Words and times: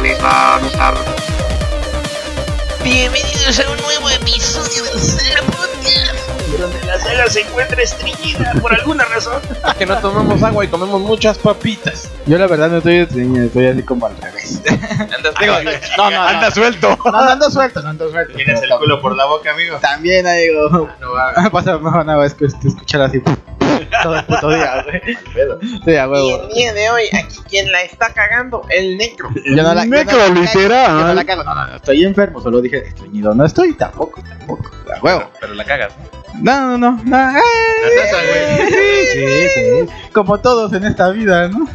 les 0.00 0.18
va 0.24 0.54
a 0.54 0.58
gustar. 0.60 0.94
Bienvenidos 2.82 3.60
a 3.60 3.70
un 3.70 3.76
nuevo 3.76 4.08
episodio 4.08 4.82
del 4.84 4.98
Cera 4.98 5.42
Podcast. 5.42 6.58
donde 6.58 6.86
la 6.86 6.98
saga 6.98 7.28
se 7.28 7.40
encuentra 7.42 7.82
estreñida 7.82 8.54
por 8.62 8.72
alguna 8.72 9.04
razón. 9.04 9.42
que 9.78 9.84
no 9.84 9.98
tomamos 9.98 10.42
agua 10.42 10.64
y 10.64 10.68
comemos 10.68 11.02
muchas 11.02 11.36
papitas. 11.36 12.10
Yo 12.24 12.38
la 12.38 12.46
verdad 12.46 12.70
no 12.70 12.78
estoy 12.78 12.96
estreñido, 12.96 13.44
estoy 13.44 13.66
así 13.66 13.82
como 13.82 14.06
al 14.06 14.16
revés. 14.16 14.62
Andas 14.90 15.34
Digo, 15.38 15.54
no, 15.98 16.10
no, 16.10 16.22
Anda 16.22 16.48
no. 16.48 16.54
suelto. 16.54 16.98
No, 17.04 17.12
no 17.12 17.18
ando 17.18 17.50
suelto, 17.50 17.82
no 17.82 18.08
suelto. 18.08 18.34
Tienes 18.34 18.62
el 18.62 18.70
culo 18.70 19.02
por 19.02 19.14
la 19.14 19.26
boca, 19.26 19.50
amigo. 19.50 19.76
También, 19.80 20.26
amigo. 20.26 20.88
No 20.98 21.12
va. 21.12 21.50
Pasa, 21.52 21.72
no, 21.78 22.04
no, 22.04 22.24
es 22.24 22.32
que 22.32 22.48
te 22.48 22.68
escuchar 22.68 23.02
así 23.02 23.20
todo 24.02 24.16
el 24.16 24.24
puto 24.24 24.48
día, 24.50 24.84
güey. 24.84 25.00
Sí, 25.84 25.90
a 25.96 26.04
Y 26.04 26.08
huevo. 26.08 26.42
el 26.42 26.54
día 26.54 26.72
de 26.72 26.90
hoy, 26.90 27.02
aquí 27.12 27.36
quien 27.48 27.70
la 27.72 27.82
está 27.82 28.12
cagando, 28.12 28.66
el 28.70 28.96
negro. 28.96 29.28
Yo 29.44 29.62
no 29.62 29.74
la, 29.74 29.84
yo 29.84 29.90
no 29.90 29.96
la 29.96 30.04
cago, 30.04 30.34
literal. 30.34 30.86
yo 30.88 31.06
no 31.06 31.14
la 31.14 31.24
cago. 31.24 31.44
No, 31.44 31.54
no, 31.54 31.66
no, 31.68 31.76
estoy 31.76 32.04
enfermo, 32.04 32.40
solo 32.40 32.60
dije 32.60 32.78
estreñido. 32.88 33.34
No 33.34 33.44
estoy 33.44 33.74
tampoco, 33.74 34.22
tampoco. 34.22 34.70
A 34.96 35.00
huevo. 35.02 35.20
Pero, 35.20 35.30
pero 35.40 35.54
la 35.54 35.64
cagas. 35.64 35.92
No, 36.40 36.78
no, 36.78 36.92
no. 36.92 37.02
no. 37.04 37.16
¡Ay! 37.16 37.42
Sí, 39.12 39.48
sí. 39.54 39.92
Como 40.12 40.38
todos 40.40 40.72
en 40.72 40.84
esta 40.84 41.10
vida, 41.10 41.48
¿no? 41.48 41.66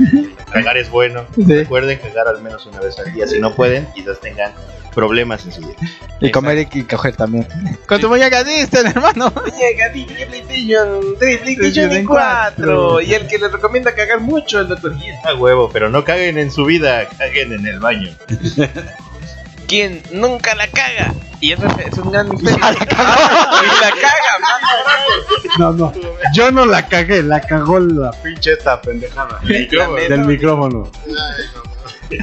Cagar 0.51 0.77
es 0.77 0.89
bueno. 0.89 1.25
Sí. 1.35 1.43
Recuerden 1.43 1.99
cagar 1.99 2.27
al 2.27 2.41
menos 2.41 2.65
una 2.65 2.79
vez 2.79 2.97
al 2.99 3.11
día. 3.13 3.27
Si 3.27 3.39
no 3.39 3.53
pueden, 3.53 3.85
quizás 3.93 4.19
tengan 4.19 4.51
problemas 4.95 5.45
en 5.45 5.51
su 5.51 5.61
vida. 5.61 5.75
Y 6.21 6.31
comer 6.31 6.67
y 6.73 6.83
coger 6.83 7.15
también. 7.15 7.47
Con 7.87 8.01
tu 8.01 8.09
muñeca 8.09 8.43
Disney, 8.43 8.85
hermano. 8.85 9.31
Llega 9.59 9.89
DJ 9.89 10.25
PlayStation 10.25 11.01
3, 11.19 11.37
PlayStation 11.41 11.89
PlayStation 11.89 12.05
4. 12.05 13.01
Y 13.01 13.13
el 13.13 13.27
que 13.27 13.37
les 13.37 13.51
recomienda 13.51 13.93
cagar 13.93 14.21
mucho, 14.21 14.61
el 14.61 14.69
Dr. 14.69 14.97
Gil. 14.97 15.13
A 15.25 15.35
huevo, 15.35 15.69
pero 15.71 15.89
no 15.89 16.03
caguen 16.03 16.39
en 16.39 16.49
su 16.49 16.65
vida, 16.65 17.07
caguen 17.17 17.53
en 17.53 17.67
el 17.67 17.79
baño. 17.79 18.09
Quien 19.67 20.01
nunca 20.11 20.55
la 20.55 20.67
caga. 20.67 21.13
Y 21.45 21.51
eso 21.51 21.63
es, 21.67 21.93
es 21.93 21.97
un 21.99 22.11
gran 22.11 22.27
misterio. 22.27 22.57
la 22.57 22.73
cagó. 22.87 23.13
y 23.61 23.81
la 23.81 23.91
caga, 23.91 25.57
No, 25.59 25.73
no. 25.73 25.93
Yo 26.33 26.49
no 26.49 26.65
la 26.65 26.87
cagué, 26.87 27.21
la 27.21 27.39
cagó 27.39 27.79
la 27.79 28.09
pinche 28.23 28.53
esta 28.53 28.81
pendejada. 28.81 29.39
micrófono. 29.43 29.95
Del 30.09 30.19
micrófono. 30.21 30.91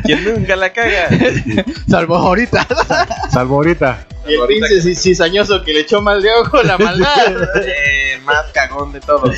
Quien 0.04 0.24
nunca 0.24 0.56
la 0.56 0.72
caga. 0.72 1.08
Salvo 1.88 2.16
ahorita. 2.16 2.66
Salvo 3.30 3.56
ahorita. 3.56 4.06
Y 4.26 4.34
el 4.34 4.46
pinche 4.48 4.94
cizañoso 4.94 5.62
que 5.62 5.72
le 5.72 5.80
echó 5.80 6.00
mal 6.02 6.20
de 6.20 6.32
ojo 6.32 6.60
la 6.64 6.76
maldad. 6.78 7.48
Más 8.24 8.46
cagón 8.52 8.92
de 8.92 9.00
todos. 9.00 9.36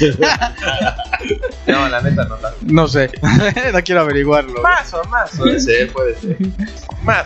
No, 1.67 1.89
la 1.89 2.03
neta 2.03 2.25
no 2.25 2.37
la. 2.39 2.53
No 2.63 2.87
sé. 2.87 3.11
no 3.73 3.83
quiero 3.83 4.03
averiguarlo. 4.03 4.61
Más 4.61 4.93
o 4.93 5.03
más. 5.05 5.31
puede 5.39 5.59
ser, 5.59 5.91
puede 5.91 6.15
ser. 6.21 6.37
Más. 7.03 7.25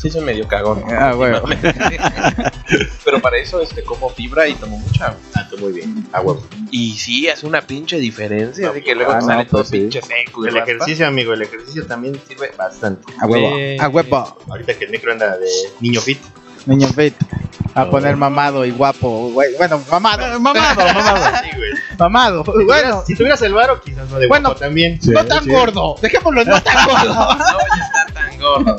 Sí, 0.00 0.10
soy 0.10 0.22
medio 0.22 0.48
cagón. 0.48 0.82
Ah, 0.90 1.12
bueno. 1.12 1.37
Pero 3.04 3.20
para 3.20 3.38
eso 3.38 3.60
este, 3.60 3.82
como 3.82 4.08
fibra 4.10 4.46
y 4.48 4.54
tomo 4.54 4.78
mucha 4.78 5.06
agua. 5.06 5.18
Ah, 5.34 5.46
tú 5.50 5.58
muy 5.58 5.72
bien. 5.72 6.06
A 6.12 6.20
huevo. 6.20 6.46
Y 6.70 6.92
sí, 6.92 7.28
hace 7.28 7.46
una 7.46 7.60
pinche 7.62 7.98
diferencia. 7.98 8.70
Así 8.70 8.82
que 8.82 8.94
luego 8.94 9.12
Ah, 9.12 9.18
te 9.18 9.24
no, 9.24 9.26
sale 9.32 9.44
todo 9.46 9.60
pues 9.60 9.68
sí. 9.70 9.78
pinche 9.80 10.02
seco. 10.02 10.46
El 10.46 10.56
ejercicio, 10.56 11.06
amigo, 11.06 11.32
el 11.32 11.42
ejercicio 11.42 11.86
también 11.86 12.20
sirve 12.28 12.50
bastante. 12.56 13.12
A 13.20 13.26
huevo. 13.26 13.56
A 13.80 13.88
huevo. 13.88 14.38
Ahorita 14.50 14.74
que 14.78 14.84
el 14.84 14.90
necro 14.92 15.12
anda 15.12 15.36
de 15.38 15.48
niño 15.80 16.00
fit. 16.00 16.20
Niño 16.66 16.88
fit. 16.88 17.14
A 17.74 17.88
poner 17.88 18.16
mamado 18.16 18.64
y 18.64 18.70
guapo. 18.70 19.30
güey. 19.30 19.54
Bueno, 19.56 19.80
mamado. 19.90 20.38
Mamado, 20.40 20.76
mamado. 20.94 21.36
Sí, 21.42 21.56
güey. 21.56 21.70
Mamado. 21.98 22.44
Bueno, 22.44 22.64
Bueno, 22.66 23.02
si 23.06 23.14
tuvieras 23.14 23.40
el 23.42 23.54
varo, 23.54 23.80
quizás 23.80 24.08
no 24.10 24.18
de 24.18 24.26
Bueno. 24.26 24.50
guapo 24.50 24.60
también. 24.60 25.00
Sí, 25.00 25.10
no 25.10 25.24
tan 25.24 25.44
sí. 25.44 25.50
gordo. 25.50 25.96
Dejémoslo 26.02 26.44
no 26.44 26.62
tan 26.62 26.86
gordo. 26.86 27.14
No 27.14 27.26
voy 27.36 27.80
a 27.80 27.84
estar 27.84 28.12
tan 28.12 28.38
gordo. 28.38 28.76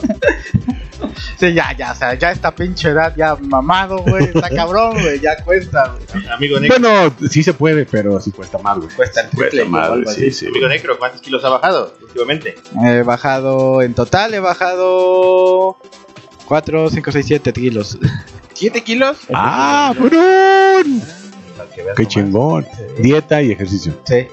Sí, 1.39 1.53
ya, 1.53 1.75
ya, 1.77 1.91
o 1.91 1.95
sea, 1.95 2.13
ya 2.15 2.31
esta 2.31 2.53
pinche 2.53 2.89
edad, 2.89 3.13
ya 3.15 3.35
mamado, 3.35 3.97
güey. 3.99 4.25
Está 4.25 4.49
cabrón, 4.55 4.93
güey. 5.01 5.19
Ya 5.19 5.37
cuesta, 5.43 5.95
güey. 6.11 6.27
Amigo 6.27 6.59
necro, 6.59 6.79
Bueno, 6.79 7.13
sí 7.29 7.43
se 7.43 7.53
puede, 7.53 7.85
pero 7.85 8.19
sí 8.19 8.31
cuesta 8.31 8.57
más, 8.57 8.77
güey. 8.77 8.89
Cuesta 8.89 9.21
el 9.21 9.29
triple. 9.29 9.49
Cuesta 9.49 9.69
más, 9.69 9.89
güey, 9.89 10.15
sí, 10.15 10.31
sí. 10.31 10.47
amigo 10.47 10.67
necro, 10.67 10.97
¿cuántos 10.99 11.21
kilos 11.21 11.43
ha 11.45 11.49
bajado 11.49 11.93
últimamente? 12.01 12.55
He 12.83 13.01
bajado, 13.03 13.81
en 13.81 13.93
total 13.93 14.33
he 14.33 14.39
bajado 14.39 15.77
4, 16.45 16.89
5, 16.89 17.11
6, 17.11 17.25
7 17.27 17.53
kilos. 17.53 17.97
¿Siete 18.53 18.83
kilos? 18.83 19.17
¡Ah, 19.33 19.93
veas 19.97 20.85
¡Qué 21.75 21.83
nomás. 21.83 22.07
chingón! 22.07 22.67
Dieta 22.97 23.41
y 23.41 23.51
ejercicio. 23.51 23.93
Sí. 24.03 24.27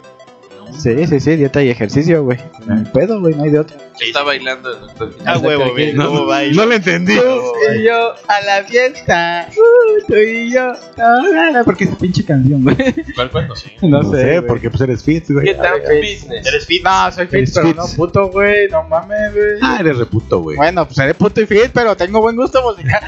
Sí, 0.72 1.06
sí, 1.06 1.20
sí, 1.20 1.36
dieta 1.36 1.62
y 1.62 1.70
ejercicio, 1.70 2.24
güey. 2.24 2.38
No 2.66 2.74
hay 2.74 2.84
pedo, 2.84 3.20
güey, 3.20 3.34
no 3.34 3.44
hay 3.44 3.50
de 3.50 3.60
otra. 3.60 3.76
Está 4.00 4.22
bailando 4.22 4.72
el 4.72 4.80
doctor. 4.80 5.14
A 5.24 5.38
huevo, 5.38 5.70
güey. 5.70 5.94
¿Cómo 5.96 6.26
va? 6.26 6.42
No 6.42 6.66
lo 6.66 6.74
entendí. 6.74 7.14
y 7.14 7.82
yo 7.82 8.14
a 8.28 8.40
la 8.42 8.64
fiesta. 8.64 9.48
Uh, 9.56 10.06
tú 10.06 10.16
y 10.16 10.52
yo. 10.52 10.72
Ah, 10.98 11.62
porque 11.64 11.84
esa 11.84 11.96
pinche 11.96 12.24
canción, 12.24 12.62
güey. 12.62 12.76
¿Cuál? 13.14 13.48
No 13.48 13.56
sé. 13.56 13.72
No, 13.82 14.02
No 14.02 14.10
sé, 14.10 14.42
porque 14.42 14.68
pues 14.70 14.80
eres 14.82 15.02
fit, 15.02 15.24
güey. 15.30 15.46
¿Qué 15.46 15.54
tan 15.54 15.72
business? 16.00 16.46
¿Eres 16.46 16.66
fit? 16.66 16.82
No, 16.84 17.10
soy 17.12 17.26
fit, 17.26 17.48
pero 17.54 17.68
fit. 17.68 17.76
no 17.76 17.86
puto, 17.96 18.30
güey. 18.30 18.68
No 18.68 18.82
mames, 18.84 19.32
güey. 19.32 19.46
Ah, 19.62 19.78
eres 19.80 19.96
reputo, 19.96 20.40
güey. 20.40 20.56
Bueno, 20.56 20.84
pues 20.84 20.96
seré 20.96 21.14
puto 21.14 21.40
y 21.40 21.46
fit, 21.46 21.70
pero 21.72 21.96
tengo 21.96 22.20
buen 22.20 22.36
gusto 22.36 22.62
musical. 22.62 23.00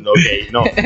No, 0.00 0.10
ok, 0.12 0.52
no. 0.52 0.64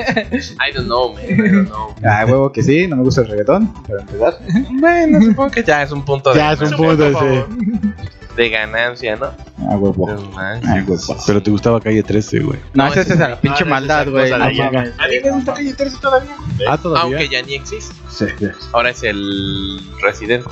I 0.60 0.72
don't 0.72 0.86
know, 0.86 1.12
man. 1.12 1.24
I 1.24 1.36
don't 1.50 1.68
know. 1.68 1.94
Ah, 2.04 2.24
huevo 2.26 2.50
que 2.52 2.62
sí, 2.62 2.86
no 2.86 2.96
me 2.96 3.02
gusta 3.02 3.22
el 3.22 3.28
reggaetón, 3.28 3.72
para 3.84 4.00
empezar. 4.00 4.38
Bueno, 4.70 5.20
supongo 5.22 5.50
que 5.50 5.62
ya 5.64 5.82
es 5.82 5.92
un 5.92 6.04
punto 6.04 6.30
de, 6.30 6.36
Ya 6.38 6.52
es 6.52 6.60
un 6.60 6.70
Por 6.70 6.96
punto, 6.96 7.12
favor. 7.12 7.48
sí. 7.48 7.88
de 8.36 8.48
ganancia, 8.50 9.16
¿no? 9.16 9.26
Ah, 9.68 9.76
huevo. 9.76 10.06
Manches. 10.34 10.68
Ah, 10.70 10.84
huevo. 10.86 11.16
Pero 11.26 11.42
te 11.42 11.50
gustaba 11.50 11.80
calle 11.80 12.02
13, 12.02 12.40
güey. 12.40 12.58
No, 12.74 12.84
No, 12.84 12.90
esa 12.92 13.00
ese 13.02 13.14
es 13.14 13.18
la 13.18 13.40
pinche 13.40 13.64
no, 13.64 13.70
maldad, 13.70 14.08
güey. 14.08 14.32
A 14.32 14.38
mí 14.48 15.16
me 15.22 15.30
gusta 15.30 15.54
Calle 15.54 15.74
13 15.74 15.96
todavía. 16.00 16.36
Ah, 16.68 16.78
todavía. 16.78 17.02
Aunque 17.02 17.28
ya 17.28 17.42
ni 17.42 17.54
existe. 17.54 17.94
Sí, 18.10 18.26
sí. 18.38 18.46
Ahora 18.72 18.90
es 18.90 19.02
el 19.02 19.80
Resident. 20.02 20.46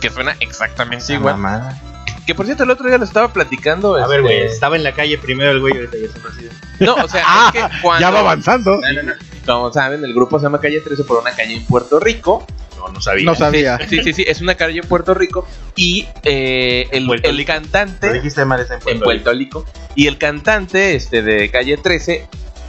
Que 0.00 0.10
suena 0.10 0.36
exactamente 0.40 1.14
igual. 1.14 1.36
Mamada. 1.36 1.80
Que 2.26 2.34
por 2.34 2.46
cierto, 2.46 2.64
el 2.64 2.70
otro 2.70 2.88
día 2.88 2.96
lo 2.96 3.04
estaba 3.04 3.32
platicando. 3.32 3.96
A 3.96 4.06
ver, 4.06 4.20
este, 4.20 4.22
güey, 4.22 4.42
estaba 4.46 4.76
en 4.76 4.82
la 4.84 4.92
calle 4.92 5.18
primero 5.18 5.50
el 5.50 5.60
güey, 5.60 5.74
ahorita 5.76 5.96
ya 5.98 6.06
es 6.06 6.14
un 6.14 6.22
presidente. 6.22 6.56
No, 6.80 6.94
o 6.94 7.08
sea, 7.08 7.22
es 7.46 7.52
que 7.52 7.80
cuando. 7.82 8.00
Ya 8.00 8.10
va 8.10 8.20
avanzando. 8.20 8.80
No, 8.80 8.92
no, 8.92 9.02
no. 9.02 9.12
Como 9.46 9.72
saben, 9.72 10.04
el 10.04 10.14
grupo 10.14 10.38
se 10.38 10.44
llama 10.44 10.60
Calle 10.60 10.80
13 10.80 11.04
por 11.04 11.20
una 11.20 11.32
calle 11.32 11.54
en 11.54 11.64
Puerto 11.64 12.00
Rico. 12.00 12.46
No, 12.78 12.88
no 12.88 13.00
sabía. 13.00 13.24
No 13.24 13.34
sabía. 13.34 13.78
Sí, 13.88 14.02
sí, 14.02 14.12
sí, 14.12 14.24
es 14.26 14.40
una 14.40 14.54
calle 14.54 14.80
en 14.80 14.88
Puerto 14.88 15.14
Rico. 15.14 15.46
Y 15.76 16.06
eh, 16.22 16.88
el, 16.92 17.44
cantante. 17.44 18.08
Lo 18.08 18.12
dijiste 18.14 18.44
mal, 18.44 18.60
está 18.60 18.74
en 18.74 18.80
en 18.80 18.84
Puerto 18.84 19.04
Puerto 19.04 19.32
Rico. 19.32 19.64
Y 19.94 20.06
el 20.06 20.18
cantante 20.18 20.94
este 20.94 21.22
de 21.22 21.50
calle 21.50 21.76
13 21.76 22.26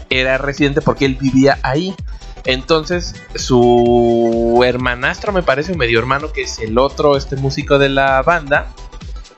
era 0.09 0.37
residente 0.37 0.81
porque 0.81 1.05
él 1.05 1.15
vivía 1.19 1.59
ahí. 1.63 1.95
Entonces, 2.45 3.15
su 3.33 4.61
hermanastro, 4.63 5.31
me 5.31 5.41
parece, 5.41 5.73
o 5.73 5.75
medio 5.75 5.97
hermano, 5.97 6.31
que 6.31 6.43
es 6.43 6.59
el 6.59 6.77
otro 6.77 7.17
este 7.17 7.35
músico 7.37 7.79
de 7.79 7.89
la 7.89 8.21
banda, 8.21 8.67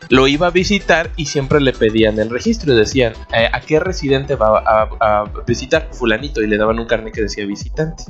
lo 0.10 0.28
iba 0.28 0.48
a 0.48 0.52
visitar 0.52 1.10
y 1.16 1.26
siempre 1.26 1.60
le 1.62 1.74
pedían 1.74 2.20
el 2.20 2.30
registro 2.30 2.74
y 2.74 2.78
decían, 2.78 3.14
eh, 3.34 3.50
¿a 3.52 3.60
qué 3.62 3.80
residente 3.80 4.36
va 4.36 4.60
a, 4.60 4.90
a 5.00 5.24
visitar? 5.46 5.90
Fulanito, 5.92 6.42
y 6.42 6.48
le 6.48 6.58
daban 6.58 6.80
un 6.80 6.86
carnet 6.88 7.14
que 7.14 7.22
decía 7.22 7.46
visitante. 7.46 8.04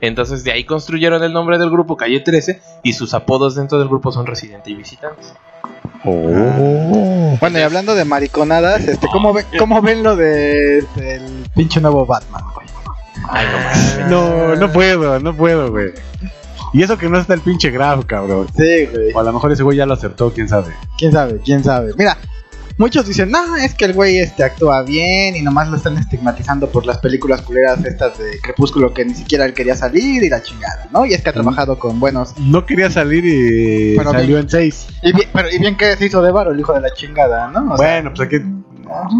Entonces 0.00 0.42
de 0.44 0.52
ahí 0.52 0.64
construyeron 0.64 1.22
el 1.22 1.32
nombre 1.34 1.58
del 1.58 1.68
grupo 1.70 1.96
Calle 1.96 2.20
13 2.20 2.62
y 2.82 2.92
sus 2.94 3.12
apodos 3.12 3.54
dentro 3.56 3.78
del 3.78 3.88
grupo 3.88 4.10
son 4.12 4.26
residente 4.26 4.70
y 4.70 4.74
visitante. 4.74 5.22
Oh. 6.04 7.36
Bueno, 7.40 7.58
y 7.58 7.62
hablando 7.62 7.94
de 7.94 8.04
mariconadas, 8.04 8.86
este, 8.86 9.06
¿cómo, 9.08 9.32
ve- 9.34 9.44
cómo 9.58 9.82
ven 9.82 10.02
lo 10.02 10.16
de 10.16 10.78
este, 10.78 11.16
el 11.16 11.44
pinche 11.54 11.80
nuevo 11.80 12.06
Batman, 12.06 12.42
güey? 12.54 12.66
Ay, 13.28 13.46
no 13.50 13.58
más. 13.58 14.10
No, 14.10 14.56
no 14.56 14.72
puedo, 14.72 15.18
no 15.20 15.34
puedo, 15.36 15.70
güey. 15.70 15.90
Y 16.76 16.82
eso 16.82 16.98
que 16.98 17.08
no 17.08 17.18
está 17.18 17.32
el 17.32 17.40
pinche 17.40 17.70
Graf, 17.70 18.04
cabrón. 18.04 18.48
Sí, 18.54 18.84
güey. 18.92 19.10
O 19.14 19.18
a 19.18 19.22
lo 19.22 19.32
mejor 19.32 19.50
ese 19.50 19.62
güey 19.62 19.78
ya 19.78 19.86
lo 19.86 19.94
acertó, 19.94 20.30
quién 20.30 20.46
sabe. 20.46 20.74
¿Quién 20.98 21.10
sabe? 21.10 21.40
¿Quién 21.42 21.64
sabe? 21.64 21.94
Mira, 21.96 22.18
muchos 22.76 23.06
dicen, 23.06 23.30
no, 23.30 23.56
es 23.56 23.72
que 23.72 23.86
el 23.86 23.94
güey 23.94 24.18
este 24.18 24.44
actúa 24.44 24.82
bien 24.82 25.36
y 25.36 25.40
nomás 25.40 25.70
lo 25.70 25.78
están 25.78 25.96
estigmatizando 25.96 26.68
por 26.68 26.84
las 26.84 26.98
películas 26.98 27.40
culeras 27.40 27.82
estas 27.82 28.18
de 28.18 28.38
Crepúsculo 28.42 28.92
que 28.92 29.06
ni 29.06 29.14
siquiera 29.14 29.46
él 29.46 29.54
quería 29.54 29.74
salir 29.74 30.22
y 30.22 30.28
la 30.28 30.42
chingada, 30.42 30.86
¿no? 30.92 31.06
Y 31.06 31.14
es 31.14 31.22
que 31.22 31.30
ha 31.30 31.32
trabajado 31.32 31.78
con 31.78 31.98
buenos... 31.98 32.38
No 32.38 32.66
quería 32.66 32.90
salir 32.90 33.24
y 33.24 33.96
Pero 33.96 34.12
salió 34.12 34.36
en 34.36 34.50
seis. 34.50 34.86
Y 35.02 35.14
bien, 35.14 35.30
pero, 35.32 35.50
y 35.50 35.58
bien 35.58 35.78
que 35.78 35.96
se 35.96 36.04
hizo 36.04 36.20
de 36.20 36.30
varo 36.30 36.52
el 36.52 36.60
hijo 36.60 36.74
de 36.74 36.82
la 36.82 36.92
chingada, 36.92 37.48
¿no? 37.48 37.72
O 37.72 37.78
sea, 37.78 37.94
bueno, 37.94 38.12
pues 38.14 38.28
aquí 38.28 38.36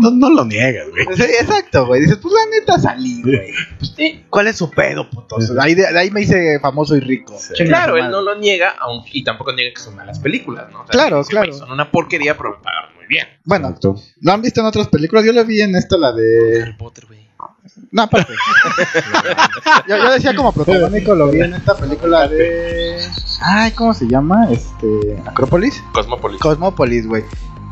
no, 0.01 0.11
no 0.11 0.31
lo 0.31 0.45
niegas, 0.45 0.87
güey. 0.91 1.05
Sí, 1.17 1.23
exacto, 1.23 1.87
güey. 1.87 2.01
Dices, 2.03 2.19
pues 2.19 2.33
la 2.35 2.51
neta 2.59 2.79
salí, 2.79 3.23
güey. 3.23 3.53
Pues, 3.79 3.93
sí, 3.97 4.25
¿Cuál 4.31 4.47
es 4.49 4.57
su 4.57 4.71
pedo, 4.71 5.09
puto? 5.11 5.37
O 5.37 5.41
sea, 5.41 5.55
ahí, 5.63 5.75
de, 5.75 5.83
de 5.93 5.99
ahí 5.99 6.11
me 6.11 6.23
hice 6.23 6.59
famoso 6.61 6.97
y 6.97 7.01
rico. 7.01 7.37
Claro, 7.57 7.97
él 7.97 8.11
no 8.11 8.21
lo 8.23 8.37
niega, 8.39 8.75
aunque, 8.81 9.11
y 9.13 9.25
tampoco 9.25 9.53
niega 9.53 9.73
que 9.75 9.81
son 9.81 9.97
malas 9.97 10.19
películas, 10.19 10.67
¿no? 10.73 10.81
O 10.83 10.87
sea, 10.87 10.93
Claro, 10.93 11.19
dice, 11.19 11.31
claro. 11.31 11.49
"Güey, 11.49 11.59
Son 11.59 11.71
una 11.71 11.91
porquería, 11.91 12.37
pero 12.37 12.57
me 12.57 12.63
pagaron 12.63 12.95
muy 12.97 13.07
bien. 13.07 13.27
Bueno, 13.45 13.69
Exacto. 13.69 13.97
¿lo 14.21 14.33
han 14.33 14.43
visto 14.43 14.61
en 14.61 14.67
otras 14.67 14.89
películas? 14.89 15.25
Yo 15.25 15.33
lo 15.33 15.45
vi 15.45 15.61
en 15.61 15.75
esta, 15.77 15.97
la 15.97 16.13
de... 16.13 16.63
Harry 16.63 16.77
Potter, 16.77 17.07
güey. 17.07 17.27
No, 17.93 18.03
aparte. 18.03 18.33
yo, 19.89 19.97
yo 19.97 20.13
decía 20.13 20.35
como 20.35 20.53
protagónico, 20.53 21.15
lo 21.15 21.29
vi 21.29 21.41
en 21.41 21.55
esta 21.55 21.75
película 21.77 22.27
de... 22.29 22.99
Ay, 23.43 23.71
¿cómo 23.73 23.93
se 23.95 24.07
llama? 24.07 24.49
Este. 24.51 25.23
Acrópolis. 25.27 25.83
Cosmopolis. 25.93 26.41
Cosmópolis, 26.41 27.07
güey. 27.07 27.25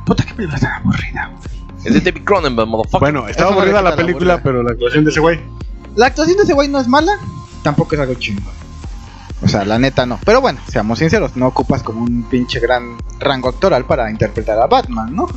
Puta, 0.04 0.24
qué 0.24 0.34
película 0.34 0.58
tan 0.60 0.72
aburrida, 0.82 1.30
güey. 1.34 1.53
Es 1.84 1.94
de 1.94 2.00
David 2.00 2.24
Cronenberg, 2.24 2.68
motherfucker. 2.68 3.00
Bueno, 3.00 3.28
estaba 3.28 3.50
Eso 3.50 3.60
aburrida 3.60 3.82
la 3.82 3.96
película, 3.96 4.42
pero 4.42 4.62
la 4.62 4.72
actuación 4.72 5.04
de 5.04 5.10
ese 5.10 5.20
güey. 5.20 5.40
La 5.96 6.06
actuación 6.06 6.36
de 6.36 6.44
ese 6.44 6.54
güey 6.54 6.68
no 6.68 6.80
es 6.80 6.88
mala, 6.88 7.12
tampoco 7.62 7.94
es 7.94 8.00
algo 8.00 8.14
chingón. 8.14 8.52
O 9.42 9.48
sea, 9.48 9.64
la 9.64 9.78
neta 9.78 10.06
no. 10.06 10.18
Pero 10.24 10.40
bueno, 10.40 10.60
seamos 10.68 10.98
sinceros, 10.98 11.36
no 11.36 11.46
ocupas 11.46 11.82
como 11.82 12.02
un 12.02 12.22
pinche 12.24 12.60
gran 12.60 12.96
rango 13.20 13.50
actoral 13.50 13.84
para 13.84 14.10
interpretar 14.10 14.58
a 14.58 14.66
Batman, 14.66 15.14
¿no? 15.14 15.28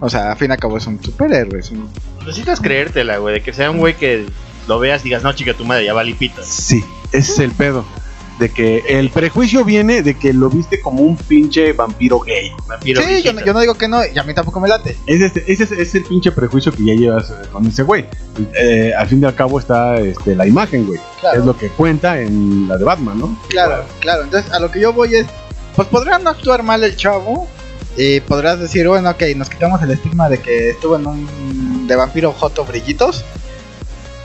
O 0.00 0.08
sea, 0.08 0.32
a 0.32 0.36
fin 0.36 0.50
y 0.50 0.52
al 0.52 0.58
cabo 0.58 0.76
es 0.76 0.86
un 0.86 1.02
superhéroe, 1.02 1.58
es 1.58 1.70
un... 1.70 1.88
Necesitas 2.20 2.60
creértela, 2.60 3.18
güey, 3.18 3.34
de 3.34 3.42
que 3.42 3.52
sea 3.52 3.70
un 3.70 3.78
güey 3.78 3.96
que 3.96 4.26
lo 4.68 4.78
veas 4.78 5.02
y 5.02 5.04
digas, 5.04 5.22
no, 5.22 5.32
chica, 5.32 5.54
tu 5.54 5.64
madre 5.64 5.84
ya 5.84 5.94
va 5.94 6.04
lipito. 6.04 6.42
Sí, 6.44 6.84
ese 7.12 7.32
es 7.32 7.38
el 7.40 7.50
pedo. 7.52 7.84
De 8.38 8.48
que 8.48 8.82
el 8.88 9.10
prejuicio 9.10 9.64
viene 9.64 10.02
de 10.02 10.14
que 10.18 10.32
lo 10.32 10.50
viste 10.50 10.80
como 10.80 11.02
un 11.02 11.16
pinche 11.16 11.72
vampiro 11.72 12.18
gay. 12.20 12.50
Vampiro 12.66 13.00
sí, 13.02 13.22
yo, 13.22 13.32
no- 13.32 13.44
yo 13.44 13.52
no 13.52 13.60
digo 13.60 13.74
que 13.74 13.86
no, 13.86 14.00
y 14.04 14.18
a 14.18 14.24
mí 14.24 14.34
tampoco 14.34 14.58
me 14.58 14.68
late. 14.68 14.96
Ese, 15.06 15.26
es- 15.26 15.36
ese 15.46 15.62
es, 15.64 15.70
es 15.72 15.94
el 15.94 16.02
pinche 16.04 16.32
prejuicio 16.32 16.72
que 16.72 16.84
ya 16.84 16.94
llevas 16.94 17.30
eh, 17.30 17.34
con 17.52 17.64
ese 17.66 17.84
güey. 17.84 18.06
Eh, 18.60 18.92
al 18.98 19.06
fin 19.06 19.22
y 19.22 19.24
al 19.24 19.34
cabo 19.36 19.60
está 19.60 19.96
este, 20.00 20.34
la 20.34 20.46
imagen, 20.48 20.86
güey. 20.86 20.98
Claro. 21.20 21.38
Es 21.40 21.46
lo 21.46 21.56
que 21.56 21.68
cuenta 21.68 22.20
en 22.20 22.66
la 22.68 22.76
de 22.76 22.84
Batman, 22.84 23.18
¿no? 23.20 23.38
Claro, 23.50 23.84
claro. 24.00 24.24
Entonces, 24.24 24.50
a 24.52 24.58
lo 24.58 24.68
que 24.70 24.80
yo 24.80 24.92
voy 24.92 25.14
es, 25.14 25.26
pues 25.76 25.86
podrán 25.88 26.24
no 26.24 26.30
actuar 26.30 26.62
mal 26.64 26.82
el 26.82 26.96
chavo. 26.96 27.46
Y 27.96 28.18
podrás 28.18 28.58
decir, 28.58 28.88
bueno, 28.88 29.08
ok, 29.10 29.22
nos 29.36 29.48
quitamos 29.48 29.80
el 29.80 29.92
estigma 29.92 30.28
de 30.28 30.38
que 30.40 30.70
estuvo 30.70 30.96
en 30.96 31.06
un 31.06 31.86
de 31.86 31.94
vampiro 31.94 32.32
joto 32.32 32.64
brillitos. 32.64 33.24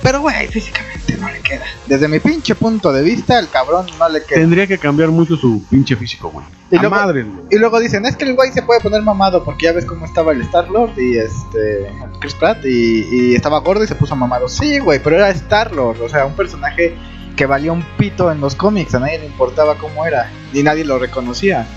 Pero, 0.01 0.22
güey, 0.22 0.48
físicamente 0.48 1.18
no 1.18 1.30
le 1.30 1.40
queda. 1.42 1.66
Desde 1.86 2.07
mi 2.07 2.19
pinche 2.19 2.56
punto 2.56 2.92
de 2.94 3.01
vista, 3.01 3.38
el 3.38 3.50
cabrón 3.50 3.86
no 4.00 4.07
le 4.10 4.24
queda. 4.24 4.40
Tendría 4.40 4.66
que 4.66 4.78
cambiar 4.78 5.10
mucho 5.10 5.36
su 5.36 5.63
pinche 5.69 5.96
físico, 5.98 6.30
güey. 6.30 6.46
Y 6.72 6.78
A 6.78 6.81
luego- 6.81 6.96
madre, 6.96 7.24
güey. 7.24 7.46
Y 7.51 7.57
luego 7.57 7.80
dicen, 7.80 8.06
es 8.06 8.16
que 8.16 8.24
el 8.25 8.36
güey 8.36 8.51
se 8.54 8.62
puede 8.62 8.80
poner 8.80 9.01
mamado 9.01 9.44
porque 9.44 9.66
ya 9.66 9.74
ves 9.74 9.86
cómo 9.86 10.06
estaba 10.06 10.31
el 10.31 10.42
Star-Lord 10.42 10.98
y 10.98 11.18
este 11.18 11.92
Chris 12.19 12.34
Pratt 12.36 12.63
y, 12.66 13.07
y 13.12 13.36
estaba 13.36 13.60
gordo 13.60 13.84
y 13.84 13.88
se 13.88 13.96
puso 13.96 14.16
mamado. 14.16 14.48
Sí, 14.48 14.80
güey, 14.80 15.01
pero 15.04 15.18
era 15.18 15.30
Star-Lord, 15.31 16.02
o 16.02 16.07
sea, 16.10 16.25
un 16.25 16.34
personaje 16.36 16.95
que 17.36 17.45
valía 17.45 17.72
un 17.72 17.84
pito 17.98 18.31
en 18.31 18.40
los 18.40 18.56
cómics, 18.56 18.94
a 18.95 19.00
nadie 19.00 19.19
le 19.19 19.25
importaba 19.25 19.75
cómo 19.78 20.06
era, 20.06 20.30
ni 20.54 20.62
nadie 20.63 20.86
lo 20.86 20.98
reconocía. 21.00 21.68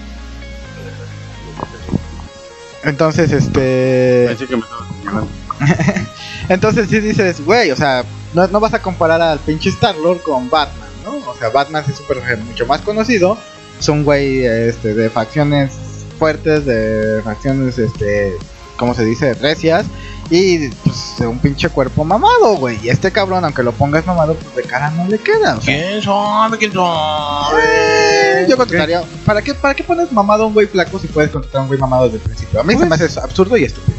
Entonces, 2.84 3.30
este... 3.32 4.24
Pensé 4.28 4.46
que 4.46 4.56
me 4.56 4.62
estaba 4.62 4.86
señalando. 4.88 5.28
Entonces 6.48 6.88
sí 6.88 7.00
dices, 7.00 7.44
güey, 7.44 7.70
o 7.70 7.76
sea, 7.76 8.04
no, 8.34 8.46
no 8.48 8.60
vas 8.60 8.74
a 8.74 8.82
comparar 8.82 9.20
al 9.22 9.38
pinche 9.38 9.70
Star-Lord 9.70 10.22
con 10.22 10.50
Batman, 10.50 10.88
¿no? 11.04 11.30
O 11.30 11.34
sea, 11.36 11.50
Batman 11.50 11.84
es 11.88 12.00
un 12.00 12.06
personaje 12.06 12.36
mucho 12.36 12.66
más 12.66 12.80
conocido. 12.80 13.38
Es 13.78 13.88
un 13.88 14.04
güey 14.04 14.44
este, 14.44 14.94
de 14.94 15.10
facciones 15.10 15.72
fuertes, 16.18 16.64
de 16.64 17.20
facciones, 17.24 17.78
este, 17.78 18.36
¿cómo 18.76 18.94
se 18.94 19.04
dice? 19.04 19.34
Recias. 19.34 19.86
Y 20.30 20.68
pues 20.68 21.16
un 21.20 21.38
pinche 21.40 21.68
cuerpo 21.68 22.04
mamado, 22.04 22.56
güey. 22.56 22.78
Y 22.82 22.88
este 22.88 23.10
cabrón, 23.10 23.44
aunque 23.44 23.62
lo 23.62 23.72
pongas 23.72 24.06
mamado, 24.06 24.34
pues 24.34 24.54
de 24.54 24.62
cara 24.62 24.90
no 24.90 25.06
le 25.06 25.18
queda. 25.18 25.56
O 25.56 25.60
sea, 25.60 25.74
¿Quién 25.74 26.02
sabe? 26.02 26.58
¿Quién 26.58 26.72
sabe? 26.72 27.62
eh, 27.64 28.46
yo 28.48 28.56
contrataría. 28.56 29.02
¿Para 29.26 29.42
qué, 29.42 29.52
¿Para 29.52 29.74
qué 29.74 29.84
pones 29.84 30.10
mamado 30.10 30.44
a 30.44 30.46
un 30.46 30.54
güey 30.54 30.66
flaco 30.66 30.98
si 30.98 31.08
puedes 31.08 31.30
contratar 31.30 31.58
a 31.58 31.62
un 31.62 31.68
güey 31.68 31.78
mamado 31.78 32.04
desde 32.04 32.16
el 32.16 32.22
principio? 32.22 32.60
A 32.60 32.64
mí 32.64 32.74
se 32.76 32.86
me 32.86 32.94
hace 32.94 33.20
absurdo 33.20 33.56
y 33.56 33.64
estúpido. 33.64 33.98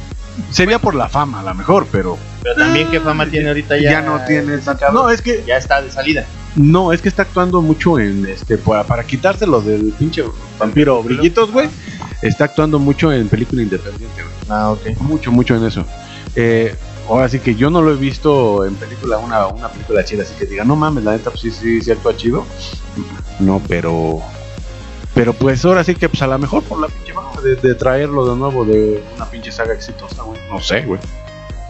Sería 0.52 0.80
por 0.80 0.96
la 0.96 1.08
fama, 1.10 1.42
a 1.42 1.44
lo 1.44 1.54
mejor, 1.54 1.88
pero 1.92 2.18
Pero 2.42 2.56
también 2.56 2.90
qué 2.90 3.00
fama 3.00 3.26
tiene 3.28 3.50
ahorita 3.50 3.78
ya. 3.78 3.92
ya, 3.92 4.02
no 4.02 4.20
tiene 4.26 4.58
tanta-? 4.58 4.92
No, 4.92 5.10
es 5.10 5.22
que 5.22 5.44
Ya 5.46 5.58
está 5.58 5.82
de 5.82 5.92
salida. 5.92 6.26
no, 6.56 6.92
es 6.94 7.02
que 7.02 7.10
está 7.10 7.22
actuando 7.24 7.62
mucho 7.62 8.00
en 8.00 8.26
este 8.26 8.58
para, 8.58 8.84
para 8.84 9.04
quitárselo 9.04 9.62
del 9.62 9.94
pinche 9.98 10.24
vampiro 10.60 11.04
brillitos, 11.04 11.52
güey. 11.52 11.70
Está 12.22 12.46
actuando 12.46 12.80
mucho 12.80 13.12
en 13.12 13.28
película 13.30 13.62
independiente, 13.62 14.24
güey. 14.24 14.34
Ah, 14.50 14.72
ok. 14.72 14.98
Mucho, 15.02 15.32
mucho 15.32 15.56
en 15.56 15.66
eso. 15.66 15.86
Eh, 16.36 16.76
ahora 17.10 17.28
sí 17.30 17.40
que 17.40 17.54
yo 17.56 17.70
no 17.70 17.82
lo 17.82 17.92
he 17.92 17.98
visto 17.98 18.66
en 18.66 18.76
película, 18.76 19.18
una, 19.18 19.48
una 19.48 19.70
película 19.70 20.04
chida, 20.06 20.24
así 20.24 20.34
que 20.40 20.46
diga, 20.46 20.64
no 20.64 20.76
mames, 20.76 21.04
la 21.04 21.12
neta, 21.12 21.30
pues 21.32 21.42
sí, 21.54 21.80
sí, 21.82 21.92
actúa 21.92 22.16
chido. 22.16 22.46
No, 23.40 23.62
pero. 23.68 24.22
Pero 25.14 25.34
pues 25.34 25.64
ahora 25.66 25.84
sí 25.84 25.96
que, 25.96 26.10
pues 26.10 26.22
a 26.22 26.28
lo 26.28 26.40
mejor 26.40 26.64
por 26.64 26.80
la 26.80 26.88
pinche 26.88 27.14
mano 27.14 27.40
de, 27.42 27.56
de 27.56 27.76
traerlo 27.76 28.32
de 28.32 28.38
nuevo 28.38 28.66
de 28.66 29.04
una 29.16 29.30
pinche 29.30 29.52
saga 29.52 29.74
exitosa, 29.74 30.24
güey. 30.24 30.40
No 30.50 30.60
sé, 30.60 30.82
güey. 30.82 31.00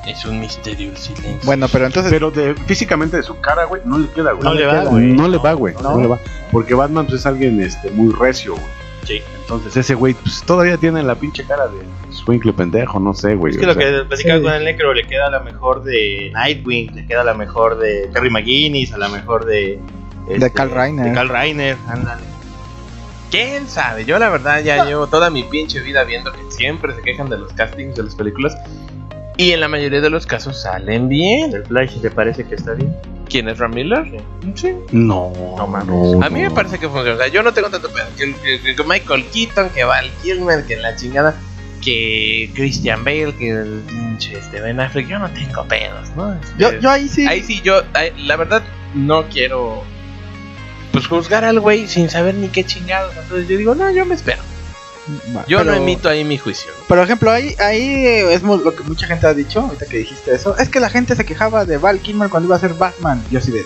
Es 0.07 0.25
un 0.25 0.40
misterio 0.40 0.90
el 0.90 0.98
silencio. 0.98 1.40
Bueno, 1.44 1.68
pero 1.72 1.86
entonces. 1.86 2.12
Pero 2.12 2.30
de, 2.31 2.56
físicamente 2.56 3.18
de 3.18 3.24
su 3.24 3.40
cara, 3.40 3.66
güey, 3.66 3.81
no 3.86 3.98
le 3.98 4.10
queda, 4.10 4.34
güey. 4.34 4.44
No 4.44 4.54
le 4.54 4.66
va, 4.66 4.84
güey. 4.84 5.06
No 5.06 5.28
le 5.28 5.38
va, 5.38 5.54
güey. 5.54 5.74
No. 5.75 5.95
No 5.95 6.01
le 6.01 6.07
va. 6.07 6.19
Porque 6.51 6.74
Batman 6.74 7.06
pues, 7.06 7.22
es 7.22 7.25
alguien 7.25 7.62
este, 7.62 7.90
muy 7.92 8.13
recio, 8.13 8.54
güey. 8.54 8.66
Sí. 9.06 9.22
Entonces 9.42 9.75
ese 9.75 9.95
güey 9.95 10.13
pues, 10.13 10.44
todavía 10.44 10.78
tiene 10.78 11.04
la 11.04 11.16
pinche 11.16 11.44
cara 11.45 11.68
de 11.68 11.80
Swinkle 12.12 12.54
pendejo, 12.54 13.00
no 13.00 13.13
sé, 13.13 13.36
güey. 13.36 13.54
Es 13.54 13.60
que 13.60 13.66
lo 13.66 13.74
sea. 13.74 13.84
que 13.84 14.06
platicaba 14.06 14.40
sí. 14.40 14.44
con 14.44 14.54
el 14.54 14.63
Necro 14.63 14.94
le 14.94 15.06
queda 15.06 15.28
a 15.28 15.31
lo 15.31 15.44
mejor 15.44 15.84
de 15.84 16.31
Nightwing, 16.34 16.95
le 16.95 17.06
queda 17.06 17.22
a 17.22 17.25
lo 17.25 17.36
mejor 17.36 17.78
de 17.78 18.10
Terry 18.13 18.30
McGuinness, 18.30 18.94
a 18.94 18.98
lo 18.98 19.10
mejor 19.10 19.45
de. 19.45 19.80
este, 20.30 20.40
De 20.40 20.51
Carl 20.51 20.72
Reiner. 20.72 21.06
De 21.06 21.13
Carl 21.13 21.30
Reiner, 21.30 21.78
ándale. 21.88 22.32
¿Quién 23.33 23.68
sabe? 23.68 24.06
Yo 24.06 24.19
la 24.19 24.30
verdad 24.30 24.62
ya 24.63 24.85
llevo 24.85 25.07
toda 25.07 25.31
mi 25.31 25.41
pinche 25.41 25.80
vida 25.80 26.03
viendo 26.03 26.31
que 26.31 26.38
siempre 26.51 26.94
se 26.94 27.01
quejan 27.01 27.30
de 27.31 27.39
los 27.39 27.51
castings 27.53 27.95
de 27.95 28.03
las 28.03 28.13
películas. 28.13 28.56
Y 29.38 29.53
en 29.53 29.59
la 29.62 29.68
mayoría 29.68 30.01
de 30.01 30.09
los 30.12 30.27
casos 30.27 30.62
salen 30.62 31.09
bien. 31.09 31.51
El 31.51 31.65
Flash, 31.65 32.00
¿te 32.00 32.12
parece 32.12 32.44
que 32.45 32.53
está 32.53 32.74
bien? 32.74 32.95
¿Quién 33.27 33.50
es 33.50 33.57
Ram 33.57 33.74
Miller? 33.74 34.21
Sí. 34.53 34.75
No, 34.91 35.33
No 35.57 35.65
mames. 35.65 35.88
no, 35.88 36.24
A 36.24 36.30
mí 36.30 36.41
me 36.41 36.51
parece 36.51 36.77
que 36.77 36.88
funciona. 36.88 37.15
O 37.15 37.18
sea, 37.18 37.27
yo 37.30 37.41
no 37.41 37.51
tengo 37.53 37.71
tanto 37.71 37.89
pedo. 37.91 38.06
Que, 38.15 38.35
que- 38.35 38.62
que- 38.62 38.75
que 38.75 38.83
Michael 38.83 39.25
Keaton, 39.33 39.69
que 39.71 39.83
Val 39.83 40.12
Kilmer, 40.21 40.63
que 40.65 40.75
la 40.75 40.95
chingada. 40.95 41.33
Que 41.83 42.51
Christian 42.53 43.03
Bale, 43.03 43.33
que 43.35 43.50
el 43.50 43.81
pinche 43.88 44.38
este 44.38 44.62
Ben 44.62 44.80
Affleck. 44.80 45.07
Yo 45.07 45.18
no 45.18 45.27
tengo 45.31 45.63
pedos, 45.65 46.12
¿no? 46.15 46.33
Este, 46.33 46.53
yo, 46.59 46.80
yo 46.80 46.89
ahí 46.91 47.09
sí. 47.09 47.25
Ahí 47.27 47.41
sí, 47.41 47.59
yo, 47.63 47.81
ahí- 47.94 48.13
la 48.27 48.35
verdad, 48.35 48.62
no 48.94 49.24
quiero. 49.24 49.83
Pues 50.94 51.07
juzgar 51.07 51.44
al 51.44 51.60
güey 51.60 51.88
sin 51.90 52.10
saber 52.10 52.36
ni 52.36 52.48
qué 52.48 52.63
chingados. 52.63 53.13
Entonces 53.18 53.48
yo 53.50 53.57
digo, 53.57 53.75
no, 53.75 53.92
yo 53.92 54.06
me 54.06 54.16
espero. 54.16 54.42
Va, 55.36 55.44
Yo 55.48 55.66
no 55.66 55.74
emito 55.74 56.07
ahí 56.07 56.24
mi 56.24 56.38
juicio. 56.38 56.72
Por 56.88 56.98
ejemplo, 57.00 57.30
ahí, 57.30 57.54
ahí 57.60 58.06
es 58.06 58.42
mu- 58.42 58.56
lo 58.57 58.74
que 58.74 58.84
mucha 58.84 59.06
gente 59.06 59.28
ha 59.28 59.34
dicho, 59.34 59.60
ahorita 59.60 59.86
que 59.88 59.98
dijiste 59.98 60.34
eso, 60.34 60.57
es 60.57 60.69
que 60.69 60.80
la 60.80 60.90
gente 60.90 61.13
se 61.18 61.25
quejaba 61.25 61.66
de 61.66 61.78
Val 61.78 62.00
Kilmer 62.00 62.30
cuando 62.30 62.48
iba 62.48 62.56
a 62.56 62.60
ser 62.60 62.74
Batman. 62.75 63.22
Yo 63.30 63.40
así 63.40 63.51
de... 63.51 63.66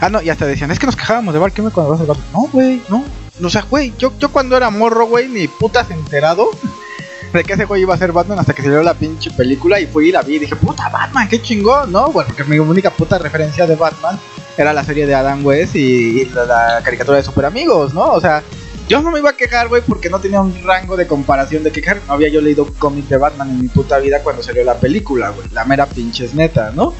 Ah, 0.00 0.08
no, 0.10 0.22
y 0.22 0.30
hasta 0.30 0.46
decían, 0.46 0.70
es 0.70 0.78
que 0.78 0.86
nos 0.86 0.94
quejábamos 0.94 1.34
de 1.34 1.40
Val 1.40 1.50
Kilmer 1.52 1.72
cuando 1.72 1.94
iba 1.94 1.96
a 1.96 2.06
ser 2.06 2.06
Batman. 2.08 2.28
No, 2.32 2.48
güey, 2.52 2.80
no. 2.88 3.04
O 3.44 3.50
sea, 3.50 3.62
güey, 3.62 3.92
yo, 3.98 4.12
yo 4.20 4.30
cuando 4.30 4.56
era 4.56 4.70
morro, 4.70 5.06
güey, 5.06 5.26
ni 5.28 5.48
putas 5.48 5.90
enterado 5.90 6.50
de 7.32 7.42
que 7.42 7.54
ese 7.54 7.64
güey 7.64 7.82
iba 7.82 7.94
a 7.94 7.98
ser 7.98 8.12
Batman 8.12 8.38
hasta 8.38 8.52
que 8.52 8.62
salió 8.62 8.82
la 8.84 8.94
pinche 8.94 9.30
película 9.32 9.80
y 9.80 9.86
fui 9.86 10.10
y 10.10 10.12
la 10.12 10.22
vi 10.22 10.36
y 10.36 10.38
dije, 10.40 10.54
puta 10.54 10.88
Batman, 10.88 11.26
qué 11.28 11.42
chingón, 11.42 11.90
¿no? 11.90 12.12
Bueno, 12.12 12.28
porque 12.28 12.44
mi 12.44 12.58
única 12.60 12.90
puta 12.90 13.18
referencia 13.18 13.66
de 13.66 13.74
Batman 13.74 14.20
era 14.56 14.72
la 14.72 14.84
serie 14.84 15.06
de 15.06 15.14
Adam 15.14 15.44
West 15.44 15.74
y, 15.76 16.24
la, 16.26 16.80
caricatura 16.84 17.16
de 17.18 17.22
Super 17.22 17.46
Amigos, 17.46 17.94
¿no? 17.94 18.12
O 18.12 18.20
sea, 18.20 18.42
yo 18.88 19.00
no 19.00 19.10
me 19.10 19.20
iba 19.20 19.30
a 19.30 19.36
quejar, 19.36 19.68
güey, 19.68 19.82
porque 19.82 20.10
no 20.10 20.20
tenía 20.20 20.40
un 20.40 20.62
rango 20.64 20.96
de 20.96 21.06
comparación 21.06 21.62
de 21.62 21.72
quejar. 21.72 22.00
No 22.06 22.14
había 22.14 22.28
yo 22.28 22.40
leído 22.40 22.64
un 22.64 22.72
cómic 22.74 23.06
de 23.08 23.16
Batman 23.16 23.50
en 23.50 23.60
mi 23.62 23.68
puta 23.68 23.98
vida 23.98 24.22
cuando 24.22 24.42
salió 24.42 24.64
la 24.64 24.74
película, 24.74 25.30
güey. 25.30 25.48
La 25.52 25.64
mera 25.64 25.86
pinche 25.86 26.24
es 26.24 26.34
neta, 26.34 26.72
¿no? 26.74 26.92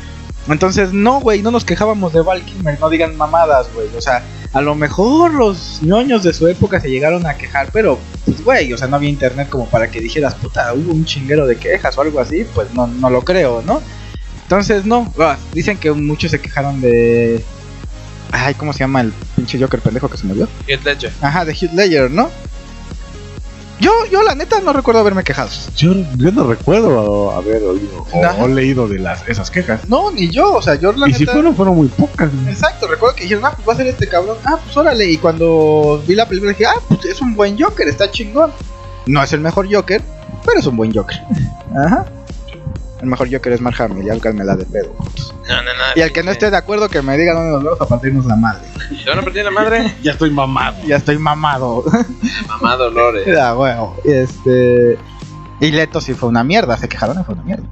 Entonces, 0.49 0.93
no, 0.93 1.21
güey, 1.21 1.43
no 1.43 1.51
nos 1.51 1.65
quejábamos 1.65 2.13
de 2.13 2.21
Val 2.21 2.43
Kilmer, 2.45 2.79
no 2.81 2.91
digan 2.91 3.17
mamadas, 3.17 3.69
güey. 3.75 3.89
O 3.97 4.01
sea, 4.01 4.25
a 4.53 4.61
lo 4.61 4.75
mejor 4.75 5.33
los 5.35 5.81
ñoños 5.83 6.25
de 6.25 6.33
su 6.33 6.49
época 6.49 6.81
se 6.81 6.91
llegaron 6.91 7.27
a 7.27 7.37
quejar, 7.37 7.69
pero, 7.73 7.99
pues, 8.25 8.43
güey, 8.43 8.73
o 8.73 8.79
sea, 8.79 8.89
no 8.89 8.97
había 8.97 9.09
internet 9.09 9.49
como 9.49 9.67
para 9.67 9.91
que 9.91 10.01
dijeras, 10.01 10.35
puta, 10.35 10.73
hubo 10.75 10.93
un 10.93 11.05
chinguero 11.05 11.47
de 11.47 11.57
quejas 11.57 11.97
o 11.97 12.01
algo 12.01 12.19
así, 12.19 12.45
pues 12.55 12.73
no, 12.75 12.87
no 12.89 13.09
lo 13.09 13.23
creo, 13.23 13.63
¿no? 13.63 13.81
Entonces, 14.53 14.85
no, 14.85 15.11
dicen 15.55 15.79
que 15.79 15.91
muchos 15.93 16.31
se 16.31 16.39
quejaron 16.39 16.83
de... 16.83 17.43
Ay, 18.33 18.53
¿cómo 18.53 18.75
se 18.75 18.81
llama 18.81 19.01
el 19.01 19.11
pinche 19.35 19.59
Joker 19.59 19.81
pendejo 19.81 20.11
que 20.11 20.19
se 20.19 20.27
murió? 20.27 20.47
Heath 20.67 20.85
Ledger. 20.85 21.11
Ajá, 21.23 21.47
de 21.47 21.55
Heath 21.55 21.73
Ledger, 21.73 22.11
¿no? 22.11 22.29
Yo, 23.81 23.91
yo 24.11 24.23
la 24.23 24.35
neta 24.35 24.61
no 24.61 24.75
recuerdo 24.75 25.01
haberme 25.01 25.25
quejado. 25.25 25.49
Yo, 25.75 25.95
yo 26.19 26.33
no 26.33 26.45
recuerdo 26.47 27.31
haber 27.31 27.63
oído 27.63 28.07
o, 28.13 28.25
Ajá. 28.27 28.47
leído 28.47 28.89
de 28.89 28.99
las 28.99 29.27
esas 29.27 29.51
quejas. 29.51 29.89
No, 29.89 30.11
ni 30.11 30.29
yo, 30.29 30.53
o 30.53 30.61
sea, 30.61 30.75
yo 30.75 30.93
la 30.93 31.09
Y 31.09 31.15
si 31.15 31.25
fueron, 31.25 31.57
fueron 31.57 31.75
muy 31.75 31.89
pocas. 31.89 32.31
Exacto, 32.47 32.87
recuerdo 32.89 33.17
que 33.17 33.23
dijeron, 33.23 33.47
ah, 33.47 33.53
pues 33.57 33.67
va 33.67 33.73
a 33.73 33.77
ser 33.77 33.87
este 33.87 34.07
cabrón. 34.07 34.37
Ah, 34.45 34.59
pues 34.63 34.77
órale. 34.77 35.07
Y 35.07 35.17
cuando 35.17 36.05
vi 36.07 36.15
la 36.15 36.29
película 36.29 36.53
dije, 36.53 36.67
ah, 36.67 36.79
pues 36.89 37.07
es 37.07 37.23
un 37.23 37.35
buen 37.35 37.59
Joker, 37.59 37.89
está 37.89 38.11
chingón. 38.11 38.53
No 39.07 39.23
es 39.23 39.33
el 39.33 39.41
mejor 39.41 39.75
Joker, 39.75 40.03
pero 40.45 40.61
es 40.61 40.67
un 40.67 40.77
buen 40.77 40.93
Joker. 40.95 41.23
Ajá. 41.75 42.05
El 43.03 43.09
mejor 43.09 43.29
Joker 43.33 43.53
es 43.53 43.61
Mark 43.61 43.83
Hamill, 43.83 44.05
ya 44.05 44.15
la 44.33 44.55
de 44.55 44.65
pedo. 44.65 44.95
No, 45.49 45.57
no, 45.57 45.63
no. 45.65 45.83
Y 45.97 46.03
al 46.03 46.13
que 46.13 46.23
no 46.23 46.31
esté 46.31 46.53
de 46.53 46.57
acuerdo, 46.57 46.89
que 46.89 47.03
me 47.03 47.19
diga 47.19 47.35
dónde 47.35 47.51
nos 47.51 47.65
vamos 47.65 47.81
a 47.81 47.87
partirnos 47.87 48.27
la 48.27 48.37
madre. 48.37 48.63
¿Te 49.03 49.11
van 49.11 49.19
a 49.19 49.23
partir 49.23 49.45
la 49.45 49.51
madre? 49.51 49.93
Ya 50.03 50.13
estoy 50.13 50.31
mamado. 50.31 50.77
Ya 50.87 50.97
estoy 50.97 51.19
mamado. 51.19 51.85
Mamá 52.47 52.77
Dolores. 52.77 53.27
Era 53.27 53.57
huevo. 53.57 53.97
Este. 54.05 54.97
Y 55.59 55.73
Leto 55.73 56.01
sí 56.01 56.15
fue 56.15 56.29
una 56.29 56.45
mierda, 56.45 56.77
se 56.77 56.89
quejaron 56.89 57.21
y 57.21 57.25
fue 57.25 57.35
una 57.35 57.43
mierda. 57.43 57.65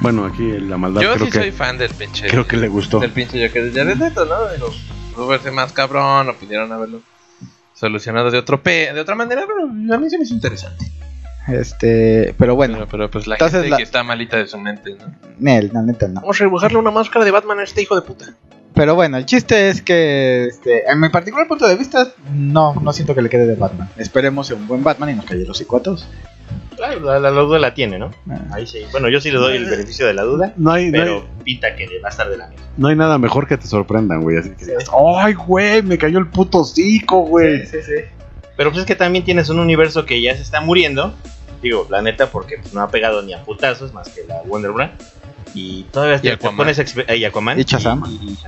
Bueno, 0.00 0.24
aquí 0.24 0.58
la 0.58 0.78
maldad 0.78 1.02
Yo 1.02 1.12
creo 1.12 1.26
sí 1.26 1.32
que 1.32 1.38
soy 1.38 1.52
fan 1.52 1.76
del 1.76 1.90
pinche. 1.90 2.28
creo 2.28 2.46
que 2.46 2.56
le 2.56 2.68
gustó. 2.68 2.98
Del 2.98 3.10
pinche 3.12 3.46
Joker 3.46 3.70
de 3.70 3.94
Leto, 3.94 4.24
¿no? 4.24 4.48
Digo, 4.48 4.70
pudo 5.14 5.26
verse 5.26 5.50
más 5.50 5.72
cabrón 5.72 6.30
o 6.30 6.34
pudieron 6.34 6.72
haberlo 6.72 7.02
solucionado 7.74 8.30
de 8.30 8.38
otro 8.38 8.62
pe 8.62 8.90
de 8.94 9.00
otra 9.00 9.14
manera, 9.14 9.42
pero 9.46 9.64
a 9.64 9.98
mí 9.98 10.08
se 10.08 10.16
me 10.16 10.24
hizo 10.24 10.32
interesante. 10.32 10.90
Este, 11.48 12.34
pero 12.38 12.54
bueno, 12.54 12.74
Pero, 12.74 12.88
pero, 12.88 13.10
pues 13.10 13.26
la 13.26 13.34
Entonces 13.34 13.58
gente 13.60 13.70
la- 13.70 13.76
que 13.78 13.82
está 13.82 14.02
malita 14.02 14.36
de 14.36 14.46
su 14.46 14.58
mente, 14.58 14.94
¿no? 14.94 15.12
Nel, 15.38 15.70
la 15.72 15.82
neta 15.82 16.08
no. 16.08 16.20
Vamos 16.20 16.40
a 16.40 16.44
dibujarle 16.44 16.78
una 16.78 16.90
máscara 16.90 17.24
de 17.24 17.30
Batman 17.30 17.58
a 17.58 17.64
este 17.64 17.82
hijo 17.82 17.94
de 17.94 18.02
puta. 18.02 18.26
Pero 18.74 18.94
bueno, 18.94 19.18
el 19.18 19.26
chiste 19.26 19.68
es 19.68 19.82
que, 19.82 20.46
este, 20.46 20.90
en 20.90 20.98
mi 21.00 21.08
particular 21.10 21.46
punto 21.46 21.66
de 21.68 21.76
vista, 21.76 22.08
no, 22.34 22.74
no 22.74 22.92
siento 22.92 23.14
que 23.14 23.20
le 23.22 23.28
quede 23.28 23.46
de 23.46 23.54
Batman. 23.54 23.88
Esperemos 23.98 24.50
un 24.50 24.66
buen 24.66 24.82
Batman 24.82 25.10
y 25.10 25.14
nos 25.14 25.26
calle 25.26 25.44
los 25.44 25.62
todos. 25.66 26.08
Claro, 26.76 27.00
la, 27.00 27.18
la, 27.20 27.30
la 27.30 27.40
duda 27.42 27.58
la 27.58 27.74
tiene, 27.74 27.98
¿no? 27.98 28.10
Ah. 28.30 28.40
Ahí 28.52 28.66
sí. 28.66 28.78
Bueno, 28.92 29.08
yo 29.10 29.20
sí 29.20 29.30
le 29.30 29.38
doy 29.38 29.56
el 29.56 29.66
beneficio 29.68 30.06
de 30.06 30.14
la 30.14 30.22
duda, 30.22 30.54
No 30.56 30.72
hay, 30.72 30.86
no, 30.86 30.92
pero 30.92 31.14
hay, 31.16 31.44
pinta 31.44 31.76
que 31.76 31.86
le 31.86 32.00
va 32.00 32.08
a 32.08 32.10
estar 32.10 32.28
de 32.30 32.36
la 32.38 32.48
misma. 32.48 32.64
no 32.78 32.88
hay 32.88 32.96
nada 32.96 33.18
mejor 33.18 33.46
que 33.46 33.58
te 33.58 33.66
sorprendan, 33.66 34.22
güey. 34.22 34.38
Así 34.38 34.50
que 34.50 34.64
digas, 34.64 34.84
¡ay, 35.18 35.34
güey! 35.34 35.82
Me 35.82 35.98
cayó 35.98 36.18
el 36.18 36.28
puto 36.28 36.60
hocico, 36.60 37.20
güey. 37.26 37.66
sí, 37.66 37.78
sí. 37.82 37.92
Pero 38.62 38.70
pues 38.70 38.82
es 38.82 38.86
que 38.86 38.94
también 38.94 39.24
tienes 39.24 39.48
un 39.48 39.58
universo 39.58 40.06
que 40.06 40.22
ya 40.22 40.36
se 40.36 40.42
está 40.42 40.60
muriendo. 40.60 41.12
Digo, 41.60 41.84
la 41.90 42.00
neta, 42.00 42.28
porque 42.30 42.58
pues, 42.58 42.72
no 42.72 42.80
ha 42.80 42.88
pegado 42.88 43.20
ni 43.20 43.34
a 43.34 43.42
putazos 43.42 43.92
más 43.92 44.08
que 44.08 44.22
la 44.24 44.40
Wonder 44.46 44.70
Woman. 44.70 44.92
Y 45.52 45.82
todavía 45.90 46.20
te, 46.20 46.36
te 46.36 46.50
pones 46.50 46.78
a 46.78 47.14
y 47.16 47.24
Aquaman. 47.24 47.58
Y. 47.58 47.62
Y, 47.62 47.64
y. 47.64 48.38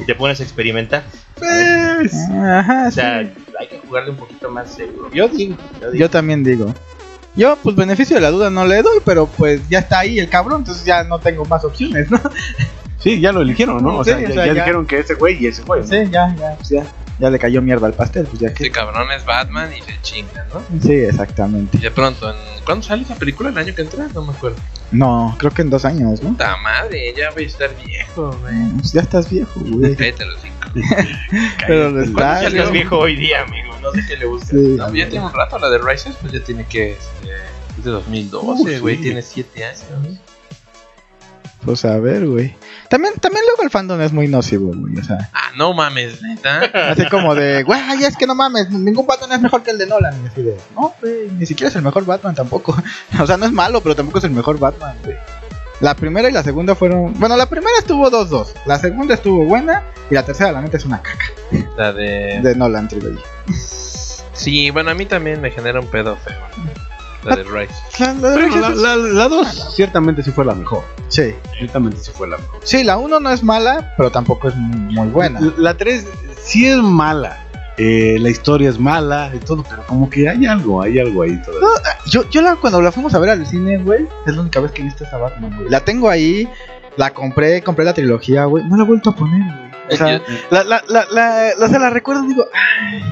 Y 0.00 0.04
te 0.06 0.14
pones 0.14 0.40
a 0.40 0.44
experimentar. 0.44 1.02
Pues, 1.38 2.14
Ajá, 2.42 2.86
O 2.88 2.90
sea, 2.90 3.22
sí. 3.22 3.32
hay 3.58 3.68
que 3.68 3.80
jugarle 3.86 4.12
un 4.12 4.16
poquito 4.16 4.50
más 4.50 4.72
seguro. 4.72 5.10
Yo 5.12 5.28
digo, 5.28 5.56
yo 5.78 5.90
digo. 5.90 6.04
Yo 6.06 6.08
también 6.08 6.42
digo. 6.42 6.74
Yo, 7.36 7.58
pues, 7.62 7.76
beneficio 7.76 8.16
de 8.16 8.22
la 8.22 8.30
duda 8.30 8.48
no 8.48 8.64
le 8.64 8.80
doy, 8.80 9.00
pero 9.04 9.26
pues 9.26 9.60
ya 9.68 9.80
está 9.80 9.98
ahí 9.98 10.18
el 10.18 10.30
cabrón, 10.30 10.62
entonces 10.62 10.86
ya 10.86 11.04
no 11.04 11.18
tengo 11.18 11.44
más 11.44 11.62
opciones, 11.66 12.10
¿no? 12.10 12.18
sí, 12.98 13.20
ya 13.20 13.30
lo 13.30 13.42
eligieron, 13.42 13.82
¿no? 13.84 13.98
O 13.98 14.04
Sí, 14.04 14.10
sea, 14.10 14.18
o 14.18 14.20
ya, 14.22 14.26
sea, 14.28 14.46
ya 14.46 14.46
ya. 14.46 14.54
dijeron 14.54 14.86
que 14.86 15.00
ese 15.00 15.14
güey 15.16 15.36
y 15.38 15.48
ese 15.48 15.62
güey. 15.64 15.82
¿no? 15.82 15.86
Sí, 15.86 15.96
ya, 16.10 16.34
ya, 16.38 16.54
pues 16.56 16.68
ya. 16.70 16.82
Ya 17.20 17.28
le 17.30 17.38
cayó 17.38 17.60
mierda 17.60 17.86
al 17.86 17.92
pastel, 17.92 18.24
pues 18.26 18.40
ya 18.40 18.48
Este 18.48 18.64
que. 18.64 18.70
cabrón 18.70 19.12
es 19.12 19.24
Batman 19.26 19.70
y 19.76 19.82
se 19.82 20.00
chinga, 20.00 20.46
¿no? 20.52 20.62
Sí, 20.82 20.92
exactamente. 20.94 21.76
Y 21.76 21.80
de 21.80 21.90
pronto, 21.90 22.30
¿en... 22.30 22.36
¿cuándo 22.64 22.82
sale 22.82 23.02
esa 23.02 23.14
película? 23.16 23.50
¿El 23.50 23.58
año 23.58 23.74
que 23.74 23.82
entra? 23.82 24.08
No 24.14 24.22
me 24.24 24.32
acuerdo. 24.32 24.56
No, 24.90 25.36
creo 25.38 25.50
que 25.52 25.60
en 25.62 25.68
dos 25.70 25.84
años, 25.84 26.22
¿no? 26.22 26.30
Puta 26.30 26.56
madre, 26.56 27.12
ya 27.16 27.30
voy 27.30 27.44
a 27.44 27.46
estar 27.46 27.70
viejo, 27.84 28.32
güey. 28.40 28.70
Pues 28.78 28.92
ya 28.92 29.02
estás 29.02 29.28
viejo, 29.30 29.60
güey. 29.60 29.94
Cállate 29.96 30.24
los 30.24 30.40
cinco. 30.40 30.56
Pero 31.66 31.90
lo 31.90 31.96
¿Cuándo 31.96 32.20
está. 32.20 32.42
salió 32.42 32.64
¿no? 32.64 32.70
viejo 32.70 32.98
hoy 32.98 33.16
día, 33.16 33.42
amigo? 33.42 33.74
No 33.82 33.92
sé 33.92 34.00
qué 34.08 34.16
le 34.16 34.24
gusta. 34.26 34.46
Sí. 34.48 34.56
No, 34.78 34.94
ya 34.94 35.08
tiene 35.08 35.26
un 35.26 35.32
rato 35.34 35.58
la 35.58 35.68
de 35.68 35.78
Rises, 35.78 36.16
pues 36.20 36.32
ya 36.32 36.40
tiene 36.42 36.64
que. 36.64 36.92
Este, 36.92 37.28
es 37.78 37.84
de 37.84 37.90
2012, 37.90 38.78
Uh, 38.78 38.80
güey. 38.80 38.96
sí. 38.96 39.02
Tiene 39.02 39.22
7 39.22 39.64
años. 39.64 39.84
Pues 41.64 41.84
a 41.84 41.98
ver, 41.98 42.26
güey. 42.26 42.54
También, 42.90 43.14
también 43.20 43.44
luego 43.46 43.62
el 43.62 43.70
fandom 43.70 44.00
es 44.02 44.12
muy 44.12 44.28
nocivo, 44.28 44.72
güey. 44.74 44.98
O 44.98 45.02
sea, 45.04 45.30
Ah, 45.32 45.52
no 45.56 45.72
mames, 45.72 46.20
neta. 46.22 46.90
así 46.90 47.06
como 47.08 47.34
de, 47.34 47.62
güey, 47.62 47.80
es 48.04 48.16
que 48.16 48.26
no 48.26 48.34
mames, 48.34 48.68
ningún 48.70 49.06
Batman 49.06 49.32
es 49.32 49.40
mejor 49.40 49.62
que 49.62 49.70
el 49.70 49.78
de 49.78 49.86
Nolan. 49.86 50.14
Y 50.22 50.26
así 50.26 50.42
de, 50.42 50.56
no, 50.74 50.92
güey, 51.00 51.30
ni 51.38 51.46
siquiera 51.46 51.68
es 51.70 51.76
el 51.76 51.82
mejor 51.82 52.04
Batman 52.04 52.34
tampoco. 52.34 52.76
O 53.20 53.26
sea, 53.26 53.36
no 53.38 53.46
es 53.46 53.52
malo, 53.52 53.80
pero 53.80 53.94
tampoco 53.96 54.18
es 54.18 54.24
el 54.24 54.32
mejor 54.32 54.58
Batman, 54.58 54.96
güey. 55.04 55.16
La 55.80 55.94
primera 55.94 56.28
y 56.28 56.32
la 56.32 56.42
segunda 56.42 56.74
fueron. 56.74 57.14
Bueno, 57.18 57.36
la 57.38 57.46
primera 57.46 57.72
estuvo 57.78 58.10
2-2. 58.10 58.48
La 58.66 58.78
segunda 58.78 59.14
estuvo 59.14 59.44
buena. 59.44 59.84
Y 60.10 60.14
la 60.14 60.24
tercera, 60.24 60.52
la 60.52 60.60
neta, 60.60 60.76
es 60.76 60.84
una 60.84 61.00
caca. 61.00 61.24
La 61.78 61.92
de. 61.94 62.40
De 62.42 62.54
Nolan 62.54 62.86
Trilogy. 62.88 63.18
Sí, 64.34 64.70
bueno, 64.70 64.90
a 64.90 64.94
mí 64.94 65.06
también 65.06 65.40
me 65.40 65.50
genera 65.50 65.80
un 65.80 65.86
pedo 65.86 66.16
feo. 66.16 66.36
La 67.24 67.36
de 67.36 67.42
Rises. 67.44 67.76
La, 67.98 68.12
la 68.14 68.30
la, 68.36 68.68
es- 68.70 68.76
la, 68.76 68.96
la 68.96 69.28
dos 69.28 69.74
ciertamente 69.74 70.22
sí 70.22 70.30
fue 70.30 70.44
la 70.44 70.54
mejor. 70.54 70.82
Sí. 71.08 71.34
Ciertamente 71.58 71.98
sí 72.00 72.10
fue 72.14 72.28
la 72.28 72.38
mejor. 72.38 72.60
Sí, 72.62 72.82
la 72.84 72.96
1 72.96 73.20
no 73.20 73.30
es 73.30 73.42
mala, 73.42 73.92
pero 73.96 74.10
tampoco 74.10 74.48
es 74.48 74.56
muy 74.56 75.08
buena. 75.08 75.40
La- 75.40 75.52
La 75.58 75.76
3 75.76 76.06
sí 76.42 76.66
es 76.66 76.76
mala. 76.78 77.44
Eh, 77.76 78.18
la 78.20 78.28
historia 78.28 78.68
es 78.68 78.78
mala 78.78 79.30
y 79.34 79.38
todo, 79.38 79.62
pero 79.68 79.86
como 79.86 80.10
que 80.10 80.28
hay 80.28 80.44
algo, 80.46 80.82
hay 80.82 80.98
algo 80.98 81.22
ahí 81.22 81.40
todavía. 81.42 81.68
Yo, 82.06 82.28
yo 82.28 82.42
la, 82.42 82.56
cuando 82.56 82.82
la 82.82 82.92
fuimos 82.92 83.14
a 83.14 83.18
ver 83.18 83.30
al 83.30 83.46
cine, 83.46 83.78
güey, 83.78 84.06
es 84.26 84.34
la 84.34 84.40
única 84.42 84.60
vez 84.60 84.72
que 84.72 84.82
he 84.82 84.84
visto 84.84 85.04
esa 85.04 85.16
Batman, 85.16 85.54
güey. 85.56 85.70
La 85.70 85.80
tengo 85.82 86.10
ahí, 86.10 86.46
la 86.96 87.14
compré, 87.14 87.62
compré 87.62 87.86
la 87.86 87.94
trilogía, 87.94 88.44
güey. 88.44 88.64
No 88.64 88.76
la 88.76 88.82
he 88.82 88.86
vuelto 88.86 89.10
a 89.10 89.16
poner, 89.16 89.40
güey. 89.40 89.70
O 89.92 89.96
sea, 89.96 90.18
Yo- 90.18 90.24
la, 90.50 90.64
la, 90.64 90.82
la, 90.88 91.06
la, 91.10 91.54
la- 91.58 91.64
o 91.66 91.68
sea, 91.68 91.78
la 91.78 91.88
recuerdo 91.90 92.24
y 92.24 92.28
digo, 92.28 92.44
ay, 92.52 93.02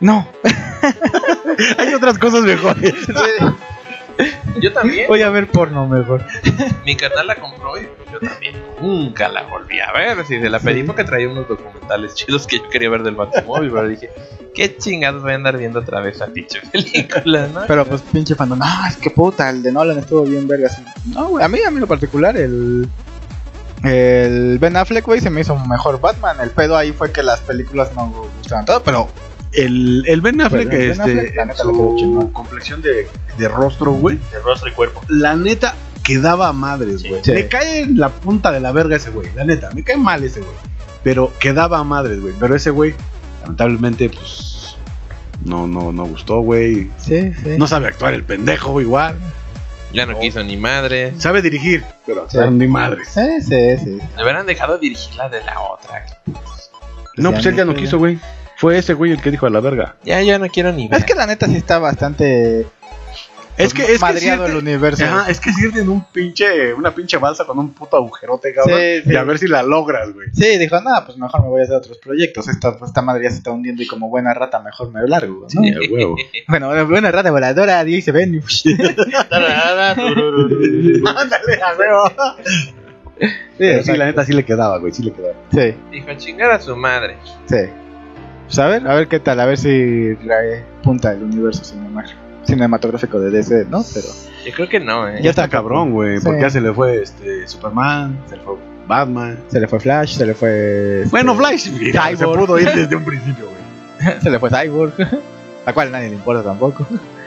no. 0.00 0.28
hay 1.78 1.94
otras 1.94 2.18
cosas 2.18 2.42
mejores. 2.42 2.94
Yo 4.60 4.72
también. 4.72 5.08
Voy 5.08 5.22
a 5.22 5.30
ver 5.30 5.48
porno 5.48 5.86
mejor. 5.88 6.24
Mi 6.84 6.96
canal 6.96 7.26
la 7.26 7.36
compró 7.36 7.78
y 7.78 7.88
yo 8.12 8.20
también 8.20 8.54
nunca 8.80 9.28
la 9.28 9.44
volví 9.44 9.80
a 9.80 9.92
ver. 9.92 10.24
Si 10.26 10.40
se 10.40 10.48
la 10.48 10.60
pedí 10.60 10.82
porque 10.82 11.04
traía 11.04 11.28
unos 11.28 11.48
documentales 11.48 12.14
chidos 12.14 12.46
que 12.46 12.58
yo 12.58 12.68
quería 12.68 12.90
ver 12.90 13.02
del 13.02 13.16
Batimóvil, 13.16 13.70
pero 13.70 13.88
dije, 13.88 14.10
¿qué 14.54 14.76
chingados 14.76 15.22
voy 15.22 15.32
a 15.32 15.36
andar 15.36 15.56
viendo 15.56 15.80
otra 15.80 16.00
vez 16.00 16.16
esa 16.16 16.26
pinche 16.26 16.60
película, 16.70 17.48
no? 17.48 17.62
Pero 17.66 17.84
pues 17.86 18.02
pinche 18.02 18.34
fandom, 18.34 18.58
no, 18.58 18.66
es 18.88 18.96
que 18.96 19.10
puta, 19.10 19.48
el 19.50 19.62
de 19.62 19.72
Nolan 19.72 19.98
estuvo 19.98 20.22
bien 20.22 20.46
verga. 20.46 20.68
así. 20.68 20.82
No, 21.06 21.28
güey, 21.28 21.44
a 21.44 21.48
mí, 21.48 21.58
a 21.66 21.70
mí 21.70 21.80
lo 21.80 21.86
particular, 21.86 22.36
el. 22.36 22.88
El 23.82 24.60
Ben 24.60 24.76
Affleck, 24.76 25.04
güey, 25.04 25.20
se 25.20 25.28
me 25.28 25.40
hizo 25.40 25.58
mejor 25.66 26.00
Batman. 26.00 26.36
El 26.40 26.50
pedo 26.50 26.76
ahí 26.76 26.92
fue 26.92 27.10
que 27.10 27.24
las 27.24 27.40
películas 27.40 27.92
no 27.96 28.06
gustaban 28.38 28.64
todo, 28.64 28.80
pero 28.84 29.08
El, 29.52 30.04
el 30.06 30.20
Ben 30.20 30.40
Affleck, 30.40 30.72
el 30.72 30.78
Ben 30.78 30.90
este, 30.92 31.02
Affleck, 31.02 31.34
neta, 31.46 31.54
su 31.56 32.30
complexión 32.32 32.80
de, 32.82 33.06
de 33.38 33.48
rostro, 33.48 33.92
güey, 33.92 34.18
De 34.32 34.38
rostro 34.40 34.68
y 34.68 34.72
cuerpo. 34.72 35.02
la 35.08 35.36
neta 35.36 35.74
quedaba 36.02 36.48
a 36.48 36.52
madres, 36.52 37.02
güey. 37.06 37.22
Sí. 37.22 37.32
Me 37.32 37.46
cae 37.48 37.80
en 37.80 37.98
la 37.98 38.08
punta 38.08 38.50
de 38.50 38.60
la 38.60 38.72
verga 38.72 38.96
ese 38.96 39.10
güey, 39.10 39.28
la 39.34 39.44
neta, 39.44 39.70
me 39.74 39.82
cae 39.84 39.96
mal 39.96 40.24
ese 40.24 40.40
güey. 40.40 40.52
Pero 41.02 41.32
quedaba 41.38 41.78
a 41.78 41.84
madres, 41.84 42.20
güey. 42.20 42.32
Pero 42.38 42.54
ese 42.54 42.70
güey, 42.70 42.94
lamentablemente, 43.42 44.08
pues, 44.08 44.76
no, 45.44 45.66
no, 45.66 45.92
no 45.92 46.04
gustó, 46.06 46.40
güey. 46.40 46.90
sí, 46.96 47.32
sí. 47.34 47.56
No 47.58 47.66
sabe 47.66 47.88
actuar 47.88 48.14
el 48.14 48.24
pendejo 48.24 48.80
igual. 48.80 49.16
Ya 49.92 50.06
no 50.06 50.18
quiso 50.18 50.42
ni 50.42 50.56
madre. 50.56 51.12
Sabe 51.18 51.42
dirigir, 51.42 51.84
pero 52.06 52.26
Sí. 52.30 52.38
ni 52.52 52.66
madres. 52.66 53.08
Sí, 53.08 53.42
sí, 53.42 53.76
sí. 53.84 53.98
Le 54.16 54.22
hubieran 54.22 54.46
dejado 54.46 54.78
dirigir 54.78 55.14
la 55.16 55.28
de 55.28 55.42
la 55.44 55.60
otra. 55.60 56.06
No, 57.18 57.32
pues 57.32 57.44
él 57.44 57.56
ya 57.56 57.66
no 57.66 57.74
quiso, 57.74 57.98
güey. 57.98 58.18
Fue 58.62 58.78
ese 58.78 58.94
güey 58.94 59.10
el 59.10 59.20
que 59.20 59.32
dijo 59.32 59.44
a 59.46 59.50
la 59.50 59.58
verga. 59.58 59.96
Ya, 60.04 60.22
ya 60.22 60.38
no 60.38 60.46
quiero 60.46 60.70
ni 60.70 60.86
ver. 60.86 61.00
Es 61.00 61.04
que 61.04 61.16
la 61.16 61.26
neta 61.26 61.48
sí 61.48 61.56
está 61.56 61.80
bastante. 61.80 62.64
Es 63.58 63.74
que 63.74 63.82
es 63.92 64.00
que 64.00 64.28
el 64.32 64.56
universo. 64.56 65.04
Ajá, 65.04 65.28
es 65.28 65.40
que 65.40 65.50
es 65.50 65.58
irte 65.58 65.80
en 65.80 65.88
un 65.88 66.04
pinche, 66.04 66.72
una 66.72 66.94
pinche 66.94 67.16
balsa 67.16 67.44
con 67.44 67.58
un 67.58 67.74
puto 67.74 67.96
agujerote, 67.96 68.54
cabrón. 68.54 68.78
Sí, 68.78 69.02
sí. 69.02 69.12
Y 69.12 69.16
a 69.16 69.24
ver 69.24 69.40
si 69.40 69.48
la 69.48 69.64
logras, 69.64 70.12
güey. 70.14 70.28
Sí, 70.32 70.58
dijo, 70.58 70.80
no, 70.80 70.90
pues 71.04 71.18
mejor 71.18 71.42
me 71.42 71.48
voy 71.48 71.60
a 71.62 71.64
hacer 71.64 71.74
otros 71.74 71.98
proyectos. 71.98 72.46
Esta, 72.46 72.76
esta 72.86 73.02
madre 73.02 73.24
ya 73.24 73.30
se 73.30 73.38
está 73.38 73.50
hundiendo 73.50 73.82
y 73.82 73.88
como 73.88 74.08
buena 74.08 74.32
rata 74.32 74.60
mejor 74.60 74.92
me 74.92 75.08
largo. 75.08 75.40
¿no? 75.40 75.48
Sí, 75.48 75.74
huevo. 75.90 76.14
Bueno, 76.46 76.86
buena 76.86 77.10
rata 77.10 77.32
voladora, 77.32 77.80
ahí 77.80 78.00
se 78.00 78.12
ven. 78.12 78.40
Ándale, 79.10 79.54
a 81.62 81.74
huevo. 81.76 82.12
Sí, 83.58 83.82
sí, 83.82 83.96
la 83.96 84.04
neta 84.04 84.24
sí 84.24 84.32
le 84.32 84.44
quedaba, 84.44 84.78
güey, 84.78 84.92
sí 84.92 85.02
le 85.02 85.12
quedaba. 85.12 85.34
Sí, 85.52 85.74
Dijo, 85.90 86.14
chingar 86.16 86.52
a 86.52 86.60
su 86.60 86.76
madre. 86.76 87.16
sí. 87.46 87.81
Pues 88.52 88.58
a 88.58 88.66
ver, 88.66 88.86
a 88.86 88.94
ver 88.94 89.08
qué 89.08 89.18
tal, 89.18 89.40
a 89.40 89.46
ver 89.46 89.56
si 89.56 90.14
punta 90.82 91.10
el 91.12 91.22
universo 91.22 91.64
cinema- 91.64 92.04
cinematográfico 92.44 93.18
de 93.18 93.30
DC, 93.30 93.64
¿no? 93.70 93.82
Pero 93.94 94.08
Yo 94.44 94.52
creo 94.52 94.68
que 94.68 94.78
no, 94.78 95.08
eh. 95.08 95.20
Ya 95.22 95.30
está 95.30 95.48
cabrón, 95.48 95.92
güey, 95.92 96.18
Sí. 96.18 96.24
porque 96.26 96.42
ya 96.42 96.50
se 96.50 96.60
le 96.60 96.70
fue 96.74 97.00
este 97.02 97.48
Superman, 97.48 98.18
se 98.28 98.36
le 98.36 98.42
fue 98.42 98.56
Batman. 98.86 99.38
se 99.48 99.58
le 99.58 99.66
fue 99.68 99.80
Flash, 99.80 100.16
se 100.18 100.26
le 100.26 100.34
fue. 100.34 100.98
este, 100.98 101.10
Bueno, 101.10 101.34
Flash, 101.34 101.70
mira, 101.70 102.08
se 102.10 102.16
Cyborg. 102.18 102.40
pudo 102.40 102.58
ir 102.60 102.68
desde 102.74 102.94
un 102.96 103.04
principio, 103.06 103.46
güey. 103.46 104.20
se 104.20 104.28
le 104.28 104.38
fue 104.38 104.50
Cyborg. 104.50 104.92
A 105.64 105.72
cual 105.72 105.90
nadie 105.90 106.10
le 106.10 106.16
importa 106.16 106.42
tampoco. 106.42 106.86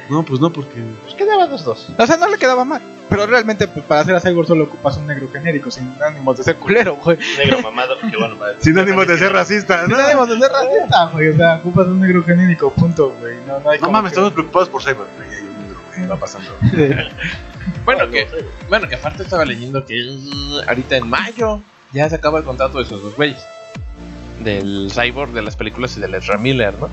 No, 0.09 0.23
pues 0.23 0.39
no, 0.39 0.51
porque. 0.51 0.83
Pues 1.03 1.15
quedaban 1.15 1.49
los 1.49 1.63
dos. 1.63 1.89
O 1.97 2.05
sea, 2.07 2.17
no 2.17 2.27
le 2.29 2.37
quedaba 2.37 2.63
mal. 2.65 2.81
Pero 3.09 3.27
realmente, 3.27 3.67
pues, 3.67 3.85
para 3.85 4.01
hacer 4.01 4.15
a 4.15 4.19
Cyborg 4.19 4.47
solo 4.47 4.63
ocupas 4.65 4.97
un 4.97 5.05
negro 5.07 5.29
genérico, 5.31 5.69
sin 5.69 5.93
ánimos 6.01 6.37
de 6.37 6.43
ser 6.43 6.55
culero, 6.55 6.95
güey. 6.95 7.17
Negro 7.37 7.61
mamado, 7.61 7.95
que 7.99 8.17
bueno, 8.17 8.35
para- 8.37 8.59
Sin 8.59 8.77
ánimo 8.79 9.05
de 9.05 9.17
ser 9.17 9.31
racista, 9.31 9.81
Sin 9.85 9.91
¿no? 9.91 9.97
ánimos 9.97 10.27
de 10.27 10.39
ser 10.39 10.51
racista, 10.51 11.05
güey. 11.13 11.29
O 11.29 11.35
sea, 11.37 11.55
ocupas 11.57 11.87
un 11.87 11.99
negro 11.99 12.23
genérico, 12.23 12.71
punto, 12.73 13.13
güey. 13.19 13.35
No, 13.47 13.59
no 13.59 13.69
hay 13.69 13.77
No 13.77 13.85
como 13.85 13.91
mames, 13.91 14.11
que- 14.11 14.15
estamos 14.15 14.33
preocupados 14.33 14.69
por 14.69 14.81
Cyber. 14.81 15.05
Güey, 15.17 15.29
hay 15.29 15.41
un 15.43 15.57
negro, 15.61 15.79
güey, 15.95 16.07
va 16.07 16.15
pasando. 16.17 16.49
Bueno, 17.83 18.09
que, 18.09 18.27
bueno, 18.69 18.87
que 18.87 18.95
aparte 18.95 19.23
estaba 19.23 19.45
leyendo 19.45 19.83
que 19.85 19.95
mm, 20.03 20.67
ahorita 20.69 20.97
en 20.97 21.07
mayo 21.09 21.61
ya 21.93 22.09
se 22.09 22.15
acaba 22.15 22.39
el 22.39 22.43
contrato 22.43 22.77
de 22.79 22.83
esos 22.83 23.01
dos 23.01 23.15
güeyes. 23.15 23.43
Del 24.43 24.91
Cyborg, 24.91 25.31
de 25.31 25.41
las 25.41 25.55
películas 25.55 25.95
y 25.97 26.01
del 26.01 26.13
Ezra 26.15 26.37
Miller, 26.37 26.73
¿no? 26.79 26.89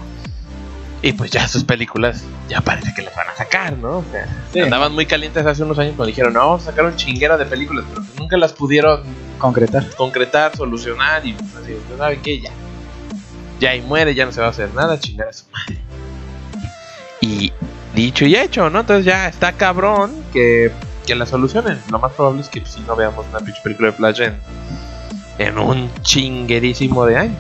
Y 1.04 1.12
pues 1.14 1.32
ya 1.32 1.48
sus 1.48 1.64
películas 1.64 2.22
ya 2.48 2.60
parece 2.60 2.94
que 2.94 3.02
las 3.02 3.14
van 3.16 3.28
a 3.28 3.34
sacar, 3.36 3.76
¿no? 3.76 3.98
O 3.98 4.04
sea, 4.12 4.26
Sí. 4.52 4.60
andaban 4.60 4.92
muy 4.94 5.04
calientes 5.04 5.44
hace 5.44 5.64
unos 5.64 5.76
años 5.78 5.94
cuando 5.96 6.06
dijeron, 6.06 6.32
no, 6.32 6.40
vamos 6.40 6.62
a 6.62 6.66
sacar 6.66 6.84
un 6.84 6.94
chinguero 6.96 7.36
de 7.36 7.44
películas, 7.44 7.84
pero 7.88 8.02
que 8.02 8.18
nunca 8.20 8.36
las 8.36 8.52
pudieron 8.52 9.02
Concretar. 9.38 9.84
concretar, 9.96 10.56
solucionar 10.56 11.26
y 11.26 11.32
pues, 11.32 11.50
así, 11.56 11.76
pues, 11.88 11.98
¿saben 11.98 12.22
qué? 12.22 12.40
Ya. 12.40 12.50
Ya 13.58 13.70
ahí 13.70 13.80
muere, 13.80 14.14
ya 14.14 14.24
no 14.26 14.32
se 14.32 14.40
va 14.40 14.46
a 14.46 14.50
hacer 14.50 14.72
nada, 14.74 14.98
chingar 15.00 15.28
a 15.28 15.32
su 15.32 15.44
madre. 15.50 15.78
Y 17.20 17.52
dicho 17.94 18.24
y 18.24 18.36
hecho, 18.36 18.70
¿no? 18.70 18.80
Entonces 18.80 19.04
ya 19.04 19.28
está 19.28 19.52
cabrón 19.52 20.12
que, 20.32 20.70
que 21.06 21.14
la 21.16 21.26
solucionen. 21.26 21.80
Lo 21.90 21.98
más 21.98 22.12
probable 22.12 22.42
es 22.42 22.48
que 22.48 22.64
si 22.64 22.80
no 22.82 22.94
veamos 22.96 23.26
una 23.30 23.40
pinche 23.40 23.60
película 23.62 23.90
de 23.90 23.96
Flash 23.96 24.20
en, 24.20 24.36
en 25.38 25.58
un 25.58 25.90
chinguerísimo 26.02 27.04
de 27.06 27.16
años. 27.16 27.38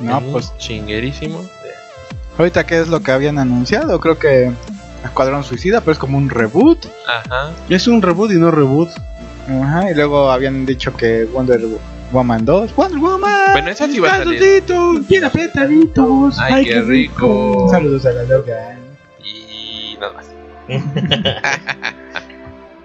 No, 0.00 0.20
pues 0.20 0.52
Chinguerísimo. 0.58 1.44
Ahorita 2.38 2.64
qué 2.66 2.80
es 2.80 2.88
lo 2.88 3.00
que 3.00 3.12
habían 3.12 3.38
anunciado, 3.38 4.00
creo 4.00 4.18
que 4.18 4.52
Escuadrón 5.04 5.44
Suicida, 5.44 5.80
pero 5.80 5.92
es 5.92 5.98
como 5.98 6.18
un 6.18 6.30
reboot. 6.30 6.86
Ajá. 7.06 7.50
Es 7.68 7.86
un 7.86 8.02
reboot 8.02 8.30
y 8.32 8.38
no 8.38 8.50
reboot. 8.50 8.90
Ajá, 9.48 9.90
y 9.90 9.94
luego 9.94 10.30
habían 10.30 10.64
dicho 10.64 10.94
que 10.96 11.24
Wonder 11.24 11.60
Woman 12.12 12.44
2. 12.44 12.74
Wonder 12.76 12.98
Woman. 12.98 13.52
Bueno, 13.52 13.70
esa 13.70 13.86
sí 13.88 13.98
va 13.98 14.14
a 14.14 14.18
salir. 14.18 14.62
Bien 15.08 15.24
apretaditos. 15.24 16.38
Ay, 16.38 16.64
qué 16.64 16.82
rico. 16.82 17.66
Saludos 17.70 18.06
a 18.06 18.12
la 18.12 18.22
loca. 18.24 18.76
Y 19.24 19.96
nada 20.00 20.12
más. 20.12 20.26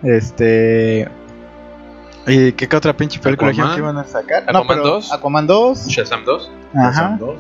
Este. 0.04 1.10
¿Y 2.28 2.52
qué, 2.52 2.68
qué 2.68 2.76
otra 2.76 2.96
pinche 2.96 3.20
película 3.20 3.52
Aquaman. 3.52 3.74
que 3.74 3.80
iban 3.80 3.98
a 3.98 4.04
sacar? 4.04 4.44
Aquaman 4.44 4.68
pero 4.68 4.84
2. 4.84 5.12
Aquaman 5.12 5.48
2. 5.48 5.88
Shazam 5.88 6.24
2. 6.24 6.52
Ajá. 6.76 6.92
Shazam 6.92 7.18
2. 7.20 7.40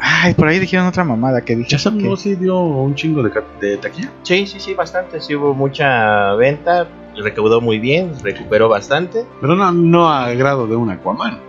Ay, 0.00 0.34
por 0.34 0.48
ahí 0.48 0.58
dijeron 0.58 0.86
otra 0.86 1.04
mamada 1.04 1.40
que 1.42 1.56
dije. 1.56 1.76
Que- 1.76 2.08
2 2.08 2.20
sí 2.20 2.34
dio 2.36 2.58
un 2.58 2.94
chingo 2.94 3.22
de, 3.22 3.76
taquilla. 3.78 4.10
Sí, 4.22 4.46
sí, 4.46 4.60
sí, 4.60 4.74
bastante. 4.74 5.20
Sí 5.20 5.34
hubo 5.34 5.54
mucha 5.54 6.34
venta. 6.34 6.88
Recaudó 7.16 7.60
muy 7.60 7.80
bien, 7.80 8.12
recuperó 8.22 8.68
bastante. 8.68 9.24
Pero 9.40 9.56
no, 9.56 9.72
no 9.72 10.08
a 10.08 10.30
grado 10.34 10.68
de 10.68 10.76
un 10.76 10.90
Aquaman. 10.90 11.40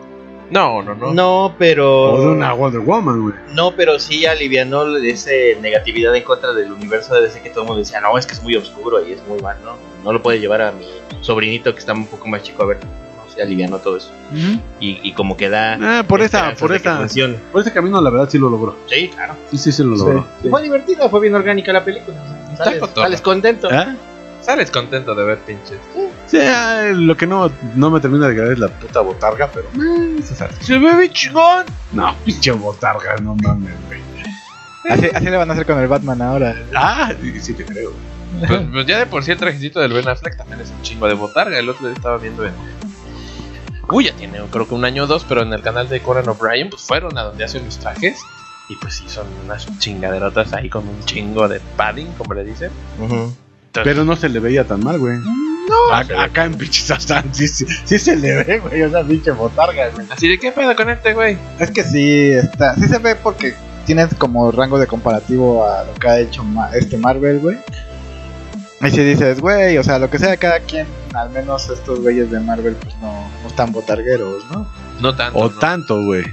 No, 0.49 0.81
no, 0.81 0.95
no. 0.95 1.13
No, 1.13 1.55
pero. 1.59 2.13
O 2.13 2.21
de 2.21 2.27
una 2.29 2.53
Wonder 2.53 2.81
Woman, 2.81 3.21
güey. 3.21 3.35
No, 3.53 3.75
pero 3.75 3.99
sí 3.99 4.25
alivianó 4.25 4.97
esa 4.97 5.29
negatividad 5.61 6.15
en 6.15 6.23
contra 6.23 6.53
del 6.53 6.71
universo 6.71 7.13
de 7.13 7.21
DC 7.21 7.41
que 7.41 7.51
todo 7.51 7.61
el 7.61 7.67
mundo 7.67 7.79
decía, 7.81 8.01
no, 8.01 8.17
es 8.17 8.25
que 8.25 8.33
es 8.33 8.41
muy 8.41 8.55
oscuro 8.55 9.05
y 9.07 9.11
es 9.11 9.21
muy 9.27 9.39
mal, 9.41 9.57
¿no? 9.63 9.73
No 10.03 10.11
lo 10.11 10.23
puede 10.23 10.39
llevar 10.39 10.63
a 10.63 10.71
mi 10.71 10.85
sobrinito 11.21 11.71
que 11.73 11.79
está 11.79 11.93
un 11.93 12.07
poco 12.07 12.27
más 12.27 12.41
chico 12.41 12.63
a 12.63 12.67
ver. 12.67 12.77
Se 13.33 13.41
alivianó 13.41 13.77
todo 13.79 13.97
eso. 13.97 14.11
Y, 14.79 14.99
y 15.03 15.13
como 15.13 15.37
que 15.37 15.49
da. 15.49 15.77
Ah, 15.99 16.03
por 16.07 16.21
esa, 16.21 16.53
por 16.55 16.73
esa, 16.73 17.05
por 17.51 17.61
ese 17.61 17.71
camino 17.73 18.01
la 18.01 18.09
verdad 18.09 18.29
sí 18.29 18.37
lo 18.37 18.49
logró. 18.49 18.75
Sí, 18.89 19.09
claro. 19.09 19.35
Sí, 19.51 19.57
sí, 19.57 19.71
sí 19.71 19.83
lo 19.83 19.95
Sí, 19.95 20.03
logró. 20.03 20.27
sí. 20.41 20.47
Y 20.47 20.49
fue 20.49 20.61
divertida, 20.63 21.09
fue 21.09 21.19
bien 21.21 21.35
orgánica 21.35 21.71
la 21.73 21.83
película. 21.85 22.17
Sales, 22.95 23.21
contento. 23.21 23.69
¿Ah? 23.71 23.95
Sales 24.41 24.71
contento 24.71 25.13
de 25.15 25.23
ver 25.23 25.37
pinches. 25.39 25.77
Sí, 26.27 26.37
ah, 26.41 26.91
lo 26.93 27.15
que 27.17 27.25
no, 27.27 27.51
no 27.75 27.89
me 27.89 27.99
termina 27.99 28.27
de 28.27 28.35
quedar 28.35 28.51
es 28.51 28.59
la 28.59 28.67
puta 28.69 29.01
botarga, 29.01 29.49
pero. 29.53 29.67
eh, 29.83 30.21
se. 30.23 30.35
Se 30.63 30.77
ve 30.77 30.95
bien 30.97 31.11
chingón. 31.11 31.65
No, 31.91 32.15
pinche 32.25 32.51
botarga, 32.51 33.15
no 33.17 33.35
mames, 33.35 33.73
güey. 33.87 33.99
Así, 34.89 35.07
así 35.13 35.25
le 35.25 35.37
van 35.37 35.49
a 35.49 35.53
hacer 35.53 35.65
con 35.65 35.77
el 35.79 35.87
Batman 35.87 36.21
ahora. 36.21 36.55
Ah, 36.75 37.11
sí, 37.21 37.39
sí 37.41 37.53
te 37.53 37.65
creo. 37.65 37.91
Pues, 38.47 38.61
pues 38.71 38.85
ya 38.85 38.99
de 38.99 39.05
por 39.07 39.23
sí 39.23 39.31
el 39.31 39.37
trajecito 39.37 39.79
del 39.81 39.91
Ben 39.91 40.07
Affleck 40.07 40.37
también 40.37 40.61
es 40.61 40.69
un 40.69 40.81
chingo 40.83 41.07
de 41.07 41.15
botarga. 41.15 41.57
El 41.59 41.67
otro 41.69 41.87
día 41.87 41.95
estaba 41.95 42.17
viendo 42.17 42.45
en. 42.45 42.53
Uy, 43.91 44.05
ya 44.05 44.13
tiene 44.13 44.39
creo 44.51 44.67
que 44.67 44.73
un 44.75 44.85
año 44.85 45.03
o 45.03 45.07
dos, 45.07 45.25
pero 45.27 45.41
en 45.41 45.51
el 45.53 45.61
canal 45.61 45.89
de 45.89 46.01
Conan 46.01 46.27
O'Brien, 46.29 46.69
pues 46.69 46.83
fueron 46.83 47.17
a 47.17 47.23
donde 47.23 47.43
hacen 47.43 47.65
los 47.65 47.77
trajes. 47.79 48.19
Y 48.69 48.75
pues 48.75 48.95
sí, 48.95 49.05
son 49.07 49.25
unas 49.45 49.65
chingaderotas 49.79 50.53
ahí 50.53 50.69
con 50.69 50.87
un 50.87 51.03
chingo 51.05 51.47
de 51.47 51.59
padding, 51.75 52.07
como 52.17 52.33
le 52.35 52.43
dicen. 52.43 52.71
Ujú. 52.99 53.15
Entonces, 53.15 53.83
Pero 53.93 54.05
no 54.05 54.15
se 54.15 54.29
le 54.29 54.39
veía 54.39 54.63
tan 54.65 54.83
mal, 54.83 54.99
güey. 54.99 55.17
No. 55.17 55.93
Acá 56.19 56.45
en 56.45 56.55
pinche 56.55 56.81
Shazam 56.87 57.25
sí, 57.31 57.47
sí, 57.47 57.65
sí 57.85 57.99
se 57.99 58.15
le 58.15 58.43
ve, 58.43 58.59
güey. 58.59 58.81
Esa 58.81 59.03
pinche 59.03 59.31
botarga, 59.31 59.89
güey. 59.89 60.05
Así 60.09 60.27
de 60.27 60.39
qué 60.39 60.51
pedo 60.51 60.75
con 60.75 60.89
este, 60.89 61.13
güey. 61.13 61.37
Es 61.59 61.71
que 61.71 61.83
sí, 61.83 62.31
está, 62.31 62.75
sí 62.75 62.87
se 62.87 62.97
ve 62.99 63.15
porque 63.15 63.53
tienes 63.85 64.13
como 64.15 64.51
rango 64.51 64.77
de 64.79 64.85
comparativo 64.87 65.65
a 65.65 65.83
lo 65.83 65.93
que 65.95 66.07
ha 66.07 66.19
hecho 66.19 66.43
Ma- 66.43 66.69
este 66.73 66.97
Marvel, 66.97 67.39
güey. 67.39 67.57
Y 68.81 68.89
si 68.91 69.03
dices, 69.03 69.41
güey, 69.41 69.77
o 69.77 69.83
sea, 69.83 69.99
lo 69.99 70.09
que 70.09 70.19
sea 70.19 70.37
cada 70.37 70.61
quien, 70.61 70.87
al 71.13 71.29
menos 71.31 71.69
estos 71.69 71.99
güeyes 71.99 72.31
de 72.31 72.39
Marvel, 72.39 72.75
pues 72.75 72.95
no, 73.01 73.29
no 73.41 73.47
están 73.47 73.71
botargueros, 73.71 74.45
¿no? 74.51 74.67
No 75.01 75.15
tanto. 75.15 75.37
O 75.37 75.49
¿no? 75.49 75.59
tanto, 75.59 76.03
güey. 76.03 76.23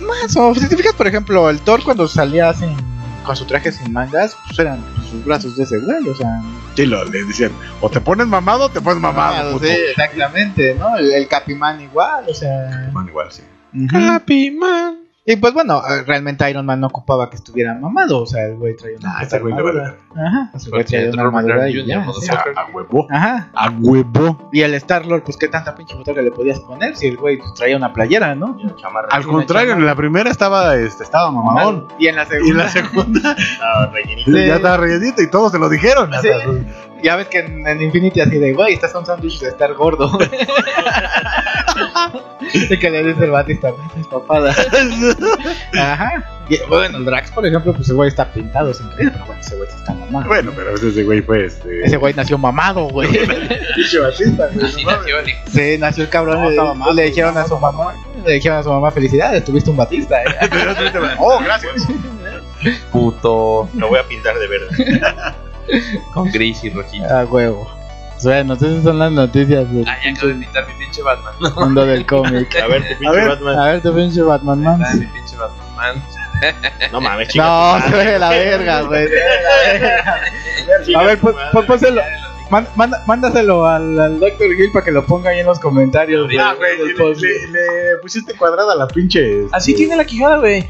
Más, 0.00 0.36
o 0.36 0.54
si 0.54 0.68
te 0.68 0.76
fijas, 0.76 0.94
por 0.94 1.08
ejemplo, 1.08 1.50
el 1.50 1.60
Thor 1.60 1.82
cuando 1.82 2.06
salía 2.06 2.52
sin, 2.54 2.76
con 3.24 3.34
su 3.36 3.44
traje 3.44 3.72
sin 3.72 3.92
mangas, 3.92 4.36
pues 4.46 4.58
eran 4.60 4.80
pues, 4.94 5.08
sus 5.08 5.24
brazos 5.24 5.56
de 5.56 5.64
ese 5.64 5.78
güey, 5.78 6.08
o 6.08 6.14
sea. 6.14 6.40
Sí, 6.76 6.86
lo, 6.86 7.04
le 7.04 7.24
decían, 7.24 7.52
o 7.80 7.90
te 7.90 8.00
pones 8.00 8.26
mamado 8.26 8.66
o 8.66 8.68
te 8.70 8.80
pones 8.80 9.02
mamado. 9.02 9.52
puto. 9.52 9.66
sí, 9.66 9.72
exactamente, 9.90 10.74
¿no? 10.76 10.96
El, 10.96 11.12
el 11.12 11.26
Capimán 11.26 11.80
igual, 11.80 12.24
o 12.28 12.34
sea. 12.34 12.90
Man, 12.92 13.08
igual, 13.08 13.28
sí. 13.30 13.42
Man. 13.72 15.09
Y 15.26 15.36
pues 15.36 15.52
bueno, 15.52 15.82
eh, 15.86 16.02
realmente 16.06 16.48
Iron 16.50 16.64
Man 16.64 16.80
no 16.80 16.86
ocupaba 16.86 17.28
que 17.28 17.36
estuviera 17.36 17.74
mamado, 17.74 18.22
o 18.22 18.26
sea, 18.26 18.46
el 18.46 18.56
güey 18.56 18.74
traía 18.74 18.96
una 18.98 19.18
Ah, 19.18 19.22
ese 19.22 19.38
güey 19.38 19.52
armadura. 19.52 19.96
Ajá, 20.16 20.50
ese 20.54 20.70
güey 20.70 20.82
Porque 20.82 20.96
traía 20.96 21.10
una 21.12 21.22
armadura 21.22 21.68
y. 21.68 21.92
A, 21.92 22.00
a 22.02 22.66
huevo. 22.72 23.06
Ajá. 23.10 23.50
A 23.54 23.70
huevo. 23.78 24.48
Y 24.50 24.62
el 24.62 24.72
Star-Lord, 24.74 25.22
pues 25.24 25.36
qué 25.36 25.46
tanta 25.48 25.74
pinche 25.74 25.94
botarga 25.94 26.22
le 26.22 26.30
podías 26.30 26.58
poner 26.60 26.96
si 26.96 27.06
el 27.08 27.18
güey 27.18 27.36
pues, 27.36 27.52
traía 27.54 27.76
una 27.76 27.92
playera, 27.92 28.34
¿no? 28.34 28.56
Chamarra. 28.80 29.08
Al 29.10 29.24
contrario, 29.26 29.74
en 29.74 29.84
la 29.84 29.94
primera 29.94 30.30
estaba, 30.30 30.74
este, 30.76 31.04
estaba 31.04 31.30
mamadón. 31.30 31.86
Y 31.98 32.06
en 32.08 32.16
la 32.16 32.26
Y 32.42 32.50
en 32.50 32.56
la 32.56 32.68
segunda, 32.68 33.36
Ah, 33.62 33.90
rellenito. 33.92 34.30
ya 34.32 34.56
estaba 34.56 34.78
rellenito 34.78 35.20
y 35.22 35.30
todos 35.30 35.52
se 35.52 35.58
lo 35.58 35.68
dijeron. 35.68 36.10
Sí. 36.22 36.28
ya 37.04 37.16
ves 37.16 37.28
que 37.28 37.40
en, 37.40 37.66
en 37.68 37.82
Infinity 37.82 38.20
así 38.22 38.38
de, 38.38 38.54
güey, 38.54 38.72
estás 38.72 38.94
un 38.94 39.04
sándwich 39.04 39.38
de 39.40 39.48
estar 39.48 39.74
gordo. 39.74 40.10
y 42.54 42.78
que 42.78 42.90
le 42.90 43.04
dice 43.04 43.24
el 43.24 43.30
Batista, 43.30 43.72
es 43.98 44.06
papada. 44.06 44.54
Ajá. 45.78 46.24
Y, 46.48 46.58
bueno, 46.68 46.98
el 46.98 47.04
Drax, 47.04 47.30
por 47.30 47.46
ejemplo, 47.46 47.72
pues 47.72 47.86
ese 47.86 47.94
güey 47.94 48.08
está 48.08 48.32
pintado 48.32 48.74
sin 48.74 48.88
creer, 48.90 49.12
pero 49.12 49.24
bueno, 49.26 49.40
ese 49.40 49.56
güey 49.56 49.68
sí 49.70 49.76
está 49.76 49.94
mamado. 49.94 50.26
Bueno, 50.26 50.52
pero 50.56 50.74
ese 50.74 51.04
güey 51.04 51.22
fue 51.22 51.44
este. 51.46 51.84
Ese 51.84 51.96
güey 51.96 52.12
nació 52.14 52.38
mamado, 52.38 52.88
güey. 52.88 53.08
pinche 53.76 54.00
Batista, 54.00 54.48
güey. 54.52 54.66
Así 54.66 54.84
nació. 54.84 55.16
Sí, 55.46 55.78
nació 55.78 56.04
el 56.04 56.10
cabrón. 56.10 56.42
No, 56.42 56.50
le, 56.50 56.78
mal, 56.78 56.96
le 56.96 57.04
dijeron 57.04 57.38
a 57.38 57.46
su 57.46 57.56
mamá, 57.58 57.94
le 58.24 58.32
dijeron 58.32 58.58
a 58.58 58.62
su 58.64 58.70
mamá, 58.70 58.90
felicidades, 58.90 59.44
tuviste 59.44 59.70
un 59.70 59.76
Batista. 59.76 60.22
¿eh?". 60.22 60.50
Oh, 61.18 61.38
gracias. 61.38 61.86
Puto. 62.90 63.68
Lo 63.74 63.88
voy 63.88 63.98
a 64.00 64.08
pintar 64.08 64.36
de 64.38 64.48
verde. 64.48 65.00
Con 66.12 66.30
gris 66.32 66.64
y 66.64 66.70
rojito. 66.70 67.06
Ah, 67.08 67.24
huevo. 67.24 67.79
Bueno, 68.22 68.52
entonces 68.54 68.82
son 68.84 68.98
las 68.98 69.12
noticias 69.12 69.72
del 69.72 69.88
Ah, 69.88 69.96
ya 70.04 70.10
acabo 70.10 70.28
de 70.28 70.34
pintar 70.34 70.66
mi 70.68 70.74
pinche 70.74 71.02
Batman. 71.02 71.32
mundo 71.56 71.86
del 71.86 72.04
cómic. 72.06 72.54
A 72.62 72.66
ver, 72.66 72.82
tu 72.82 72.88
pinche 72.98 73.16
ver. 73.16 73.28
Batman. 73.28 73.58
A 73.58 73.64
ver, 73.72 73.82
tu 73.82 73.94
pinche 73.94 74.22
Batman, 74.22 74.62
man. 74.62 74.82
Ah, 74.84 74.94
mi 74.94 75.06
pinche 75.06 75.36
Batman. 75.36 75.66
Man. 75.76 76.02
No 76.92 77.00
mames, 77.00 77.28
chica. 77.32 77.44
No, 77.44 77.80
se 77.88 77.96
ve 77.96 78.04
de 78.12 78.18
la 78.18 78.28
verga, 78.30 78.82
güey. 78.88 79.06
se 79.08 79.14
ve 79.14 79.20
de 79.20 79.42
la 79.42 79.72
verga. 79.72 81.00
A 81.00 81.02
ver, 81.04 81.18
pon- 81.18 81.34
pon- 81.52 81.66
pónselo. 81.66 82.02
Man- 82.50 82.66
manda- 82.74 83.02
mándaselo 83.06 83.64
al, 83.66 83.98
al 84.00 84.18
Dr. 84.18 84.52
Gil 84.56 84.72
para 84.72 84.84
que 84.84 84.90
lo 84.90 85.06
ponga 85.06 85.30
ahí 85.30 85.38
en 85.38 85.46
los 85.46 85.60
comentarios. 85.60 86.28
Ah, 86.40 86.54
güey, 86.58 86.76
del 86.78 86.88
le, 86.88 86.94
post. 86.94 87.20
le- 87.22 87.46
le 87.48 87.96
pusiste 88.02 88.34
cuadrada 88.34 88.74
la 88.74 88.88
pinche. 88.88 89.44
este, 89.44 89.56
Así 89.56 89.72
tiene 89.74 89.96
la 89.96 90.04
quijada, 90.04 90.38
güey. 90.38 90.68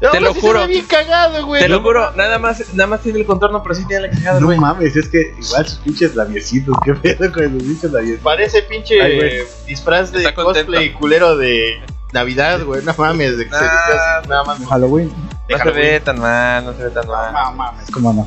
Te 0.00 0.20
lo 0.20 0.34
sí 0.34 0.40
juro. 0.40 0.60
se 0.60 0.66
ve 0.66 0.72
bien 0.74 0.86
cagado, 0.86 1.46
güey. 1.46 1.62
Te 1.62 1.68
lo 1.68 1.80
juro, 1.82 2.10
nada 2.12 2.38
más, 2.38 2.62
nada 2.74 2.86
más 2.86 3.00
tiene 3.00 3.20
el 3.20 3.26
contorno, 3.26 3.62
pero 3.62 3.74
sí 3.74 3.84
tiene 3.86 4.08
la 4.08 4.14
quijada, 4.14 4.40
No 4.40 4.46
güey. 4.46 4.58
mames, 4.58 4.94
es 4.96 5.08
que 5.08 5.34
igual 5.40 5.66
sus 5.66 5.78
pinches 5.78 6.14
labiecitos. 6.14 6.76
¿Qué 6.84 6.94
pedo 6.94 7.32
con 7.32 7.44
sus 7.50 7.62
pinches 7.62 7.92
labiecitos? 7.92 8.22
Parece 8.24 8.62
pinche 8.62 9.00
Ay, 9.00 9.16
güey. 9.16 9.32
disfraz 9.66 10.12
de 10.12 10.18
Está 10.18 10.34
contento. 10.34 10.66
cosplay 10.72 10.92
culero 10.92 11.36
de 11.36 11.80
Navidad, 12.12 12.62
güey. 12.64 12.82
No 12.84 12.94
mames, 12.96 13.38
de 13.38 13.44
que 13.44 13.50
se 13.50 13.56
Ah, 13.56 13.60
viste 13.86 14.00
así, 14.00 14.28
nada 14.28 14.44
más. 14.44 14.58
Halloween. 14.68 15.12
No 15.48 15.58
se 15.58 15.70
ve 15.70 16.00
tan 16.00 16.18
mal, 16.20 16.64
no 16.64 16.72
se 16.74 16.84
ve 16.84 16.90
tan 16.90 17.06
mal. 17.06 17.32
No 17.32 17.52
mames, 17.52 17.90
cómo 17.90 18.12
no. 18.12 18.26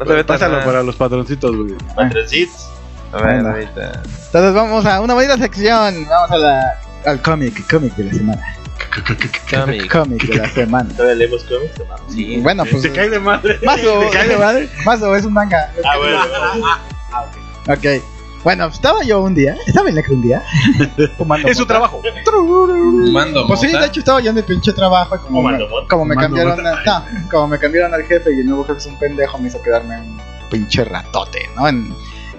No 0.00 0.06
se 0.06 0.12
ve 0.12 0.24
tan 0.24 0.36
Pásalo 0.38 0.56
mal. 0.56 0.64
para 0.64 0.82
los 0.82 0.96
patroncitos, 0.96 1.54
güey. 1.56 1.74
Patroncits. 1.94 2.66
A 3.12 3.16
ver, 3.22 3.34
Bueno. 3.42 3.48
ahorita. 3.50 4.02
Entonces 4.26 4.52
vamos 4.54 4.84
a 4.84 5.00
una 5.00 5.14
bonita 5.14 5.38
sección. 5.38 6.06
Vamos 6.08 6.30
a 6.30 6.36
la, 6.38 6.74
al 7.06 7.22
cómic, 7.22 7.66
cómic 7.70 7.94
de 7.96 8.04
la 8.04 8.12
semana. 8.12 8.42
Cómic. 9.90 10.22
De 10.24 10.36
la 10.36 10.48
semana. 10.50 10.88
¿Todavía 10.90 11.14
leemos 11.16 11.44
cómics 11.44 11.78
no? 11.78 12.12
Sí. 12.12 12.38
Bueno, 12.40 12.64
pues. 12.70 12.82
Se 12.82 12.92
cae 12.92 13.08
de 13.10 13.18
madre. 13.18 13.58
Mazo, 13.64 14.02
Se 14.02 14.10
cae 14.10 14.28
de 14.28 14.36
madre. 14.36 14.68
Mazo 14.84 15.14
es 15.16 15.24
un 15.24 15.32
manga. 15.32 15.72
Ah, 15.84 15.96
bueno. 15.98 16.18
Ok. 17.68 18.02
Bueno, 18.44 18.66
estaba 18.66 19.02
yo 19.02 19.20
un 19.20 19.34
día, 19.34 19.56
estaba 19.66 19.88
en 19.88 19.96
Lecre 19.96 20.14
un 20.14 20.22
día, 20.22 20.42
fumando 21.18 21.48
Es 21.48 21.56
su 21.58 21.66
trabajo. 21.66 22.00
Mando 23.12 23.46
Pues 23.48 23.60
sí, 23.60 23.66
de 23.66 23.84
hecho 23.84 23.98
estaba 23.98 24.20
yo 24.20 24.30
en 24.30 24.36
mi 24.36 24.42
pinche 24.42 24.72
trabajo 24.72 25.16
y 25.16 25.18
como, 25.18 25.38
Fumando 25.40 25.66
me, 25.66 25.88
como 25.88 26.04
me 26.04 26.14
Fumando 26.14 26.36
cambiaron, 26.36 26.66
a- 26.66 26.84
no, 26.84 27.28
como 27.30 27.48
me 27.48 27.58
cambiaron 27.58 27.92
al 27.94 28.04
jefe 28.04 28.30
y 28.32 28.40
el 28.40 28.46
nuevo 28.46 28.64
jefe 28.64 28.78
es 28.78 28.86
un 28.86 28.96
pendejo, 28.98 29.38
me 29.38 29.48
hizo 29.48 29.60
quedarme 29.60 29.98
un 29.98 30.20
pinche 30.50 30.84
ratote, 30.84 31.50
¿no? 31.56 31.66
En, 31.68 31.92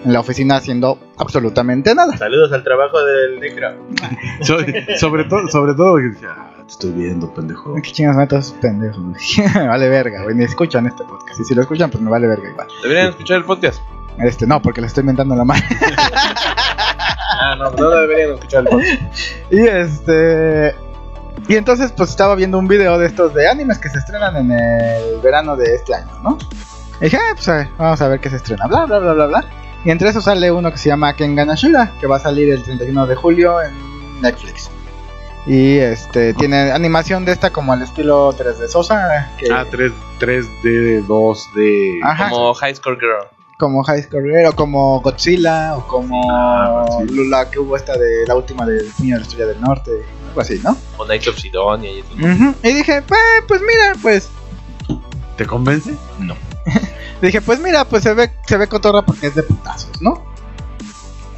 en 0.06 0.14
la 0.14 0.20
oficina 0.20 0.56
haciendo 0.58 0.98
absolutamente 1.18 1.94
nada. 1.96 2.16
Saludos 2.18 2.52
al 2.54 2.64
trabajo 2.64 3.04
del 3.04 3.40
Necro. 3.40 3.70
So- 4.44 4.58
sobre 5.00 5.26
todo, 5.26 5.48
sobre 5.50 5.74
todo, 5.74 5.98
"Ah, 6.28 6.52
te 6.66 6.68
estoy 6.72 6.92
viendo, 6.92 7.34
pendejo. 7.34 7.76
¿Qué 7.76 7.92
chingas 7.92 8.16
metas, 8.16 8.56
pendejo? 8.62 9.00
me 9.02 9.18
vale 9.68 9.90
verga, 9.90 10.24
güey, 10.24 10.36
ni 10.36 10.44
escuchan 10.46 10.86
este 10.88 11.04
podcast. 11.04 11.40
Y 11.40 11.44
si 11.44 11.56
lo 11.56 11.62
escuchan, 11.62 11.90
pues 11.90 12.02
me 12.04 12.10
vale 12.10 12.28
verga 12.28 12.50
igual. 12.50 12.68
Deberían 12.84 13.10
escuchar 13.10 13.38
el 13.38 13.46
podcast. 13.46 13.82
Este, 14.18 14.46
no, 14.48 14.62
porque 14.62 14.82
le 14.82 14.88
estoy 14.88 15.04
mentando 15.04 15.36
la 15.36 15.44
mano. 15.46 15.62
Ah, 17.42 17.56
no, 17.56 17.70
no 17.72 17.90
deberían 17.92 18.34
escuchar 18.34 18.62
el 18.64 18.68
podcast. 18.70 19.02
Y 19.50 19.62
este. 19.62 20.76
Y 21.48 21.56
entonces, 21.56 21.94
pues 21.96 22.10
estaba 22.10 22.36
viendo 22.36 22.58
un 22.60 22.68
video 22.68 22.98
de 23.00 23.06
estos 23.08 23.34
de 23.34 23.48
animes 23.50 23.78
que 23.80 23.88
se 23.90 23.98
estrenan 24.00 24.36
en 24.36 24.52
el 24.52 25.20
verano 25.22 25.56
de 25.56 25.76
este 25.76 25.96
año, 25.96 26.20
¿no? 26.22 26.38
Y 27.00 27.06
dije, 27.06 27.18
ah, 27.18 27.32
pues 27.36 27.48
a 27.48 27.56
ver, 27.56 27.68
vamos 27.78 28.02
a 28.02 28.08
ver 28.10 28.20
qué 28.20 28.30
se 28.30 28.36
estrena, 28.36 28.68
bla, 28.68 28.86
bla, 28.86 29.00
bla, 29.00 29.14
bla, 29.14 29.26
bla. 29.28 29.46
Y 29.86 29.92
entre 29.92 30.10
eso 30.10 30.22
sale 30.22 30.52
uno 30.52 30.72
que 30.72 30.78
se 30.78 30.90
llama 30.90 31.14
Kengan 31.16 31.50
Ashura, 31.50 31.94
que 32.00 32.08
va 32.08 32.18
a 32.18 32.20
salir 32.20 32.50
el 32.52 32.62
31 32.64 33.08
de 33.08 33.16
julio 33.16 33.62
en 33.62 34.22
Netflix. 34.22 34.70
Y 35.48 35.78
este 35.78 36.34
tiene 36.34 36.72
animación 36.72 37.24
de 37.26 37.32
esta 37.32 37.50
como 37.50 37.72
al 37.74 37.82
estilo 37.82 38.34
3D 38.34 38.68
Sosa. 38.68 39.32
Que, 39.38 39.48
Ah, 39.52 39.66
3, 39.70 39.92
3D, 40.20 41.06
2D. 41.08 42.00
Ajá. 42.04 42.30
Como 42.30 42.54
High 42.54 42.76
Score 42.76 42.98
Girl. 43.00 43.28
como 43.58 43.84
High 43.84 44.04
School 44.04 44.24
Girl, 44.24 44.46
o 44.48 44.56
como 44.56 45.02
Godzilla, 45.02 45.76
o 45.76 45.86
como 45.88 46.30
Ah, 46.32 46.86
Godzilla. 46.88 47.24
la 47.30 47.50
que 47.50 47.60
hubo 47.60 47.76
esta 47.76 47.98
de 47.98 48.26
la 48.28 48.36
última 48.36 48.66
del 48.66 48.90
Niño 49.00 49.16
de 49.16 49.20
la 49.22 49.26
Estrella 49.28 49.46
del 49.48 49.60
Norte, 49.62 49.92
algo 50.30 50.40
así, 50.42 50.62
¿no? 50.64 50.78
O 50.98 51.04
Knights 51.06 51.28
of 51.28 51.38
Sidonia 51.38 51.92
y 51.92 52.00
eso. 52.00 52.14
Ujú. 52.14 52.56
Y 52.64 52.74
dije, 52.74 53.02
pues, 53.02 53.20
pues 53.48 53.62
mira, 53.62 53.96
pues 54.02 54.30
¿Te 55.38 55.46
convence? 55.46 55.94
Dije, 57.22 57.42
pues 57.42 57.60
mira, 57.60 57.86
pues 57.86 58.04
se 58.04 58.14
ve, 58.14 58.32
se 58.48 58.58
ve 58.58 58.68
cotorra 58.68 59.02
porque 59.04 59.28
es 59.28 59.36
de 59.36 59.44
putazos, 59.44 60.02
¿no? 60.02 60.24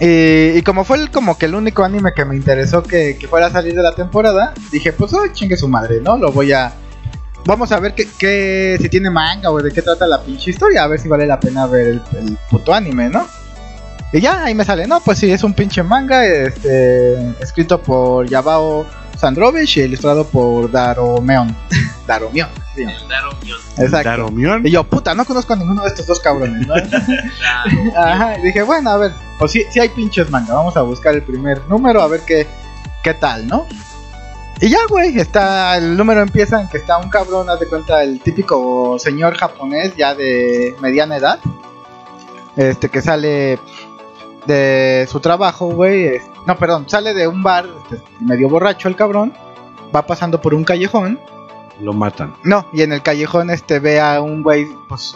Y, 0.04 0.62
como 0.64 0.84
fue 0.84 0.98
el, 0.98 1.12
como 1.12 1.38
que 1.38 1.46
el 1.46 1.54
único 1.54 1.84
anime 1.84 2.12
que 2.16 2.26
me 2.26 2.36
interesó 2.36 2.82
que, 2.82 3.18
que 3.20 3.28
fuera 3.28 3.48
a 3.48 3.52
salir 3.52 3.76
de 3.76 3.84
la 3.84 3.94
temporada, 3.94 4.54
dije, 4.72 4.94
pues 4.94 5.14
oh, 5.14 5.28
chingue 5.32 5.56
su 5.58 5.68
madre, 5.68 6.00
¿no? 6.02 6.18
Lo 6.18 6.32
voy 6.32 6.52
a... 6.54 6.74
Vamos 7.46 7.72
a 7.72 7.80
ver 7.80 7.94
qué, 7.94 8.08
qué- 8.18 8.78
si 8.82 8.90
tiene 8.90 9.10
manga 9.12 9.52
o 9.52 9.62
de 9.62 9.72
qué 9.72 9.82
trata 9.82 10.08
la 10.08 10.22
pinche 10.22 10.50
historia, 10.52 10.84
a 10.84 10.88
ver 10.88 11.00
si 11.00 11.08
vale 11.08 11.26
la 11.28 11.40
pena 11.40 11.66
ver 11.68 11.88
el, 11.88 12.02
el 12.18 12.38
puto 12.50 12.74
anime, 12.74 13.10
¿no? 13.10 13.28
Y 14.14 14.22
ya, 14.22 14.44
ahí 14.44 14.54
me 14.56 14.66
sale, 14.66 14.88
no, 14.88 15.00
pues 15.02 15.20
sí, 15.20 15.32
es 15.32 15.44
un 15.44 15.54
pinche 15.54 15.82
manga, 15.84 16.26
este, 16.26 17.16
escrito 17.40 17.82
por 17.82 18.28
Yabao 18.28 18.86
Sandrovich 19.22 19.78
y 19.78 19.82
ilustrado 19.82 20.26
por 20.26 20.70
Daromeon. 20.72 21.56
Daromeon, 22.08 22.50
sí, 22.76 22.84
exacto. 23.78 24.10
Daromión. 24.10 24.66
Y 24.66 24.72
yo, 24.72 24.84
puta, 24.84 25.14
no 25.14 25.24
conozco 25.26 25.54
a 25.54 25.56
ninguno 25.56 25.84
de 25.84 25.90
estos 25.90 26.08
dos 26.08 26.20
cabrones, 26.20 26.68
¿no? 26.68 26.74
Ajá, 27.96 28.40
y 28.40 28.42
dije, 28.42 28.64
bueno, 28.64 28.90
a 28.90 28.98
ver, 28.98 29.12
pues 29.38 29.52
sí, 29.52 29.64
sí 29.70 29.80
hay 29.80 29.90
pinches 29.90 30.30
manga, 30.30 30.56
vamos 30.56 30.76
a 30.76 30.82
buscar 30.82 31.14
el 31.14 31.22
primer 31.22 31.62
número, 31.68 32.02
a 32.02 32.08
ver 32.08 32.22
qué, 32.26 32.48
qué 33.04 33.14
tal, 33.14 33.48
¿no? 33.48 33.68
Y 34.60 34.70
ya, 34.70 34.80
güey, 34.90 35.20
está, 35.20 35.78
el 35.78 35.96
número 35.96 36.22
empieza 36.22 36.60
en 36.60 36.68
que 36.68 36.78
está 36.78 36.98
un 36.98 37.10
cabrón, 37.10 37.50
haz 37.50 37.60
de 37.60 37.68
cuenta, 37.68 38.04
el 38.04 38.20
típico 38.22 38.98
señor 39.00 39.36
japonés 39.36 39.96
ya 39.96 40.16
de 40.16 40.76
mediana 40.82 41.18
edad, 41.18 41.40
este, 42.56 42.90
que 42.90 43.02
sale 43.02 43.60
de 44.48 45.08
su 45.10 45.20
trabajo, 45.20 45.68
güey, 45.68 46.20
no, 46.48 46.58
perdón, 46.58 46.86
sale 46.90 47.14
de 47.14 47.28
un 47.28 47.44
bar, 47.44 47.66
este, 47.92 48.04
medio 48.20 48.50
borracho 48.50 48.88
el 48.88 48.96
cabrón, 48.96 49.34
va 49.96 50.06
pasando 50.06 50.42
por 50.42 50.54
un 50.54 50.64
callejón, 50.64 51.20
Lo 51.80 51.94
matan. 51.94 52.34
no, 52.44 52.66
y 52.74 52.82
en 52.82 52.92
el 52.94 53.02
callejón 53.02 53.50
este 53.50 53.80
ve 53.80 54.00
a 54.00 54.22
un 54.22 54.42
güey, 54.44 54.66
pues 54.90 55.16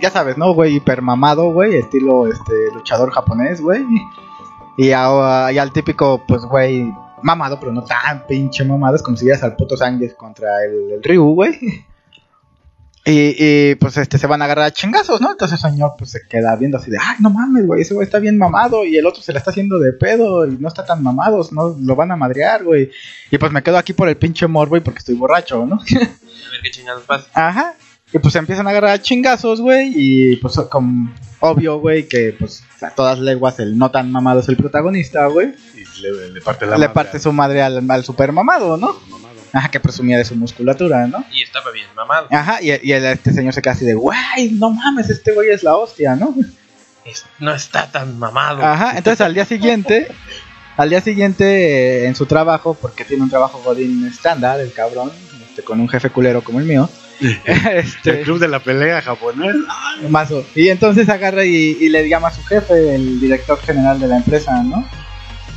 ya 0.00 0.10
sabes, 0.10 0.36
¿no? 0.38 0.52
Güey 0.54 0.76
hipermamado, 0.76 1.52
güey, 1.52 1.76
estilo 1.76 2.26
este 2.26 2.52
luchador 2.74 3.10
japonés, 3.12 3.60
güey. 3.60 3.84
Y, 4.76 4.90
a- 4.90 5.50
y 5.52 5.58
al 5.58 5.72
típico, 5.72 6.20
pues 6.26 6.42
güey, 6.42 6.92
mamado, 7.22 7.60
pero 7.60 7.72
no 7.72 7.84
tan 7.84 8.26
pinche 8.26 8.64
mamado, 8.64 8.96
es 8.96 9.02
como 9.02 9.16
si 9.16 9.30
al 9.30 9.54
puto 9.56 9.76
Sánchez 9.76 10.14
contra 10.14 10.64
el, 10.64 10.92
el 10.92 11.02
Ryu, 11.02 11.32
güey. 11.34 11.58
Y, 13.06 13.34
y, 13.38 13.74
pues 13.74 13.98
este 13.98 14.16
se 14.16 14.26
van 14.26 14.40
a 14.40 14.46
agarrar 14.46 14.64
a 14.64 14.70
chingazos, 14.70 15.20
¿no? 15.20 15.32
Entonces 15.32 15.62
el 15.62 15.70
señor 15.70 15.92
pues 15.98 16.10
se 16.12 16.20
queda 16.26 16.56
viendo 16.56 16.78
así 16.78 16.90
de, 16.90 16.96
ay, 16.98 17.16
no 17.20 17.28
mames, 17.28 17.66
güey, 17.66 17.82
ese 17.82 17.92
güey 17.92 18.06
está 18.06 18.18
bien 18.18 18.38
mamado 18.38 18.84
y 18.86 18.96
el 18.96 19.04
otro 19.04 19.22
se 19.22 19.32
la 19.34 19.40
está 19.40 19.50
haciendo 19.50 19.78
de 19.78 19.92
pedo 19.92 20.46
y 20.46 20.56
no 20.58 20.68
está 20.68 20.86
tan 20.86 21.02
mamados, 21.02 21.52
no 21.52 21.76
lo 21.78 21.96
van 21.96 22.12
a 22.12 22.16
madrear, 22.16 22.64
güey. 22.64 22.90
Y 23.30 23.36
pues 23.36 23.52
me 23.52 23.62
quedo 23.62 23.76
aquí 23.76 23.92
por 23.92 24.08
el 24.08 24.16
pinche 24.16 24.46
morbo 24.46 24.78
y 24.78 24.80
porque 24.80 25.00
estoy 25.00 25.16
borracho, 25.16 25.66
¿no? 25.66 25.76
A 25.94 25.98
ver 25.98 26.60
qué 26.62 26.70
chingados 26.70 27.02
pasa. 27.04 27.26
Ajá. 27.34 27.74
Y 28.12 28.18
pues 28.20 28.32
se 28.32 28.38
empiezan 28.38 28.66
a 28.68 28.70
agarrar 28.70 28.90
a 28.92 29.02
chingazos, 29.02 29.60
güey. 29.60 29.92
Y 29.94 30.36
pues 30.36 30.56
como 30.70 31.12
obvio, 31.40 31.80
güey, 31.80 32.08
que 32.08 32.34
pues 32.38 32.62
a 32.80 32.90
todas 32.90 33.18
leguas 33.18 33.58
el 33.58 33.76
no 33.76 33.90
tan 33.90 34.10
mamado 34.12 34.40
es 34.40 34.48
el 34.48 34.56
protagonista, 34.56 35.26
güey. 35.26 35.52
Y 35.74 36.00
le, 36.00 36.30
le 36.30 36.40
parte 36.40 36.64
la 36.64 36.72
Le 36.78 36.86
madre 36.86 36.94
parte 36.94 37.16
al- 37.18 37.22
su 37.22 37.32
madre 37.32 37.60
al, 37.62 37.90
al 37.90 38.04
super 38.04 38.30
mamado, 38.32 38.76
¿no? 38.76 38.96
Ajá, 39.54 39.68
que 39.70 39.78
presumía 39.80 40.18
de 40.18 40.24
su 40.24 40.34
musculatura, 40.36 41.06
¿no? 41.06 41.24
Y 41.32 41.42
estaba 41.42 41.70
bien 41.70 41.86
mamado. 41.94 42.26
Ajá, 42.30 42.60
y, 42.60 42.70
y 42.82 42.92
el- 42.92 43.04
este 43.04 43.32
señor 43.32 43.52
se 43.54 43.62
queda 43.62 43.72
así 43.74 43.84
de, 43.84 43.94
güey, 43.94 44.50
no 44.52 44.70
mames, 44.70 45.08
este 45.10 45.32
güey 45.32 45.50
es 45.50 45.62
la 45.62 45.76
hostia, 45.76 46.16
¿no? 46.16 46.34
Es- 47.04 47.24
no 47.38 47.54
está 47.54 47.90
tan 47.90 48.18
mamado. 48.18 48.62
Ajá, 48.64 48.98
entonces 48.98 49.20
al 49.20 49.32
día 49.32 49.44
siguiente, 49.44 50.08
al 50.76 50.90
día 50.90 51.00
siguiente 51.00 51.44
eh, 52.02 52.06
en 52.06 52.16
su 52.16 52.26
trabajo, 52.26 52.74
porque 52.74 53.04
tiene 53.04 53.22
un 53.22 53.30
trabajo 53.30 53.62
godín 53.64 54.04
estándar, 54.06 54.58
el 54.60 54.72
cabrón, 54.72 55.12
este, 55.48 55.62
con 55.62 55.78
un 55.80 55.88
jefe 55.88 56.10
culero 56.10 56.42
como 56.42 56.58
el 56.58 56.64
mío. 56.64 56.90
este, 57.44 58.10
El 58.18 58.24
club 58.24 58.40
de 58.40 58.48
la 58.48 58.58
pelea 58.58 59.00
japonés. 59.02 59.54
Mazo. 60.08 60.44
Y 60.56 60.68
entonces 60.68 61.08
agarra 61.08 61.44
y, 61.44 61.76
y 61.80 61.88
le 61.88 62.08
llama 62.08 62.26
a 62.28 62.32
su 62.34 62.42
jefe, 62.44 62.94
el 62.96 63.20
director 63.20 63.60
general 63.60 64.00
de 64.00 64.08
la 64.08 64.16
empresa, 64.16 64.62
¿no? 64.64 64.84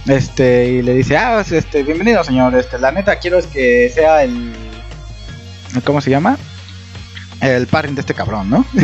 Este, 0.07 0.69
y 0.69 0.81
le 0.81 0.93
dice, 0.93 1.17
ah, 1.17 1.33
pues, 1.35 1.51
este, 1.51 1.83
bienvenido 1.83 2.23
señor, 2.23 2.55
este, 2.55 2.79
la 2.79 2.91
neta 2.91 3.19
quiero 3.19 3.37
es 3.37 3.47
que 3.47 3.91
sea 3.93 4.23
el, 4.23 4.53
¿cómo 5.83 5.99
se 5.99 6.09
llama? 6.09 6.37
El 7.41 7.67
parring 7.67 7.95
de 7.95 8.01
este 8.01 8.13
cabrón, 8.13 8.49
¿no? 8.49 8.65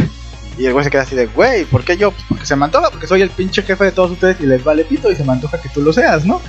Y 0.55 0.67
el 0.67 0.73
güey 0.73 0.85
se 0.85 0.91
queda 0.91 1.01
así 1.01 1.15
de, 1.15 1.25
güey, 1.25 1.65
¿por 1.65 1.83
qué 1.83 1.97
yo? 1.97 2.11
Pues 2.11 2.25
porque 2.29 2.45
se 2.45 2.55
me 2.55 2.65
antoja, 2.65 2.91
porque 2.91 3.07
soy 3.07 3.23
el 3.23 3.31
pinche 3.31 3.63
jefe 3.63 3.85
de 3.85 3.91
todos 3.91 4.11
ustedes 4.11 4.39
y 4.39 4.45
les 4.45 4.63
vale 4.63 4.85
pito 4.85 5.11
y 5.11 5.15
se 5.15 5.23
me 5.23 5.31
antoja 5.31 5.59
que 5.59 5.69
tú 5.69 5.81
lo 5.81 5.91
seas, 5.91 6.27
¿no? 6.27 6.39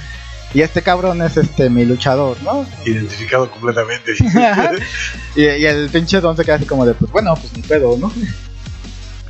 Y 0.52 0.60
este 0.60 0.82
cabrón 0.82 1.22
es 1.22 1.38
este 1.38 1.70
mi 1.70 1.86
luchador, 1.86 2.36
¿no? 2.42 2.66
Identificado 2.84 3.50
completamente. 3.50 4.12
Y, 5.36 5.40
y 5.40 5.64
el 5.64 5.88
pinche 5.88 6.20
don 6.20 6.36
se 6.36 6.44
queda 6.44 6.56
así 6.56 6.66
como 6.66 6.84
de, 6.84 6.92
pues 6.92 7.10
bueno, 7.10 7.34
pues 7.34 7.56
ni 7.56 7.62
pedo, 7.62 7.96
¿no? 7.96 8.12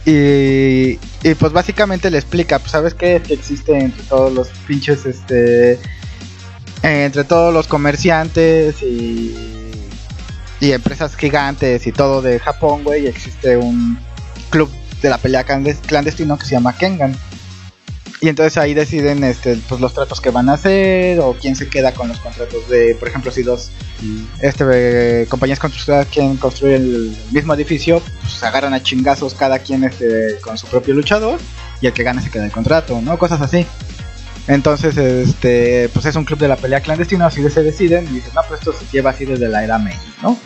Y, 0.07 0.99
y 1.23 1.35
pues 1.39 1.53
básicamente 1.53 2.11
le 2.11 2.19
explica, 2.19 2.59
pues 2.59 2.73
sabes 2.73 2.93
qué? 2.95 3.23
que 3.27 3.35
existe 3.35 3.73
entre 3.79 4.03
todos 4.05 4.33
los 4.33 4.49
pinches, 4.67 5.07
este, 5.07 5.79
entre 6.83 7.25
todos 7.25 7.55
los 7.55 7.67
comerciantes 7.67 8.83
y, 8.83 9.35
y 10.61 10.73
empresas 10.73 11.17
gigantes 11.17 11.87
y 11.87 11.93
todo 11.93 12.21
de 12.21 12.39
Japón, 12.39 12.85
güey, 12.85 13.07
existe 13.07 13.57
un 13.57 13.99
club 14.51 14.69
de 15.01 15.09
la 15.09 15.17
pelea 15.19 15.45
clandes- 15.47 15.81
clandestino 15.87 16.39
que 16.39 16.45
se 16.45 16.53
llama 16.53 16.77
Kengan. 16.77 17.17
Y 18.21 18.29
entonces 18.29 18.57
ahí 18.57 18.75
deciden 18.75 19.25
este, 19.25 19.57
pues, 19.69 19.81
los 19.81 19.93
tratos 19.93 20.21
que 20.21 20.31
van 20.31 20.49
a 20.49 20.55
hacer 20.55 21.21
o 21.21 21.35
quién 21.35 21.57
se 21.57 21.69
queda 21.69 21.93
con 21.93 22.09
los 22.09 22.19
contratos 22.21 22.69
de, 22.69 22.95
por 22.95 23.09
ejemplo, 23.09 23.31
si 23.31 23.43
dos 23.43 23.71
este, 24.41 24.65
eh, 24.73 25.27
compañías 25.29 25.59
constructoras 25.59 26.07
quieren 26.07 26.37
construir 26.37 26.77
el 26.77 27.17
mismo 27.33 27.55
edificio, 27.55 28.01
pues 28.21 28.43
agarran 28.43 28.73
a 28.73 28.83
chingazos 28.83 29.35
cada 29.35 29.59
quien 29.59 29.85
este, 29.85 30.39
con 30.41 30.57
su 30.57 30.67
propio 30.67 30.95
luchador 30.95 31.39
y 31.81 31.87
el 31.87 31.93
que 31.93 32.03
gane 32.03 32.23
se 32.23 32.31
queda 32.31 32.47
el 32.47 32.53
contrato, 32.53 33.01
¿no? 33.03 33.19
Cosas 33.19 33.41
así. 33.41 33.67
Entonces, 34.47 34.97
este, 34.97 35.89
pues 35.93 36.07
es 36.07 36.17
un 36.17 36.25
club 36.25 36.39
de 36.39 36.49
la 36.49 36.57
pelea 36.57 36.81
clandestina, 36.81 37.27
así 37.27 37.49
se 37.49 37.63
deciden 37.63 38.07
y 38.07 38.15
dicen, 38.15 38.33
no, 38.35 38.43
pues 38.47 38.61
esto 38.61 38.73
se 38.73 38.85
lleva 38.93 39.11
así 39.11 39.25
desde 39.25 39.49
la 39.49 39.65
era 39.65 39.79
Meiji, 39.79 39.99
¿no? 40.23 40.39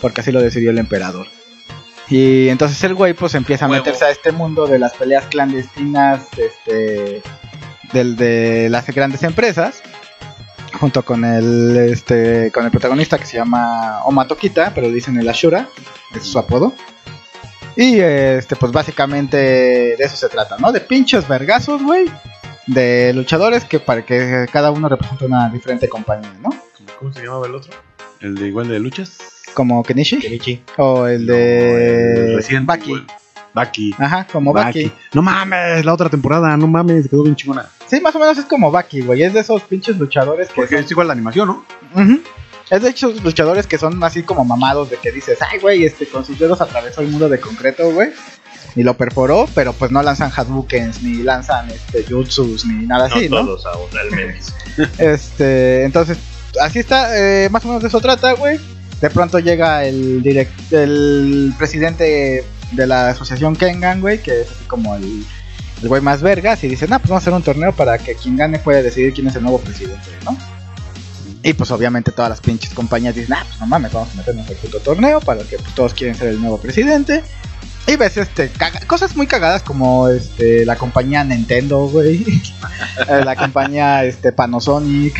Porque 0.00 0.20
así 0.20 0.30
lo 0.30 0.40
decidió 0.40 0.70
el 0.70 0.78
emperador. 0.78 1.35
Y 2.08 2.48
entonces 2.48 2.82
el 2.84 2.94
güey 2.94 3.14
pues 3.14 3.34
empieza 3.34 3.64
a 3.66 3.68
Huevo. 3.68 3.84
meterse 3.84 4.04
a 4.04 4.10
este 4.10 4.32
mundo 4.32 4.66
de 4.66 4.78
las 4.78 4.94
peleas 4.94 5.26
clandestinas, 5.26 6.28
este, 6.38 7.22
del, 7.92 8.16
de 8.16 8.68
las 8.70 8.86
grandes 8.86 9.22
empresas 9.22 9.82
junto 10.76 11.04
con 11.04 11.24
el 11.24 11.76
este 11.90 12.50
con 12.52 12.64
el 12.64 12.70
protagonista 12.70 13.18
que 13.18 13.26
se 13.26 13.36
llama 13.36 14.02
Omatokita, 14.04 14.72
pero 14.74 14.88
le 14.88 14.94
dicen 14.94 15.18
el 15.18 15.28
Ashura, 15.28 15.68
es 16.14 16.22
su 16.24 16.38
apodo. 16.38 16.72
Y 17.76 17.98
este 18.00 18.56
pues 18.56 18.72
básicamente 18.72 19.36
de 19.36 19.96
eso 19.98 20.16
se 20.16 20.28
trata, 20.28 20.56
¿no? 20.58 20.72
De 20.72 20.80
pinches 20.80 21.28
vergazos, 21.28 21.82
güey, 21.82 22.10
de 22.66 23.12
luchadores 23.14 23.64
que 23.64 23.80
para 23.80 24.04
que 24.04 24.46
cada 24.52 24.70
uno 24.70 24.88
representa 24.88 25.24
una 25.26 25.48
diferente 25.48 25.88
compañía, 25.88 26.32
¿no? 26.40 26.50
¿Cómo 26.98 27.12
se 27.12 27.22
llamaba 27.22 27.46
el 27.46 27.54
otro? 27.54 27.72
¿El 28.20 28.34
de 28.36 28.46
igual 28.46 28.68
de 28.68 28.78
luchas? 28.78 29.18
Como 29.56 29.82
Kenichi 29.82 30.18
Kenichi. 30.18 30.60
o 30.76 31.06
el 31.06 31.24
No, 31.26 31.32
el 31.34 32.36
de 32.46 32.60
Baki. 32.60 33.06
Baki. 33.54 33.94
Ajá, 33.98 34.26
como 34.30 34.52
Baki. 34.52 34.92
No 35.14 35.22
mames, 35.22 35.82
la 35.82 35.94
otra 35.94 36.10
temporada, 36.10 36.54
no 36.58 36.66
mames, 36.66 37.08
quedó 37.08 37.22
bien 37.22 37.36
chingona. 37.36 37.66
Sí, 37.86 37.98
más 38.02 38.14
o 38.14 38.18
menos 38.18 38.36
es 38.36 38.44
como 38.44 38.70
Baki, 38.70 39.00
güey, 39.00 39.22
es 39.22 39.32
de 39.32 39.40
esos 39.40 39.62
pinches 39.62 39.96
luchadores 39.96 40.48
que 40.48 40.54
Porque 40.56 40.74
son- 40.76 40.84
es 40.84 40.90
igual 40.90 41.06
la 41.06 41.14
animación, 41.14 41.48
¿no? 41.48 41.64
Ujú. 41.94 42.20
Es 42.68 42.82
de 42.82 42.90
hecho 42.90 43.10
luchadores 43.24 43.66
que 43.66 43.78
son 43.78 44.04
así 44.04 44.24
como 44.24 44.44
mamados 44.44 44.90
de 44.90 44.98
que 44.98 45.10
dices, 45.10 45.38
ay 45.40 45.58
güey, 45.58 45.86
este 45.86 46.06
con 46.06 46.22
sus 46.26 46.38
dedos 46.38 46.60
atravesó 46.60 47.00
el 47.00 47.08
muro 47.08 47.30
de 47.30 47.40
concreto, 47.40 47.90
güey. 47.92 48.10
Y 48.74 48.82
lo 48.82 48.94
perforó, 48.98 49.48
pero 49.54 49.72
pues 49.72 49.90
no 49.90 50.02
lanzan 50.02 50.30
Hadoukens, 50.36 51.02
ni 51.02 51.22
lanzan 51.22 51.70
este 51.70 52.04
jutsus, 52.04 52.66
ni 52.66 52.84
nada 52.86 53.06
así, 53.06 53.26
no 53.30 53.36
¿no? 53.38 53.46
todos 53.46 53.64
aún, 53.64 53.88
al 53.98 54.10
menos. 54.10 54.52
Este, 54.98 55.84
entonces, 55.84 56.18
así 56.60 56.80
está, 56.80 57.16
eh, 57.18 57.48
más 57.48 57.64
o 57.64 57.68
menos 57.68 57.82
de 57.82 57.88
eso 57.88 58.00
trata, 58.02 58.34
güey. 58.34 58.60
De 59.00 59.10
pronto 59.10 59.38
llega 59.38 59.84
el 59.84 60.22
direct, 60.22 60.72
el 60.72 61.52
presidente 61.58 62.44
de 62.72 62.86
la 62.86 63.10
asociación 63.10 63.54
Kengan, 63.54 64.00
güey, 64.00 64.22
que 64.22 64.42
es 64.42 64.50
así 64.50 64.64
como 64.64 64.94
el, 64.96 65.24
el 65.82 65.88
güey 65.88 66.00
más 66.00 66.22
vergas, 66.22 66.64
y 66.64 66.68
dice, 66.68 66.88
no, 66.88 66.98
pues 66.98 67.10
vamos 67.10 67.22
a 67.22 67.24
hacer 67.24 67.34
un 67.34 67.42
torneo 67.42 67.72
para 67.74 67.98
que 67.98 68.14
quien 68.14 68.36
gane 68.36 68.58
pueda 68.58 68.82
decidir 68.82 69.12
quién 69.12 69.26
es 69.28 69.36
el 69.36 69.42
nuevo 69.42 69.60
presidente, 69.60 70.08
¿no? 70.24 70.36
Y 71.42 71.52
pues 71.52 71.70
obviamente 71.70 72.10
todas 72.10 72.30
las 72.30 72.40
pinches 72.40 72.74
compañías 72.74 73.14
dicen, 73.14 73.34
ah, 73.34 73.44
pues 73.46 73.60
no 73.60 73.66
mames, 73.66 73.92
vamos 73.92 74.12
a 74.12 74.16
meternos 74.16 74.48
al 74.48 74.56
puto 74.56 74.80
torneo 74.80 75.20
para 75.20 75.44
que 75.44 75.58
pues, 75.58 75.74
todos 75.74 75.94
quieren 75.94 76.16
ser 76.16 76.28
el 76.28 76.40
nuevo 76.40 76.58
presidente. 76.58 77.22
Y 77.88 77.94
ves 77.96 78.16
este 78.16 78.50
caga- 78.50 78.84
cosas 78.86 79.14
muy 79.16 79.28
cagadas 79.28 79.62
como 79.62 80.08
este 80.08 80.66
la 80.66 80.74
compañía 80.76 81.22
Nintendo, 81.24 81.86
güey. 81.88 82.24
Eh, 83.08 83.22
la 83.24 83.36
compañía 83.36 84.04
este 84.04 84.32
Panasonic. 84.32 85.14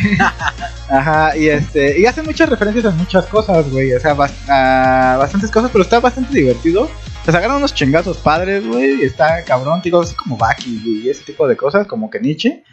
Ajá, 0.89 1.37
y 1.37 1.47
este 1.47 1.99
y 1.99 2.05
hacen 2.05 2.25
muchas 2.25 2.49
referencias 2.49 2.85
a 2.85 2.91
muchas 2.91 3.25
cosas, 3.27 3.69
güey, 3.69 3.93
o 3.93 3.99
sea, 3.99 4.15
bas- 4.15 4.33
a 4.49 5.15
bastantes 5.17 5.51
cosas, 5.51 5.69
pero 5.71 5.83
está 5.83 5.99
bastante 5.99 6.35
divertido. 6.37 6.89
Se 7.25 7.31
sacaron 7.31 7.57
unos 7.57 7.73
chingazos 7.73 8.17
padres, 8.17 8.65
güey, 8.65 9.03
está 9.03 9.43
cabrón, 9.43 9.81
digo, 9.83 10.01
así 10.01 10.15
como 10.15 10.37
Baki 10.37 11.03
y 11.03 11.09
ese 11.09 11.23
tipo 11.23 11.47
de 11.47 11.55
cosas, 11.55 11.87
como 11.87 12.09
que 12.09 12.19
Nietzsche. 12.19 12.63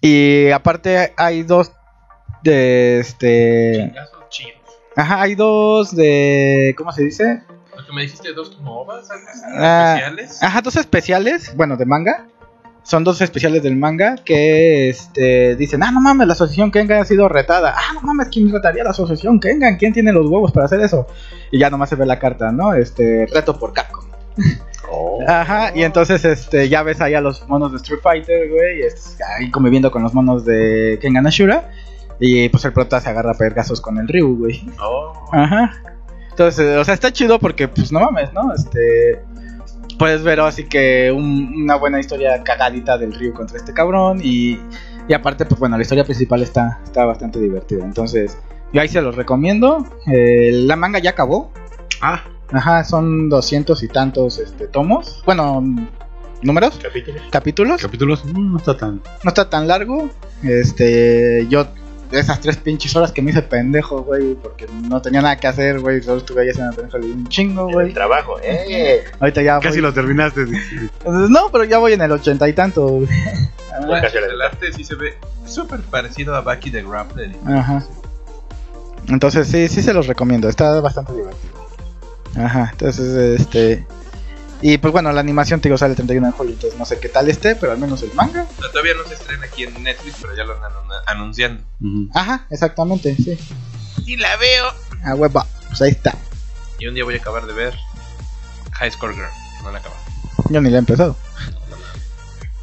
Y 0.00 0.50
aparte 0.50 1.12
hay 1.16 1.42
dos 1.42 1.72
de 2.42 3.00
este 3.00 3.72
Chingazos 3.88 4.28
chidos. 4.30 4.52
Ajá, 4.96 5.22
hay 5.22 5.34
dos 5.34 5.94
de 5.94 6.74
¿cómo 6.78 6.92
se 6.92 7.02
dice? 7.02 7.42
Lo 7.84 7.88
que 7.88 7.92
me 7.96 8.02
dijiste, 8.02 8.32
dos 8.32 8.48
como 8.48 8.80
ovas, 8.80 9.10
Ah, 9.58 9.96
especiales. 9.98 10.42
Ajá, 10.42 10.62
dos 10.62 10.76
especiales, 10.76 11.54
bueno, 11.54 11.76
de 11.76 11.84
manga. 11.84 12.28
Son 12.82 13.04
dos 13.04 13.20
especiales 13.20 13.62
del 13.62 13.76
manga 13.76 14.16
que 14.24 14.88
este, 14.88 15.54
dicen, 15.56 15.82
ah, 15.82 15.90
no 15.90 16.00
mames, 16.00 16.26
la 16.26 16.32
asociación 16.32 16.70
Kengan 16.70 17.02
ha 17.02 17.04
sido 17.04 17.28
retada. 17.28 17.74
Ah, 17.76 17.92
no 17.92 18.00
mames, 18.00 18.28
¿quién 18.28 18.50
retaría 18.50 18.84
la 18.84 18.90
asociación 18.90 19.38
Kengan? 19.38 19.76
¿Quién 19.76 19.92
tiene 19.92 20.12
los 20.12 20.26
huevos 20.30 20.50
para 20.50 20.64
hacer 20.64 20.80
eso? 20.80 21.06
Y 21.50 21.58
ya 21.58 21.68
nomás 21.68 21.90
se 21.90 21.96
ve 21.96 22.06
la 22.06 22.18
carta, 22.18 22.52
¿no? 22.52 22.72
Este, 22.72 23.26
reto 23.30 23.58
por 23.58 23.74
Capcom. 23.74 24.06
Ajá, 25.28 25.72
y 25.74 25.82
entonces 25.82 26.24
este, 26.24 26.70
ya 26.70 26.82
ves 26.82 27.02
ahí 27.02 27.12
a 27.14 27.20
los 27.20 27.46
monos 27.48 27.72
de 27.72 27.76
Street 27.78 28.00
Fighter, 28.02 28.48
güey, 28.48 28.82
ahí 29.38 29.50
conviviendo 29.50 29.90
con 29.90 30.02
los 30.02 30.14
monos 30.14 30.46
de 30.46 30.98
Kengan 31.02 31.26
Ashura. 31.26 31.70
Y 32.18 32.48
pues 32.48 32.64
el 32.64 32.72
prota 32.72 33.00
se 33.00 33.10
agarra 33.10 33.32
a 33.32 33.34
pergazos 33.34 33.80
con 33.80 33.98
el 33.98 34.08
Ryu, 34.08 34.38
güey. 34.38 34.66
Oh. 34.80 35.12
Ajá. 35.32 35.93
Entonces, 36.34 36.76
o 36.78 36.84
sea, 36.84 36.94
está 36.94 37.12
chido 37.12 37.38
porque, 37.38 37.68
pues, 37.68 37.92
no 37.92 38.00
mames, 38.00 38.32
¿no? 38.32 38.52
Este. 38.52 39.22
Puedes 39.98 40.24
ver 40.24 40.40
así 40.40 40.64
que 40.64 41.12
un- 41.12 41.62
una 41.62 41.76
buena 41.76 42.00
historia 42.00 42.42
cagadita 42.42 42.98
del 42.98 43.12
río 43.14 43.32
contra 43.32 43.56
este 43.56 43.72
cabrón. 43.72 44.20
Y, 44.22 44.58
y 45.06 45.12
aparte, 45.12 45.44
pues 45.46 45.60
bueno, 45.60 45.76
la 45.76 45.82
historia 45.82 46.02
principal 46.04 46.42
está, 46.42 46.80
está 46.84 47.04
bastante 47.04 47.38
divertida. 47.38 47.84
Entonces, 47.84 48.36
yo 48.72 48.80
ahí 48.80 48.88
se 48.88 49.00
los 49.00 49.14
recomiendo. 49.14 49.86
Eh, 50.12 50.50
la 50.52 50.74
manga 50.74 50.98
ya 50.98 51.10
acabó. 51.10 51.52
Ah, 52.00 52.24
Ajá, 52.52 52.82
son 52.84 53.28
doscientos 53.28 53.82
y 53.84 53.88
tantos 53.88 54.38
este, 54.38 54.66
tomos. 54.66 55.22
Bueno, 55.24 55.62
números, 56.42 56.78
Capítulo. 56.82 57.20
capítulos. 57.30 57.80
capítulos, 57.82 58.24
mm, 58.24 58.50
no 58.52 58.58
está 58.58 58.76
tan. 58.76 58.96
No 59.22 59.28
está 59.28 59.48
tan 59.48 59.66
largo. 59.68 60.10
Este, 60.42 61.46
yo 61.48 61.66
esas 62.20 62.40
tres 62.40 62.56
pinches 62.56 62.94
horas 62.96 63.12
que 63.12 63.22
me 63.22 63.30
hice 63.30 63.42
pendejo, 63.42 64.02
güey, 64.02 64.34
porque 64.34 64.66
no 64.88 65.00
tenía 65.02 65.22
nada 65.22 65.36
que 65.36 65.46
hacer, 65.46 65.80
güey, 65.80 66.02
solo 66.02 66.18
estuve 66.18 66.42
ahí 66.42 66.48
haciendo 66.50 66.72
pendejo 66.74 66.98
leí 66.98 67.10
un 67.12 67.26
chingo, 67.28 67.68
El 67.68 67.74
güey. 67.74 67.92
trabajo, 67.94 68.36
eh. 68.42 69.04
Ahorita 69.20 69.42
ya 69.42 69.58
Casi 69.60 69.76
voy- 69.76 69.82
lo 69.82 69.92
terminaste. 69.94 70.46
No, 71.04 71.50
pero 71.52 71.64
ya 71.64 71.78
voy 71.78 71.92
en 71.94 72.02
el 72.02 72.12
ochenta 72.12 72.48
y 72.48 72.52
tanto. 72.52 72.86
güey. 72.86 73.08
El 73.76 74.40
arte 74.42 74.72
sí 74.72 74.84
se 74.84 74.94
ve 74.94 75.14
súper 75.46 75.80
parecido 75.80 76.34
a 76.36 76.42
Baki 76.42 76.70
the 76.70 76.82
Grappler. 76.84 77.32
Ajá. 77.44 77.82
Entonces 79.08 79.48
sí, 79.48 79.66
sí 79.68 79.82
se 79.82 79.92
los 79.92 80.06
recomiendo, 80.06 80.48
está 80.48 80.80
bastante 80.80 81.12
divertido. 81.12 81.52
Ajá, 82.36 82.68
entonces 82.72 83.40
este 83.40 83.84
y 84.66 84.78
pues 84.78 84.92
bueno, 84.92 85.12
la 85.12 85.20
animación 85.20 85.60
te 85.60 85.68
digo 85.68 85.76
sale 85.76 85.90
el 85.90 85.96
31 85.96 86.26
de 86.26 86.32
julio, 86.32 86.54
entonces 86.54 86.78
no 86.78 86.86
sé 86.86 86.98
qué 86.98 87.10
tal 87.10 87.28
esté, 87.28 87.54
pero 87.54 87.72
al 87.72 87.76
menos 87.76 88.02
el 88.02 88.14
manga. 88.14 88.46
Todavía 88.72 88.94
no 88.94 89.06
se 89.06 89.12
estrena 89.12 89.44
aquí 89.44 89.64
en 89.64 89.82
Netflix, 89.82 90.16
pero 90.22 90.34
ya 90.34 90.44
lo 90.44 90.54
andan 90.54 90.72
anunciando. 91.04 91.62
Ajá, 92.14 92.46
exactamente, 92.48 93.14
sí. 93.14 93.38
Y 94.06 94.16
la 94.16 94.34
veo. 94.38 94.72
Ah, 95.04 95.16
hueva, 95.16 95.46
pues 95.68 95.82
ahí 95.82 95.90
está. 95.90 96.16
Y 96.78 96.86
un 96.86 96.94
día 96.94 97.04
voy 97.04 97.14
a 97.14 97.18
acabar 97.18 97.44
de 97.44 97.52
ver 97.52 97.74
High 98.72 98.90
Score 98.90 99.12
Girl. 99.12 99.28
No 99.64 99.70
la 99.70 99.80
acabo. 99.80 99.96
Yo 100.48 100.62
ni 100.62 100.70
la 100.70 100.76
he 100.76 100.78
empezado. 100.78 101.14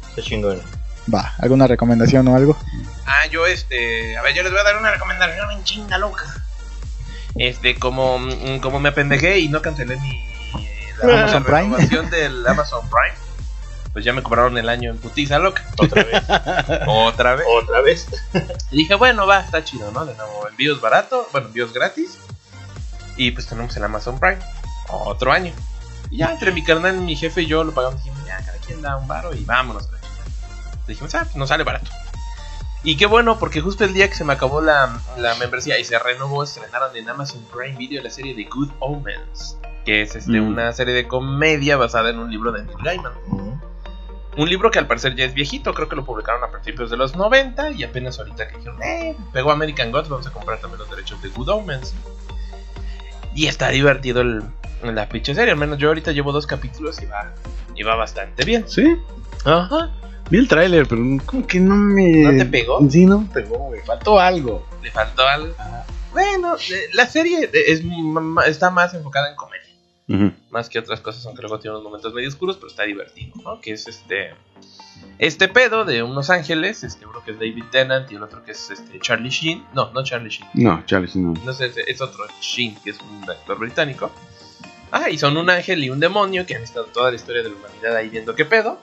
Está 0.08 0.22
chingón. 0.22 0.60
Va, 1.14 1.34
¿alguna 1.38 1.68
recomendación 1.68 2.26
o 2.26 2.34
algo? 2.34 2.58
Ah, 3.06 3.26
yo 3.26 3.46
este. 3.46 4.16
A 4.16 4.22
ver, 4.22 4.34
yo 4.34 4.42
les 4.42 4.50
voy 4.50 4.60
a 4.60 4.64
dar 4.64 4.76
una 4.76 4.90
recomendación 4.90 5.52
en 5.52 5.62
chinga 5.62 5.98
loca. 5.98 6.24
Este, 7.36 7.76
como, 7.76 8.18
mm, 8.18 8.58
como 8.60 8.80
me 8.80 8.88
apendejé 8.88 9.38
y 9.38 9.48
no 9.48 9.62
cancelé 9.62 9.94
mi. 10.00 10.31
La, 11.02 11.22
Amazon 11.22 11.44
Prime. 11.44 11.62
renovación 11.62 12.10
del 12.10 12.46
Amazon 12.46 12.88
Prime. 12.88 13.22
Pues 13.92 14.04
ya 14.04 14.12
me 14.12 14.22
cobraron 14.22 14.56
el 14.56 14.68
año 14.68 14.90
en 14.90 14.98
putiza 14.98 15.38
loca. 15.38 15.64
Otra 15.78 16.02
vez. 16.02 16.22
Otra 16.86 17.34
vez. 17.34 17.46
Otra 17.46 17.80
vez. 17.82 18.06
Y 18.70 18.78
dije, 18.78 18.94
bueno, 18.94 19.26
va, 19.26 19.40
está 19.40 19.62
chido, 19.64 19.90
¿no? 19.92 20.06
De 20.06 20.14
nuevo, 20.14 20.48
envíos 20.48 20.80
barato, 20.80 21.28
bueno, 21.32 21.48
envíos 21.48 21.72
gratis. 21.74 22.18
Y 23.16 23.32
pues 23.32 23.46
tenemos 23.46 23.76
el 23.76 23.84
Amazon 23.84 24.18
Prime. 24.18 24.38
Otro 24.88 25.30
año. 25.30 25.52
Y 26.10 26.18
ya 26.18 26.32
entre 26.32 26.52
mi 26.52 26.64
carnal, 26.64 26.96
mi 27.00 27.16
jefe 27.16 27.42
y 27.42 27.46
yo 27.46 27.64
lo 27.64 27.72
pagamos. 27.72 28.02
Dijimos, 28.02 28.26
ya, 28.26 28.38
cada 28.38 28.58
quien 28.58 28.80
da 28.80 28.96
un 28.96 29.06
baro 29.06 29.34
y 29.34 29.44
vámonos. 29.44 29.88
a 29.88 29.92
la 29.92 30.00
chingada. 30.00 30.24
Dijimos, 30.86 31.14
ah, 31.14 31.24
pues 31.24 31.36
nos 31.36 31.48
sale 31.50 31.64
barato. 31.64 31.90
Y 32.84 32.96
qué 32.96 33.06
bueno, 33.06 33.38
porque 33.38 33.60
justo 33.60 33.84
el 33.84 33.92
día 33.92 34.08
que 34.08 34.14
se 34.14 34.24
me 34.24 34.32
acabó 34.32 34.60
la, 34.60 35.00
la 35.16 35.34
membresía 35.36 35.78
y 35.78 35.84
se 35.84 35.98
renovó, 35.98 36.42
estrenaron 36.42 36.96
en 36.96 37.08
Amazon 37.08 37.46
Prime 37.52 37.76
Video 37.76 38.02
la 38.02 38.10
serie 38.10 38.34
de 38.34 38.44
Good 38.44 38.70
Omens. 38.80 39.56
Que 39.84 40.02
es 40.02 40.14
este, 40.16 40.40
Mm. 40.40 40.48
una 40.48 40.72
serie 40.72 40.94
de 40.94 41.08
comedia 41.08 41.76
basada 41.76 42.10
en 42.10 42.18
un 42.18 42.30
libro 42.30 42.52
de 42.52 42.62
Neil 42.64 42.78
Gaiman. 42.84 43.12
Un 44.34 44.48
libro 44.48 44.70
que 44.70 44.78
al 44.78 44.86
parecer 44.86 45.14
ya 45.14 45.24
es 45.26 45.34
viejito, 45.34 45.74
creo 45.74 45.88
que 45.90 45.96
lo 45.96 46.06
publicaron 46.06 46.42
a 46.42 46.50
principios 46.50 46.88
de 46.90 46.96
los 46.96 47.14
90 47.16 47.72
y 47.72 47.84
apenas 47.84 48.18
ahorita 48.18 48.48
que 48.48 48.56
dijeron, 48.56 48.82
eh, 48.82 49.14
pegó 49.32 49.50
American 49.52 49.90
Gods, 49.92 50.08
vamos 50.08 50.26
a 50.26 50.30
comprar 50.32 50.58
también 50.58 50.78
los 50.78 50.88
derechos 50.88 51.20
de 51.20 51.28
Good 51.28 51.48
Omens. 51.50 51.94
Y 53.34 53.46
está 53.46 53.68
divertido 53.68 54.20
el, 54.22 54.42
la 54.82 55.08
pinche 55.08 55.34
serie, 55.34 55.52
al 55.52 55.58
menos 55.58 55.76
yo 55.78 55.88
ahorita 55.88 56.12
llevo 56.12 56.32
dos 56.32 56.46
capítulos 56.46 57.00
y 57.02 57.06
va, 57.06 57.32
y 57.74 57.82
va 57.82 57.94
bastante 57.96 58.44
bien. 58.44 58.66
Sí, 58.68 58.96
Ajá. 59.44 59.90
vi 60.30 60.38
el 60.38 60.48
tráiler, 60.48 60.86
pero 60.86 61.02
como 61.26 61.46
que 61.46 61.60
no 61.60 61.74
me. 61.74 62.08
¿No 62.22 62.30
te 62.38 62.46
pegó? 62.46 62.78
Sí, 62.90 63.04
no 63.04 63.20
me 63.20 63.26
pegó, 63.28 63.58
güey. 63.58 63.80
Faltó 63.82 64.18
algo. 64.20 64.66
Le 64.82 64.90
faltó 64.90 65.26
algo. 65.26 65.54
Bueno, 66.12 66.56
eh, 66.56 66.88
la 66.92 67.06
serie 67.06 67.50
es, 67.52 67.80
m- 67.80 68.40
está 68.46 68.70
más 68.70 68.92
enfocada 68.94 69.30
en 69.30 69.36
comedia. 69.36 69.61
Más 70.50 70.68
que 70.68 70.78
otras 70.78 71.00
cosas, 71.00 71.24
aunque 71.26 71.40
luego 71.42 71.58
tiene 71.58 71.74
unos 71.76 71.84
momentos 71.84 72.12
medio 72.12 72.28
oscuros, 72.28 72.56
pero 72.56 72.68
está 72.68 72.82
divertido, 72.82 73.32
¿no? 73.44 73.60
Que 73.60 73.72
es 73.72 73.86
este 73.88 74.34
este 75.18 75.48
pedo 75.48 75.84
de 75.84 76.02
unos 76.02 76.28
ángeles, 76.30 76.84
este 76.84 77.06
uno 77.06 77.22
que 77.24 77.30
es 77.32 77.38
David 77.38 77.64
Tennant 77.70 78.10
y 78.12 78.16
el 78.16 78.22
otro 78.22 78.44
que 78.44 78.52
es 78.52 78.70
este 78.70 79.00
Charlie 79.00 79.30
Sheen, 79.30 79.64
no, 79.74 79.90
no 79.92 80.02
Charlie 80.04 80.28
Sheen, 80.30 80.48
No, 80.54 80.82
Charlie, 80.86 81.08
sí, 81.08 81.18
no. 81.18 81.32
no 81.44 81.52
sé, 81.52 81.66
es, 81.66 81.76
es 81.76 82.00
otro 82.00 82.24
Sheen, 82.40 82.74
que 82.82 82.90
es 82.90 82.98
un 83.00 83.28
actor 83.30 83.58
británico. 83.58 84.10
Ah, 84.90 85.08
y 85.08 85.16
son 85.16 85.36
un 85.38 85.48
ángel 85.48 85.82
y 85.82 85.88
un 85.90 86.00
demonio 86.00 86.44
que 86.44 86.54
han 86.56 86.62
estado 86.62 86.84
toda 86.86 87.10
la 87.10 87.16
historia 87.16 87.42
de 87.42 87.48
la 87.48 87.56
humanidad 87.56 87.96
ahí 87.96 88.08
viendo 88.10 88.34
qué 88.34 88.44
pedo. 88.44 88.80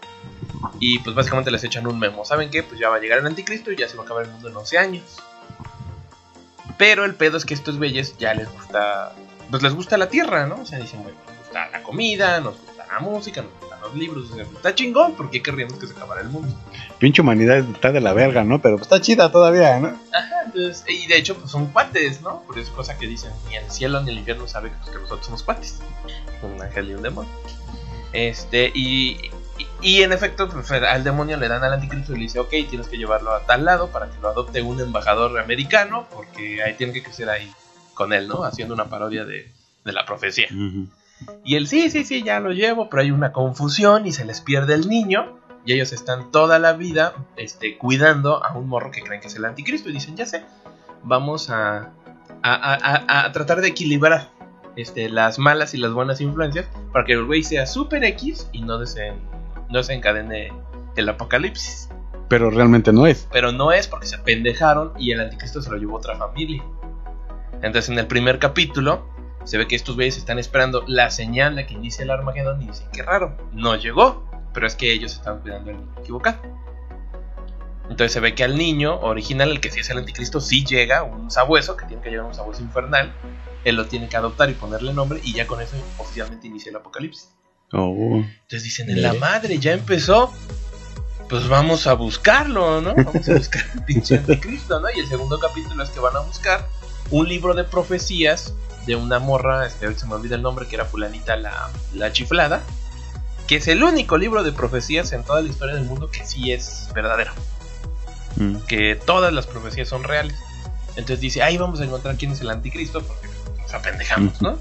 Y 0.80 1.00
pues 1.00 1.16
básicamente 1.16 1.52
les 1.52 1.64
echan 1.64 1.86
un 1.86 2.00
memo. 2.00 2.26
¿Saben 2.26 2.50
qué? 2.50 2.64
Pues 2.64 2.80
ya 2.80 2.90
va 2.90 2.96
a 2.96 3.00
llegar 3.00 3.20
el 3.20 3.28
anticristo 3.28 3.72
y 3.72 3.76
ya 3.76 3.88
se 3.88 3.96
va 3.96 4.04
a 4.04 4.06
acabar 4.06 4.26
el 4.26 4.32
mundo 4.32 4.50
en 4.50 4.56
11 4.56 4.78
años. 4.80 5.04
Pero 6.78 7.06
el 7.06 7.14
pedo 7.16 7.38
es 7.38 7.46
que 7.46 7.54
estos 7.54 7.78
güeyes 7.78 8.18
ya 8.18 8.34
les 8.34 8.52
gusta. 8.52 9.14
Pues 9.50 9.64
les 9.64 9.74
gusta 9.74 9.98
la 9.98 10.10
tierra, 10.10 10.46
¿no? 10.46 10.62
O 10.62 10.66
sea, 10.66 10.80
dicen, 10.80 11.02
bueno, 11.04 11.18
nos 11.28 11.38
gusta 11.38 11.70
la 11.70 11.82
comida, 11.82 12.40
nos 12.40 12.60
gusta 12.60 12.86
la 12.86 13.00
música, 13.00 13.42
nos 13.42 13.52
gustan 13.60 13.82
los 13.82 13.96
libros. 13.96 14.32
O 14.32 14.36
sea, 14.36 14.44
está 14.44 14.76
chingón, 14.76 15.16
¿por 15.16 15.32
qué 15.32 15.42
querríamos 15.42 15.76
que 15.80 15.88
se 15.88 15.94
acabara 15.94 16.22
el 16.22 16.30
mundo? 16.30 16.56
Pinche 17.00 17.22
humanidad 17.22 17.58
está 17.58 17.92
de 17.92 18.02
la 18.02 18.14
verga, 18.14 18.44
¿no? 18.44 18.62
Pero 18.62 18.76
pues, 18.76 18.86
está 18.88 19.02
chida 19.02 19.32
todavía, 19.32 19.80
¿no? 19.80 19.88
Ajá, 19.88 20.44
entonces, 20.46 20.84
y 20.88 21.08
de 21.08 21.18
hecho, 21.18 21.36
pues 21.36 21.50
son 21.50 21.68
cuates, 21.68 22.22
¿no? 22.22 22.44
Por 22.44 22.60
eso 22.60 22.74
cosa 22.74 22.98
que 22.98 23.08
dicen, 23.08 23.32
ni 23.48 23.56
el 23.56 23.70
cielo 23.72 24.02
ni 24.02 24.12
el 24.12 24.20
infierno 24.20 24.48
sabe 24.48 24.70
pues, 24.70 24.92
que 24.92 25.02
nosotros 25.02 25.26
somos 25.26 25.44
cuates. 25.44 25.80
Un 26.44 26.62
ángel 26.62 26.92
y 26.92 26.94
un 26.94 27.02
demonio. 27.02 27.32
Este, 28.14 28.72
y, 28.74 29.30
y, 29.58 29.68
y 29.82 30.04
en 30.04 30.14
efecto, 30.14 30.48
pues, 30.48 30.72
al 30.72 31.04
demonio 31.04 31.38
le 31.38 31.48
dan 31.48 31.64
al 31.64 31.74
anticristo 31.74 32.14
y 32.14 32.16
le 32.16 32.22
dice, 32.24 32.40
ok, 32.40 32.50
tienes 32.70 32.88
que 32.88 32.98
llevarlo 32.98 33.34
a 33.34 33.46
tal 33.46 33.66
lado 33.66 33.90
para 33.90 34.10
que 34.10 34.20
lo 34.22 34.30
adopte 34.30 34.62
un 34.62 34.80
embajador 34.80 35.38
americano, 35.40 36.08
porque 36.14 36.64
ahí 36.64 36.76
tiene 36.76 36.94
que 36.94 37.04
crecer 37.04 37.30
ahí 37.30 37.52
con 38.00 38.14
él, 38.14 38.30
¿no? 38.30 38.46
Haciendo 38.46 38.74
una 38.74 38.86
parodia 38.86 39.26
de, 39.26 39.52
de 39.84 39.92
la 39.92 40.06
profecía. 40.06 40.48
Y 41.44 41.56
él, 41.58 41.68
sí, 41.68 41.90
sí, 41.90 42.06
sí, 42.06 42.24
ya 42.24 42.40
lo 42.40 42.52
llevo, 42.54 42.90
pero 42.90 43.02
hay 43.02 43.12
una 43.12 43.34
confusión 43.34 44.08
y 44.08 44.14
se 44.14 44.24
les 44.24 44.40
pierde 44.40 44.74
el 44.74 44.88
niño. 44.88 45.38
Y 45.66 45.74
ellos 45.74 45.92
están 45.92 46.32
toda 46.32 46.58
la 46.60 46.72
vida 46.72 47.14
este, 47.36 47.78
cuidando 47.78 48.42
a 48.44 48.58
un 48.58 48.70
morro 48.70 48.90
que 48.92 49.02
creen 49.02 49.20
que 49.20 49.28
es 49.28 49.36
el 49.36 49.44
anticristo. 49.44 49.90
Y 49.90 49.94
dicen, 49.94 50.16
ya 50.16 50.26
sé, 50.26 50.46
vamos 51.04 51.50
a, 51.50 51.92
a, 52.42 52.54
a- 52.54 53.04
a- 53.10 53.26
a 53.26 53.32
tratar 53.34 53.60
de 53.60 53.68
equilibrar 53.68 54.30
este, 54.78 55.10
las 55.10 55.38
malas 55.38 55.74
y 55.74 55.78
las 55.78 55.92
buenas 55.92 56.22
influencias 56.22 56.68
para 56.94 57.04
que 57.06 57.12
el 57.12 57.26
güey 57.26 57.44
sea 57.44 57.66
super 57.66 58.02
X 58.06 58.48
y 58.54 58.62
no, 58.62 58.78
desen, 58.80 59.16
no 59.70 59.84
se 59.84 59.94
encadene 59.94 60.54
el 60.96 61.10
apocalipsis. 61.10 61.90
Pero 62.30 62.50
realmente 62.50 62.94
no 62.94 63.06
es. 63.08 63.28
Pero 63.30 63.52
no 63.52 63.74
es 63.74 63.88
porque 63.90 64.06
se 64.08 64.16
apendejaron 64.16 64.94
y 64.98 65.12
el 65.12 65.20
anticristo 65.20 65.62
se 65.62 65.70
lo 65.70 65.76
llevó 65.78 65.98
otra 65.98 66.16
familia. 66.16 66.64
Entonces 67.62 67.90
en 67.90 68.00
el 68.00 68.08
primer 68.08 68.40
capítulo 68.40 69.08
se 69.44 69.58
ve 69.58 69.68
que 69.68 69.76
estos 69.76 69.96
güeyes 69.96 70.18
están 70.18 70.40
esperando 70.40 70.84
la 70.88 71.10
señal 71.10 71.56
de 71.56 71.66
que 71.66 71.74
inicie 71.74 72.04
el 72.04 72.12
Armagedón 72.12 72.62
y 72.62 72.68
dicen 72.68 72.88
que 72.92 73.04
raro, 73.04 73.36
no 73.52 73.76
llegó, 73.76 74.30
pero 74.54 74.68
es 74.68 74.76
que 74.76 74.92
ellos 74.92 75.14
están 75.14 75.40
cuidando 75.40 75.72
el 75.72 75.78
niño 75.78 75.96
equivocado. 76.00 76.40
Entonces 77.90 78.12
se 78.12 78.20
ve 78.20 78.36
que 78.36 78.44
al 78.44 78.56
niño 78.56 79.00
original, 79.00 79.50
el 79.50 79.60
que 79.60 79.72
sí 79.72 79.80
es 79.80 79.90
el 79.90 79.98
anticristo, 79.98 80.40
sí 80.40 80.64
llega, 80.64 81.02
un 81.02 81.32
sabueso, 81.32 81.76
que 81.76 81.86
tiene 81.86 82.04
que 82.04 82.12
llegar 82.12 82.26
un 82.26 82.36
sabueso 82.36 82.62
infernal, 82.62 83.12
él 83.64 83.76
lo 83.76 83.88
tiene 83.88 84.08
que 84.08 84.16
adoptar 84.16 84.50
y 84.50 84.54
ponerle 84.54 84.94
nombre 84.94 85.20
y 85.24 85.34
ya 85.34 85.48
con 85.48 85.60
eso 85.60 85.76
oficialmente 85.98 86.48
inicia 86.48 86.70
el 86.70 86.76
apocalipsis. 86.76 87.30
Oh. 87.72 87.94
Entonces 88.18 88.64
dicen, 88.64 88.90
en 88.90 89.02
la 89.02 89.14
madre, 89.14 89.58
ya 89.60 89.74
empezó. 89.74 90.34
Pues 91.30 91.48
vamos 91.48 91.86
a 91.86 91.94
buscarlo, 91.94 92.82
¿no? 92.82 92.96
Vamos 92.96 93.30
a 93.30 93.34
buscar 93.36 93.64
al 93.76 93.86
pinche 93.86 94.18
anticristo, 94.18 94.80
¿no? 94.80 94.88
Y 94.90 95.00
el 95.00 95.08
segundo 95.08 95.38
capítulo 95.38 95.84
es 95.84 95.92
que 95.92 96.00
van 96.00 96.16
a 96.16 96.22
buscar 96.22 96.68
un 97.12 97.28
libro 97.28 97.54
de 97.54 97.64
profecías 97.64 98.54
de 98.86 98.96
una 98.96 99.20
morra, 99.20 99.66
este, 99.68 99.94
se 99.98 100.06
me 100.08 100.16
olvida 100.16 100.36
el 100.36 100.42
nombre, 100.42 100.68
que 100.68 100.76
era 100.76 100.86
fulanita 100.86 101.36
la, 101.36 101.70
la 101.94 102.12
chiflada, 102.12 102.62
que 103.48 103.58
es 103.58 103.68
el 103.68 103.84
único 103.84 104.18
libro 104.18 104.44
de 104.44 104.52
profecías 104.52 105.12
en 105.12 105.24
toda 105.24 105.42
la 105.42 105.50
historia 105.50 105.76
del 105.76 105.86
mundo 105.86 106.10
que 106.10 106.26
sí 106.26 106.52
es 106.52 106.90
verdadero, 106.94 107.32
Mm. 108.36 108.58
que 108.68 108.96
todas 108.96 109.34
las 109.34 109.48
profecías 109.48 109.90
son 109.90 110.04
reales. 110.04 110.36
Entonces 110.92 111.20
dice, 111.20 111.42
ahí 111.42 111.58
vamos 111.58 111.82
a 111.82 111.86
encontrar 111.86 112.16
quién 112.16 112.32
es 112.32 112.42
el 112.42 112.50
anticristo, 112.52 113.02
porque 113.02 113.28
nos 113.60 113.74
apendejamos, 113.74 114.40
¿no? 114.42 114.58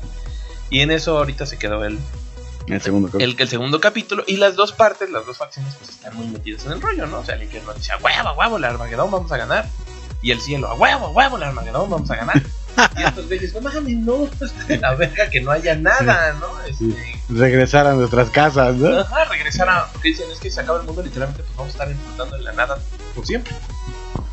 Y 0.71 0.81
en 0.81 0.91
eso 0.91 1.19
ahorita 1.19 1.45
se 1.47 1.59
quedó 1.59 1.85
el, 1.85 1.99
El 2.67 2.81
segundo 2.81 3.09
capítulo. 3.09 3.25
el, 3.33 3.41
el 3.41 3.49
segundo 3.49 3.81
capítulo 3.81 4.25
y 4.27 4.37
las 4.37 4.57
dos 4.57 4.73
partes, 4.73 5.11
las 5.11 5.25
dos 5.27 5.37
facciones, 5.37 5.75
pues 5.77 5.91
están 5.91 6.17
muy 6.17 6.27
metidas 6.29 6.65
en 6.67 6.73
el 6.73 6.81
rollo, 6.81 7.07
¿no? 7.07 7.21
O 7.21 7.25
sea, 7.25 7.35
el 7.37 7.43
infierno 7.43 7.73
dice, 7.75 7.93
huevo, 8.03 8.33
huevo, 8.39 8.57
el 8.57 8.65
Armagedón 8.65 9.11
vamos 9.11 9.31
a 9.33 9.37
ganar. 9.37 9.69
Y 10.23 10.33
el 10.33 10.41
cielo, 10.41 10.69
a 10.69 10.75
huevo, 10.75 11.07
a 11.07 11.11
huevo, 11.11 11.37
el 11.37 11.43
Armagedón 11.45 11.89
vamos 11.91 12.11
a 12.11 12.17
ganar. 12.17 12.43
y 12.97 13.03
estos 13.03 13.27
güeyes, 13.29 13.55
no 13.55 13.61
mames, 13.61 13.97
no, 13.97 14.29
pues 14.39 14.53
la 14.81 14.95
verga 14.95 15.31
que 15.31 15.41
no 15.41 15.51
haya 15.51 15.75
nada, 15.77 16.33
¿no? 16.35 16.61
Este, 16.63 17.21
Regresar 17.29 17.87
a 17.87 17.95
nuestras 17.95 18.31
casas, 18.31 18.75
¿no? 18.77 18.99
Ajá, 18.99 19.25
regresar 19.27 19.69
a. 19.69 19.87
Porque 19.93 20.09
dicen, 20.09 20.31
es 20.33 20.41
que 20.41 20.51
se 20.51 20.61
acaba 20.61 20.81
el 20.81 20.87
mundo, 20.87 21.03
literalmente, 21.03 21.43
pues 21.43 21.57
vamos 21.57 21.71
a 21.71 21.73
estar 21.73 21.89
disfrutando 21.89 22.37
en 22.37 22.45
la 22.45 22.53
nada 22.53 22.79
por 23.15 23.27
siempre. 23.27 23.55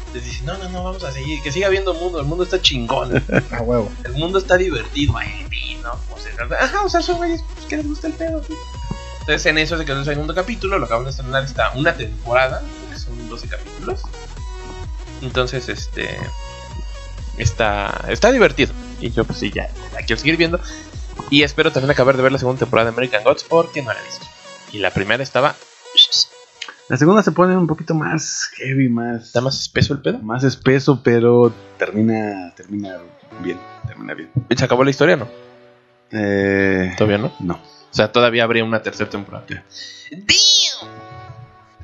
Entonces 0.08 0.32
dicen, 0.32 0.46
no, 0.46 0.58
no, 0.58 0.70
no, 0.70 0.84
vamos 0.84 1.04
a 1.04 1.12
seguir, 1.12 1.42
que 1.44 1.52
siga 1.52 1.68
habiendo 1.68 1.94
mundo, 1.94 2.20
el 2.20 2.26
mundo 2.26 2.46
está 2.46 2.62
chingón, 2.62 3.22
A 3.52 3.62
huevo. 3.62 3.92
el 4.06 4.14
mundo 4.14 4.40
está 4.40 4.56
divertido, 4.56 5.18
hay 5.18 5.46
vino, 5.50 5.92
o 6.10 6.18
sea, 6.18 6.32
ajá, 6.60 6.84
o 6.84 6.90
sea, 6.90 7.02
son 7.02 7.18
güeyes 7.18 7.44
pues, 7.54 7.66
que 7.68 7.78
les 7.78 7.86
gusta 7.88 8.08
el 8.08 8.14
pedo, 8.14 8.42
sí. 8.44 8.54
Entonces 9.20 9.46
en 9.48 9.58
eso 9.58 9.78
se 9.78 9.84
quedó 9.84 10.00
el 10.00 10.06
segundo 10.06 10.34
capítulo, 10.34 10.80
lo 10.80 10.86
acaban 10.86 11.04
de 11.04 11.10
estrenar 11.10 11.44
esta 11.44 11.72
una 11.74 11.94
temporada, 11.94 12.62
que 12.92 12.98
son 12.98 13.28
12 13.28 13.48
capítulos. 13.50 14.04
Entonces, 15.22 15.70
este. 15.70 16.18
Está, 17.38 18.06
está 18.10 18.32
divertido. 18.32 18.74
Y 19.02 19.12
yo, 19.12 19.26
pues 19.26 19.40
sí, 19.40 19.52
ya 19.52 19.70
la 19.94 20.00
quiero 20.00 20.20
seguir 20.20 20.38
viendo. 20.38 20.60
Y 21.30 21.44
espero 21.44 21.72
también 21.72 21.92
acabar 21.92 22.16
de 22.16 22.24
ver 22.24 22.32
la 22.32 22.38
segunda 22.38 22.60
temporada 22.60 22.90
de 22.90 22.96
American 22.96 23.24
Gods 23.24 23.44
porque 23.44 23.82
no 23.82 23.92
la 23.94 24.00
he 24.00 24.04
visto. 24.04 24.26
Y 24.72 24.80
la 24.80 24.92
primera 24.92 25.22
estaba. 25.24 25.56
La 26.88 26.98
segunda 26.98 27.24
se 27.24 27.32
pone 27.32 27.58
un 27.58 27.66
poquito 27.68 27.96
más 27.96 28.50
heavy, 28.58 28.90
más, 28.90 29.24
¿Está 29.24 29.42
más 29.42 29.60
espeso 29.60 29.94
el 29.94 30.02
pedo? 30.02 30.20
más 30.20 30.44
espeso, 30.44 31.02
pero 31.04 31.52
termina, 31.80 32.54
termina 32.56 32.98
bien, 33.42 33.60
termina 33.88 34.14
bien. 34.14 34.30
¿Se 34.56 34.64
acabó 34.64 34.84
la 34.84 34.92
historia 34.92 35.16
no? 35.16 35.28
Eh, 36.12 36.94
Todavía 36.98 37.18
no. 37.18 37.34
no. 37.40 37.56
O 37.56 37.96
sea, 37.96 38.12
todavía 38.12 38.44
habría 38.44 38.64
una 38.64 38.84
tercera 38.84 39.10
temporada. 39.10 39.46
¡Damn! 40.12 40.92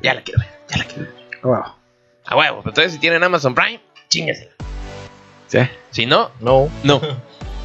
Ya 0.04 0.13
la 0.13 0.22
quiero 0.24 0.39
ver, 0.41 0.50
ya 0.70 0.78
la 0.78 0.84
quiero 0.86 1.02
ver. 1.04 1.13
Huevo. 1.44 1.76
A 2.25 2.36
huevo, 2.38 2.62
entonces 2.65 2.93
si 2.93 2.99
tienen 2.99 3.23
Amazon 3.23 3.53
Prime, 3.55 3.79
chingasela. 4.10 4.51
Sí. 5.47 5.60
Si 5.91 6.05
no, 6.05 6.31
No, 6.39 6.69
no. 6.84 7.01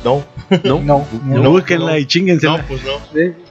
no, 0.04 0.24
No. 0.62 0.80
No, 0.80 1.06
No, 1.24 1.42
no. 1.42 1.50
búsquenla 1.50 1.92
no. 1.92 1.98
y 1.98 2.06
chíngensela. 2.06 2.58
no, 2.58 2.64
pues 2.66 2.82
no. 2.84 2.98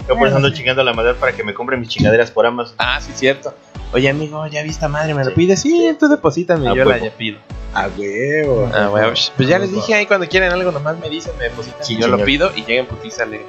Yo 0.07 0.17
por 0.17 0.27
eso 0.27 0.37
ando 0.37 0.49
chingando 0.51 0.81
a 0.81 0.85
la 0.85 0.93
madre 0.93 1.13
para 1.15 1.31
que 1.33 1.43
me 1.43 1.53
compre 1.53 1.77
mis 1.77 1.89
chingaderas 1.89 2.31
por 2.31 2.45
Amazon. 2.45 2.75
Ah, 2.77 2.99
sí, 3.01 3.11
cierto. 3.13 3.53
Oye, 3.93 4.09
amigo, 4.09 4.45
ya 4.47 4.61
vi 4.63 4.69
esta 4.69 4.87
madre, 4.87 5.13
¿me 5.13 5.23
lo 5.23 5.33
pides? 5.33 5.61
Sí, 5.61 5.95
tú 5.99 6.07
deposítame, 6.07 6.67
A 6.67 6.73
yo 6.73 6.83
la 6.83 6.91
huevo. 6.91 7.05
ya 7.05 7.11
pido. 7.11 7.39
A 7.73 7.87
huevo. 7.87 8.69
Ah, 8.73 8.89
huevo. 8.89 9.13
Pues 9.37 9.47
ya 9.49 9.59
les 9.59 9.71
dije 9.71 9.93
ahí 9.93 10.05
cuando 10.05 10.27
quieran 10.27 10.51
algo, 10.51 10.71
nomás 10.71 10.97
me 10.99 11.09
dicen, 11.09 11.33
me 11.37 11.45
depositan. 11.45 11.83
Sí, 11.83 11.93
y 11.95 11.97
yo 12.01 12.07
lo 12.07 12.13
señor. 12.15 12.25
pido 12.25 12.51
y 12.55 12.63
llega 12.65 12.81
en 12.81 12.85
putiza 12.87 13.25
le- 13.25 13.45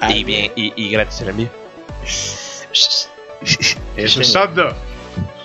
Ah, 0.00 0.12
y 0.12 0.24
bien, 0.24 0.52
y, 0.56 0.72
y 0.76 0.90
gratis 0.90 1.20
el 1.22 1.28
envío. 1.30 1.48
Eso 3.96 4.20
es. 4.20 4.36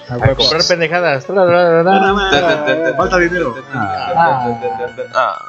A 0.09 0.35
comprar 0.35 0.63
pendejadas. 0.67 1.25
Falta 1.25 3.17
dinero. 3.17 3.55
Ah, 3.73 4.53
Ah, 5.13 5.41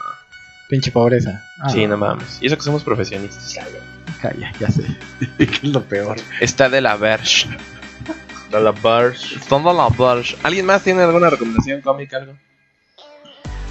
pinche 0.69 0.91
pobreza. 0.91 1.43
Ah, 1.61 1.69
sí, 1.69 1.87
no 1.87 1.97
mames. 1.97 2.39
Y 2.41 2.47
eso 2.47 2.57
que 2.57 2.63
somos 2.63 2.83
profesionistas. 2.83 3.57
Calla, 4.21 4.53
ya 4.59 4.69
sé. 4.69 4.83
¿Qué 5.39 5.45
es 5.45 5.63
lo 5.65 5.83
peor? 5.83 6.17
Está 6.41 6.69
de 6.69 6.81
la 6.81 6.97
Verge. 6.97 7.49
Da 8.51 8.61
la. 8.61 8.71
Está 8.73 9.59
de 9.59 9.65
la 9.75 9.89
Verge. 9.89 10.37
¿Alguien 10.43 10.67
más 10.67 10.83
tiene 10.83 11.03
alguna 11.03 11.29
recomendación 11.31 11.81
cómica, 11.83 12.17
algo? 12.19 12.35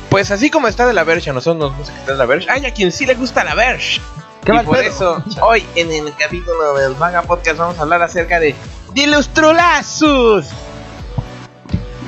Pues 0.10 0.32
así 0.32 0.50
como 0.50 0.68
está 0.68 0.86
de 0.86 0.94
la 0.94 1.04
Verge, 1.04 1.30
a 1.32 1.34
nosotros 1.34 1.58
nos 1.72 1.78
gusta 1.78 1.94
que 1.94 2.00
está 2.00 2.12
de 2.14 2.18
la 2.20 2.26
Verge. 2.26 2.50
Hay 2.50 2.66
a 2.66 2.74
quien 2.74 2.92
sí 2.92 3.06
le 3.06 3.16
gusta 3.16 3.44
la 3.44 3.56
Verge. 3.56 4.00
¿Qué 4.46 4.54
y 4.54 4.60
por 4.60 4.78
pedo? 4.78 4.88
eso, 4.90 5.24
hoy 5.42 5.66
en 5.76 5.92
el 5.92 6.14
capítulo 6.16 6.76
del 6.76 6.94
Vaga 6.94 7.24
Podcast 7.24 7.58
vamos 7.58 7.80
a 7.80 7.82
hablar 7.82 8.04
acerca 8.04 8.40
de, 8.40 8.54
de 8.94 9.08
los 9.08 9.30
trolazos. 9.30 10.48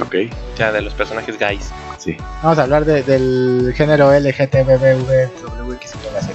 Ok, 0.02 0.16
O 0.54 0.58
sea, 0.58 0.72
de 0.72 0.82
los 0.82 0.94
personajes 0.94 1.38
gays. 1.40 1.72
sí. 1.98 2.16
Vamos 2.44 2.60
a 2.60 2.64
hablar 2.64 2.86
de- 2.86 3.04
del 3.04 3.74
género 3.76 4.12
LGTBWXYZ. 4.14 6.30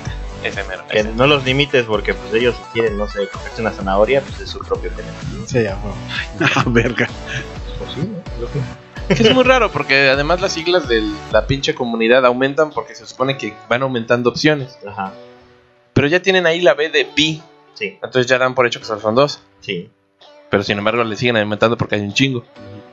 Ese 0.44 0.64
mero. 0.64 0.85
Que 0.88 1.01
ese. 1.01 1.12
no 1.12 1.27
los 1.27 1.44
limites 1.44 1.85
porque 1.85 2.14
pues 2.14 2.35
ellos 2.35 2.57
si 2.57 2.62
quieren, 2.72 2.98
no 2.98 3.09
sé, 3.09 3.29
comerse 3.29 3.61
una 3.61 3.70
zanahoria, 3.70 4.20
pues 4.22 4.40
es 4.40 4.51
su 4.51 4.59
propio 4.59 4.90
género. 4.90 5.14
Sí, 5.46 5.66
a 5.66 5.77
huevo. 5.77 5.94
Ah, 6.57 6.64
verga. 6.66 7.09
Pues 7.79 7.92
sí, 7.92 8.01
¿no? 8.01 8.22
Lo 8.40 8.51
que- 8.51 8.61
es 9.09 9.35
muy 9.35 9.44
raro 9.44 9.70
porque 9.70 10.09
además 10.09 10.40
las 10.40 10.53
siglas 10.53 10.88
de 10.88 11.03
la 11.33 11.46
pinche 11.46 11.75
comunidad 11.75 12.25
aumentan 12.27 12.70
porque 12.70 12.94
se 12.94 13.07
supone 13.07 13.37
que 13.37 13.55
van 13.68 13.83
aumentando 13.83 14.31
opciones. 14.31 14.79
Ajá. 14.87 15.12
Pero 15.92 16.09
ya 16.09 16.20
tienen 16.22 16.46
ahí 16.46 16.61
la 16.61 16.75
B 16.75 16.88
de 16.88 17.07
bi. 17.14 17.42
Sí, 17.75 17.98
Entonces 18.03 18.27
ya 18.27 18.38
dan 18.38 18.55
por 18.55 18.66
hecho 18.66 18.81
que 18.81 18.87
solo 18.87 19.01
son 19.01 19.14
dos. 19.14 19.40
sí. 19.61 19.90
Pero 20.51 20.62
sin 20.64 20.77
embargo 20.77 21.03
le 21.03 21.16
siguen 21.16 21.38
aumentando 21.38 21.79
porque 21.79 21.94
hay 21.94 22.03
un 22.03 22.12
chingo. 22.12 22.44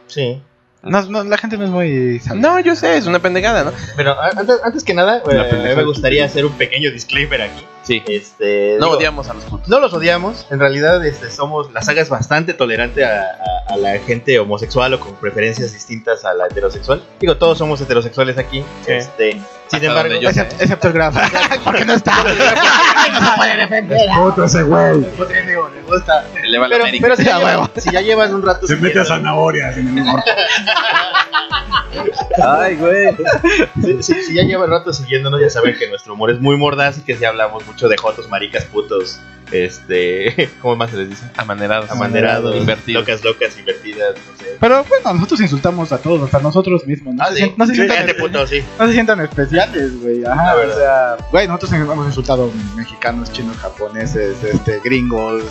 Sí. 0.07 0.41
No, 0.81 1.01
no, 1.03 1.23
la 1.25 1.37
gente 1.37 1.57
no 1.57 1.65
es 1.65 1.69
muy. 1.69 2.19
sabia. 2.19 2.41
No, 2.41 2.59
yo 2.61 2.75
sé, 2.75 2.97
es 2.97 3.05
una 3.05 3.19
pendejada, 3.19 3.65
¿no? 3.65 3.71
Pero 3.97 4.11
a- 4.19 4.29
antes, 4.29 4.59
antes 4.63 4.83
que 4.83 4.93
nada, 4.93 5.21
eh, 5.29 5.73
me 5.75 5.83
gustaría 5.83 6.25
hacer 6.25 6.45
un 6.45 6.53
pequeño 6.53 6.89
disclaimer 6.91 7.41
aquí. 7.41 7.65
Sí. 7.89 8.03
Este, 8.07 8.77
No 8.79 8.85
digo, 8.85 8.97
odiamos 8.97 9.29
a 9.29 9.33
los 9.33 9.43
putos. 9.45 9.67
No 9.67 9.79
los 9.79 9.91
odiamos, 9.93 10.45
en 10.51 10.59
realidad 10.59 11.03
este, 11.05 11.31
somos, 11.31 11.71
la 11.73 11.81
saga 11.81 12.01
es 12.01 12.09
bastante 12.09 12.53
tolerante 12.53 13.03
a, 13.03 13.21
a- 13.21 13.73
a 13.73 13.77
la 13.77 13.99
gente 13.99 14.37
homosexual 14.39 14.93
o 14.93 14.99
con 14.99 15.15
preferencias 15.15 15.73
distintas 15.73 16.23
a 16.25 16.33
la 16.33 16.45
heterosexual. 16.47 17.03
Digo, 17.19 17.37
todos 17.37 17.57
somos 17.57 17.79
heterosexuales 17.81 18.37
aquí. 18.37 18.63
Sí. 18.85 18.91
Este, 18.93 19.31
sin 19.33 19.41
Hasta 19.75 19.85
embargo, 19.85 20.13
yo 20.19 20.31
sé. 20.31 20.41
Excepto, 20.41 20.63
excepto 20.63 20.87
el 20.87 20.93
Graf. 20.93 21.15
Porque 21.63 21.85
no 21.85 21.93
está. 21.93 22.13
no 22.23 22.29
se 23.31 23.37
puede 23.37 23.57
defender. 23.57 24.09
Otro 24.19 24.45
ese 24.45 24.63
güey. 24.63 25.01
Le 25.01 25.81
gusta. 25.87 26.25
Le 26.43 26.57
va 26.57 26.67
la 26.67 26.73
Pero, 26.75 26.83
América. 26.85 27.03
pero 27.03 27.15
si, 27.15 27.23
ya 27.25 27.37
llevan, 27.39 27.69
si 27.75 27.91
ya 27.91 28.01
llevan 28.01 28.33
un 28.35 28.41
rato 28.43 28.65
Se 28.67 28.75
mete 28.77 28.99
a 28.99 29.05
zanahorias 29.05 29.77
en 29.77 29.97
el. 29.99 30.05
Ay, 32.43 32.75
güey. 32.75 33.15
Si, 33.81 34.03
si- 34.03 34.23
si 34.23 34.33
ya 34.35 34.43
llevan 34.43 34.69
rato 34.69 34.93
siguiéndonos, 34.93 35.41
ya 35.41 35.49
saben 35.49 35.75
que 35.77 35.87
nuestro 35.89 36.13
humor 36.13 36.31
es 36.31 36.39
muy 36.39 36.57
mordaz 36.57 36.97
y 36.99 37.01
que 37.01 37.15
sí 37.15 37.25
hablamos 37.25 37.65
mucho 37.65 37.87
de 37.87 37.97
jotos, 37.97 38.29
maricas, 38.29 38.65
putos. 38.65 39.19
Este, 39.51 40.49
¿cómo 40.61 40.75
más 40.75 40.91
se 40.91 40.97
les 40.97 41.09
dice? 41.09 41.23
Amanerados. 41.37 41.89
Amanerados, 41.91 42.55
Invertidos. 42.55 43.01
locas, 43.07 43.23
locas, 43.23 43.57
invertidas, 43.57 44.15
no 44.15 44.37
sé. 44.43 44.57
Pero 44.59 44.83
bueno, 44.85 45.13
nosotros 45.13 45.41
insultamos 45.41 45.91
a 45.91 45.97
todos, 45.97 46.21
hasta 46.23 46.39
nosotros 46.39 46.85
mismos. 46.85 47.15
No, 47.15 47.23
Ah, 47.23 47.29
se, 47.31 47.37
sí. 47.45 47.53
no 47.57 47.65
se 47.65 47.71
Sí, 47.71 47.75
sientan, 47.77 47.97
cállate, 47.97 48.13
puto, 48.19 48.47
sí. 48.47 48.63
no 48.77 48.87
se 48.87 48.93
sientan 48.93 49.19
especiales, 49.21 50.01
güey. 50.01 50.23
Ajá, 50.25 50.55
o 50.55 50.73
sea, 50.77 51.17
güey, 51.31 51.47
nosotros 51.47 51.71
hemos 51.73 52.05
insultado 52.07 52.51
mexicanos, 52.75 53.31
chinos, 53.31 53.57
japoneses, 53.57 54.43
este, 54.43 54.79
gringos, 54.83 55.43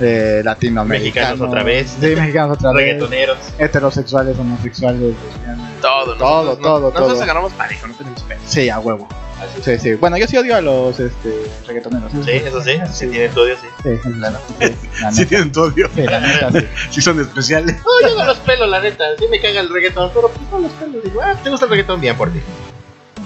eh, 0.00 0.42
latinoamericanos. 0.44 1.30
Mexicanos 1.30 1.48
otra 1.48 1.62
vez. 1.62 1.96
Sí, 2.00 2.06
mexicanos 2.14 2.56
otra 2.58 2.72
vez. 2.72 2.84
Reggaetoneros. 2.86 3.38
Heterosexuales, 3.58 4.38
homosexuales, 4.38 5.00
lesbianas. 5.00 5.80
Todo, 5.80 6.14
Todo, 6.16 6.44
nosotros, 6.44 6.58
todo, 6.62 6.80
no- 6.80 6.86
Nosotros 6.90 7.12
todo. 7.14 7.22
agarramos 7.22 7.52
parejo, 7.54 7.86
no 7.88 7.94
tenemos 7.94 8.22
pedo. 8.22 8.40
Sí, 8.46 8.68
a 8.68 8.78
huevo. 8.78 9.08
Así. 9.44 9.62
Sí, 9.62 9.78
sí. 9.78 9.94
Bueno, 9.94 10.16
yo 10.16 10.26
sí 10.26 10.36
odio 10.36 10.56
a 10.56 10.60
los 10.60 10.98
este, 10.98 11.50
reggaetoneros. 11.66 12.12
Sí, 12.24 12.30
eso 12.30 12.62
sí, 12.62 12.78
si 12.92 13.06
tienen 13.08 13.32
tu 13.32 13.40
odio, 13.40 13.56
sí. 13.56 13.98
Sí, 14.02 14.12
claro. 14.12 14.38
Sí, 14.58 14.68
Sí 15.12 15.26
tienen 15.26 15.52
todo 15.52 15.66
odio. 15.66 15.88
Sí, 15.94 16.02
la 16.02 16.20
neta, 16.20 16.52
sí. 16.52 16.66
Sí 16.90 17.00
son 17.00 17.20
especiales. 17.20 17.76
No, 17.76 18.08
yo 18.08 18.16
no 18.16 18.24
los 18.24 18.38
pelo, 18.38 18.66
la 18.66 18.80
neta. 18.80 19.04
Sí 19.18 19.26
me 19.30 19.40
caga 19.40 19.60
el 19.60 19.68
reggaetón, 19.68 20.10
pero 20.14 20.28
pues 20.28 20.50
no 20.50 20.58
los 20.60 20.72
pelo. 20.72 21.00
Digo, 21.00 21.20
ah, 21.22 21.34
¿te 21.42 21.50
gusta 21.50 21.66
el 21.66 21.70
reggaetón? 21.70 22.00
Bien 22.00 22.16
por 22.16 22.32
ti. 22.32 22.40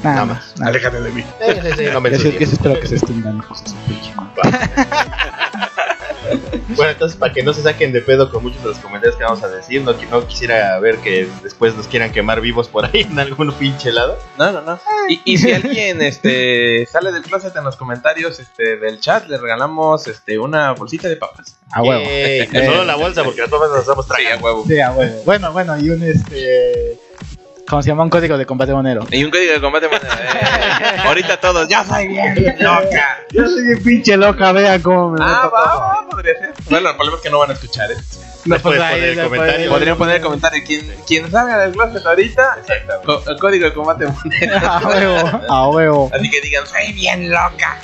Nada 0.03 0.15
Nada 0.15 0.27
más. 0.27 0.55
nada. 0.59 0.71
Aléjate 0.71 1.01
de 1.01 1.11
mí. 1.11 1.23
Sí, 1.23 1.55
sí, 1.63 1.69
sí, 1.77 1.85
no 1.93 2.01
me 2.01 2.11
Yo 2.11 2.19
sí, 2.19 2.35
sí 2.39 2.45
espero 2.45 2.79
que 2.81 2.87
se 2.87 2.99
su 2.99 3.07
pinche 3.07 4.15
madre. 4.15 4.43
Bueno, 6.77 6.93
entonces, 6.93 7.19
para 7.19 7.33
que 7.33 7.43
no 7.43 7.53
se 7.53 7.63
saquen 7.63 7.93
de 7.93 8.01
pedo 8.03 8.31
con 8.31 8.43
muchos 8.43 8.63
de 8.63 8.69
los 8.69 8.79
comentarios 8.79 9.17
que 9.17 9.25
vamos 9.25 9.43
a 9.43 9.49
decir, 9.49 9.83
no, 9.83 9.95
no 10.11 10.27
quisiera 10.27 10.79
ver 10.79 10.99
que 10.99 11.27
después 11.43 11.75
nos 11.75 11.89
quieran 11.89 12.13
quemar 12.13 12.41
vivos 12.41 12.69
por 12.69 12.85
ahí 12.85 13.01
en 13.01 13.19
algún 13.19 13.53
pinche 13.53 13.91
lado. 13.91 14.19
No, 14.37 14.53
no, 14.53 14.61
no. 14.61 14.79
Y, 15.09 15.21
y 15.25 15.39
si 15.39 15.53
alguien 15.53 16.03
este 16.03 16.87
sale 16.87 17.11
del 17.11 17.23
closet 17.23 17.57
en 17.57 17.65
los 17.65 17.77
comentarios 17.77 18.39
este 18.39 18.77
del 18.77 19.01
chat, 19.01 19.27
le 19.29 19.39
regalamos 19.39 20.07
este 20.07 20.39
una 20.39 20.73
bolsita 20.73 21.09
de 21.09 21.17
papas. 21.17 21.57
A 21.71 21.83
huevo. 21.83 22.05
Ey, 22.07 22.47
que 22.49 22.65
solo 22.65 22.85
la 22.85 22.97
bolsa, 22.97 23.25
porque 23.25 23.41
las 23.41 23.51
papas 23.51 23.71
las 23.71 23.81
estamos 23.81 24.07
tragando. 24.07 24.45
huevo. 24.45 24.65
Sí, 24.67 24.79
a 24.81 24.93
huevo. 24.93 25.23
Bueno, 25.25 25.53
bueno, 25.53 25.79
y 25.79 25.91
un 25.91 26.03
este. 26.03 27.08
¿Cómo 27.69 27.83
se 27.83 27.89
llama? 27.91 28.03
Un 28.05 28.11
código 28.11 28.39
de 28.39 28.47
combate 28.47 28.73
monero. 28.73 29.07
Y 29.11 29.23
un 29.25 29.31
código 29.31 29.53
de 29.53 29.61
combate. 29.61 29.89
bueno, 29.89 30.05
eh, 30.07 30.99
ahorita 31.05 31.39
todos, 31.39 31.69
ya 31.69 31.85
soy 31.85 32.09
bien 32.09 32.35
loca. 32.61 33.19
Yo 33.31 33.47
soy 33.47 33.63
bien 33.67 33.83
pinche 33.83 34.17
loca, 34.17 34.53
vean 34.53 34.81
cómo 34.81 35.11
me 35.11 35.19
Ah, 35.23 35.51
va, 35.53 35.77
va, 35.77 36.09
podría 36.11 36.33
ser. 36.39 36.55
Bueno, 36.71 36.89
el 36.91 36.97
problema 36.97 37.17
es 37.19 37.23
que 37.23 37.31
no 37.31 37.39
van 37.41 37.51
a 37.51 37.53
escuchar, 37.55 37.91
¿eh? 37.93 37.97
No 38.47 38.55
ahí 38.55 38.61
poner 38.63 39.29
puedes- 39.29 39.69
Podrían 39.69 39.99
poner 39.99 40.17
el 40.17 40.23
comentario. 40.23 40.63
Quien, 40.67 40.97
quien 41.07 41.31
salga 41.31 41.59
del 41.59 41.73
closet 41.73 42.07
ahorita, 42.07 42.59
el 43.27 43.39
código 43.39 43.65
de 43.67 43.73
combate 43.75 44.07
monero. 44.07 44.59
A 44.67 44.79
huevo, 44.89 45.41
a 45.51 45.69
huevo. 45.69 46.11
Así 46.15 46.31
que 46.31 46.41
digan, 46.41 46.67
soy 46.67 46.93
bien 46.95 47.29
loca. 47.31 47.79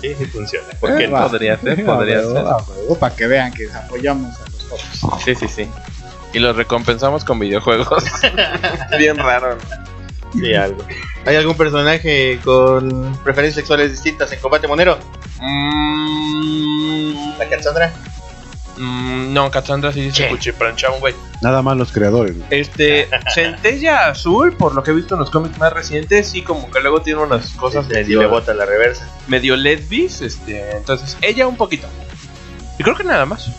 Sí, 0.00 0.14
sí 0.16 0.24
funciona. 0.26 0.68
¿Por 0.78 0.96
qué 0.96 1.04
Eh. 1.04 1.08
Podría 1.08 1.56
ser, 1.58 1.80
A 1.80 1.84
podría 1.96 2.18
huevo, 2.18 2.32
ser. 2.34 2.46
a 2.46 2.56
huevo, 2.58 2.98
para 2.98 3.16
que 3.16 3.26
vean 3.26 3.52
que 3.52 3.68
apoyamos 3.72 4.36
a 4.38 4.44
los 4.50 5.00
jóvenes. 5.00 5.24
Sí, 5.24 5.34
sí, 5.34 5.48
sí. 5.48 5.68
Y 6.32 6.38
los 6.38 6.56
recompensamos 6.56 7.24
con 7.24 7.38
videojuegos. 7.38 8.04
bien 8.98 9.16
raro. 9.18 9.58
Sí, 10.32 10.54
algo. 10.54 10.82
¿Hay 11.26 11.36
algún 11.36 11.56
personaje 11.56 12.40
con 12.42 13.16
preferencias 13.22 13.56
sexuales 13.56 13.90
distintas 13.92 14.32
en 14.32 14.40
combate 14.40 14.66
monero? 14.66 14.98
Mm, 15.40 17.38
¿La 17.38 17.48
Cassandra? 17.48 17.92
mm, 18.78 19.32
no, 19.34 19.50
Cassandra 19.50 19.92
sí 19.92 20.10
se 20.10 20.28
cuchiplanchaba 20.28 20.94
un 20.94 21.00
güey. 21.00 21.14
Nada 21.42 21.60
más 21.62 21.76
los 21.76 21.92
creadores. 21.92 22.36
güey. 22.38 22.48
Este, 22.50 23.08
Centella 23.34 24.08
Azul, 24.08 24.56
por 24.56 24.74
lo 24.74 24.82
que 24.82 24.92
he 24.92 24.94
visto 24.94 25.14
en 25.14 25.20
los 25.20 25.30
cómics 25.30 25.58
más 25.58 25.72
recientes, 25.72 26.28
sí, 26.28 26.42
como 26.42 26.70
que 26.70 26.80
luego 26.80 27.02
tiene 27.02 27.20
unas 27.20 27.50
cosas 27.50 27.84
Este, 27.86 27.94
medio, 28.02 28.20
le 28.22 28.26
bota 28.28 28.54
la 28.54 28.64
reversa. 28.64 29.06
medio 29.28 29.54
lesbis, 29.56 30.22
este, 30.22 30.76
entonces 30.76 31.16
ella 31.20 31.46
un 31.46 31.56
poquito. 31.56 31.86
Y 32.78 32.82
creo 32.82 32.96
que 32.96 33.04
nada 33.04 33.26
más. 33.26 33.50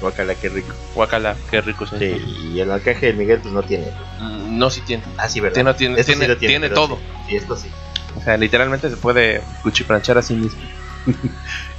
Guacala, 0.00 0.34
qué 0.34 0.48
rico. 0.48 0.74
Guacala, 0.94 1.36
qué 1.50 1.60
rico 1.60 1.84
es. 1.84 1.90
Sí, 1.98 2.50
y 2.54 2.60
el 2.60 2.70
arcaje 2.70 3.06
del 3.06 3.16
Miguel 3.16 3.40
pues 3.40 3.52
no 3.52 3.62
tiene. 3.62 3.86
Mm, 4.18 4.58
No, 4.58 4.70
sí 4.70 4.80
tiene. 4.86 5.02
Ah, 5.18 5.28
sí, 5.28 5.40
¿verdad? 5.40 5.54
Tiene, 5.54 5.74
tiene, 5.74 6.00
Esto 6.00 6.12
sí 6.12 6.18
tiene, 6.18 6.34
lo 6.34 6.38
tiene, 6.38 6.52
tiene 6.52 6.68
pero 6.68 6.80
todo. 6.80 6.98
Sí, 7.28 7.36
esto 7.36 7.56
sí. 7.56 7.68
O 8.16 8.22
sea, 8.24 8.36
literalmente 8.36 8.88
se 8.90 8.96
puede 8.96 9.42
cuchiplanchar 9.62 10.18
a 10.18 10.22
sí 10.22 10.34
mismo. 10.34 10.60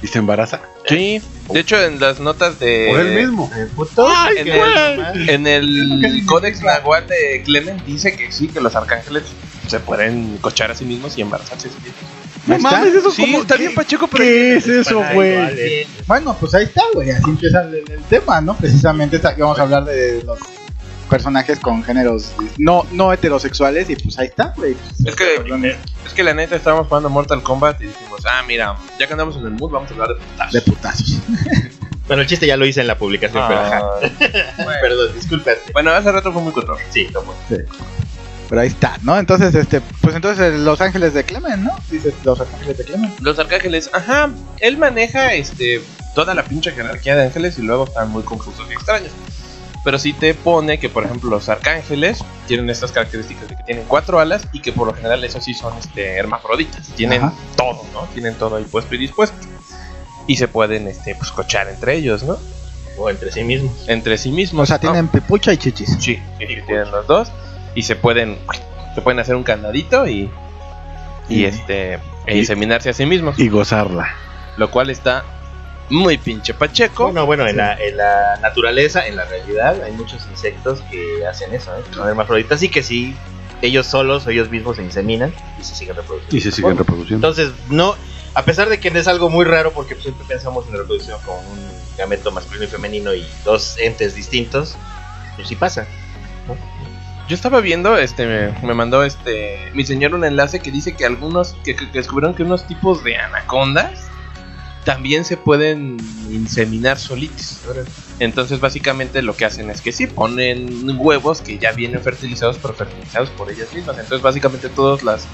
Y 0.02 0.08
se 0.08 0.18
embaraza. 0.18 0.60
Sí, 0.88 1.22
de 1.52 1.60
hecho 1.60 1.80
en 1.80 2.00
las 2.00 2.18
notas 2.18 2.58
de... 2.58 2.88
Por 2.90 2.98
él 3.00 3.14
mismo. 3.14 3.48
¡Ay, 4.04 4.38
en, 4.38 4.48
el, 5.46 5.92
en 5.92 6.04
el 6.04 6.26
Codex 6.26 6.60
Nahual 6.60 7.06
de 7.06 7.40
Clement 7.44 7.84
dice 7.84 8.16
que 8.16 8.32
sí, 8.32 8.48
que 8.48 8.60
los 8.60 8.74
arcángeles 8.74 9.22
se 9.68 9.78
pueden 9.78 10.38
cochar 10.38 10.72
a 10.72 10.74
sí 10.74 10.84
mismos 10.84 11.16
y 11.18 11.20
embarazarse 11.22 11.68
a 11.68 11.70
sí 11.70 11.76
mismos. 11.76 12.21
No 12.46 12.58
mames, 12.58 12.94
eso 12.94 13.10
Sí, 13.10 13.34
está 13.36 13.56
bien 13.56 13.74
pacheco, 13.74 14.08
pero... 14.08 14.24
¿Qué 14.24 14.56
es 14.56 14.66
eso, 14.66 15.02
güey? 15.14 15.86
Bueno, 16.06 16.36
pues 16.40 16.54
ahí 16.54 16.64
está, 16.64 16.82
güey. 16.94 17.10
Así 17.10 17.30
empieza 17.30 17.62
el, 17.62 17.74
el 17.88 18.02
tema, 18.08 18.40
¿no? 18.40 18.56
Precisamente 18.56 19.16
está- 19.16 19.34
vamos 19.38 19.58
a 19.58 19.62
hablar 19.62 19.84
de 19.84 20.22
los 20.24 20.38
personajes 21.08 21.58
con 21.60 21.84
géneros 21.84 22.32
no, 22.56 22.86
no 22.90 23.12
heterosexuales 23.12 23.90
y 23.90 23.96
pues 23.96 24.18
ahí 24.18 24.28
está, 24.28 24.54
güey. 24.56 24.74
Es 25.04 25.14
que, 25.14 25.76
es 26.06 26.12
que 26.14 26.22
la 26.22 26.32
neta 26.32 26.56
estábamos 26.56 26.88
jugando 26.88 27.10
Mortal 27.10 27.42
Kombat 27.42 27.82
y 27.82 27.86
dijimos, 27.88 28.22
ah, 28.26 28.42
mira, 28.46 28.76
ya 28.98 29.06
que 29.06 29.12
andamos 29.12 29.36
en 29.36 29.44
el 29.44 29.50
mood, 29.50 29.70
vamos 29.70 29.90
a 29.90 29.92
hablar 29.94 30.08
de 30.08 30.14
putazos. 30.14 30.52
De 30.52 30.60
putazos. 30.62 31.18
Bueno, 32.08 32.22
el 32.22 32.28
chiste 32.28 32.46
ya 32.48 32.56
lo 32.56 32.66
hice 32.66 32.80
en 32.80 32.88
la 32.88 32.98
publicación, 32.98 33.44
pero 33.46 33.60
ajá. 33.60 33.78
Ah, 33.80 34.00
bueno. 34.56 34.72
Perdón, 34.82 35.14
disculpe. 35.14 35.52
bueno, 35.72 35.92
hace 35.92 36.10
rato 36.10 36.32
fue 36.32 36.42
muy 36.42 36.52
cotorro. 36.52 36.76
Sí, 36.90 37.06
tomo. 37.12 37.32
Pero 38.52 38.60
ahí 38.60 38.68
está, 38.68 38.98
¿no? 39.00 39.18
Entonces, 39.18 39.54
este, 39.54 39.80
pues 40.02 40.14
entonces 40.14 40.60
Los 40.60 40.82
Ángeles 40.82 41.14
de 41.14 41.24
Clemen, 41.24 41.64
¿no? 41.64 41.74
Dices 41.90 42.12
Los 42.22 42.38
Ángeles 42.38 42.76
de 42.76 42.84
Clemen. 42.84 43.10
Los 43.20 43.38
arcángeles, 43.38 43.88
ajá, 43.94 44.28
él 44.60 44.76
maneja 44.76 45.32
este 45.32 45.80
toda 46.14 46.34
la 46.34 46.44
pinche 46.44 46.70
jerarquía 46.72 47.16
de 47.16 47.22
ángeles 47.22 47.58
y 47.58 47.62
luego 47.62 47.84
están 47.84 48.10
muy 48.10 48.22
confusos 48.24 48.66
y 48.68 48.74
extraños. 48.74 49.10
Pero 49.82 49.98
sí 49.98 50.12
te 50.12 50.34
pone 50.34 50.78
que, 50.78 50.90
por 50.90 51.04
ejemplo, 51.04 51.30
los 51.30 51.48
arcángeles 51.48 52.22
tienen 52.46 52.68
estas 52.68 52.92
características 52.92 53.48
de 53.48 53.56
que 53.56 53.62
tienen 53.62 53.84
cuatro 53.88 54.20
alas 54.20 54.46
y 54.52 54.60
que 54.60 54.70
por 54.70 54.86
lo 54.86 54.92
general 54.92 55.24
esos 55.24 55.42
sí 55.42 55.54
son 55.54 55.72
este, 55.78 56.18
hermafroditas. 56.18 56.88
Tienen 56.88 57.22
Ajá. 57.22 57.32
todo, 57.56 57.82
¿no? 57.94 58.02
Tienen 58.12 58.34
todo 58.34 58.56
ahí 58.56 58.64
puesto 58.64 58.94
y 58.94 58.98
dispuesto. 58.98 59.38
Y 60.26 60.36
se 60.36 60.46
pueden, 60.46 60.88
este, 60.88 61.14
pues, 61.14 61.30
cochar 61.30 61.68
entre 61.70 61.94
ellos, 61.94 62.22
¿no? 62.22 62.36
O 62.98 63.08
entre 63.08 63.32
sí 63.32 63.44
mismos. 63.44 63.72
Entre 63.86 64.18
sí 64.18 64.30
mismos. 64.30 64.64
O 64.64 64.66
sea, 64.66 64.76
¿no? 64.76 64.92
tienen 64.92 65.08
pipucha 65.08 65.54
y 65.54 65.56
chichis. 65.56 65.88
Sí, 65.98 66.16
sí, 66.16 66.46
sí, 66.46 66.56
tienen 66.66 66.90
los 66.90 67.06
dos. 67.06 67.32
Y 67.74 67.82
se 67.82 67.96
pueden, 67.96 68.38
se 68.94 69.00
pueden 69.02 69.18
hacer 69.20 69.34
un 69.34 69.44
candadito 69.44 70.06
y, 70.06 70.30
y 71.28 71.40
Y- 71.42 71.44
este, 71.44 71.94
e 72.26 72.36
y- 72.36 72.38
inseminarse 72.40 72.90
a 72.90 72.92
sí 72.92 73.06
mismos. 73.06 73.38
Y 73.38 73.48
gozarla. 73.48 74.08
Lo 74.56 74.70
cual 74.70 74.90
está 74.90 75.24
muy 75.88 76.18
pinche 76.18 76.54
pacheco. 76.54 77.04
Bueno, 77.04 77.26
bueno, 77.26 77.46
en, 77.46 77.56
la, 77.56 77.74
en 77.74 77.96
la 77.96 78.38
naturaleza, 78.40 79.06
en 79.06 79.16
la 79.16 79.24
realidad, 79.24 79.82
hay 79.82 79.92
muchos 79.92 80.26
insectos 80.30 80.80
que 80.90 81.26
hacen 81.26 81.52
eso, 81.54 81.76
¿eh? 81.76 81.82
son 81.94 82.08
hermafroditas 82.08 82.62
y 82.62 82.68
que 82.68 82.82
sí, 82.82 83.16
ellos 83.62 83.86
solos 83.86 84.26
o 84.26 84.30
ellos 84.30 84.50
mismos 84.50 84.76
se 84.76 84.82
inseminan 84.82 85.34
y 85.58 85.64
se 85.64 85.74
siguen 85.74 85.96
reproduciendo. 85.96 86.36
Y 86.36 86.40
se 86.40 86.50
siguen 86.52 86.76
reproduciendo. 86.78 87.26
Entonces, 87.28 87.52
no, 87.68 87.94
a 88.34 88.44
pesar 88.44 88.68
de 88.68 88.80
que 88.80 88.88
es 88.88 89.08
algo 89.08 89.28
muy 89.30 89.44
raro, 89.44 89.72
porque 89.72 89.94
siempre 89.96 90.24
pensamos 90.26 90.66
en 90.66 90.72
la 90.72 90.78
reproducción 90.78 91.18
con 91.24 91.36
un 91.36 91.70
gameto 91.98 92.30
masculino 92.30 92.64
y 92.64 92.68
femenino 92.68 93.14
y 93.14 93.26
dos 93.44 93.76
entes 93.78 94.14
distintos, 94.14 94.76
pues 95.36 95.48
sí 95.48 95.56
pasa. 95.56 95.86
Yo 97.28 97.34
estaba 97.34 97.60
viendo, 97.60 97.96
este, 97.96 98.26
me, 98.26 98.66
me 98.66 98.74
mandó 98.74 99.04
este, 99.04 99.70
mi 99.74 99.84
señor 99.84 100.14
un 100.14 100.24
enlace 100.24 100.60
que 100.60 100.70
dice 100.70 100.94
que 100.94 101.04
algunos, 101.06 101.54
que, 101.64 101.74
descubrieron 101.92 102.34
que 102.34 102.42
unos 102.42 102.66
tipos 102.66 103.02
de 103.04 103.16
anacondas 103.16 104.08
también 104.84 105.24
se 105.24 105.36
pueden 105.36 105.96
inseminar 106.30 106.98
solitos. 106.98 107.60
Entonces, 108.18 108.58
básicamente 108.60 109.22
lo 109.22 109.36
que 109.36 109.44
hacen 109.44 109.70
es 109.70 109.80
que 109.80 109.92
sí, 109.92 110.08
ponen 110.08 110.96
huevos 110.98 111.40
que 111.40 111.58
ya 111.58 111.72
vienen 111.72 112.02
fertilizados, 112.02 112.58
pero 112.60 112.74
fertilizados 112.74 113.30
por 113.30 113.50
ellas 113.50 113.72
mismas. 113.72 113.96
Entonces, 113.98 114.20
básicamente 114.22 114.68
todas 114.68 115.02
las 115.04 115.26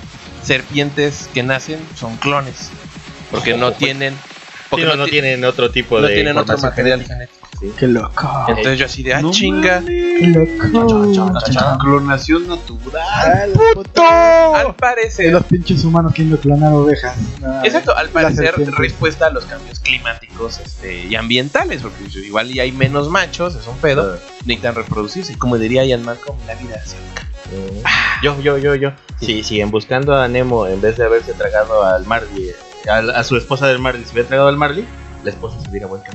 serpientes 0.43 1.29
que 1.33 1.43
nacen 1.43 1.81
son 1.95 2.17
clones. 2.19 2.71
Porque 3.31 3.57
no 3.57 3.73
tienen... 3.79 4.15
Porque 4.71 4.85
Sí, 4.85 4.91
no, 4.91 4.97
no 4.97 5.05
ti- 5.07 5.13
tienen 5.13 5.45
otro 5.45 5.71
tipo 5.71 5.99
no 5.99 6.07
de 6.07 6.15
tienen 6.15 6.37
otro 6.37 6.59
material 6.59 7.03
genética. 7.03 7.48
Genético. 7.59 7.77
Qué 7.79 7.89
loco. 7.89 8.45
Entonces 8.49 8.79
yo 8.79 8.87
así 8.87 9.03
de, 9.03 9.15
ah, 9.15 9.23
No 9.23 9.31
chinga. 9.31 9.83
Qué 9.85 10.27
loco. 10.27 11.79
Clonación 11.79 12.49
natural. 12.49 13.53
puto! 13.75 14.03
Al 14.03 14.75
parecer, 14.75 15.33
los 15.33 15.45
pinches 15.45 15.85
humanos 15.85 16.13
queriendo 16.13 16.39
clonar 16.41 16.73
ovejas. 16.73 17.17
Ay, 17.45 17.69
Exacto, 17.69 17.97
al 17.97 18.09
parecer 18.09 18.55
respuesta 18.77 19.27
a 19.27 19.31
los 19.31 19.45
cambios 19.45 19.81
climáticos 19.81 20.59
este, 20.59 21.07
y 21.07 21.15
ambientales, 21.15 21.83
porque 21.83 22.05
igual 22.19 22.51
y 22.51 22.61
hay 22.61 22.73
menos 22.73 23.09
machos, 23.09 23.55
es 23.55 23.67
un 23.67 23.77
pedo, 23.79 24.19
necesitan 24.45 24.75
reproducirse. 24.75 25.33
Y 25.33 25.37
como 25.37 25.59
diría 25.59 25.85
Ian 25.85 26.05
Malcolm, 26.05 26.39
la 26.47 26.55
vida 26.55 26.77
es 26.77 26.97
Mm. 27.49 27.83
Yo, 28.23 28.41
yo, 28.41 28.59
yo, 28.59 28.75
yo. 28.75 28.93
Sí, 29.21 29.43
sí, 29.43 29.61
en 29.61 29.71
buscando 29.71 30.15
a 30.15 30.29
Nemo, 30.29 30.67
en 30.67 30.81
vez 30.81 30.97
de 30.97 31.05
haberse 31.05 31.33
tragado 31.33 31.85
al 31.85 32.05
Marley, 32.05 32.51
eh, 32.51 32.91
a, 32.91 32.99
a 32.99 33.25
su 33.25 33.37
esposa 33.37 33.67
del 33.67 33.79
Marley, 33.79 34.05
se 34.05 34.13
hubiera 34.13 34.29
tragado 34.29 34.49
al 34.49 34.57
Marley, 34.57 34.87
la 35.25 35.31
esposa 35.31 35.59
se 35.61 35.71
hubiera 35.71 35.87
vuelto. 35.87 36.11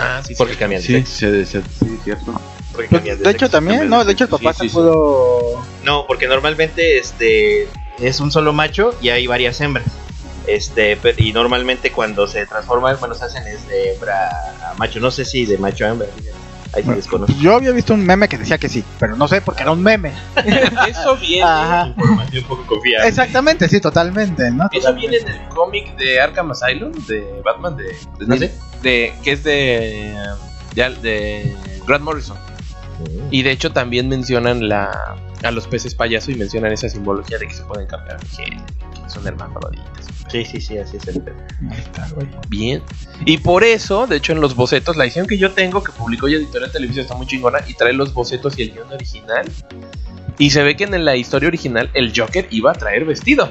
Ah, 0.00 0.22
sí, 0.24 0.34
Porque 0.36 0.56
cambian 0.56 0.80
de 0.82 0.86
Sí, 0.86 1.04
se- 1.06 1.44
sí, 1.44 1.62
cierto. 2.04 2.32
Porque 2.72 2.88
Pues, 2.88 2.90
cambian 2.90 3.18
de 3.22 3.30
hecho 3.30 3.48
también, 3.50 3.80
cambian 3.80 3.90
no, 3.90 3.98
de 4.00 4.06
de 4.06 4.12
hecho 4.12 4.24
el 4.24 4.30
papá 4.30 4.52
sí, 4.52 4.58
se 4.58 4.62
sí, 4.64 4.68
sí. 4.70 4.74
pudo... 4.76 5.62
No, 5.82 6.04
porque 6.06 6.26
normalmente 6.26 6.98
este 6.98 7.68
es 8.00 8.20
un 8.20 8.30
solo 8.30 8.52
macho 8.52 8.94
y 9.00 9.10
hay 9.10 9.26
varias 9.26 9.60
hembras. 9.60 9.86
Este, 10.46 10.98
y 11.18 11.32
normalmente 11.32 11.92
cuando 11.92 12.26
se 12.26 12.46
transforman, 12.46 12.96
bueno, 12.98 13.14
se 13.14 13.24
hacen 13.24 13.46
es 13.46 13.66
de 13.68 13.92
hembra 13.92 14.28
a 14.70 14.74
macho. 14.74 14.98
No 15.00 15.10
sé 15.10 15.24
si 15.24 15.44
de 15.46 15.58
macho 15.58 15.84
a 15.84 15.88
hembra. 15.90 16.08
fíjate. 16.08 16.30
Ahí 16.72 16.82
sí 16.82 16.86
Bueno, 16.86 16.96
desconozco. 16.96 17.36
Yo 17.40 17.54
había 17.56 17.72
visto 17.72 17.94
un 17.94 18.04
meme 18.06 18.28
que 18.28 18.38
decía 18.38 18.56
que 18.56 18.68
sí, 18.68 18.84
pero 19.00 19.16
no 19.16 19.26
sé 19.26 19.40
porque 19.40 19.62
era 19.64 19.72
un 19.72 19.82
meme. 19.82 20.12
Eso 20.88 21.16
viene, 21.16 21.42
Ajá. 21.42 21.88
Información 21.88 22.44
un 22.44 22.48
poco 22.48 22.66
confiable. 22.66 23.08
Exactamente, 23.08 23.68
sí, 23.68 23.80
totalmente, 23.80 24.50
¿no? 24.52 24.68
eso 24.72 24.94
viene 24.94 25.16
en 25.16 25.28
el 25.28 25.48
cómic 25.48 25.96
de 25.96 26.20
Arkham 26.20 26.52
Asylum, 26.52 26.92
de 27.06 27.42
Batman, 27.44 27.76
de, 27.76 27.84
de, 27.84 28.26
¿No 28.26 28.36
sé? 28.36 28.52
De- 28.82 29.12
que 29.22 29.32
es 29.32 29.44
de, 29.44 30.14
de, 30.74 30.90
de 31.02 31.56
Grant 31.86 32.04
Morrison. 32.04 32.36
Y 33.30 33.42
de 33.42 33.50
hecho 33.52 33.72
también 33.72 34.08
mencionan 34.08 34.68
la, 34.68 35.16
a 35.42 35.50
los 35.50 35.66
peces 35.66 35.94
payaso 35.94 36.30
y 36.30 36.34
mencionan 36.34 36.72
esa 36.72 36.88
simbología 36.88 37.38
de 37.38 37.46
que 37.46 37.54
se 37.54 37.62
pueden 37.64 37.86
cambiar 37.86 38.18
género, 38.28 38.62
que 39.04 39.10
son 39.10 39.26
hermafroditas. 39.26 40.06
Sí, 40.30 40.44
sí, 40.44 40.60
sí, 40.60 40.78
así 40.78 40.96
es 40.98 41.08
el 41.08 41.22
pedo. 41.22 41.36
Ahí 41.70 41.78
está, 41.78 42.08
güey. 42.14 42.28
Bien. 42.48 42.82
Y 43.24 43.38
por 43.38 43.64
eso, 43.64 44.06
de 44.06 44.16
hecho, 44.16 44.32
en 44.32 44.40
los 44.40 44.54
bocetos, 44.54 44.96
la 44.96 45.04
edición 45.04 45.26
que 45.26 45.38
yo 45.38 45.50
tengo, 45.52 45.82
que 45.82 45.92
publicó 45.92 46.28
ya 46.28 46.36
Editorial 46.36 46.70
Televisión, 46.70 47.02
está 47.04 47.16
muy 47.16 47.26
chingona 47.26 47.58
y 47.66 47.74
trae 47.74 47.92
los 47.94 48.12
bocetos 48.14 48.56
y 48.58 48.62
el 48.62 48.72
guion 48.72 48.92
original. 48.92 49.50
Y 50.38 50.50
se 50.50 50.62
ve 50.62 50.76
que 50.76 50.84
en 50.84 51.04
la 51.04 51.16
historia 51.16 51.48
original 51.48 51.90
el 51.94 52.12
Joker 52.16 52.46
iba 52.50 52.70
a 52.70 52.74
traer 52.74 53.04
vestido. 53.06 53.50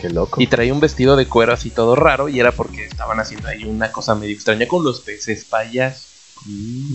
Qué 0.00 0.10
loco. 0.10 0.40
Y 0.40 0.46
traía 0.46 0.72
un 0.72 0.80
vestido 0.80 1.16
de 1.16 1.26
cuero 1.26 1.52
así 1.52 1.70
todo 1.70 1.96
raro. 1.96 2.28
Y 2.28 2.38
era 2.40 2.52
porque 2.52 2.84
estaban 2.84 3.18
haciendo 3.20 3.48
ahí 3.48 3.64
una 3.64 3.90
cosa 3.92 4.14
medio 4.14 4.34
extraña 4.34 4.66
con 4.68 4.84
los 4.84 5.00
peces 5.00 5.44
payas. 5.44 6.04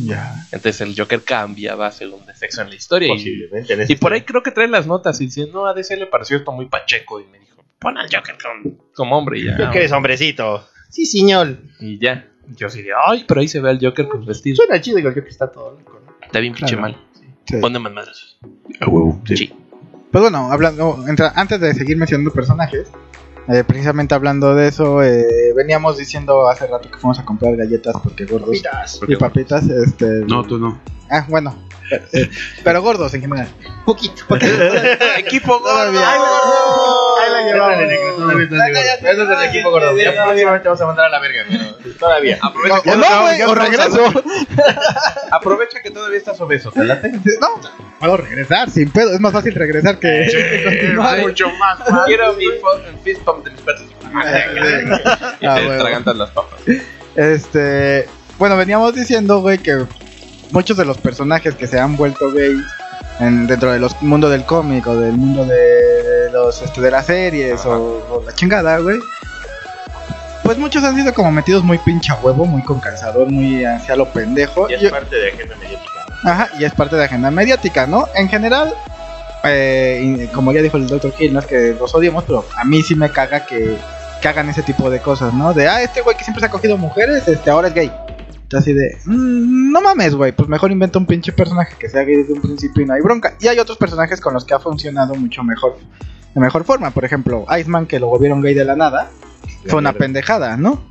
Ya. 0.05 0.47
Entonces 0.51 0.79
el 0.81 0.95
Joker 0.97 1.21
cambiaba 1.23 1.91
según 1.91 2.25
de 2.25 2.35
sexo 2.35 2.61
en 2.61 2.69
la 2.69 2.75
historia. 2.75 3.07
Y, 3.09 3.11
Posiblemente. 3.11 3.73
en 3.73 3.79
y 3.81 3.83
ese 3.83 3.95
por 3.97 4.13
ahí 4.13 4.21
creo 4.21 4.41
que 4.41 4.51
trae 4.51 4.67
las 4.67 4.87
notas 4.87 5.19
y 5.21 5.25
diciendo, 5.25 5.53
no, 5.63 5.65
a 5.67 5.73
DC 5.73 5.97
le 5.97 6.07
pareció 6.07 6.37
esto 6.37 6.51
muy 6.51 6.67
pacheco. 6.67 7.19
Y 7.19 7.25
me 7.25 7.39
dijo, 7.39 7.61
pon 7.79 7.97
al 7.97 8.07
Joker 8.13 8.35
con- 8.41 8.77
como 8.95 9.17
hombre 9.17 9.39
y 9.39 9.45
ya. 9.45 9.57
Yo 9.57 9.71
que 9.71 9.79
eres 9.79 9.91
hombrecito. 9.91 10.65
Sí, 10.89 11.05
señor. 11.05 11.57
Y 11.79 11.97
ya. 11.99 12.27
Yo 12.55 12.67
así 12.67 12.81
de, 12.81 12.91
ay, 13.07 13.25
pero 13.27 13.41
ahí 13.41 13.47
se 13.47 13.59
ve 13.59 13.69
al 13.69 13.79
Joker 13.81 14.07
con 14.07 14.25
vestido. 14.25 14.55
Suena 14.57 14.79
chido, 14.81 14.97
digo 14.97 15.09
yo 15.13 15.23
que 15.23 15.29
está 15.29 15.51
todo 15.51 15.71
loco. 15.79 16.01
¿no? 16.05 16.25
Está 16.25 16.39
bien 16.39 16.53
pinche 16.53 16.75
Claro. 16.75 16.93
mal. 16.93 16.97
Sí. 17.45 17.57
Ponme 17.57 17.79
más 17.79 17.91
madrazos. 17.93 18.37
A 18.79 18.87
huevo. 18.87 19.21
Sí. 19.25 19.51
Pues 20.13 20.21
bueno, 20.21 20.49
hablando, 20.51 21.03
entra- 21.07 21.33
antes 21.35 21.59
de 21.59 21.73
seguir 21.73 21.97
mencionando 21.97 22.31
personajes, 22.31 22.87
Eh, 23.49 23.61
precisamente 23.67 24.15
hablando 24.15 24.55
de 24.55 24.69
eso, 24.69 25.03
eh, 25.03 25.51
veníamos 25.53 25.97
diciendo 25.97 26.47
hace 26.47 26.65
rato 26.65 26.89
que 26.89 26.97
fuimos 26.97 27.19
a 27.19 27.25
comprar 27.25 27.57
galletas 27.57 27.93
porque 28.01 28.23
gordos 28.23 28.55
y 29.05 29.15
papitas. 29.17 29.67
Este, 29.67 30.05
No, 30.25 30.45
tú 30.45 30.57
no. 30.57 30.79
Ah, 31.11 31.25
bueno. 31.27 31.53
pero 32.63 32.81
gordos 32.81 33.13
en 33.13 33.21
general. 33.21 33.47
Poquito. 33.85 34.23
Equipo 35.17 35.59
gordo. 35.59 35.99
Ahí 35.99 37.31
la 37.31 37.41
llevamos. 37.43 37.81
Eso 37.81 39.23
es 39.23 39.39
el 39.39 39.49
equipo 39.49 39.71
gordo. 39.71 39.97
Ya 39.97 40.13
próximamente 40.23 40.67
vamos 40.67 40.81
a 40.81 40.85
mandar 40.85 41.05
a 41.05 41.09
la 41.09 41.19
verga, 41.19 41.43
pero 41.49 41.95
todavía. 41.97 42.37
Aprovecha, 42.41 42.81
que, 42.81 43.43
no, 43.45 43.55
regreso. 43.55 44.23
aprovecha 45.31 45.81
que 45.81 45.91
todavía 45.91 46.17
estás 46.17 46.39
obeso. 46.41 46.71
¿te 46.71 46.83
late? 46.83 47.11
No, 47.11 47.59
puedo 47.99 48.17
regresar 48.17 48.69
sin 48.69 48.89
pedo. 48.91 49.13
Es 49.13 49.19
más 49.19 49.33
fácil 49.33 49.53
regresar 49.55 49.99
que, 49.99 50.27
mucho 51.21 51.49
más. 51.51 51.79
Quiero 52.05 52.33
mi 52.33 52.45
fist 53.03 53.21
pump 53.23 53.43
de 53.45 53.51
mis. 53.51 53.61
Y 53.61 55.45
Ah, 55.45 55.55
te 55.55 55.65
huevo. 55.67 55.81
tragantas 55.81 56.15
las 56.15 56.29
papas. 56.31 56.59
Este, 57.15 58.07
bueno, 58.37 58.57
veníamos 58.57 58.93
diciendo, 58.93 59.39
güey, 59.41 59.57
que 59.57 59.85
muchos 60.53 60.77
de 60.77 60.85
los 60.85 60.97
personajes 60.97 61.55
que 61.55 61.67
se 61.67 61.79
han 61.79 61.97
vuelto 61.97 62.31
gays 62.31 62.63
en, 63.19 63.47
dentro 63.47 63.71
del 63.71 63.85
mundo 64.01 64.29
del 64.29 64.45
cómic 64.45 64.85
o 64.87 64.95
del 64.95 65.13
mundo 65.13 65.45
de 65.45 66.29
los 66.31 66.61
este, 66.61 66.79
de 66.79 66.91
las 66.91 67.07
series 67.07 67.65
o, 67.65 68.05
o 68.09 68.23
la 68.25 68.33
chingada, 68.33 68.77
güey. 68.77 68.99
Pues 70.43 70.57
muchos 70.57 70.83
han 70.83 70.95
sido 70.95 71.13
como 71.13 71.31
metidos 71.31 71.63
muy 71.63 71.77
pincha 71.79 72.15
huevo, 72.21 72.45
muy 72.45 72.61
con 72.63 72.79
calzador, 72.79 73.31
muy 73.31 73.65
hacia 73.65 73.95
lo 73.95 74.07
pendejo. 74.09 74.69
Y 74.69 74.73
es 74.73 74.91
parte 74.91 75.15
de 75.15 75.29
agenda 75.29 75.55
mediática. 75.55 75.91
Ajá, 76.23 76.49
y 76.59 76.63
es 76.63 76.73
parte 76.73 76.95
de 76.95 77.03
agenda 77.03 77.31
mediática, 77.31 77.87
¿no? 77.87 78.07
En 78.13 78.29
general, 78.29 78.73
eh, 79.45 80.01
y 80.03 80.27
como 80.27 80.51
ya 80.51 80.61
dijo 80.61 80.77
el 80.77 80.87
Dr. 80.87 81.13
Hill, 81.17 81.33
no 81.33 81.39
es 81.39 81.45
que 81.45 81.75
los 81.79 81.95
odiemos, 81.95 82.25
pero 82.25 82.45
a 82.57 82.63
mí 82.65 82.83
sí 82.83 82.95
me 82.95 83.09
caga 83.09 83.45
que, 83.45 83.77
que 84.21 84.27
hagan 84.27 84.49
ese 84.49 84.63
tipo 84.63 84.89
de 84.89 84.99
cosas, 84.99 85.33
¿no? 85.33 85.53
De, 85.53 85.67
ah, 85.67 85.81
este 85.81 86.01
güey 86.01 86.15
que 86.15 86.23
siempre 86.23 86.41
se 86.41 86.45
ha 86.45 86.51
cogido 86.51 86.77
mujeres, 86.77 87.27
este 87.27 87.49
ahora 87.49 87.69
es 87.69 87.73
gay. 87.73 87.91
Entonces, 88.43 88.59
así 88.69 88.73
de, 88.73 88.97
"Mm, 89.05 89.71
no 89.71 89.81
mames, 89.81 90.15
güey, 90.15 90.31
pues 90.31 90.47
mejor 90.47 90.71
inventa 90.71 90.99
un 90.99 91.05
pinche 91.05 91.31
personaje 91.31 91.75
que 91.79 91.89
sea 91.89 92.03
gay 92.03 92.17
desde 92.17 92.33
un 92.33 92.41
principio 92.41 92.83
y 92.83 92.85
no 92.85 92.93
hay 92.93 93.01
bronca. 93.01 93.35
Y 93.39 93.47
hay 93.47 93.57
otros 93.59 93.77
personajes 93.77 94.21
con 94.21 94.33
los 94.33 94.45
que 94.45 94.53
ha 94.53 94.59
funcionado 94.59 95.15
mucho 95.15 95.43
mejor, 95.43 95.77
de 96.33 96.39
mejor 96.41 96.63
forma. 96.63 96.91
Por 96.91 97.05
ejemplo, 97.05 97.45
Iceman, 97.59 97.85
que 97.87 97.99
lo 97.99 98.07
volvieron 98.07 98.41
gay 98.41 98.53
de 98.53 98.65
la 98.65 98.75
nada, 98.75 99.09
fue 99.67 99.79
una 99.79 99.93
pendejada, 99.93 100.57
¿no? 100.57 100.83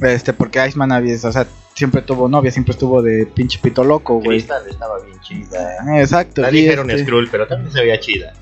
Este, 0.00 0.32
porque 0.32 0.64
Iceman 0.66 0.92
había, 0.92 1.14
o 1.14 1.32
sea, 1.32 1.46
siempre 1.74 2.02
tuvo 2.02 2.28
novia, 2.28 2.50
siempre 2.50 2.72
estuvo 2.72 3.02
de 3.02 3.26
pinche 3.26 3.58
pito 3.62 3.82
loco, 3.84 4.20
güey. 4.20 4.38
Estaba 4.38 5.00
bien 5.04 5.18
chida. 5.20 6.00
Exacto. 6.00 6.42
La 6.42 6.50
y 6.50 6.62
dijeron 6.62 6.90
este- 6.90 7.02
Skrull, 7.04 7.28
pero 7.30 7.46
también 7.48 7.72
se 7.72 7.80
veía 7.80 7.98
chida. 7.98 8.32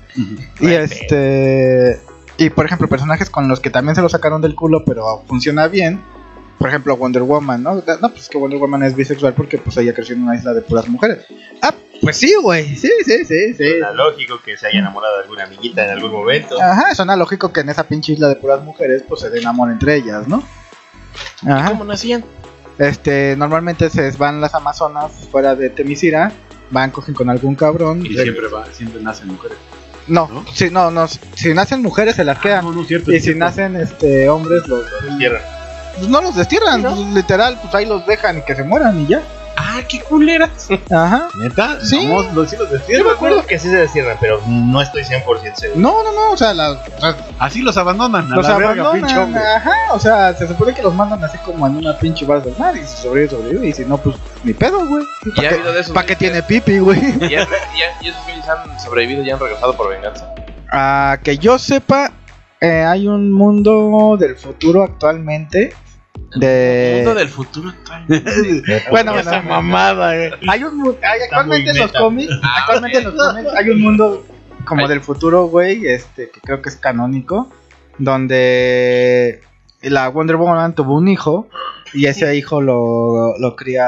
Y 0.59 0.67
Ay, 0.67 0.73
este. 0.75 1.99
Y 2.37 2.49
por 2.49 2.65
ejemplo, 2.65 2.87
personajes 2.87 3.29
con 3.29 3.47
los 3.47 3.59
que 3.59 3.69
también 3.69 3.95
se 3.95 4.01
lo 4.01 4.09
sacaron 4.09 4.41
del 4.41 4.55
culo, 4.55 4.83
pero 4.85 5.23
funciona 5.27 5.67
bien. 5.67 6.01
Por 6.57 6.69
ejemplo, 6.69 6.95
Wonder 6.95 7.23
Woman, 7.23 7.61
¿no? 7.61 7.75
No, 7.75 8.09
pues 8.09 8.29
que 8.29 8.37
Wonder 8.37 8.59
Woman 8.59 8.83
es 8.83 8.95
bisexual 8.95 9.33
porque 9.33 9.57
pues 9.57 9.75
ella 9.77 9.93
creció 9.93 10.15
en 10.15 10.23
una 10.23 10.35
isla 10.35 10.53
de 10.53 10.61
puras 10.61 10.87
mujeres. 10.87 11.25
Ah, 11.61 11.73
pues 12.01 12.17
sí, 12.17 12.33
güey. 12.41 12.75
Sí, 12.75 12.89
sí, 13.03 13.25
sí, 13.25 13.53
sí. 13.53 13.69
Suena 13.69 13.91
lógico 13.91 14.39
que 14.43 14.57
se 14.57 14.67
haya 14.67 14.79
enamorado 14.79 15.17
de 15.17 15.23
alguna 15.23 15.43
amiguita 15.45 15.83
en 15.85 15.91
algún 15.91 16.11
momento. 16.11 16.61
Ajá, 16.61 16.93
suena 16.95 17.15
lógico 17.15 17.51
que 17.51 17.61
en 17.61 17.69
esa 17.69 17.87
pinche 17.87 18.13
isla 18.13 18.27
de 18.27 18.35
puras 18.35 18.61
mujeres 18.63 19.03
pues 19.07 19.21
se 19.21 19.29
den 19.29 19.47
amor 19.47 19.71
entre 19.71 19.95
ellas, 19.95 20.27
¿no? 20.27 20.43
Ajá. 21.47 21.69
¿Cómo 21.69 21.85
nacían? 21.85 22.23
Este, 22.77 23.35
normalmente 23.37 23.89
se 23.89 24.11
van 24.11 24.41
las 24.41 24.55
amazonas 24.55 25.11
fuera 25.31 25.55
de 25.55 25.69
Temisira, 25.69 26.31
van, 26.71 26.91
cogen 26.91 27.13
con 27.13 27.29
algún 27.29 27.55
cabrón. 27.55 28.05
Y 28.05 28.15
siempre 28.15 28.47
va, 28.47 28.65
siempre 28.71 29.01
nacen 29.01 29.27
mujeres. 29.29 29.57
no, 30.07 30.27
¿no? 30.27 30.45
si 30.53 30.69
no, 30.69 30.91
no, 30.91 31.07
si 31.07 31.53
nacen 31.53 31.81
mujeres 31.81 32.15
se 32.15 32.23
las 32.23 32.39
quedan. 32.39 32.65
No, 32.65 32.71
no 32.73 32.81
es 32.81 32.87
cierto. 32.87 33.11
Y 33.11 33.15
si 33.15 33.25
cierto. 33.25 33.39
nacen 33.39 33.75
este 33.75 34.27
hombres 34.27 34.67
los 34.67 34.83
Los. 34.91 35.41
Pues 35.97 36.07
no 36.07 36.21
los 36.21 36.35
destierran, 36.35 36.81
pues, 36.81 36.97
literal, 37.13 37.57
pues 37.61 37.73
ahí 37.75 37.85
los 37.85 38.05
dejan 38.05 38.37
y 38.39 38.41
que 38.41 38.55
se 38.55 38.63
mueran 38.63 38.99
y 39.01 39.07
ya. 39.07 39.21
Ah, 39.55 39.81
qué 39.87 40.01
culeras. 40.01 40.67
Ajá. 40.89 41.27
¿Neta? 41.39 41.77
Sí. 41.85 42.07
No, 42.07 42.23
los 42.33 42.49
sí 42.49 42.57
los 42.57 42.67
Yo 42.69 42.73
me 42.73 42.77
destierran, 42.79 43.13
acuerdo 43.15 43.45
que 43.45 43.59
sí 43.59 43.69
se 43.69 43.75
destierran, 43.75 44.17
pero 44.19 44.41
no 44.47 44.81
estoy 44.81 45.03
100% 45.03 45.55
seguro. 45.55 45.79
No, 45.79 46.03
no, 46.03 46.11
no, 46.11 46.31
o 46.31 46.37
sea, 46.37 46.55
las- 46.55 46.79
las- 46.99 47.15
Así 47.37 47.61
los 47.61 47.77
abandonan. 47.77 48.33
A 48.33 48.35
los 48.35 48.47
la 48.47 48.57
verga, 48.57 48.91
pinche 48.93 49.15
hombre. 49.15 49.41
Ajá, 49.55 49.71
o 49.93 49.99
sea, 49.99 50.33
se 50.35 50.47
supone 50.47 50.73
que 50.73 50.81
los 50.81 50.95
mandan 50.95 51.23
así 51.23 51.37
como 51.45 51.67
en 51.67 51.75
una 51.77 51.95
pinche 51.99 52.25
base 52.25 52.49
del 52.49 52.57
mar 52.57 52.75
y 52.75 52.79
si 52.83 52.97
sobrevive, 53.03 53.29
sobrevive. 53.29 53.67
Y 53.67 53.73
si 53.73 53.85
no, 53.85 53.97
pues 53.99 54.15
ni 54.43 54.53
pedo, 54.53 54.87
güey. 54.87 55.03
Y 55.23 55.29
ha 55.29 55.35
¿Para 55.35 55.49
qué, 55.49 55.55
habido 55.55 55.73
de 55.73 55.79
esos 55.81 55.93
pa' 55.93 56.03
qué 56.03 56.15
tiene 56.15 56.41
pipi, 56.41 56.79
güey? 56.79 56.99
Y, 57.21 57.29
ya- 57.29 57.29
ya- 57.47 58.01
y 58.01 58.07
esos 58.07 58.23
güeyes 58.23 58.45
han 58.49 58.79
sobrevivido 58.79 59.21
y 59.23 59.29
han 59.29 59.39
regresado 59.39 59.77
por 59.77 59.89
venganza. 59.89 60.33
Ah, 60.71 61.19
que 61.23 61.37
yo 61.37 61.59
sepa, 61.59 62.11
eh, 62.59 62.83
hay 62.83 63.07
un 63.07 63.31
mundo 63.31 64.17
del 64.19 64.35
futuro 64.35 64.83
actualmente. 64.83 65.75
De... 66.35 66.93
Mundo 66.97 67.15
del 67.15 67.29
futuro 67.29 67.69
actual. 67.69 68.05
Bueno, 68.89 69.17
Esa 69.19 69.31
bueno, 69.41 69.49
mamada, 69.49 70.17
eh. 70.17 70.31
Hay 70.47 70.63
un 70.63 70.97
hay- 71.01 71.21
actualmente 71.23 71.69
en 71.71 71.77
los 71.79 71.91
cómics, 71.91 72.31
Ah, 72.41 72.55
actualmente 72.61 72.97
en 72.99 73.03
los 73.05 73.13
cómics 73.15 73.49
hay 73.55 73.69
un 73.69 73.81
mundo 73.81 74.25
como 74.65 74.87
del 74.87 75.01
futuro, 75.01 75.45
güey, 75.47 75.85
este 75.87 76.29
que 76.29 76.39
creo 76.41 76.61
que 76.61 76.69
es 76.69 76.75
canónico, 76.77 77.51
donde 77.97 79.41
la 79.81 80.07
Wonder 80.09 80.37
Woman 80.37 80.73
tuvo 80.73 80.95
un 80.95 81.07
hijo 81.07 81.49
y 81.93 82.05
ese 82.05 82.35
hijo 82.35 82.61
lo, 82.61 83.37
lo 83.37 83.55
cría, 83.55 83.85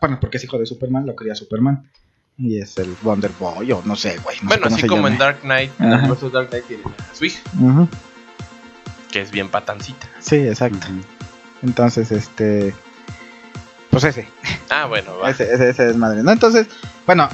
bueno, 0.00 0.18
porque 0.20 0.36
es 0.38 0.44
hijo 0.44 0.58
de 0.58 0.66
Superman, 0.66 1.06
lo 1.06 1.14
cría 1.14 1.34
Superman 1.34 1.88
y 2.36 2.58
es 2.60 2.76
el 2.78 2.94
Wonder 3.02 3.30
Boy 3.38 3.70
o 3.72 3.82
no 3.84 3.94
sé, 3.96 4.18
güey. 4.18 4.36
no 4.42 4.48
Bueno, 4.48 4.66
así 4.66 4.86
como 4.86 5.02
llame. 5.02 5.10
en 5.14 5.18
Dark 5.18 5.40
Knight, 5.42 5.70
en 5.80 5.92
el 5.92 6.32
Dark 6.32 6.48
Knight 6.50 6.66
tiene 6.66 6.82
a 6.84 7.14
su 7.14 7.24
hija, 7.24 7.40
que 9.10 9.20
es 9.20 9.30
bien 9.30 9.48
patancita. 9.48 10.08
Sí, 10.20 10.36
exacto. 10.36 10.86
Entonces, 11.62 12.10
este, 12.12 12.74
pues 13.90 14.04
ese. 14.04 14.28
Ah, 14.70 14.86
bueno, 14.86 15.18
va. 15.18 15.30
Ese, 15.30 15.52
ese, 15.52 15.70
ese 15.70 15.84
desmadre, 15.86 16.22
¿no? 16.22 16.32
Entonces, 16.32 16.66
bueno, 17.06 17.28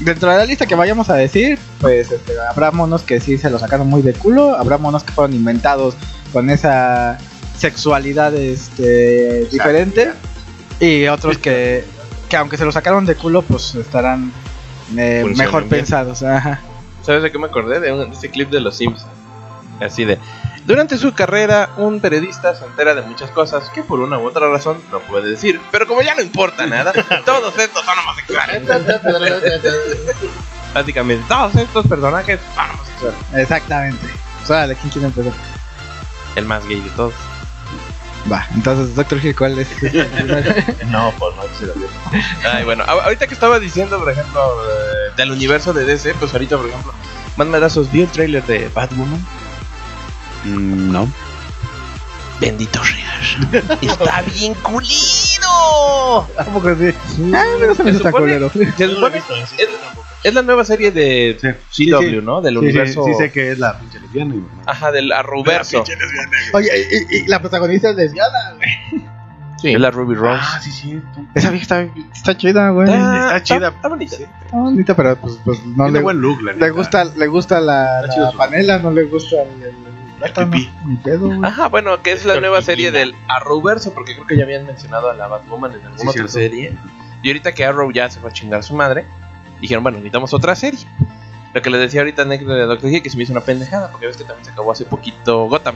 dentro 0.00 0.30
de 0.30 0.38
la 0.38 0.44
lista 0.44 0.66
que 0.66 0.74
vayamos 0.74 1.10
a 1.10 1.14
decir, 1.14 1.58
pues 1.80 2.10
este, 2.10 2.32
habrá 2.40 2.70
monos 2.70 3.02
que 3.02 3.20
sí 3.20 3.38
se 3.38 3.50
lo 3.50 3.58
sacaron 3.58 3.88
muy 3.88 4.02
de 4.02 4.14
culo, 4.14 4.56
habrá 4.56 4.78
monos 4.78 5.04
que 5.04 5.12
fueron 5.12 5.34
inventados 5.34 5.94
con 6.32 6.50
esa 6.50 7.18
sexualidad 7.56 8.34
este, 8.34 9.46
diferente, 9.46 10.12
y 10.80 11.06
otros 11.08 11.38
que, 11.38 11.84
que 12.28 12.36
aunque 12.36 12.56
se 12.56 12.64
lo 12.64 12.72
sacaron 12.72 13.04
de 13.06 13.16
culo, 13.16 13.42
pues 13.42 13.74
estarán 13.74 14.32
eh, 14.96 15.24
mejor 15.36 15.62
bien. 15.62 15.70
pensados. 15.70 16.22
Ajá. 16.22 16.60
¿Sabes 17.02 17.22
de 17.22 17.32
qué 17.32 17.38
me 17.38 17.46
acordé? 17.46 17.80
De, 17.80 17.92
un, 17.92 18.10
de 18.10 18.16
ese 18.16 18.30
clip 18.30 18.50
de 18.50 18.60
los 18.60 18.76
Simpsons. 18.76 19.10
Así 19.80 20.04
de. 20.04 20.18
Durante 20.68 20.98
su 20.98 21.14
carrera, 21.14 21.70
un 21.78 21.98
periodista 21.98 22.54
se 22.54 22.66
entera 22.66 22.94
de 22.94 23.00
muchas 23.00 23.30
cosas 23.30 23.70
que 23.70 23.82
por 23.82 24.00
una 24.00 24.18
u 24.18 24.26
otra 24.26 24.50
razón 24.50 24.76
no 24.92 25.00
puede 25.00 25.30
decir. 25.30 25.58
Pero 25.70 25.86
como 25.86 26.02
ya 26.02 26.14
no 26.14 26.20
importa 26.20 26.66
nada, 26.66 26.92
todos 27.24 27.58
estos 27.58 27.86
son 27.86 27.98
homosexuales. 27.98 28.68
Básicamente, 30.74 31.24
todos 31.26 31.56
estos 31.56 31.86
personajes 31.86 32.38
son 32.54 32.70
homosexuales. 32.70 33.18
Exactamente. 33.34 34.06
O 34.42 34.46
sea, 34.46 34.66
¿de 34.66 34.76
quién 34.76 34.90
quiere 34.90 35.06
empezar? 35.06 35.32
El 36.36 36.44
más 36.44 36.66
gay 36.66 36.82
de 36.82 36.90
todos. 36.90 37.14
Va, 38.30 38.46
entonces, 38.54 38.94
Doctor 38.94 39.24
Hill, 39.24 39.34
¿cuál 39.34 39.58
es? 39.58 39.68
No, 40.88 41.14
pues 41.18 41.34
no 41.34 41.76
veo. 41.76 41.88
Ay, 42.52 42.64
bueno, 42.64 42.84
ahorita 42.84 43.26
que 43.26 43.32
estaba 43.32 43.58
diciendo, 43.58 43.98
por 43.98 44.10
ejemplo, 44.10 44.42
eh, 44.68 45.12
del 45.16 45.30
universo 45.30 45.72
de 45.72 45.86
DC, 45.86 46.12
pues 46.18 46.34
ahorita, 46.34 46.58
por 46.58 46.68
ejemplo, 46.68 46.92
más 47.38 47.46
medazos, 47.46 47.90
¿vio 47.90 48.04
el 48.04 48.10
trailer 48.10 48.44
de 48.44 48.68
Batwoman? 48.68 49.26
Mm, 50.44 50.92
no. 50.92 51.08
Bendito 52.40 52.80
sea. 52.84 53.72
Está 53.82 54.22
bien 54.34 54.54
culido. 54.54 56.28
Tampoco 56.36 56.68
así. 56.68 56.94
Ay, 57.34 57.48
pero 57.58 57.74
se 57.74 57.82
me 57.84 57.92
supone- 57.94 58.12
culero. 58.12 58.50
Se 58.50 58.88
supone- 58.88 59.22
es, 60.22 60.34
la 60.34 60.42
nueva 60.42 60.64
serie 60.64 60.90
de 60.92 61.36
Sí. 61.70 61.90
CW, 61.90 62.00
Sí, 62.00 62.10
sí. 62.10 62.20
¿no? 62.22 62.40
Del 62.40 62.54
Sí, 62.54 62.60
sí, 62.60 62.66
universo. 62.66 63.04
sí 63.06 63.14
sé 63.14 63.32
que 63.32 63.52
es 63.52 63.58
la 63.58 63.78
pinche 63.80 63.98
lesbiana. 64.00 64.34
y- 64.36 64.44
Ajá, 64.66 64.92
del 64.92 65.10
Arruverso. 65.12 65.82
Oye, 66.52 66.68
y, 67.10 67.16
y- 67.16 67.18
y 67.22 67.26
la 67.26 67.40
protagonista 67.40 67.90
es 67.90 67.96
lesbiana, 67.96 68.54
güey. 68.56 69.02
Sí. 69.60 69.72
Es 69.74 69.80
la 69.80 69.90
Ruby 69.90 70.14
Rose. 70.14 70.40
Ah, 70.40 70.60
sí, 70.62 70.70
sí. 70.70 71.00
Esa 71.34 71.50
vieja 71.50 71.62
está, 71.62 72.00
está 72.14 72.36
chida, 72.36 72.70
güey. 72.70 72.88
está 72.88 73.42
chida. 73.42 73.68
Está 73.70 73.88
bonita. 73.88 74.14
Está 74.14 74.56
bonita, 74.56 74.94
pero 74.94 75.16
pues, 75.16 75.34
pues 75.44 75.58
no 75.66 75.84
Tiene 75.84 75.98
le, 75.98 76.00
buen 76.04 76.20
look, 76.20 76.40
la 76.42 76.52
le 76.52 76.58
neta. 76.60 76.70
gusta, 76.72 77.04
le 77.04 77.26
gusta 77.26 77.60
la, 77.60 78.04
Está 78.04 78.20
la 78.20 78.30
panela, 78.32 78.78
no 78.78 78.92
le 78.92 79.02
gusta 79.06 79.34
el, 79.42 79.62
el, 79.64 79.74
pedo, 81.02 81.26
güey. 81.26 81.40
Ajá, 81.44 81.68
bueno, 81.68 82.02
que 82.02 82.12
es 82.12 82.24
la 82.24 82.40
nueva 82.40 82.62
serie 82.62 82.90
del 82.90 83.14
Arrowverso, 83.28 83.94
porque 83.94 84.14
creo 84.14 84.26
que 84.26 84.36
ya 84.36 84.44
habían 84.44 84.66
mencionado 84.66 85.10
a 85.10 85.14
la 85.14 85.26
Batwoman 85.28 85.72
en 85.72 85.76
alguna 85.86 85.98
Sí, 85.98 86.02
otra 86.08 86.12
cierto. 86.12 86.32
serie. 86.32 86.76
Y 87.22 87.28
ahorita 87.28 87.52
que 87.52 87.64
Arrow 87.64 87.90
ya 87.92 88.08
se 88.10 88.20
fue 88.20 88.30
a 88.30 88.32
chingar 88.32 88.60
a 88.60 88.62
su 88.62 88.74
madre, 88.74 89.04
dijeron, 89.60 89.82
bueno, 89.82 89.98
necesitamos 89.98 90.32
otra 90.34 90.54
serie. 90.54 90.80
Lo 91.54 91.62
que 91.62 91.70
le 91.70 91.78
decía 91.78 92.00
ahorita 92.02 92.22
a 92.22 92.24
Nick 92.26 92.42
de 92.42 92.66
Doctor 92.66 92.90
que 93.02 93.10
se 93.10 93.16
me 93.16 93.22
hizo 93.24 93.32
una 93.32 93.40
pendejada, 93.40 93.90
porque 93.90 94.06
ves 94.06 94.16
que 94.16 94.24
también 94.24 94.44
se 94.44 94.50
acabó 94.52 94.70
hace 94.72 94.84
poquito 94.84 95.48
Gotham. 95.48 95.74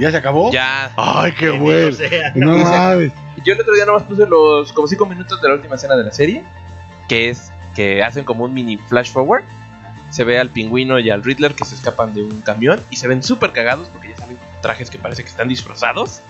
¿Ya 0.00 0.10
se 0.10 0.16
acabó? 0.16 0.50
Ya. 0.50 0.90
Ay, 0.96 1.32
qué 1.38 1.50
bueno. 1.50 1.92
sea. 1.92 2.32
No 2.34 2.56
mames. 2.58 3.12
Yo 3.44 3.52
el 3.52 3.60
otro 3.60 3.74
día 3.74 3.84
nomás 3.84 4.02
puse 4.04 4.26
los 4.26 4.72
como 4.72 4.88
5 4.88 5.06
minutos 5.06 5.40
de 5.40 5.48
la 5.48 5.54
última 5.54 5.76
escena 5.76 5.94
de 5.96 6.04
la 6.04 6.10
serie, 6.10 6.44
que 7.08 7.28
es 7.30 7.52
que 7.76 8.02
hacen 8.02 8.24
como 8.24 8.44
un 8.44 8.52
mini 8.54 8.76
flash 8.76 9.12
forward 9.12 9.44
se 10.14 10.22
ve 10.22 10.38
al 10.38 10.48
pingüino 10.48 11.00
y 11.00 11.10
al 11.10 11.24
Riddler 11.24 11.56
que 11.56 11.64
se 11.64 11.74
escapan 11.74 12.14
de 12.14 12.22
un 12.22 12.40
camión 12.42 12.80
y 12.88 12.96
se 12.96 13.08
ven 13.08 13.20
súper 13.20 13.50
cagados 13.50 13.88
porque 13.88 14.10
ya 14.10 14.16
salen 14.16 14.38
trajes 14.62 14.88
que 14.88 14.96
parece 14.96 15.24
que 15.24 15.28
están 15.28 15.48
disfrazados. 15.48 16.20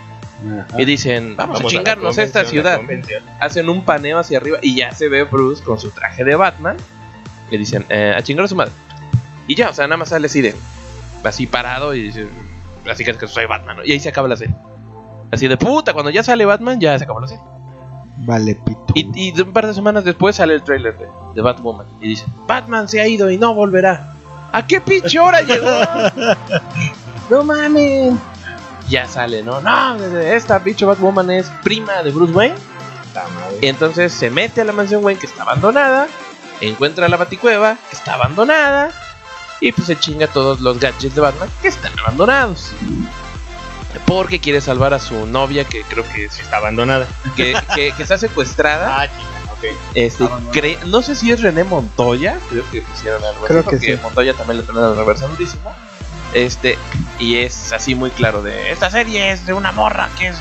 Ajá. 0.41 0.81
Y 0.81 0.87
dicen, 0.87 1.37
vamos, 1.37 1.59
Vamos 1.59 1.71
a 1.71 1.77
chingarnos 1.77 2.17
esta 2.17 2.45
convención, 2.45 2.65
la 2.65 2.79
ciudad. 2.79 3.23
Hacen 3.41 3.69
un 3.69 3.85
paneo 3.85 4.19
hacia 4.19 4.39
arriba 4.39 4.57
y 4.63 4.77
ya 4.77 4.93
se 4.93 5.11
ve 5.11 5.25
Bruce 5.25 5.63
con 5.63 5.79
su 5.79 5.91
traje 5.91 6.25
de 6.25 6.35
Batman. 6.35 6.79
Y 7.51 7.59
dicen, 7.59 7.85
eh, 7.91 8.15
a 8.17 8.23
chingar 8.23 8.47
a 8.47 8.49
su 8.49 8.57
madre. 8.57 8.73
Y 9.47 9.55
ya, 9.55 9.69
o 9.69 9.75
sea, 9.75 9.87
nada 9.87 9.99
más 9.99 10.09
sale 10.09 10.29
así 10.29 10.41
de, 10.41 10.55
así 11.23 11.47
parado 11.47 11.95
y 11.95 12.05
dice, 12.05 12.27
así 12.91 13.05
que 13.05 13.11
es 13.11 13.19
que 13.19 13.29
soy 13.29 13.45
Batman. 13.45 13.77
¿no? 13.77 13.85
Y 13.85 13.93
ahí 13.93 14.01
se 14.01 14.09
acaba 14.09 14.29
la 14.29 14.39
serie. 14.39 14.55
Así 15.31 15.47
de 15.47 15.59
puta, 15.59 15.93
cuando 15.93 16.11
ya 16.11 16.23
sale 16.23 16.47
Batman, 16.47 16.81
ya 16.81 16.97
se 16.97 17.05
acabó 17.05 17.21
la 17.21 17.29
serie. 17.29 17.45
Vale, 18.17 18.55
pito. 18.55 18.85
Y, 18.95 19.31
y 19.31 19.41
un 19.41 19.53
par 19.53 19.67
de 19.67 19.75
semanas 19.75 20.05
después 20.05 20.37
sale 20.37 20.55
el 20.55 20.63
trailer 20.63 20.97
de, 20.97 21.07
de 21.35 21.43
Batwoman. 21.43 21.87
Y 22.01 22.11
dice, 22.11 22.27
Batman 22.47 22.89
se 22.89 23.01
ha 23.01 23.07
ido 23.09 23.31
y 23.31 23.39
no 23.39 23.55
volverá. 23.55 24.15
¿A 24.53 24.65
qué 24.67 24.81
pinche 24.81 25.19
hora 25.19 25.41
llegó? 25.43 25.67
no 27.31 27.43
mames. 27.43 28.15
Ya 28.89 29.07
sale, 29.09 29.43
¿no? 29.43 29.61
No, 29.61 29.97
esta 29.97 30.63
pinche 30.63 30.85
Batwoman 30.85 31.31
es 31.31 31.49
prima 31.63 32.03
de 32.03 32.13
Bruce 32.13 32.33
Wayne. 32.33 32.55
Y 33.61 33.67
entonces 33.67 34.13
se 34.13 34.31
mete 34.31 34.61
a 34.61 34.65
la 34.65 34.73
mansión 34.73 35.05
Wayne 35.05 35.21
que 35.21 35.27
está 35.27 35.43
abandonada. 35.43 36.07
Encuentra 36.61 37.09
la 37.09 37.17
baticueva 37.17 37.77
que 37.91 37.97
está 37.97 38.15
abandonada. 38.15 38.91
Y 39.61 39.73
pues 39.73 39.87
se 39.87 39.99
chinga 39.99 40.27
todos 40.27 40.61
los 40.61 40.79
gadgets 40.79 41.15
de 41.15 41.21
Batman 41.21 41.49
que 41.63 41.69
están 41.69 41.99
abandonados. 41.99 42.73
Porque 44.07 44.39
quiere 44.41 44.61
salvar 44.61 44.93
a 44.95 44.99
su 44.99 45.27
novia 45.27 45.65
que 45.65 45.83
creo 45.83 46.05
que, 46.13 46.27
es- 46.27 46.39
Está 46.41 46.59
abandonada. 46.59 47.07
que, 47.37 47.55
que- 47.75 47.93
que 47.93 48.03
está 48.03 48.19
secuestrada. 48.19 49.01
Ah, 49.03 49.07
chica, 49.09 49.53
ok. 49.53 49.65
Este, 49.95 50.25
cre- 50.53 50.79
no 50.85 51.01
sé 51.03 51.17
si 51.17 51.31
es 51.33 51.41
René 51.41 51.65
Montoya, 51.65 52.39
creo 52.51 52.69
que 52.71 52.83
pusieron 52.83 53.25
algo 53.25 53.47
Creo 53.47 53.61
así, 53.61 53.69
que 53.71 53.77
porque 53.77 53.97
sí. 53.97 54.03
Montoya 54.03 54.35
también 54.35 54.59
lo 54.59 54.65
tiene 54.65 54.95
reversandísimo. 54.95 55.75
Este, 56.35 56.79
y 57.19 57.37
es 57.37 57.73
así 57.73 57.95
muy 57.95 58.11
claro 58.11 58.43
de 58.43 58.73
esta 58.73 58.91
serie 58.91 59.31
es 59.33 59.47
de 59.47 59.53
una 59.53 59.71
morra 59.73 60.09
que 60.19 60.29
es 60.29 60.37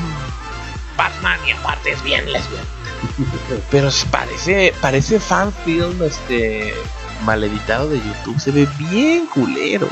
Batman 0.97 1.39
y 1.47 1.51
en 1.51 1.57
parte 1.57 1.91
es 1.91 2.01
bien 2.03 2.31
lesbiana. 2.31 2.65
Pero 3.71 3.89
parece, 4.11 4.73
parece 4.81 5.19
fan 5.19 5.53
film 5.63 6.01
este 6.03 6.73
mal 7.23 7.43
editado 7.43 7.87
de 7.89 7.97
YouTube, 7.99 8.39
se 8.39 8.51
ve 8.51 8.67
bien 8.77 9.27
culero. 9.27 9.87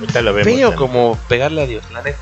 Ahorita 0.00 0.20
lo 0.22 0.34
vemos. 0.34 0.44
También. 0.52 0.72
como 0.74 1.16
pegarle 1.28 1.62
a 1.62 1.66
Dios, 1.66 1.84
la 1.92 2.02
neta. 2.02 2.18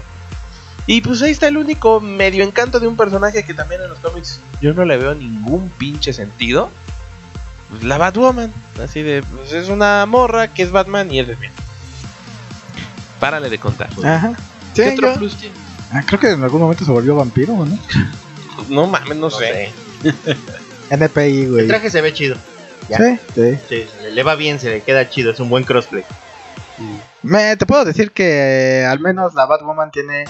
Y 0.86 1.00
pues 1.00 1.22
ahí 1.22 1.30
está 1.30 1.48
el 1.48 1.56
único 1.56 2.00
medio 2.00 2.44
encanto 2.44 2.78
de 2.78 2.86
un 2.86 2.96
personaje 2.96 3.42
que 3.44 3.54
también 3.54 3.80
en 3.82 3.88
los 3.88 3.98
cómics 4.00 4.40
yo 4.60 4.74
no 4.74 4.84
le 4.84 4.96
veo 4.98 5.14
ningún 5.14 5.70
pinche 5.70 6.12
sentido. 6.12 6.70
Pues 7.70 7.82
la 7.84 7.96
Batwoman. 7.98 8.52
Así 8.82 9.02
de, 9.02 9.22
pues 9.22 9.52
es 9.52 9.68
una 9.68 10.04
morra 10.06 10.48
que 10.48 10.62
es 10.62 10.70
Batman 10.70 11.10
y 11.10 11.20
es 11.20 11.28
lesbiana. 11.28 11.54
Párale 13.20 13.48
de 13.48 13.58
contar. 13.58 13.88
Ajá. 14.04 14.32
¿Qué 14.74 14.88
Sí, 14.90 14.94
otro 14.94 15.12
yo- 15.12 15.18
plus 15.18 15.36
tiene? 15.36 15.54
ah, 15.92 16.02
creo 16.06 16.20
que 16.20 16.30
en 16.30 16.42
algún 16.42 16.60
momento 16.60 16.84
se 16.84 16.90
volvió 16.90 17.16
vampiro, 17.16 17.54
¿no? 17.64 17.78
No 18.68 18.86
mames, 18.86 19.16
no, 19.16 19.28
No 19.28 19.30
sé. 19.30 19.72
sé. 20.02 20.36
NPI, 20.90 21.46
güey. 21.46 21.62
El 21.62 21.68
traje 21.68 21.90
se 21.90 22.00
ve 22.00 22.12
chido. 22.12 22.36
Ya. 22.88 22.98
Sí, 22.98 23.18
sí. 23.34 23.58
Sí, 23.68 23.86
se 23.96 24.02
le- 24.02 24.10
le 24.12 24.22
va 24.22 24.34
bien, 24.34 24.60
se 24.60 24.68
le 24.68 24.82
queda 24.82 25.08
chido. 25.08 25.30
Es 25.32 25.40
un 25.40 25.48
buen 25.48 25.64
crossplay. 25.64 26.04
Me, 27.22 27.56
te 27.56 27.64
puedo 27.66 27.84
decir 27.84 28.10
que 28.10 28.80
eh, 28.80 28.84
al 28.84 28.98
menos 29.00 29.32
la 29.34 29.46
Batwoman 29.46 29.90
tiene 29.90 30.24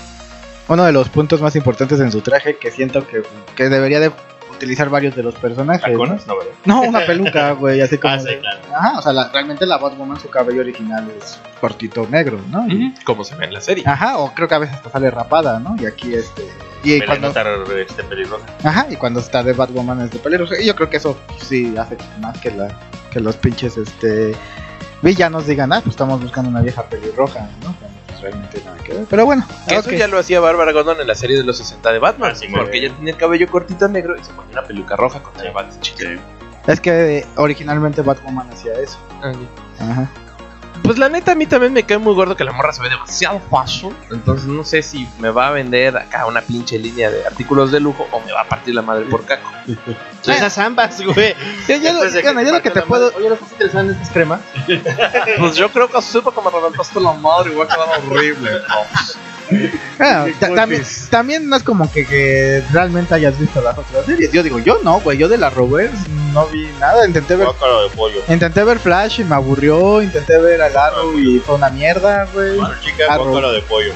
uno 0.68 0.84
de 0.84 0.92
los 0.92 1.08
puntos 1.08 1.40
más 1.42 1.56
importantes 1.56 2.00
en 2.00 2.10
su 2.12 2.20
traje 2.20 2.56
que 2.56 2.70
siento 2.70 3.06
que, 3.06 3.22
que 3.56 3.68
debería 3.68 4.00
de 4.00 4.10
utilizar 4.52 4.88
varios 4.88 5.14
de 5.16 5.22
los 5.22 5.34
personajes. 5.34 5.82
¿no? 5.92 5.92
¿Tacones? 5.98 6.26
No, 6.26 6.36
¿verdad? 6.38 6.52
No, 6.64 6.82
una 6.82 7.00
peluca, 7.00 7.52
güey, 7.52 7.80
así 7.80 7.98
como... 7.98 8.14
Ah, 8.14 8.18
sí, 8.20 8.28
claro. 8.40 8.60
Ajá, 8.74 8.98
o 8.98 9.02
sea, 9.02 9.12
la- 9.12 9.28
realmente 9.30 9.66
la 9.66 9.78
Batwoman, 9.78 10.18
su 10.20 10.30
cabello 10.30 10.60
original 10.60 11.10
es 11.20 11.38
cortito 11.60 12.06
negro, 12.08 12.40
¿no? 12.50 12.66
Como 13.04 13.24
se 13.24 13.34
ve 13.34 13.46
en 13.46 13.52
la 13.54 13.60
serie. 13.60 13.84
Ajá, 13.86 14.16
o 14.18 14.32
creo 14.32 14.46
que 14.48 14.54
a 14.54 14.58
veces 14.58 14.76
hasta 14.76 14.90
sale 14.90 15.10
rapada, 15.10 15.58
¿no? 15.58 15.74
Y 15.78 15.86
aquí 15.86 16.14
este... 16.14 16.48
Y 16.84 16.98
la 17.00 17.06
cuando, 17.06 17.28
notar 17.28 17.46
este 17.78 18.04
pelirroja. 18.04 18.44
ajá, 18.62 18.86
y 18.90 18.96
cuando 18.96 19.20
está 19.20 19.42
de 19.42 19.54
Batwoman 19.54 20.02
es 20.02 20.10
de 20.10 20.18
pelero. 20.18 20.46
Y 20.60 20.66
yo 20.66 20.76
creo 20.76 20.88
que 20.90 20.98
eso 20.98 21.18
sí 21.42 21.74
hace 21.78 21.96
más 22.20 22.38
que 22.38 22.50
la 22.50 22.68
que 23.10 23.20
los 23.20 23.36
pinches 23.36 23.76
este 23.78 24.34
villanos 25.00 25.46
digan, 25.46 25.72
ah, 25.72 25.80
pues 25.82 25.94
estamos 25.94 26.20
buscando 26.20 26.50
una 26.50 26.60
vieja 26.60 26.82
pelirroja, 26.84 27.48
¿no? 27.62 27.74
Realmente 28.24 28.62
nada 28.64 28.78
que 28.78 28.94
ver. 28.94 29.06
Pero 29.10 29.26
bueno, 29.26 29.46
Que 29.68 29.76
eso 29.76 29.90
ya 29.90 30.08
lo 30.08 30.18
hacía 30.18 30.40
Bárbara 30.40 30.72
Gordon 30.72 30.98
en 31.00 31.06
la 31.06 31.14
serie 31.14 31.36
de 31.36 31.44
los 31.44 31.58
60 31.58 31.92
de 31.92 31.98
Batman. 31.98 32.32
Ah, 32.34 32.46
porque 32.56 32.78
ella 32.78 32.94
tenía 32.94 33.12
el 33.12 33.18
cabello 33.18 33.46
cortito 33.48 33.86
negro 33.86 34.16
y 34.16 34.24
se 34.24 34.32
ponía 34.32 34.52
una 34.52 34.66
peluca 34.66 34.96
roja 34.96 35.22
con 35.22 35.38
el 35.44 35.52
bat 35.52 35.66
es 36.66 36.80
que 36.80 37.26
originalmente 37.36 38.00
Batwoman 38.00 38.48
hacía 38.50 38.72
eso. 38.74 38.98
Ajá. 39.78 40.10
Pues 40.84 40.98
la 40.98 41.08
neta 41.08 41.32
a 41.32 41.34
mí 41.34 41.46
también 41.46 41.72
me 41.72 41.82
cae 41.84 41.96
muy 41.96 42.14
gordo 42.14 42.36
que 42.36 42.44
la 42.44 42.52
morra 42.52 42.70
se 42.72 42.82
ve 42.82 42.90
demasiado 42.90 43.40
fashion. 43.50 43.96
Entonces 44.10 44.46
no 44.46 44.62
sé 44.64 44.82
si 44.82 45.08
me 45.18 45.30
va 45.30 45.48
a 45.48 45.50
vender 45.52 45.96
acá 45.96 46.26
una 46.26 46.42
pinche 46.42 46.78
línea 46.78 47.10
de 47.10 47.26
artículos 47.26 47.72
de 47.72 47.80
lujo 47.80 48.06
o 48.12 48.20
me 48.20 48.32
va 48.32 48.42
a 48.42 48.48
partir 48.48 48.74
la 48.74 48.82
madre 48.82 49.06
por 49.06 49.24
caco. 49.24 49.50
Esas 50.26 50.58
ambas, 50.58 51.00
güey. 51.02 51.34
Yo, 51.66 51.76
yo 51.76 51.92
lo- 51.94 52.00
bueno, 52.22 52.42
yo 52.42 52.52
lo 52.52 52.60
que 52.62 52.70
te 52.70 52.82
puedo... 52.82 53.06
madre, 53.06 53.16
Oye, 53.18 53.28
¿no 53.30 53.34
estás 53.34 53.52
interesado 53.52 53.84
en 53.86 53.90
estas 53.92 54.10
cremas? 54.10 54.40
Pues 55.38 55.56
yo 55.56 55.70
creo 55.70 55.88
que 55.88 56.02
supo 56.02 56.30
como 56.32 56.50
reventaste 56.50 57.00
la 57.00 57.12
madre 57.14 57.52
y 57.52 57.56
va 57.56 57.64
a 57.64 57.68
quedar 57.68 57.88
horrible. 58.06 58.50
También, 60.54 60.82
también 61.10 61.48
no 61.48 61.56
es 61.56 61.62
como 61.62 61.90
que, 61.90 62.06
que 62.06 62.62
realmente 62.72 63.14
hayas 63.14 63.38
visto 63.38 63.60
las 63.60 63.76
otras 63.76 64.06
series. 64.06 64.32
Yo 64.32 64.42
digo, 64.42 64.58
yo 64.58 64.78
no, 64.82 65.00
güey. 65.00 65.18
Yo 65.18 65.28
de 65.28 65.38
la 65.38 65.50
Rovers 65.50 66.08
no 66.32 66.46
vi 66.46 66.68
nada. 66.80 67.06
Intenté 67.06 67.36
ver, 67.36 67.46
Guácalo 67.46 67.82
de 67.82 67.90
pollo. 67.90 68.20
intenté 68.28 68.64
ver 68.64 68.78
Flash 68.78 69.20
y 69.20 69.24
me 69.24 69.34
aburrió. 69.34 70.02
Intenté 70.02 70.38
ver 70.38 70.62
al 70.62 70.76
Arrow 70.76 71.18
y 71.18 71.38
fue 71.40 71.54
una 71.56 71.70
mierda, 71.70 72.26
güey. 72.32 72.56
Bueno, 72.56 72.74
chica, 72.82 73.04
Arrow. 73.08 73.52
de 73.52 73.62
pollo. 73.62 73.92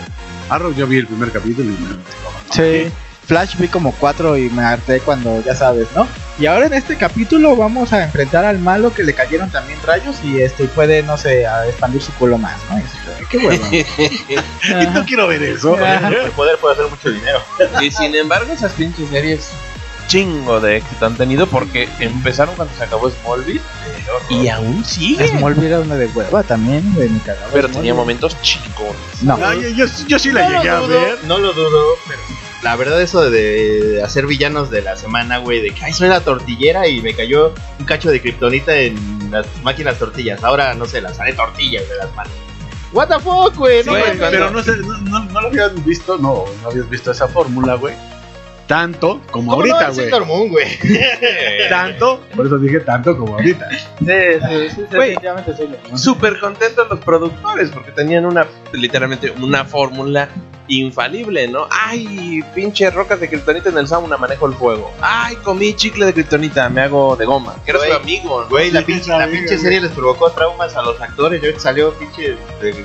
Arrow 0.51 0.73
yo 0.75 0.87
vi 0.87 0.99
el 0.99 1.07
primer 1.07 1.31
capítulo 1.31 1.71
y 1.71 1.77
me 1.77 1.97
Sí. 2.51 2.93
Flash 3.29 3.57
vi 3.59 3.69
como 3.69 3.93
cuatro 3.93 4.39
y 4.39 4.49
me 4.49 4.63
harté 4.63 5.01
cuando 5.01 5.43
ya 5.45 5.55
sabes, 5.55 5.87
¿no? 5.95 6.09
Y 6.39 6.47
ahora 6.47 6.65
en 6.65 6.73
este 6.73 6.97
capítulo 6.97 7.55
vamos 7.57 7.93
a 7.93 8.03
enfrentar 8.03 8.47
al 8.47 8.59
malo 8.59 8.95
que 8.95 9.05
le 9.05 9.13
cayeron 9.13 9.51
también 9.51 9.79
rayos 9.85 10.17
y 10.25 10.41
este 10.41 10.65
puede, 10.65 11.03
no 11.03 11.19
sé, 11.19 11.47
a 11.47 11.67
expandir 11.67 12.01
su 12.01 12.11
culo 12.15 12.39
más, 12.39 12.57
¿no? 12.71 12.79
Y 12.79 12.83
así, 12.83 12.97
Qué 13.29 13.39
bueno. 13.39 13.65
Y 13.71 14.87
no 14.95 15.05
quiero 15.05 15.27
ver 15.27 15.43
eso. 15.43 15.77
El 15.77 16.31
poder 16.31 16.57
puede 16.57 16.75
hacer 16.75 16.89
mucho 16.89 17.11
dinero. 17.11 17.41
Y 17.83 17.91
sin 17.91 18.15
embargo 18.15 18.51
esas 18.51 18.73
pinches 18.73 19.11
series 19.11 19.51
chingo 20.07 20.59
de 20.59 20.79
éxito 20.79 21.05
han 21.05 21.17
tenido 21.19 21.47
porque 21.47 21.87
empezaron 22.01 22.55
cuando 22.57 22.75
se 22.75 22.85
acabó 22.85 23.11
Smallville 23.11 23.61
y 24.31 24.49
aún 24.49 24.83
sigue. 24.87 25.29
Smallville 25.29 25.67
era 25.67 25.81
una 25.81 25.97
de 25.97 26.07
hueva 26.07 26.43
también, 26.43 26.95
de 26.95 27.11
mi 27.11 27.19
cagada. 27.21 27.49
Pero 27.53 27.69
tenía 27.69 27.93
momentos 27.93 28.41
chingones. 28.41 29.23
No. 29.23 29.37
No, 29.37 29.53
yo, 29.53 29.69
yo, 29.69 29.85
yo 30.07 30.19
sí 30.19 30.33
la 30.33 30.49
No 30.49 30.57
llegué 30.57 30.71
a 30.71 30.81
ver. 30.81 31.19
No 31.25 31.37
lo 31.37 31.53
dudo, 31.53 31.97
pero 32.09 32.21
la 32.63 32.75
verdad 32.77 33.01
eso 33.01 33.31
de 33.31 34.03
hacer 34.05 34.27
villanos 34.27 34.71
de 34.71 34.83
la 34.83 34.97
semana, 34.97 35.39
güey, 35.39 35.61
de 35.61 35.71
que 35.71 35.85
ay, 35.85 35.93
soy 35.93 36.09
la 36.09 36.21
tortillera 36.21 36.89
y 36.89 37.01
me 37.03 37.15
cayó 37.15 37.55
un 37.79 37.85
cacho 37.87 38.11
de 38.11 38.21
kriptonita 38.21 38.75
en 38.77 39.31
las 39.31 39.47
máquinas 39.63 39.99
tortillas. 39.99 40.43
Ahora, 40.43 40.75
no 40.75 40.87
sé, 40.87 41.01
las 41.01 41.19
haré 41.21 41.35
tortillas 41.35 41.89
de 41.89 41.97
las 41.97 42.15
manos. 42.15 42.33
What 42.93 43.09
the 43.09 43.21
fuck, 43.21 43.55
güey, 43.57 43.85
no 43.85 43.93
Güey. 43.93 44.19
Pero 44.19 44.51
no, 44.51 44.63
sé, 44.63 44.73
no, 44.79 44.99
no, 44.99 45.25
no 45.27 45.41
lo 45.43 45.49
habías 45.49 45.85
visto, 45.85 46.17
no, 46.17 46.45
no 46.63 46.69
habías 46.71 46.89
visto 46.89 47.11
esa 47.13 47.29
fórmula, 47.29 47.75
güey. 47.75 47.95
Tanto 48.67 49.23
como 49.31 49.53
¿Cómo 49.53 49.67
no? 49.67 49.75
ahorita, 49.75 50.03
Es 50.03 50.11
güey. 50.11 50.27
Moon, 50.27 50.49
güey. 50.51 50.67
Tanto, 51.71 52.23
por 52.37 52.47
eso 52.47 52.59
dije 52.59 52.81
tanto 52.81 53.17
como 53.17 53.35
ahorita. 53.35 53.67
Sí, 53.71 53.87
sí, 53.99 54.69
sí, 54.75 54.83
Güey. 54.95 55.17
sí. 55.17 55.97
Súper 55.97 56.39
contentos 56.39 56.87
los 56.91 57.01
productores 57.01 57.71
porque 57.71 57.93
tenían 57.93 58.27
una, 58.27 58.47
literalmente, 58.73 59.31
una 59.31 59.65
fórmula 59.65 60.29
infalible, 60.69 61.49
¿no? 61.49 61.67
Ay, 61.71 62.41
pinche 62.55 62.91
rocas 62.91 63.19
de 63.21 63.29
kriptonita 63.29 63.71
en 63.71 63.79
el 63.79 63.89
sauna, 63.89 64.17
manejo 64.17 64.47
el 64.47 64.55
fuego. 64.55 64.93
Ay, 65.01 65.37
comí 65.37 65.75
chicle 65.75 66.07
de 66.07 66.13
kriptonita, 66.15 66.69
me 66.69 66.83
hago 66.83 67.17
de 67.17 67.25
goma. 67.25 67.57
Que 67.65 67.71
eres 67.73 67.83
su 67.85 67.93
amigo, 67.95 68.43
¿no? 68.43 68.49
Güey, 68.49 68.71
la 68.71 68.83
pinche, 68.83 69.11
la 69.11 69.27
pinche 69.27 69.59
serie 69.59 69.81
les 69.81 69.91
provocó 69.93 70.31
traumas 70.31 70.77
a 70.77 70.83
los 70.83 71.01
actores. 71.01 71.41
Yo 71.43 71.59
salió 71.59 71.93
pinche 71.95 72.37
de, 72.61 72.85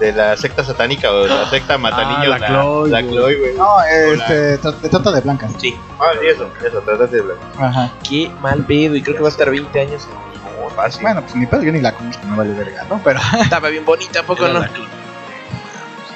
de 0.00 0.12
la 0.12 0.36
secta 0.36 0.64
satánica 0.64 1.10
o 1.12 1.22
de 1.22 1.28
la 1.28 1.48
secta 1.48 1.78
mataniños. 1.78 2.40
la 2.40 2.46
Chloe, 2.46 2.90
la. 2.90 3.00
Chloe, 3.02 3.34
güey. 3.36 3.54
No, 3.56 3.82
este, 3.84 4.60
tra- 4.60 4.90
trata 4.90 5.12
de 5.12 5.20
blancas. 5.20 5.52
Sí, 5.58 5.74
Ah, 5.98 6.10
sí, 6.20 6.26
eso, 6.26 6.50
eso, 6.66 6.80
trataste 6.80 7.16
de 7.16 7.22
hablar. 7.22 7.36
Ajá. 7.58 7.90
qué 8.08 8.30
mal 8.40 8.64
pedo 8.66 8.96
y 8.96 9.02
creo 9.02 9.16
que 9.16 9.22
va 9.22 9.28
a 9.28 9.30
estar 9.30 9.50
20 9.50 9.80
años 9.80 10.02
en 10.10 10.74
fácil. 10.76 11.00
Bueno, 11.02 11.22
pues 11.22 11.34
ni 11.36 11.46
pedo, 11.46 11.62
yo 11.62 11.72
ni 11.72 11.80
la 11.80 11.92
conozco, 11.94 12.26
no 12.26 12.36
vale 12.36 12.52
verga, 12.52 12.84
¿no? 12.90 13.00
Pero, 13.02 13.18
Estaba 13.40 13.68
bien 13.70 13.84
bonita, 13.84 14.20
¿a 14.20 14.22
poco 14.24 14.44
Era 14.44 14.52
no? 14.54 14.60
la- 14.60 14.70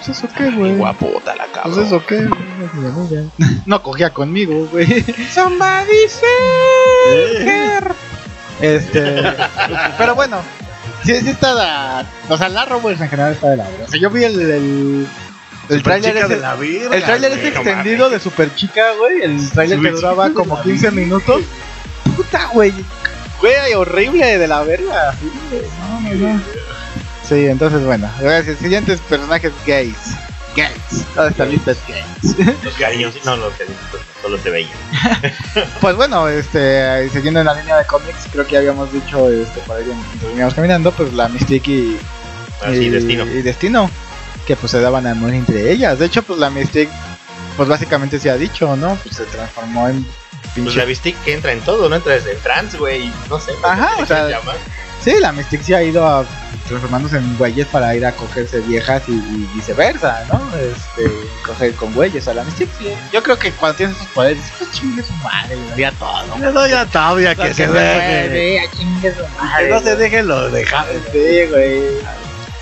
pues 0.04 0.16
eso 0.18 0.28
qué, 0.36 0.50
güey. 0.50 0.76
Guapota 0.76 1.34
la 1.36 1.44
Pues 1.46 1.62
cabrón. 1.64 1.86
eso 1.86 2.06
qué, 2.06 2.28
No 3.66 3.82
cogía 3.82 4.10
conmigo, 4.10 4.66
güey. 4.70 5.04
Somebody 5.32 6.06
Este. 8.60 9.22
Pero 9.98 10.14
bueno, 10.14 10.42
sí, 11.04 11.16
sí 11.20 11.30
está 11.30 11.54
la. 11.54 12.06
O 12.28 12.36
sea, 12.36 12.48
la 12.48 12.64
Rovers 12.66 13.00
en 13.00 13.08
general 13.08 13.32
está 13.32 13.50
de 13.50 13.56
la 13.56 13.64
verga. 13.64 13.84
O 13.86 13.88
sea, 13.88 14.00
yo 14.00 14.10
vi 14.10 14.24
el. 14.24 14.40
El, 14.40 15.06
el 15.68 15.82
tráiler 15.82 16.16
el 16.16 16.28
no 16.28 17.48
extendido 17.48 18.10
de 18.10 18.18
Super 18.20 18.54
Chica, 18.54 18.92
güey. 18.98 19.22
El 19.22 19.50
tráiler 19.50 19.80
que 19.80 19.90
duraba 19.90 20.30
como 20.30 20.56
la 20.56 20.62
15 20.62 20.86
verga. 20.86 21.00
minutos. 21.00 21.42
Puta, 22.16 22.46
güey. 22.52 22.72
Güey, 23.40 23.74
horrible 23.74 24.38
de 24.38 24.48
la 24.48 24.62
verga. 24.62 25.14
Güey, 25.50 25.62
no, 26.20 26.34
no. 26.34 26.59
Sí, 27.30 27.46
entonces 27.46 27.82
bueno. 27.84 28.10
Gracias. 28.20 28.58
Siguientes 28.58 29.00
personajes 29.00 29.52
gays. 29.66 29.96
Gays. 30.56 31.04
Todas 31.14 31.30
estas 31.30 31.48
listas 31.48 31.78
gays. 31.88 32.56
Los 32.64 32.74
cariños, 32.74 33.14
no, 33.24 33.36
los 33.36 33.54
cariños, 33.54 33.78
solo 34.20 34.36
se 34.38 34.50
veían. 34.50 34.70
Pues 35.80 35.94
bueno, 35.96 36.28
este, 36.28 37.08
siguiendo 37.10 37.40
en 37.40 37.46
la 37.46 37.54
línea 37.54 37.76
de 37.78 37.84
cómics, 37.86 38.26
creo 38.32 38.46
que 38.46 38.56
habíamos 38.58 38.92
dicho, 38.92 39.30
este, 39.30 39.60
por 39.60 39.76
ahí 39.76 39.84
veníamos 40.28 40.54
caminando, 40.54 40.90
pues 40.92 41.12
la 41.14 41.28
Mystique 41.28 41.70
y, 41.70 41.98
Así, 42.62 42.76
y- 42.86 42.90
destino. 42.90 43.24
y 43.26 43.42
Destino, 43.42 43.90
que 44.46 44.56
pues 44.56 44.72
se 44.72 44.80
daban 44.80 45.06
amor 45.06 45.32
entre 45.32 45.70
ellas. 45.70 45.98
De 46.00 46.06
hecho, 46.06 46.22
pues 46.24 46.38
la 46.40 46.50
Mystique, 46.50 46.90
pues 47.56 47.68
básicamente 47.68 48.18
se 48.18 48.28
ha 48.30 48.36
dicho, 48.36 48.74
¿no? 48.76 48.96
Pues 49.04 49.16
se 49.16 49.24
transformó 49.26 49.88
en 49.88 50.04
Pues 50.62 50.74
la 50.74 50.84
Mystique 50.84 51.18
que 51.24 51.34
entra 51.34 51.52
en 51.52 51.60
todo, 51.60 51.88
¿no? 51.88 51.94
Entra 51.94 52.14
desde 52.14 52.32
el 52.32 52.38
trans, 52.38 52.76
güey, 52.76 53.12
no 53.28 53.38
sé. 53.40 53.52
Ajá, 53.62 53.90
o 54.02 54.04
sea, 54.06 54.24
se 54.26 54.30
llama. 54.32 54.52
Sí, 55.02 55.14
la 55.20 55.32
Mystique 55.32 55.64
se 55.64 55.74
ha 55.74 55.82
ido 55.82 56.06
a, 56.06 56.24
transformándose 56.68 57.16
en 57.16 57.36
güeyes 57.38 57.66
para 57.68 57.94
ir 57.96 58.04
a 58.04 58.12
cogerse 58.12 58.60
viejas 58.60 59.02
y, 59.08 59.12
y 59.12 59.48
viceversa, 59.54 60.24
¿no? 60.30 60.40
Este, 60.58 61.10
coger 61.46 61.74
con 61.74 61.94
güeyes 61.94 62.28
a 62.28 62.34
la 62.34 62.44
Mystique. 62.44 62.70
sí. 62.78 62.92
Yo 63.12 63.22
creo 63.22 63.38
que 63.38 63.50
cuando 63.52 63.76
tienes 63.78 63.96
esos 63.96 64.08
poderes, 64.08 64.42
pues 64.58 64.70
chingue 64.72 65.02
su 65.02 65.12
madre, 65.14 65.56
le 65.56 65.68
daría 65.70 65.92
todo. 65.92 66.38
Le 66.38 66.52
doy 66.52 66.72
a 66.72 66.84
Tabia 66.86 67.34
que 67.34 67.54
se 67.54 67.66
deje. 67.66 68.28
deje. 68.28 68.68
chingue 68.76 69.14
su 69.14 69.22
madre. 69.42 69.64
Que 69.66 69.70
no 69.70 69.80
se 69.80 69.96
deje 69.96 70.22
lo 70.22 70.50
deja. 70.50 70.84
Sí, 71.12 71.46
güey. 71.50 71.82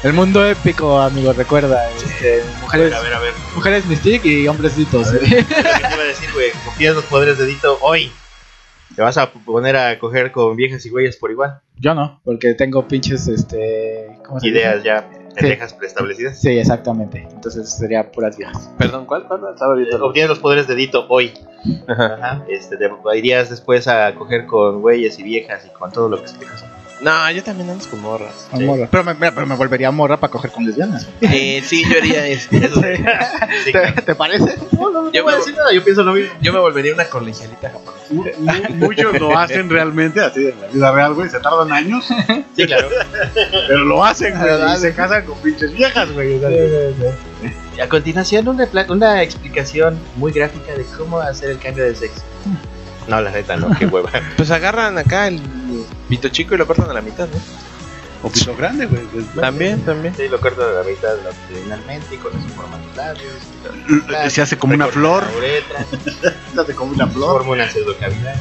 El 0.04 0.12
mundo 0.12 0.46
épico, 0.46 1.00
amigo, 1.00 1.32
recuerda. 1.32 1.90
Este, 1.90 2.44
mujeres, 2.60 2.94
A 2.94 3.00
ver, 3.00 3.14
a 3.14 3.18
ver. 3.18 3.34
mujeres 3.56 3.84
Mystique 3.86 4.28
y 4.28 4.46
hombrecitos. 4.46 5.12
Lo 5.12 5.18
que 5.18 5.26
te 5.26 5.40
iba 5.42 6.02
a 6.02 6.04
decir, 6.04 6.32
güey, 6.32 6.52
confías 6.64 6.94
los 6.94 7.04
poderes 7.06 7.36
de 7.36 7.46
Dito 7.46 7.78
hoy. 7.80 8.12
Te 8.98 9.02
vas 9.02 9.16
a 9.16 9.30
poner 9.30 9.76
a 9.76 9.96
coger 9.96 10.32
con 10.32 10.56
viejas 10.56 10.84
y 10.84 10.90
güeyes 10.90 11.16
por 11.18 11.30
igual. 11.30 11.60
Yo 11.76 11.94
no, 11.94 12.20
porque 12.24 12.54
tengo 12.54 12.88
pinches, 12.88 13.28
este... 13.28 14.18
¿cómo 14.26 14.40
se 14.40 14.48
Ideas 14.48 14.82
dice? 14.82 14.86
ya 14.88 15.08
pendejas 15.36 15.72
preestablecidas. 15.72 16.40
Sí, 16.40 16.58
exactamente. 16.58 17.28
Entonces 17.32 17.70
sería 17.70 18.10
puras 18.10 18.36
viejas. 18.36 18.68
Perdón, 18.76 19.06
¿cuál? 19.06 19.28
¿Cuál? 19.28 19.42
Estaba 19.54 19.76
viendo. 19.76 20.04
Obtienes 20.04 20.30
los 20.30 20.40
poderes 20.40 20.66
de 20.66 20.74
Dito 20.74 21.06
hoy. 21.08 21.32
Ajá. 21.86 22.44
Este, 22.48 22.76
te 22.76 22.90
irías 23.16 23.48
después 23.50 23.86
a 23.86 24.12
coger 24.16 24.46
con 24.46 24.80
güeyes 24.80 25.16
y 25.20 25.22
viejas 25.22 25.64
y 25.64 25.68
con 25.78 25.92
todo 25.92 26.08
lo 26.08 26.16
que 26.16 26.22
explicas. 26.24 26.64
No, 27.00 27.30
yo 27.30 27.44
también 27.44 27.70
ando 27.70 27.88
con 27.88 28.00
morras. 28.00 28.48
A 28.52 28.58
morra. 28.58 28.88
Pero, 28.90 29.04
me, 29.04 29.14
mira, 29.14 29.30
pero 29.32 29.46
me 29.46 29.54
volvería 29.54 29.90
morra 29.92 30.16
para 30.18 30.30
coger 30.32 30.50
con 30.50 30.64
lesbianas. 30.66 31.06
Eh, 31.20 31.62
sí, 31.64 31.84
yo 31.88 31.96
haría 31.98 32.26
este. 32.26 32.56
Eso 32.66 32.74
sí. 32.82 32.96
Sí, 33.64 33.64
¿Te, 33.66 33.70
claro. 33.72 34.02
te 34.04 34.14
parece? 34.14 34.56
No, 34.72 34.90
no, 34.90 35.02
no 35.02 35.12
Yo 35.12 35.20
No 35.20 35.24
voy 35.24 35.32
a 35.32 35.36
me, 35.36 35.38
decir 35.40 35.54
nada, 35.56 35.72
yo 35.72 35.84
pienso 35.84 36.02
lo 36.02 36.12
mismo. 36.14 36.32
yo 36.40 36.52
me 36.52 36.58
volvería 36.58 36.92
una 36.94 37.04
colegialita 37.04 37.70
japonesa. 37.70 38.68
Muchos 38.74 39.20
lo 39.20 39.38
hacen 39.38 39.70
realmente 39.70 40.20
así 40.20 40.46
en 40.48 40.60
la 40.60 40.66
vida 40.68 40.92
real, 40.92 41.14
güey. 41.14 41.28
Se 41.30 41.38
tardan 41.40 41.70
años, 41.72 42.04
Sí, 42.56 42.66
claro. 42.66 42.88
pero 43.68 43.84
lo 43.84 44.04
hacen, 44.04 44.36
güey. 44.38 44.74
Y 44.74 44.76
se 44.78 44.92
casan 44.94 45.24
con 45.24 45.38
pinches 45.38 45.72
viejas, 45.72 46.10
güey. 46.12 46.36
o 46.36 46.40
sea, 46.40 47.12
Y 47.76 47.80
a 47.80 47.88
continuación, 47.88 48.48
una, 48.48 48.66
pla- 48.66 48.86
una 48.88 49.22
explicación 49.22 49.98
muy 50.16 50.32
gráfica 50.32 50.72
de 50.74 50.84
cómo 50.96 51.20
hacer 51.20 51.50
el 51.50 51.58
cambio 51.58 51.84
de 51.84 51.94
sexo. 51.94 52.22
No, 53.06 53.20
la 53.22 53.30
neta, 53.30 53.56
no, 53.56 53.70
qué 53.78 53.86
hueva. 53.86 54.10
Pues 54.36 54.50
agarran 54.50 54.98
acá 54.98 55.28
el 55.28 55.40
pito 56.08 56.28
chico 56.28 56.54
y 56.54 56.58
lo 56.58 56.66
cortan 56.66 56.90
a 56.90 56.94
la 56.94 57.00
mitad, 57.02 57.28
¿no? 57.28 57.38
O 58.22 58.30
pito 58.30 58.56
grande, 58.56 58.86
güey. 58.86 59.02
También, 59.40 59.80
también. 59.82 60.14
Sí, 60.14 60.26
lo 60.28 60.40
corto 60.40 60.66
de 60.66 60.74
la 60.74 60.82
mitad 60.82 61.14
longitudinalmente 61.22 62.14
y 62.14 62.18
con 62.18 62.32
eso 62.36 62.48
forman 62.56 62.84
los 62.86 62.96
labios. 62.96 64.32
Se 64.32 64.42
hace 64.42 64.58
como 64.58 64.74
una 64.74 64.88
flor. 64.88 65.24
La 65.30 65.36
uretra, 65.38 65.86
Se 66.54 66.60
hace 66.60 66.74
como 66.74 66.92
una 66.92 67.06
flor. 67.06 67.38
forma 67.38 67.52
una 67.52 67.70
pseudocavidad. 67.70 68.34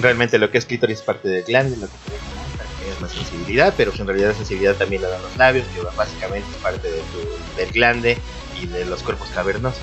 Realmente 0.00 0.38
lo 0.38 0.50
que 0.50 0.58
es 0.58 0.66
clítoris 0.66 0.98
es 0.98 1.04
parte 1.04 1.28
del 1.28 1.44
glande, 1.44 1.76
lo 1.76 1.86
que 1.86 2.90
es 2.90 3.00
la 3.00 3.08
sensibilidad, 3.08 3.74
pero 3.76 3.90
pues 3.90 4.00
en 4.00 4.06
realidad 4.06 4.28
la 4.28 4.34
sensibilidad 4.34 4.74
también 4.74 5.02
la 5.02 5.08
dan 5.08 5.22
los 5.22 5.36
labios, 5.36 5.66
que 5.68 5.80
básicamente 5.96 6.48
es 6.50 6.56
parte 6.58 6.90
de 6.90 6.98
tu, 6.98 7.56
del 7.56 7.70
glande 7.72 8.18
y 8.60 8.66
de 8.66 8.84
los 8.84 9.02
cuerpos 9.02 9.28
cavernosos. 9.34 9.82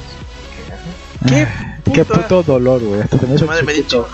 ¿Qué 1.28 1.47
Qué 1.91 2.05
puto 2.05 2.43
dolor, 2.43 2.82
güey. 2.82 3.01
Hasta 3.01 3.17
se 3.19 3.28
me 3.28 3.39
madre 3.45 3.63
me 3.63 3.74
chiquito. 3.74 4.07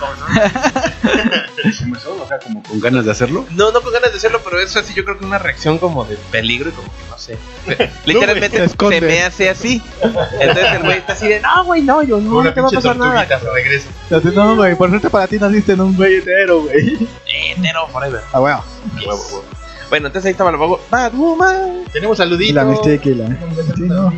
O 2.22 2.26
sea, 2.26 2.38
como 2.38 2.62
con 2.62 2.80
ganas 2.80 3.04
de 3.04 3.10
hacerlo. 3.12 3.46
No, 3.50 3.70
no 3.70 3.80
con 3.80 3.92
ganas 3.92 4.10
de 4.10 4.18
hacerlo, 4.18 4.40
pero 4.44 4.60
es 4.60 4.76
así, 4.76 4.92
yo 4.94 5.04
creo 5.04 5.18
que 5.18 5.24
una 5.24 5.38
reacción 5.38 5.78
como 5.78 6.04
de 6.04 6.16
peligro 6.30 6.70
y 6.70 6.72
como 6.72 6.88
que 6.88 7.04
no 7.08 7.18
sé. 7.18 7.38
Literalmente 8.06 8.56
se 8.58 8.64
esconde. 8.64 9.00
se 9.00 9.06
me 9.06 9.22
hace 9.22 9.50
así. 9.50 9.82
Entonces 10.02 10.72
el 10.72 10.82
güey 10.82 10.98
está 10.98 11.12
así 11.12 11.28
de, 11.28 11.40
no, 11.40 11.64
güey, 11.64 11.82
no, 11.82 12.02
yo 12.02 12.20
no, 12.20 12.38
Una 12.38 12.50
no 12.50 12.54
te 12.54 12.60
va 12.60 12.68
a 12.68 12.70
pasar 12.70 12.96
nada. 12.96 13.20
Así, 13.20 14.28
No, 14.34 14.56
güey, 14.56 14.74
por 14.74 14.90
suerte 14.90 15.08
para 15.10 15.26
ti 15.26 15.38
naciste 15.38 15.72
en 15.72 15.80
un 15.80 15.96
güey 15.96 16.16
entero, 16.16 16.62
güey. 16.62 17.08
Nero 17.58 17.86
forever. 17.88 18.20
Ah, 18.32 18.40
bueno. 18.40 18.64
Huevo, 18.96 19.22
huevo. 19.26 19.44
Bueno, 19.90 20.06
entonces 20.06 20.26
ahí 20.26 20.32
estaba 20.32 20.52
la 20.52 20.58
Bobo. 20.58 20.80
Batwoman. 20.88 21.84
Tenemos 21.92 22.16
Y 22.16 22.22
saludito. 22.22 22.54
la 22.54 22.64
Mystique 22.64 23.10
y 23.10 23.14
la... 23.16 23.26
Sí, 23.26 23.82
no. 23.82 24.12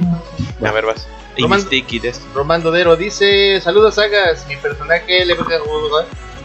A 0.66 0.72
ver, 0.72 0.84
vas. 0.84 1.07
Román- 2.35 2.62
Dodero 2.62 2.97
dice: 2.97 3.61
Saludos, 3.61 3.95
sagas. 3.95 4.47
Mi 4.49 4.57
personaje 4.57 5.24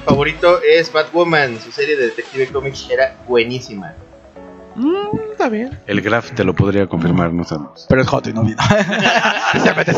favorito 0.06 0.60
es 0.62 0.92
Batwoman. 0.92 1.60
Su 1.62 1.72
serie 1.72 1.96
de 1.98 2.06
Detective 2.08 2.48
Comics 2.48 2.90
era 2.90 3.16
buenísima. 3.28 3.94
Está 5.32 5.50
bien. 5.50 5.78
El 5.88 6.02
Graf 6.02 6.32
te 6.34 6.44
lo 6.44 6.54
podría 6.54 6.86
confirmar, 6.88 7.34
no 7.34 7.44
sabemos. 7.44 7.86
Pero 7.90 8.02
es 8.02 8.08
hot 8.08 8.28
y 8.28 8.34
no 8.34 8.44
vino. 8.44 8.62
Se 9.64 9.74
mete 9.76 9.92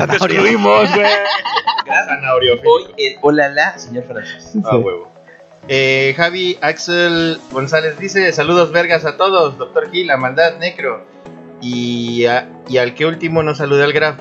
güey. 0.96 1.12
Hoy 2.66 3.18
Olala, 3.22 3.78
señor 3.78 4.06
Francis. 4.06 4.54
Ah, 4.66 4.78
huevo. 4.78 5.12
Eh, 5.68 6.14
Javi 6.18 6.58
Axel 6.62 7.40
González 7.52 8.00
dice: 8.00 8.32
Saludos, 8.32 8.72
vergas 8.72 9.06
a 9.06 9.18
todos. 9.18 9.58
Doctor 9.58 9.92
Gil, 9.92 10.08
la 10.08 10.18
maldad, 10.18 10.58
Necro. 10.60 11.06
Y, 11.62 12.26
a- 12.26 12.48
y 12.70 12.78
al 12.78 12.96
que 12.96 13.06
último 13.06 13.44
nos 13.44 13.58
saluda 13.58 13.84
el 13.84 13.92
Graf, 13.92 14.16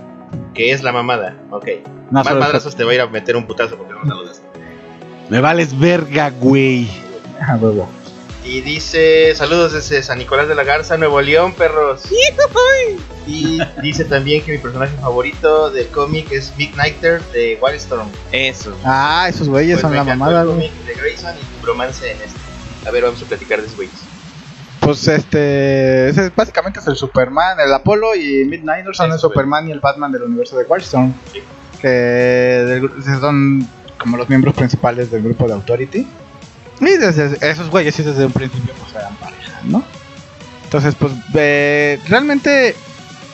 que 0.58 0.72
es 0.72 0.82
la 0.82 0.90
mamada. 0.92 1.36
Ok. 1.50 1.66
No, 2.10 2.22
Más 2.24 2.34
madrazos 2.34 2.74
te 2.74 2.82
va 2.84 2.90
a 2.90 2.94
ir 2.94 3.00
a 3.00 3.06
meter 3.06 3.36
un 3.36 3.46
putazo 3.46 3.76
porque 3.76 3.94
no 3.94 4.04
saludas. 4.04 4.42
Me 5.30 5.40
vales 5.40 5.78
verga, 5.78 6.30
güey. 6.30 6.88
huevo. 7.60 7.88
Y 8.44 8.60
dice, 8.62 9.34
saludos 9.36 9.72
desde 9.72 10.02
San 10.02 10.18
Nicolás 10.18 10.48
de 10.48 10.54
la 10.56 10.64
Garza, 10.64 10.96
Nuevo 10.96 11.20
León, 11.20 11.52
perros. 11.52 12.02
Y 13.26 13.58
dice 13.82 14.04
también 14.06 14.42
que 14.42 14.52
mi 14.52 14.58
personaje 14.58 14.96
favorito 14.96 15.70
del 15.70 15.86
cómic 15.88 16.32
es 16.32 16.52
Midnighter 16.56 17.22
de 17.32 17.58
Wildstorm. 17.60 18.08
Eso. 18.32 18.74
Ah, 18.84 19.26
esos 19.28 19.48
güeyes 19.48 19.74
Pues 19.76 19.82
son 19.82 19.90
me 19.92 19.96
la 19.98 20.04
mamada, 20.04 20.40
el 20.42 20.48
güey. 20.48 20.70
cómic 20.70 20.86
de 20.86 20.94
Grayson 20.94 21.34
y 21.36 21.56
tu 21.56 21.62
bromance 21.62 22.10
en 22.10 22.16
este. 22.16 22.88
A 22.88 22.90
ver, 22.90 23.04
vamos 23.04 23.22
a 23.22 23.26
platicar 23.26 23.60
de 23.60 23.66
esos 23.66 23.76
güeyes. 23.76 23.94
Pues 24.88 25.06
este, 25.06 26.08
ese 26.08 26.24
es 26.24 26.34
básicamente 26.34 26.80
es 26.80 26.86
el 26.86 26.96
Superman, 26.96 27.60
el 27.60 27.70
Apolo 27.74 28.14
y 28.14 28.46
Midnighter 28.46 28.96
son 28.96 29.12
el 29.12 29.18
Superman 29.18 29.68
y 29.68 29.70
el 29.70 29.80
Batman 29.80 30.10
del 30.10 30.22
universo 30.22 30.56
de. 30.56 30.64
Sí. 30.64 31.42
Que 31.78 31.88
del 31.88 32.90
son 33.20 33.68
como 33.98 34.16
los 34.16 34.30
miembros 34.30 34.54
principales 34.54 35.10
del 35.10 35.24
grupo 35.24 35.46
de 35.46 35.52
Authority. 35.52 36.08
Y 36.80 36.96
desde 36.96 37.36
esos 37.50 37.68
güeyes 37.68 37.96
sí 37.96 38.02
desde 38.02 38.24
un 38.24 38.32
principio 38.32 38.72
pues 38.80 38.94
eran 38.94 39.14
pareja, 39.16 39.60
¿no? 39.64 39.84
Entonces 40.64 40.94
pues 40.94 41.12
eh, 41.34 42.00
realmente 42.08 42.74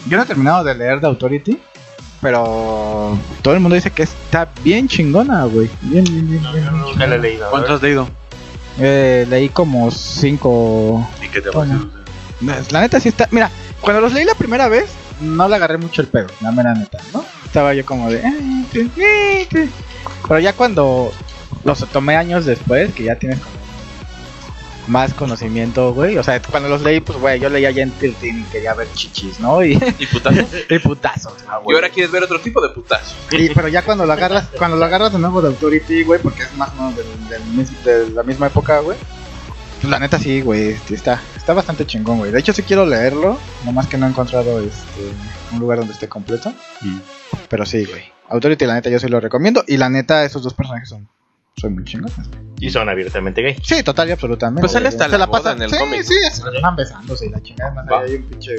yo 0.09 0.16
no 0.16 0.24
he 0.24 0.26
terminado 0.26 0.64
de 0.64 0.74
leer 0.74 0.98
de 0.98 1.07
Authority, 1.07 1.62
pero 2.20 3.16
todo 3.42 3.55
el 3.55 3.61
mundo 3.61 3.76
dice 3.76 3.92
que 3.92 4.02
está 4.02 4.48
bien 4.64 4.88
chingona, 4.88 5.44
güey. 5.44 5.70
Bien, 5.82 6.02
bien, 6.02 6.28
bien, 6.28 6.42
bien, 6.52 6.98
bien 6.98 7.12
he 7.12 7.18
leído. 7.18 7.48
¿Cuántos 7.48 7.76
has 7.76 7.82
leído? 7.82 8.09
Eh, 8.78 9.26
leí 9.28 9.48
como 9.50 9.90
cinco 9.90 11.08
¿Y 11.22 11.28
qué 11.28 11.40
te 11.40 11.50
Bueno. 11.50 11.88
pareció? 12.40 12.64
la 12.72 12.80
neta 12.80 13.00
sí 13.00 13.08
está. 13.08 13.28
Mira, 13.30 13.50
cuando 13.80 14.00
los 14.00 14.12
leí 14.12 14.24
la 14.24 14.34
primera 14.34 14.68
vez, 14.68 14.96
no 15.20 15.48
le 15.48 15.54
agarré 15.56 15.78
mucho 15.78 16.02
el 16.02 16.08
pedo, 16.08 16.26
la 16.40 16.50
mera 16.52 16.74
neta, 16.74 16.98
¿no? 17.12 17.24
Estaba 17.44 17.72
yo 17.74 17.84
como 17.86 18.10
de. 18.10 18.18
"Eh, 18.18 18.66
eh, 18.74 19.46
sí". 19.50 19.70
Pero 20.26 20.40
ya 20.40 20.52
cuando 20.52 21.12
los 21.64 21.88
tomé 21.90 22.16
años 22.16 22.44
después, 22.44 22.92
que 22.94 23.04
ya 23.04 23.16
tienes 23.16 23.38
como 23.40 23.63
más 24.87 25.14
conocimiento, 25.14 25.93
güey. 25.95 26.18
O 26.18 26.22
sea, 26.22 26.41
cuando 26.43 26.68
los 26.68 26.82
leí, 26.82 27.01
pues, 27.01 27.18
güey, 27.18 27.41
yo 27.41 27.49
leía 27.49 27.70
ya 27.70 27.82
en 27.82 27.91
Tiltin 27.93 28.41
y 28.41 28.45
quería 28.45 28.74
ver 28.74 28.89
chichis, 28.95 29.41
¿no? 29.41 29.64
Y, 29.64 29.72
¿Y 29.99 30.07
putazo? 30.07 30.41
y 30.70 30.78
putazos. 30.78 31.35
ah, 31.49 31.59
y 31.61 31.64
güey. 31.64 31.74
ahora 31.76 31.89
quieres 31.91 32.11
ver 32.12 32.22
otro 32.24 32.41
tipo 32.41 32.61
de 32.61 32.68
putazo. 32.74 33.14
Y- 33.32 33.49
pero 33.51 33.68
ya 33.68 33.82
cuando 33.82 34.05
lo 34.07 34.12
agarras, 34.12 34.49
cuando 34.59 34.76
lo 34.76 34.85
agarras 34.85 35.12
de 35.12 35.18
nuevo 35.18 35.41
de 35.43 35.49
Authority, 35.49 36.05
güey, 36.05 36.20
porque 36.20 36.43
es 36.43 36.55
más 36.57 36.70
o 36.78 36.91
menos 36.91 37.85
de 37.85 38.11
la 38.11 38.22
misma 38.22 38.47
época, 38.49 38.80
güey. 38.80 38.97
Pues 39.80 39.91
la 39.91 39.99
neta 39.99 40.18
sí, 40.18 40.41
güey, 40.41 40.76
sí, 40.89 40.95
está, 40.95 41.20
está 41.37 41.53
bastante 41.53 41.87
chingón, 41.87 42.18
güey. 42.18 42.30
De 42.32 42.39
hecho 42.41 42.53
sí 42.55 42.62
quiero 42.62 42.87
leerlo, 42.87 43.39
nomás 43.64 43.87
que 43.87 43.99
no 43.99 44.07
he 44.07 44.09
encontrado 44.11 44.61
este 44.61 45.12
un 45.53 45.59
lugar 45.61 45.78
donde 45.78 45.93
esté 45.93 46.09
completo. 46.09 46.53
Mm. 46.80 46.99
Pero 47.51 47.66
sí, 47.66 47.85
güey. 47.85 48.03
Authority, 48.30 48.64
la 48.64 48.74
neta, 48.74 48.89
yo 48.89 48.99
sí 48.99 49.09
lo 49.09 49.20
recomiendo. 49.20 49.62
Y 49.66 49.76
la 49.76 49.91
neta, 49.91 50.24
esos 50.24 50.43
dos 50.43 50.55
personajes 50.55 50.89
son, 50.89 51.07
son 51.57 51.74
muy 51.74 51.84
chingones. 51.84 52.14
Y 52.61 52.70
son 52.70 52.88
abiertamente 52.88 53.42
gay. 53.42 53.57
Sí, 53.62 53.82
total 53.82 54.09
y 54.09 54.12
absolutamente. 54.12 54.61
Pues 54.61 54.72
sale 54.72 54.88
hasta 54.88 55.09
Se 55.09 55.18
la 55.18 55.26
boda 55.26 55.52
en 55.52 55.62
el 55.62 55.70
sí, 55.70 55.76
cómic. 55.78 56.02
Sí, 56.02 56.14
se 56.32 56.44
la 56.44 56.52
están 56.57 56.76
besándose 56.76 57.26
y 57.26 57.30
la 57.30 57.42
chingada. 57.42 57.72
Más 57.74 57.86
ahí 57.90 58.11
hay 58.11 58.16
un 58.16 58.22
pinche 58.24 58.57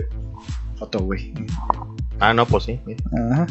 foto, 0.78 1.00
güey. 1.00 1.34
Ah, 2.20 2.34
no, 2.34 2.46
pues 2.46 2.66
sí. 2.66 2.80
Ajá. 3.32 3.48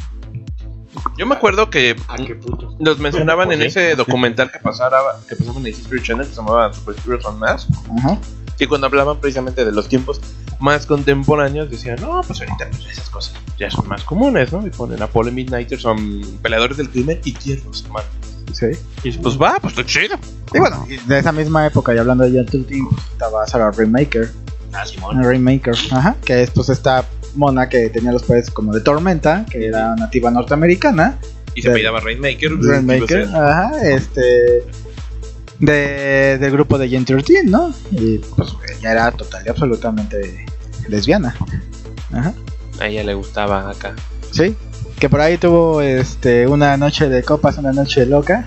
Yo 1.19 1.27
me 1.27 1.35
acuerdo 1.35 1.71
que 1.71 1.97
Ah, 2.09 2.17
qué 2.25 2.37
puto. 2.37 2.77
los 2.79 2.99
mencionaban 3.01 3.49
Pues 3.49 3.57
en 3.59 3.63
sí. 3.63 3.79
ese 3.79 3.97
documental 3.97 4.53
que 4.53 4.61
pasara 4.61 4.99
que 5.29 5.35
pasaba 5.35 5.59
en 5.59 5.67
el 5.67 5.73
History 5.73 6.01
Channel 6.03 6.27
que 6.27 6.33
se 6.35 6.41
llamaba 6.41 6.73
Super 6.73 6.95
Heroes 7.05 7.25
on 7.25 7.39
Mask. 7.39 7.69
Ajá. 7.99 8.19
que 8.57 8.69
cuando 8.69 8.87
hablaban 8.87 9.19
precisamente 9.19 9.65
de 9.65 9.73
los 9.73 9.89
tiempos 9.89 10.21
más 10.61 10.87
contemporáneos 10.87 11.69
decían, 11.69 11.97
no, 12.01 12.21
pues 12.25 12.41
ahorita 12.41 12.69
pues, 12.71 12.87
esas 12.87 13.11
cosas 13.11 13.35
ya 13.59 13.69
son 13.69 13.89
más 13.89 14.05
comunes, 14.05 14.53
¿no? 14.53 14.65
Y 14.65 14.71
ponen 14.71 15.03
Apollo 15.03 15.31
y 15.31 15.33
Midnighter 15.33 15.81
son 15.81 16.21
peleadores 16.41 16.77
del 16.77 16.89
crimen 16.89 17.21
y 17.25 17.33
tiernos, 17.33 17.83
hermano. 17.85 18.07
Sí. 18.53 18.67
Y 19.03 19.13
pues 19.19 19.41
va, 19.41 19.59
pues 19.61 19.77
está 19.77 19.85
chido. 19.85 20.17
Y 20.53 20.59
bueno, 20.59 20.87
y 20.89 20.97
de 21.09 21.19
esa 21.19 21.33
misma 21.33 21.67
época, 21.67 21.95
y 21.95 21.99
hablando 21.99 22.25
de 22.25 22.31
Gentle 22.31 22.65
Team, 22.65 22.89
pues, 22.89 23.05
estaba 23.13 23.47
Sarah 23.47 23.71
Rainmaker. 23.71 24.31
Ah, 24.73 24.87
Simón. 24.87 25.17
Una 25.17 25.29
Rainmaker, 25.29 25.75
ajá, 25.91 26.17
que 26.25 26.43
es 26.43 26.51
pues 26.51 26.69
esta 26.69 27.05
mona 27.35 27.69
que 27.69 27.89
tenía 27.91 28.13
los 28.13 28.23
poderes 28.23 28.51
como 28.51 28.73
de 28.73 28.81
Tormenta, 28.81 29.45
que 29.51 29.67
era 29.67 29.95
nativa 29.97 30.31
norteamericana. 30.31 31.19
Y 31.55 31.63
se 31.63 31.71
apellidaba 31.71 32.01
Rainmaker. 32.01 32.53
Rainmaker, 32.61 33.29
ajá, 33.35 33.83
este. 33.83 34.65
De, 35.61 36.37
del 36.39 36.51
grupo 36.51 36.79
de 36.79 36.89
Gentle 36.89 37.23
Team, 37.23 37.47
¿no? 37.47 37.73
Y 37.93 38.19
pues 38.19 38.55
ella 38.79 38.93
era 38.93 39.13
total 39.13 39.45
y 39.47 39.49
absolutamente 39.49 40.47
lesbiana. 40.89 41.35
Ajá. 42.13 42.35
A 42.81 42.89
ella 42.89 43.05
le 43.05 43.15
gustaba 43.15 43.71
acá. 43.71 43.95
Sí, 44.33 44.57
que 44.99 45.09
por 45.09 45.21
ahí 45.21 45.39
tuvo 45.39 45.81
este 45.81 46.47
una 46.47 46.77
noche 46.77 47.09
de 47.09 47.23
copas, 47.23 47.59
una 47.59 47.73
noche 47.73 48.07
loca. 48.07 48.45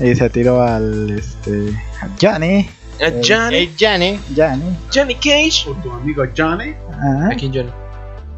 Y 0.00 0.14
se 0.14 0.28
tiró 0.30 0.60
al 0.62 1.10
este 1.10 1.72
a 2.02 2.08
Johnny, 2.20 2.68
A 3.00 3.10
Johnny, 3.22 3.56
Hey, 3.56 3.74
Johnny. 3.78 4.20
Johnny. 4.36 4.76
Johnny 4.92 5.14
Cage. 5.14 5.64
Con 5.66 5.82
tu 5.82 5.92
amigo 5.92 6.24
Johnny. 6.36 6.74
Ajá. 6.92 7.28
¿A 7.32 7.36
quién 7.36 7.52
Johnny? 7.54 7.70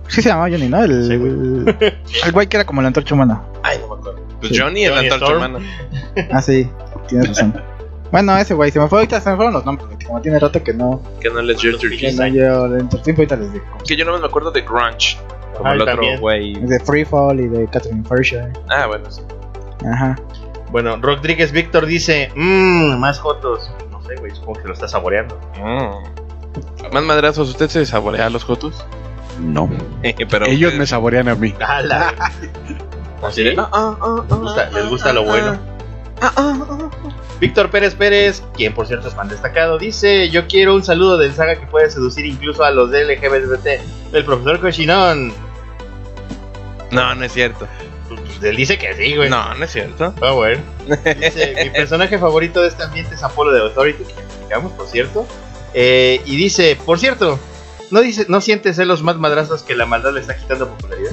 Sí 0.08 0.22
se 0.22 0.28
llamaba 0.28 0.48
Johnny, 0.50 0.68
¿no? 0.68 0.82
El, 0.84 1.06
Sí, 1.08 1.16
güey. 1.16 1.30
el, 1.32 1.76
el 2.26 2.32
güey 2.32 2.46
que 2.46 2.56
era 2.58 2.64
como 2.66 2.82
la 2.82 2.88
antorcha 2.88 3.14
humana. 3.14 3.42
Ay, 3.62 3.78
no 3.80 3.88
me 3.88 4.00
acuerdo. 4.00 4.20
Pues 4.40 4.52
Sí. 4.52 4.58
Johnny, 4.58 4.84
el 4.84 4.92
Johnny 4.94 5.08
antorcha 5.08 5.36
humana. 5.36 5.58
Ah, 6.30 6.42
sí, 6.42 6.68
tienes 7.08 7.28
razón. 7.28 7.54
Bueno, 8.12 8.36
ese 8.36 8.54
güey, 8.54 8.70
se 8.70 8.78
me 8.78 8.86
fue 8.88 8.98
ahorita, 9.00 9.20
se 9.20 9.30
me 9.30 9.36
fueron 9.36 9.52
los 9.54 9.64
nombres, 9.64 9.88
porque 9.90 10.06
como 10.06 10.20
tiene 10.20 10.38
rato 10.38 10.62
que 10.62 10.72
no, 10.72 11.02
Que 11.20 11.28
no 11.28 11.42
les 11.42 11.60
dio 11.60 11.76
que 11.78 12.12
no 12.12 12.26
llevo 12.28 12.66
el 12.66 12.82
ahorita 12.82 13.36
les 13.36 13.52
digo. 13.52 13.64
Que 13.84 13.96
yo 13.96 14.04
no 14.04 14.16
me 14.18 14.24
acuerdo 14.26 14.50
de 14.52 14.60
Grunge. 14.62 15.18
Como 15.56 15.70
Ah, 15.70 15.74
el 15.74 15.82
otro 15.82 16.02
güey. 16.20 16.54
De 16.54 16.78
Free 16.80 17.04
Fall 17.04 17.40
y 17.40 17.48
de 17.48 17.66
Catherine 17.68 18.04
Fairshire. 18.04 18.52
Ah, 18.68 18.86
bueno, 18.86 19.10
sí. 19.10 19.22
Ajá. 19.90 20.16
Bueno, 20.70 20.96
Rodríguez 21.00 21.52
Víctor 21.52 21.86
dice, 21.86 22.30
mmm, 22.34 22.96
más 22.98 23.20
fotos. 23.20 23.70
No 23.90 24.02
sé, 24.02 24.16
güey, 24.16 24.34
supongo 24.34 24.60
que 24.62 24.68
lo 24.68 24.74
está 24.74 24.88
saboreando. 24.88 25.38
Mm. 25.58 26.92
Más 26.92 27.02
madrazos, 27.04 27.48
¿usted 27.48 27.68
se 27.68 27.86
saborea 27.86 28.28
los 28.30 28.44
jotos? 28.44 28.84
No. 29.40 29.68
Pero 30.02 30.46
Ellos 30.46 30.68
ustedes- 30.68 30.78
me 30.78 30.86
saborean 30.86 31.28
a 31.28 31.34
mí. 31.34 31.54
¡Hala! 31.66 32.12
¿Así? 33.22 33.42
¿Sí? 33.50 33.54
Ah, 33.58 33.68
ah, 33.72 33.96
ah, 34.00 34.24
Les 34.28 34.38
gusta- 34.38 34.70
les 34.70 34.88
gusta 34.90 35.12
lo 35.12 35.24
bueno. 35.24 35.58
Ah, 36.20 36.32
ah, 36.36 36.66
ah. 36.70 36.90
Víctor 37.40 37.70
Pérez 37.70 37.94
Pérez, 37.94 38.42
quien 38.54 38.72
por 38.72 38.86
cierto 38.86 39.08
es 39.08 39.14
fan 39.14 39.28
destacado, 39.28 39.78
dice: 39.78 40.30
Yo 40.30 40.46
quiero 40.46 40.74
un 40.74 40.82
saludo 40.82 41.18
del 41.18 41.34
saga 41.34 41.56
que 41.56 41.66
puede 41.66 41.90
seducir 41.90 42.24
incluso 42.24 42.64
a 42.64 42.70
los 42.70 42.90
de 42.90 43.04
LGBT. 43.04 43.66
El 44.12 44.24
profesor 44.24 44.60
Koshinon. 44.60 45.32
No, 46.90 47.14
no 47.14 47.24
es 47.24 47.32
cierto. 47.32 47.68
Pues, 48.08 48.20
él 48.42 48.56
dice 48.56 48.78
que 48.78 48.94
sí, 48.94 49.16
güey. 49.16 49.28
No, 49.28 49.54
no 49.54 49.64
es 49.64 49.72
cierto. 49.72 50.14
Ah, 50.22 50.30
bueno. 50.30 50.62
Dice: 50.86 51.54
Mi 51.64 51.70
personaje 51.70 52.18
favorito 52.18 52.62
de 52.62 52.68
este 52.68 52.82
ambiente 52.82 53.14
es 53.14 53.22
Apolo 53.22 53.52
de 53.52 53.60
Authority, 53.60 54.04
que 54.04 54.56
por 54.56 54.86
cierto. 54.86 55.26
Eh, 55.74 56.22
y 56.24 56.36
dice: 56.36 56.78
Por 56.86 56.98
cierto, 56.98 57.38
¿no, 57.90 58.00
dice, 58.00 58.24
¿no 58.28 58.40
sientes 58.40 58.76
celos 58.76 59.02
más 59.02 59.16
madrazos 59.16 59.62
que 59.62 59.76
la 59.76 59.84
maldad 59.84 60.14
le 60.14 60.20
está 60.20 60.34
quitando 60.34 60.68
popularidad? 60.68 61.12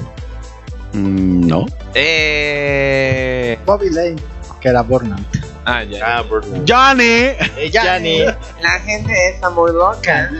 Mm, 0.94 1.46
no. 1.46 1.66
Eh. 1.92 3.58
Bobby 3.66 3.90
Lane, 3.90 4.16
que 4.64 4.70
era 4.70 4.80
Burnout. 4.80 5.20
Ah, 5.66 5.84
ya. 5.84 6.18
Ah, 6.18 6.22
Burton. 6.22 6.64
Johnny. 6.66 7.02
Eh, 7.04 7.70
Johnny. 7.70 8.20
La 8.62 8.80
gente 8.80 9.12
está 9.28 9.50
muy 9.50 9.70
loca. 9.72 10.30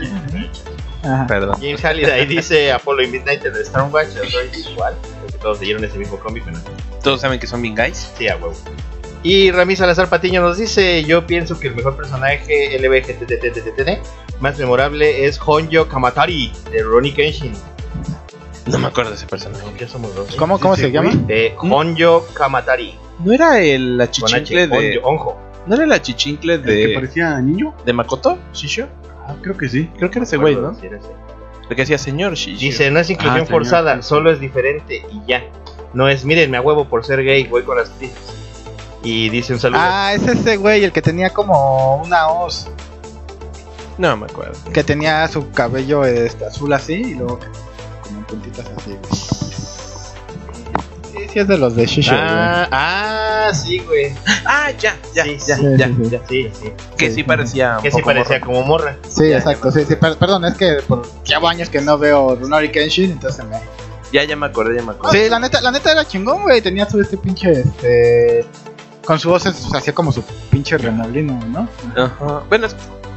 Ajá. 1.03 1.27
Perdón. 1.27 1.55
James 1.61 1.85
Halliday 1.85 2.25
dice 2.25 2.71
Apolo 2.71 3.03
y 3.03 3.07
Midnight 3.07 3.43
Stormwatch, 3.65 4.17
Authority 4.17 4.71
igual. 4.71 4.95
Porque 5.21 5.37
todos 5.37 5.59
leyeron 5.59 5.83
ese 5.83 5.99
mismo 5.99 6.19
cómic, 6.19 6.43
pero 6.43 6.57
Todos 7.03 7.21
saben 7.21 7.39
que 7.39 7.45
son 7.45 7.61
bien 7.61 7.75
guys. 7.75 8.11
Sí, 8.17 8.27
a 8.27 8.35
huevo. 8.37 8.55
Y 9.21 9.51
Rami 9.51 9.75
Salazar 9.75 10.09
Patiño 10.09 10.41
nos 10.41 10.57
dice, 10.57 11.03
yo 11.03 11.27
pienso 11.27 11.59
que 11.59 11.67
el 11.67 11.75
mejor 11.75 11.95
personaje 11.95 12.77
LBGTTTTT 12.79 14.39
más 14.39 14.57
memorable 14.57 15.25
es 15.25 15.39
Honjo 15.39 15.87
Kamatari 15.87 16.51
de 16.71 16.81
Ronnie 16.81 17.13
Kenshin. 17.13 17.53
No 18.67 18.79
me 18.79 18.87
acuerdo 18.87 19.11
de 19.11 19.17
ese 19.17 19.27
personaje. 19.27 19.63
Ya 19.79 19.87
somos 19.87 20.13
dos. 20.15 20.35
¿Cómo, 20.35 20.59
cómo 20.59 20.75
Sí, 20.75 20.81
se 20.83 20.87
sí, 20.87 20.93
llama? 20.93 21.11
De 21.27 21.53
Honjo 21.59 22.25
Kamatari. 22.33 22.97
¿No 23.19 23.31
era 23.31 23.59
el 23.61 23.97
la 23.97 24.05
Con 24.07 24.11
chichincle 24.13 24.63
H. 24.63 24.67
de. 24.77 24.97
Honjo. 25.03 25.07
Honjo. 25.29 25.37
¿No 25.67 25.75
era 25.75 25.85
la 25.85 26.01
chichincle 26.01 26.55
¿El 26.55 26.63
que 26.63 26.71
de. 26.71 26.93
parecía 26.95 27.39
niño? 27.41 27.73
de 27.85 27.93
Makoto? 27.93 28.37
¿Shisho? 28.53 28.87
Ah, 29.27 29.35
creo 29.41 29.57
que 29.57 29.69
sí. 29.69 29.89
Creo 29.97 30.09
que 30.11 30.19
era 30.19 30.23
ese 30.25 30.37
güey, 30.37 30.55
¿no? 30.55 30.73
Sí, 30.75 30.85
era 30.87 30.97
ese. 30.97 31.07
El 31.69 31.75
que 31.75 31.81
decía 31.81 31.97
señor 31.97 32.33
Shisho. 32.35 32.59
Dice, 32.59 32.91
no 32.91 32.99
es 32.99 33.09
inclusión 33.09 33.41
Ah, 33.43 33.45
señor. 33.45 33.61
forzada, 33.61 34.01
solo 34.01 34.31
es 34.31 34.39
diferente 34.39 35.03
y 35.11 35.21
ya. 35.27 35.43
No 35.93 36.07
es, 36.09 36.25
mírenme 36.25 36.57
a 36.57 36.61
huevo 36.61 36.85
por 36.85 37.05
ser 37.05 37.23
gay, 37.23 37.45
voy 37.45 37.63
con 37.63 37.77
las 37.77 37.89
prisas. 37.89 38.17
Y 39.03 39.29
dice 39.29 39.53
un 39.53 39.59
saludo. 39.59 39.79
Ah, 39.83 40.13
es 40.13 40.27
ese 40.27 40.57
güey, 40.57 40.83
el 40.83 40.91
que 40.91 41.01
tenía 41.01 41.29
como 41.29 41.97
una 42.03 42.27
hoz. 42.29 42.67
No 43.97 44.17
me 44.17 44.25
acuerdo. 44.25 44.53
Que 44.73 44.83
tenía 44.83 45.27
su 45.27 45.51
cabello 45.51 46.03
este, 46.03 46.45
azul 46.45 46.73
así 46.73 46.93
y 46.95 47.13
luego 47.15 47.39
puntitas 48.35 48.65
así. 48.77 48.91
güey. 48.91 49.01
Sí, 51.11 51.29
sí 51.31 51.39
es 51.39 51.47
de 51.47 51.57
los 51.57 51.75
de 51.75 51.85
Shisho, 51.85 52.13
ah, 52.15 52.67
ah, 52.71 53.53
sí, 53.53 53.79
güey. 53.79 54.13
Ah, 54.45 54.69
ya, 54.71 54.97
ya, 55.13 55.23
Sí, 55.23 55.37
ya, 55.47 55.55
sí, 55.55 55.63
ya, 55.77 55.87
sí, 55.87 55.93
sí. 56.03 56.09
ya. 56.09 56.21
Sí, 56.27 56.51
sí. 56.61 56.71
Que 56.97 57.11
sí 57.11 57.23
parecía. 57.23 57.77
Que 57.81 57.89
sí 57.91 58.01
parecía 58.01 58.41
como 58.41 58.63
morra. 58.63 58.97
Sí, 59.07 59.29
Ya, 59.29 59.37
exacto. 59.37 59.69
ya 59.69 59.79
Sí, 59.79 59.85
sí, 59.87 59.95
per- 59.95 60.17
perdón, 60.17 60.43
es 60.45 60.55
que 60.55 60.77
por 60.87 61.03
llevo 61.23 61.47
años 61.47 61.69
que 61.69 61.79
no 61.81 61.97
veo 61.97 62.35
Runori 62.35 62.69
Kenshin, 62.71 63.11
entonces 63.11 63.45
me... 63.45 63.59
Ya, 64.11 64.23
ya 64.23 64.35
me 64.35 64.45
acordé, 64.45 64.75
ya 64.77 64.83
me 64.83 64.91
acordé. 64.91 65.23
Sí, 65.23 65.29
la 65.29 65.39
neta, 65.39 65.61
la 65.61 65.71
neta 65.71 65.91
era 65.91 66.05
chingón, 66.05 66.43
güey. 66.43 66.61
Tenía 66.61 66.89
su 66.89 66.99
este 67.01 67.17
pinche, 67.17 67.51
este... 67.51 68.45
Con 69.05 69.19
su 69.19 69.29
voz 69.29 69.45
hacía 69.45 69.93
como 69.93 70.11
su 70.11 70.21
pinche 70.49 70.77
remolino, 70.77 71.39
¿no? 71.47 71.67
Ajá. 71.95 72.43
Bueno, 72.49 72.67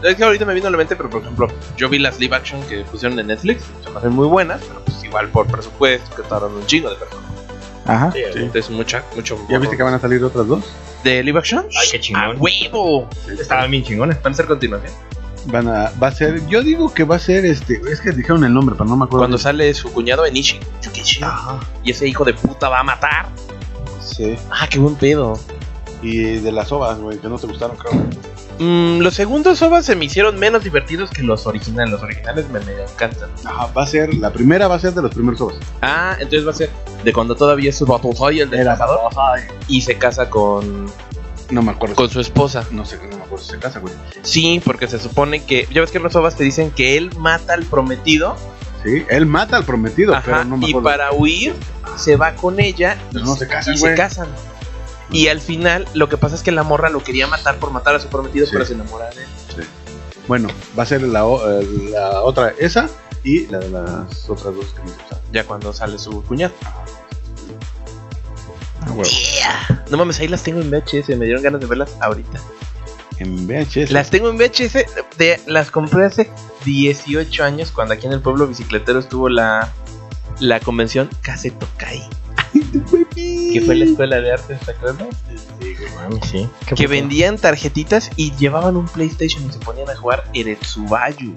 es, 0.02 0.16
que 0.16 0.24
ahorita 0.24 0.44
me 0.44 0.54
vino 0.54 0.68
a 0.68 0.70
la 0.70 0.76
mente, 0.76 0.96
pero 0.96 1.10
por 1.10 1.22
ejemplo, 1.22 1.48
yo 1.76 1.88
vi 1.88 1.98
las 1.98 2.18
live 2.18 2.34
action 2.36 2.62
que 2.68 2.82
pusieron 2.84 3.18
en 3.18 3.28
Netflix, 3.28 3.64
se 3.84 3.90
me 3.90 3.98
hacen 3.98 4.12
muy 4.12 4.26
buenas, 4.26 4.60
pero 4.66 4.84
pues 4.84 5.02
igual 5.04 5.28
por 5.28 5.46
presupuesto, 5.46 6.14
que 6.16 6.22
tardaron 6.22 6.56
un 6.56 6.66
chingo 6.66 6.90
de 6.90 6.96
personas. 6.96 7.28
Ajá. 7.86 8.12
Sí, 8.12 8.20
Entonces, 8.34 8.70
mucha, 8.70 9.02
mucho. 9.16 9.38
¿Ya 9.48 9.58
viste 9.58 9.76
que 9.76 9.82
van 9.82 9.94
a 9.94 9.98
salir 9.98 10.22
otras 10.22 10.46
dos? 10.46 10.64
¿De 11.02 11.22
live 11.22 11.38
action? 11.38 11.64
Ay, 11.78 11.88
qué 11.90 12.00
chingón. 12.00 12.22
¡A 12.22 12.30
huevo! 12.32 13.08
Estaban 13.26 13.70
bien 13.70 13.82
chingones. 13.82 14.22
Van 14.22 14.32
a 14.34 14.36
ser 14.36 14.46
continuación. 14.46 14.92
Van 15.46 15.66
a, 15.68 15.90
va 16.02 16.08
a 16.08 16.12
ser, 16.12 16.46
yo 16.48 16.62
digo 16.62 16.92
que 16.92 17.04
va 17.04 17.16
a 17.16 17.18
ser 17.18 17.46
este, 17.46 17.80
es 17.90 18.00
que 18.00 18.10
dijeron 18.10 18.44
el 18.44 18.52
nombre, 18.52 18.74
pero 18.76 18.90
no 18.90 18.96
me 18.96 19.04
acuerdo. 19.04 19.20
Cuando 19.20 19.38
sale 19.38 19.72
su 19.72 19.90
cuñado 19.90 20.26
Enishi, 20.26 20.60
Yukichi, 20.82 21.20
y 21.82 21.90
ese 21.90 22.06
hijo 22.06 22.24
de 22.24 22.34
puta 22.34 22.68
va 22.68 22.80
a 22.80 22.82
matar. 22.82 23.28
Sí. 24.02 24.36
Ah, 24.50 24.66
qué 24.68 24.78
buen 24.78 24.96
pedo. 24.96 25.38
Y 26.02 26.38
de 26.38 26.52
las 26.52 26.70
ovas, 26.70 26.98
güey, 26.98 27.18
que 27.18 27.28
no 27.28 27.38
te 27.38 27.46
gustaron, 27.46 27.76
creo. 27.76 27.92
Mm, 28.58 28.98
los 29.00 29.14
segundos 29.14 29.62
ovas 29.62 29.86
se 29.86 29.94
me 29.94 30.06
hicieron 30.06 30.38
menos 30.38 30.64
divertidos 30.64 31.10
que 31.10 31.22
los 31.22 31.46
originales. 31.46 31.92
Los 31.92 32.02
originales 32.02 32.48
me, 32.50 32.60
me 32.60 32.72
encantan. 32.82 33.30
Ajá, 33.44 33.66
va 33.76 33.82
a 33.82 33.86
ser, 33.86 34.14
la 34.14 34.32
primera 34.32 34.66
va 34.68 34.74
a 34.76 34.78
ser 34.80 34.92
de 34.94 35.02
los 35.02 35.12
primeros 35.14 35.40
ovas. 35.40 35.56
Ah, 35.82 36.14
entonces 36.18 36.46
va 36.46 36.50
a 36.50 36.54
ser 36.54 36.70
de 37.04 37.12
cuando 37.12 37.34
todavía 37.36 37.70
es 37.70 37.76
su 37.78 37.86
Battlefy, 37.86 38.40
el 38.40 38.52
Era 38.52 38.70
destacador, 38.72 39.12
y 39.68 39.80
se 39.82 39.96
casa 39.96 40.28
con, 40.28 40.86
No 41.50 41.62
me 41.62 41.70
acuerdo. 41.70 41.94
con 41.94 42.10
su 42.10 42.20
esposa. 42.20 42.64
No 42.72 42.84
sé, 42.84 42.96
no 43.10 43.16
me 43.16 43.22
acuerdo 43.24 43.44
si 43.44 43.50
se 43.52 43.58
casa, 43.58 43.78
güey. 43.78 43.94
Sí, 44.22 44.60
porque 44.64 44.88
se 44.88 44.98
supone 44.98 45.44
que. 45.44 45.68
Ya 45.72 45.80
ves 45.80 45.90
que 45.92 45.98
en 45.98 46.04
los 46.04 46.16
ovas 46.16 46.34
te 46.36 46.42
dicen 46.44 46.70
que 46.72 46.96
él 46.96 47.10
mata 47.16 47.54
al 47.54 47.64
prometido. 47.64 48.36
Sí, 48.84 49.04
él 49.08 49.26
mata 49.26 49.56
al 49.56 49.64
prometido, 49.64 50.14
ajá, 50.14 50.22
pero 50.24 50.44
no 50.44 50.56
me 50.56 50.66
y 50.66 50.70
acuerdo. 50.70 50.88
para 50.88 51.12
huir 51.12 51.54
se 51.96 52.16
va 52.16 52.34
con 52.34 52.60
ella 52.60 52.96
Pero 53.12 53.24
y, 53.24 53.28
no 53.28 53.34
se 53.34 53.48
casan, 53.48 53.74
y 53.74 53.76
se 53.76 53.94
casan. 53.94 54.28
Y 55.10 55.28
al 55.28 55.40
final 55.40 55.86
lo 55.94 56.08
que 56.08 56.16
pasa 56.18 56.34
es 56.34 56.42
que 56.42 56.52
la 56.52 56.62
morra 56.62 56.90
lo 56.90 57.02
quería 57.02 57.26
matar 57.26 57.58
por 57.58 57.70
matar 57.70 57.94
a 57.94 58.00
su 58.00 58.08
prometido, 58.08 58.46
Sí. 58.46 58.52
pero 58.52 58.64
se 58.66 58.74
enamora 58.74 59.08
de 59.10 59.22
él. 59.22 59.28
Bueno, 60.26 60.48
va 60.78 60.82
a 60.82 60.86
ser 60.86 61.02
la, 61.02 61.20
eh, 61.24 61.90
la 61.92 62.20
otra, 62.22 62.52
esa 62.58 62.88
y 63.24 63.46
la 63.46 63.58
de 63.58 63.70
las 63.70 64.28
otras 64.28 64.54
dos 64.54 64.66
que 64.74 64.82
me. 64.82 64.90
Ya 65.32 65.44
cuando 65.44 65.72
sale 65.72 65.98
su 65.98 66.22
cuñado. 66.24 66.52
Ah, 68.82 68.90
huevo. 68.92 69.10
No 69.90 69.96
mames, 69.96 70.20
ahí 70.20 70.28
las 70.28 70.42
tengo 70.42 70.60
en 70.60 70.70
VHS, 70.70 71.08
me 71.16 71.24
dieron 71.24 71.42
ganas 71.42 71.60
de 71.60 71.66
verlas 71.66 71.96
ahorita. 72.00 72.40
En 73.18 73.46
VHS. 73.46 73.90
Las 73.90 74.10
tengo 74.10 74.28
en 74.30 74.36
VHS, 74.36 74.84
de, 75.16 75.40
las 75.46 75.70
compré 75.70 76.04
hace 76.04 76.30
18 76.64 77.42
años 77.44 77.72
cuando 77.72 77.94
aquí 77.94 78.06
en 78.06 78.12
el 78.12 78.20
pueblo 78.20 78.46
bicicletero 78.46 78.98
estuvo 79.00 79.28
la, 79.28 79.72
la 80.40 80.60
convención 80.60 81.08
Caseto 81.22 81.66
Kai. 81.78 82.06
Que 82.52 83.62
fue 83.64 83.74
la 83.74 83.84
escuela 83.84 84.20
de 84.20 84.32
artes, 84.32 84.60
¿te 84.60 84.70
acuerdas? 84.70 85.08
Sí. 86.30 86.48
Que 86.74 86.86
vendían 86.86 87.36
tarjetitas 87.38 88.10
y 88.16 88.32
llevaban 88.36 88.76
un 88.76 88.86
PlayStation 88.86 89.44
y 89.48 89.52
se 89.52 89.58
ponían 89.58 89.88
a 89.90 89.96
jugar 89.96 90.24
Eretsubayu. 90.34 91.34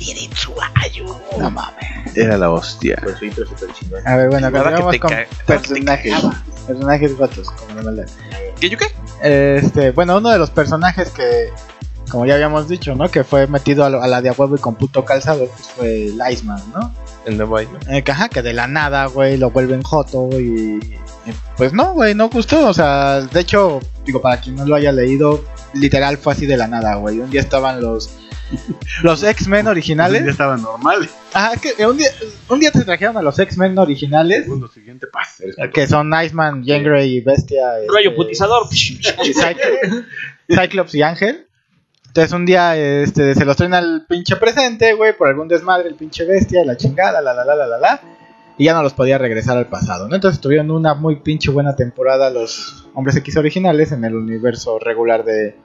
Eretsubayu. 0.00 1.04
No 1.38 1.50
mames. 1.50 2.16
Era 2.16 2.36
la 2.38 2.50
hostia. 2.50 3.00
Por 3.02 3.18
su 3.18 3.24
intro 3.26 3.46
super 3.46 3.72
chingón. 3.72 4.06
A 4.06 4.16
ver, 4.16 4.28
bueno, 4.28 4.50
continuamos 4.50 4.96
con 4.98 5.12
personajes. 5.46 6.12
cagaba. 6.14 6.42
Personajes 6.66 7.16
guatos, 7.16 7.50
como 7.50 7.80
no 7.82 8.04
¿Qué 8.60 8.68
yo 8.68 8.76
qué? 8.76 8.86
Este, 9.22 9.90
bueno, 9.92 10.18
uno 10.18 10.28
de 10.30 10.38
los 10.38 10.50
personajes 10.50 11.10
que 11.10 11.50
como 12.10 12.24
ya 12.26 12.34
habíamos 12.34 12.68
dicho, 12.68 12.94
¿no? 12.94 13.10
Que 13.10 13.22
fue 13.24 13.46
metido 13.46 13.84
a, 13.84 13.90
lo- 13.90 14.02
a 14.02 14.06
la 14.08 14.20
de 14.22 14.30
a 14.30 14.32
huevo 14.32 14.56
y 14.56 14.58
con 14.58 14.74
puto 14.76 15.04
calzado, 15.04 15.46
pues 15.46 15.68
fue 15.68 16.06
el 16.06 16.18
Iceman, 16.30 16.62
¿no? 16.74 16.92
En 17.26 17.36
The 17.36 17.44
Boy, 17.44 17.66
¿no? 17.66 17.92
Eh, 17.92 18.02
que, 18.02 18.12
ajá, 18.12 18.28
que 18.28 18.42
de 18.42 18.52
la 18.52 18.66
nada, 18.66 19.06
güey, 19.06 19.36
lo 19.36 19.50
vuelven 19.50 19.82
joto 19.82 20.28
y, 20.32 20.80
y, 20.80 21.32
Pues 21.56 21.72
no, 21.72 21.92
güey, 21.94 22.14
no 22.14 22.28
gustó. 22.28 22.68
O 22.68 22.74
sea, 22.74 23.20
de 23.20 23.40
hecho, 23.40 23.80
digo, 24.04 24.20
para 24.20 24.40
quien 24.40 24.56
no 24.56 24.66
lo 24.66 24.74
haya 24.74 24.92
leído, 24.92 25.44
literal 25.74 26.16
fue 26.18 26.32
así 26.32 26.46
de 26.46 26.56
la 26.56 26.68
nada, 26.68 26.96
güey. 26.96 27.20
Un 27.20 27.30
día 27.30 27.40
estaban 27.40 27.80
los... 27.80 28.10
Los 29.02 29.22
X-Men 29.22 29.66
originales. 29.66 30.26
estaban 30.26 30.62
normales. 30.62 31.10
Ajá, 31.34 31.52
que 31.60 31.86
un 31.86 31.98
día, 31.98 32.08
un 32.48 32.58
día 32.58 32.70
te 32.70 32.82
trajeron 32.82 33.16
a 33.18 33.22
los 33.22 33.38
X-Men 33.38 33.78
originales. 33.78 34.44
Segundo 34.44 34.68
siguiente, 34.68 35.06
paz. 35.06 35.40
eres 35.40 35.56
Que 35.74 35.86
son 35.86 36.10
Iceman, 36.14 36.64
Jean 36.64 36.82
Grey 36.82 37.16
y 37.16 37.20
Bestia. 37.20 37.72
Rayo 37.92 38.10
este, 38.10 38.16
putizador. 38.16 38.66
Cyclops 40.48 40.94
y 40.94 41.02
Ángel. 41.02 41.47
Entonces 42.08 42.32
un 42.32 42.46
día 42.46 42.76
este, 42.76 43.34
se 43.34 43.44
los 43.44 43.56
traen 43.56 43.74
al 43.74 44.06
pinche 44.08 44.36
presente, 44.36 44.94
güey, 44.94 45.16
por 45.16 45.28
algún 45.28 45.46
desmadre, 45.46 45.88
el 45.88 45.94
pinche 45.94 46.24
bestia, 46.24 46.64
la 46.64 46.76
chingada, 46.76 47.20
la 47.20 47.32
la 47.32 47.44
la 47.44 47.54
la 47.54 47.66
la 47.66 47.78
la. 47.78 48.00
Y 48.56 48.64
ya 48.64 48.74
no 48.74 48.82
los 48.82 48.92
podía 48.92 49.18
regresar 49.18 49.56
al 49.56 49.68
pasado, 49.68 50.08
¿no? 50.08 50.16
Entonces 50.16 50.40
tuvieron 50.40 50.70
una 50.72 50.94
muy 50.94 51.16
pinche 51.16 51.50
buena 51.50 51.76
temporada 51.76 52.28
los 52.30 52.88
Hombres 52.94 53.14
X 53.16 53.36
originales 53.36 53.92
en 53.92 54.04
el 54.04 54.16
universo 54.16 54.80
regular 54.80 55.24
de, 55.24 55.56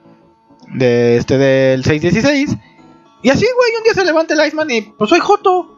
de 0.74 1.16
este 1.16 1.36
del 1.36 1.82
616. 1.82 2.56
Y 3.22 3.30
así, 3.30 3.46
güey, 3.56 3.76
un 3.78 3.82
día 3.82 3.94
se 3.94 4.04
levanta 4.04 4.34
el 4.34 4.46
Iceman 4.46 4.70
y 4.70 4.82
pues 4.82 5.10
soy 5.10 5.18
Joto. 5.18 5.76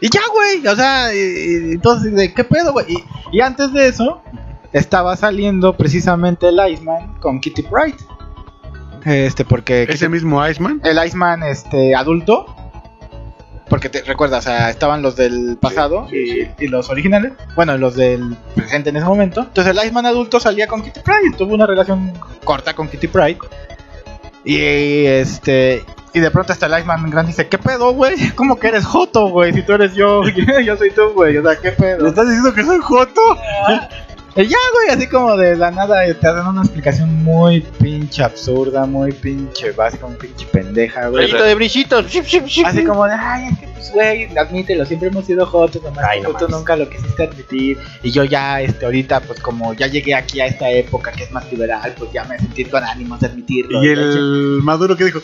Y 0.00 0.08
ya, 0.08 0.22
güey, 0.32 0.66
o 0.66 0.74
sea, 0.74 1.12
entonces, 1.12 2.14
¿de 2.14 2.32
qué 2.32 2.44
pedo, 2.44 2.72
güey? 2.72 2.86
Y, 2.88 3.04
y 3.36 3.40
antes 3.40 3.72
de 3.72 3.88
eso, 3.88 4.22
estaba 4.72 5.16
saliendo 5.16 5.76
precisamente 5.76 6.48
el 6.48 6.58
Iceman 6.66 7.14
con 7.20 7.40
Kitty 7.40 7.62
Pride. 7.62 7.98
Este, 9.04 9.44
porque 9.44 9.84
Ese 9.84 10.08
mismo 10.08 10.46
Iceman. 10.46 10.80
el 10.84 11.04
Iceman 11.04 11.42
este 11.42 11.94
adulto 11.94 12.54
porque 13.68 13.88
te 13.88 14.02
recuerdas, 14.02 14.40
o 14.46 14.50
sea, 14.50 14.68
estaban 14.68 15.00
los 15.00 15.16
del 15.16 15.56
pasado 15.58 16.06
y, 16.12 16.46
y 16.62 16.68
los 16.68 16.90
originales, 16.90 17.32
bueno, 17.56 17.78
los 17.78 17.96
del 17.96 18.36
presente 18.54 18.90
en 18.90 18.96
ese 18.96 19.06
momento. 19.06 19.40
Entonces 19.40 19.74
el 19.74 19.82
Iceman 19.82 20.04
adulto 20.04 20.40
salía 20.40 20.66
con 20.66 20.82
Kitty 20.82 21.00
Pryde, 21.00 21.34
tuvo 21.38 21.54
una 21.54 21.66
relación 21.66 22.12
corta 22.44 22.74
con 22.74 22.88
Kitty 22.88 23.06
Pryde. 23.08 23.38
Y 24.44 25.06
este 25.06 25.84
y 26.12 26.20
de 26.20 26.30
pronto 26.30 26.52
hasta 26.52 26.66
el 26.66 26.78
Iceman 26.78 27.08
grande 27.08 27.30
dice, 27.30 27.48
"¿Qué 27.48 27.56
pedo, 27.56 27.92
güey? 27.94 28.14
¿Cómo 28.34 28.58
que 28.58 28.68
eres 28.68 28.84
Joto, 28.84 29.28
güey? 29.30 29.54
Si 29.54 29.62
tú 29.62 29.72
eres 29.72 29.94
yo, 29.94 30.22
yo 30.64 30.76
soy 30.76 30.90
tú, 30.90 31.08
güey." 31.14 31.38
O 31.38 31.42
sea, 31.42 31.58
¿qué 31.58 31.70
pedo? 31.72 32.02
¿Le 32.02 32.08
estás 32.10 32.26
diciendo 32.26 32.52
que 32.52 32.64
soy 32.64 32.78
Joto? 32.78 33.22
Y 34.34 34.46
ya, 34.46 34.56
güey, 34.72 34.96
así 34.96 35.06
como 35.08 35.36
de 35.36 35.56
la 35.56 35.70
nada 35.70 36.04
te 36.06 36.26
dan 36.26 36.46
una 36.46 36.62
explicación 36.62 37.22
muy 37.22 37.60
pinche 37.60 38.22
absurda, 38.24 38.86
muy 38.86 39.12
pinche 39.12 39.72
básica, 39.72 40.06
muy 40.06 40.16
pinche 40.16 40.46
pendeja, 40.46 41.08
güey. 41.08 41.26
Rayito 41.26 41.44
de 41.44 41.54
brillitos. 41.54 42.06
Así 42.64 42.84
como 42.84 43.04
de, 43.04 43.12
ay, 43.12 43.48
es 43.52 43.58
que 43.58 43.66
pues, 43.68 43.92
güey, 43.92 44.38
admítelo, 44.38 44.86
siempre 44.86 45.08
hemos 45.08 45.26
sido 45.26 45.44
jotos, 45.44 45.82
nomás 45.82 46.04
Ay, 46.08 46.22
no 46.22 46.30
tú 46.30 46.48
nunca 46.48 46.76
lo 46.76 46.88
quisiste 46.88 47.24
admitir. 47.24 47.76
Y 48.02 48.10
yo 48.10 48.24
ya, 48.24 48.62
este, 48.62 48.86
ahorita, 48.86 49.20
pues 49.20 49.38
como 49.40 49.74
ya 49.74 49.86
llegué 49.88 50.14
aquí 50.14 50.40
a 50.40 50.46
esta 50.46 50.70
época 50.70 51.12
que 51.12 51.24
es 51.24 51.30
más 51.30 51.50
liberal, 51.52 51.94
pues 51.98 52.10
ya 52.12 52.24
me 52.24 52.38
sentí 52.38 52.64
con 52.64 52.82
ánimos 52.84 53.20
de 53.20 53.26
admitirlo. 53.26 53.84
Y 53.84 53.88
el 53.88 54.60
Maduro 54.62 54.96
que 54.96 55.04
dijo, 55.04 55.20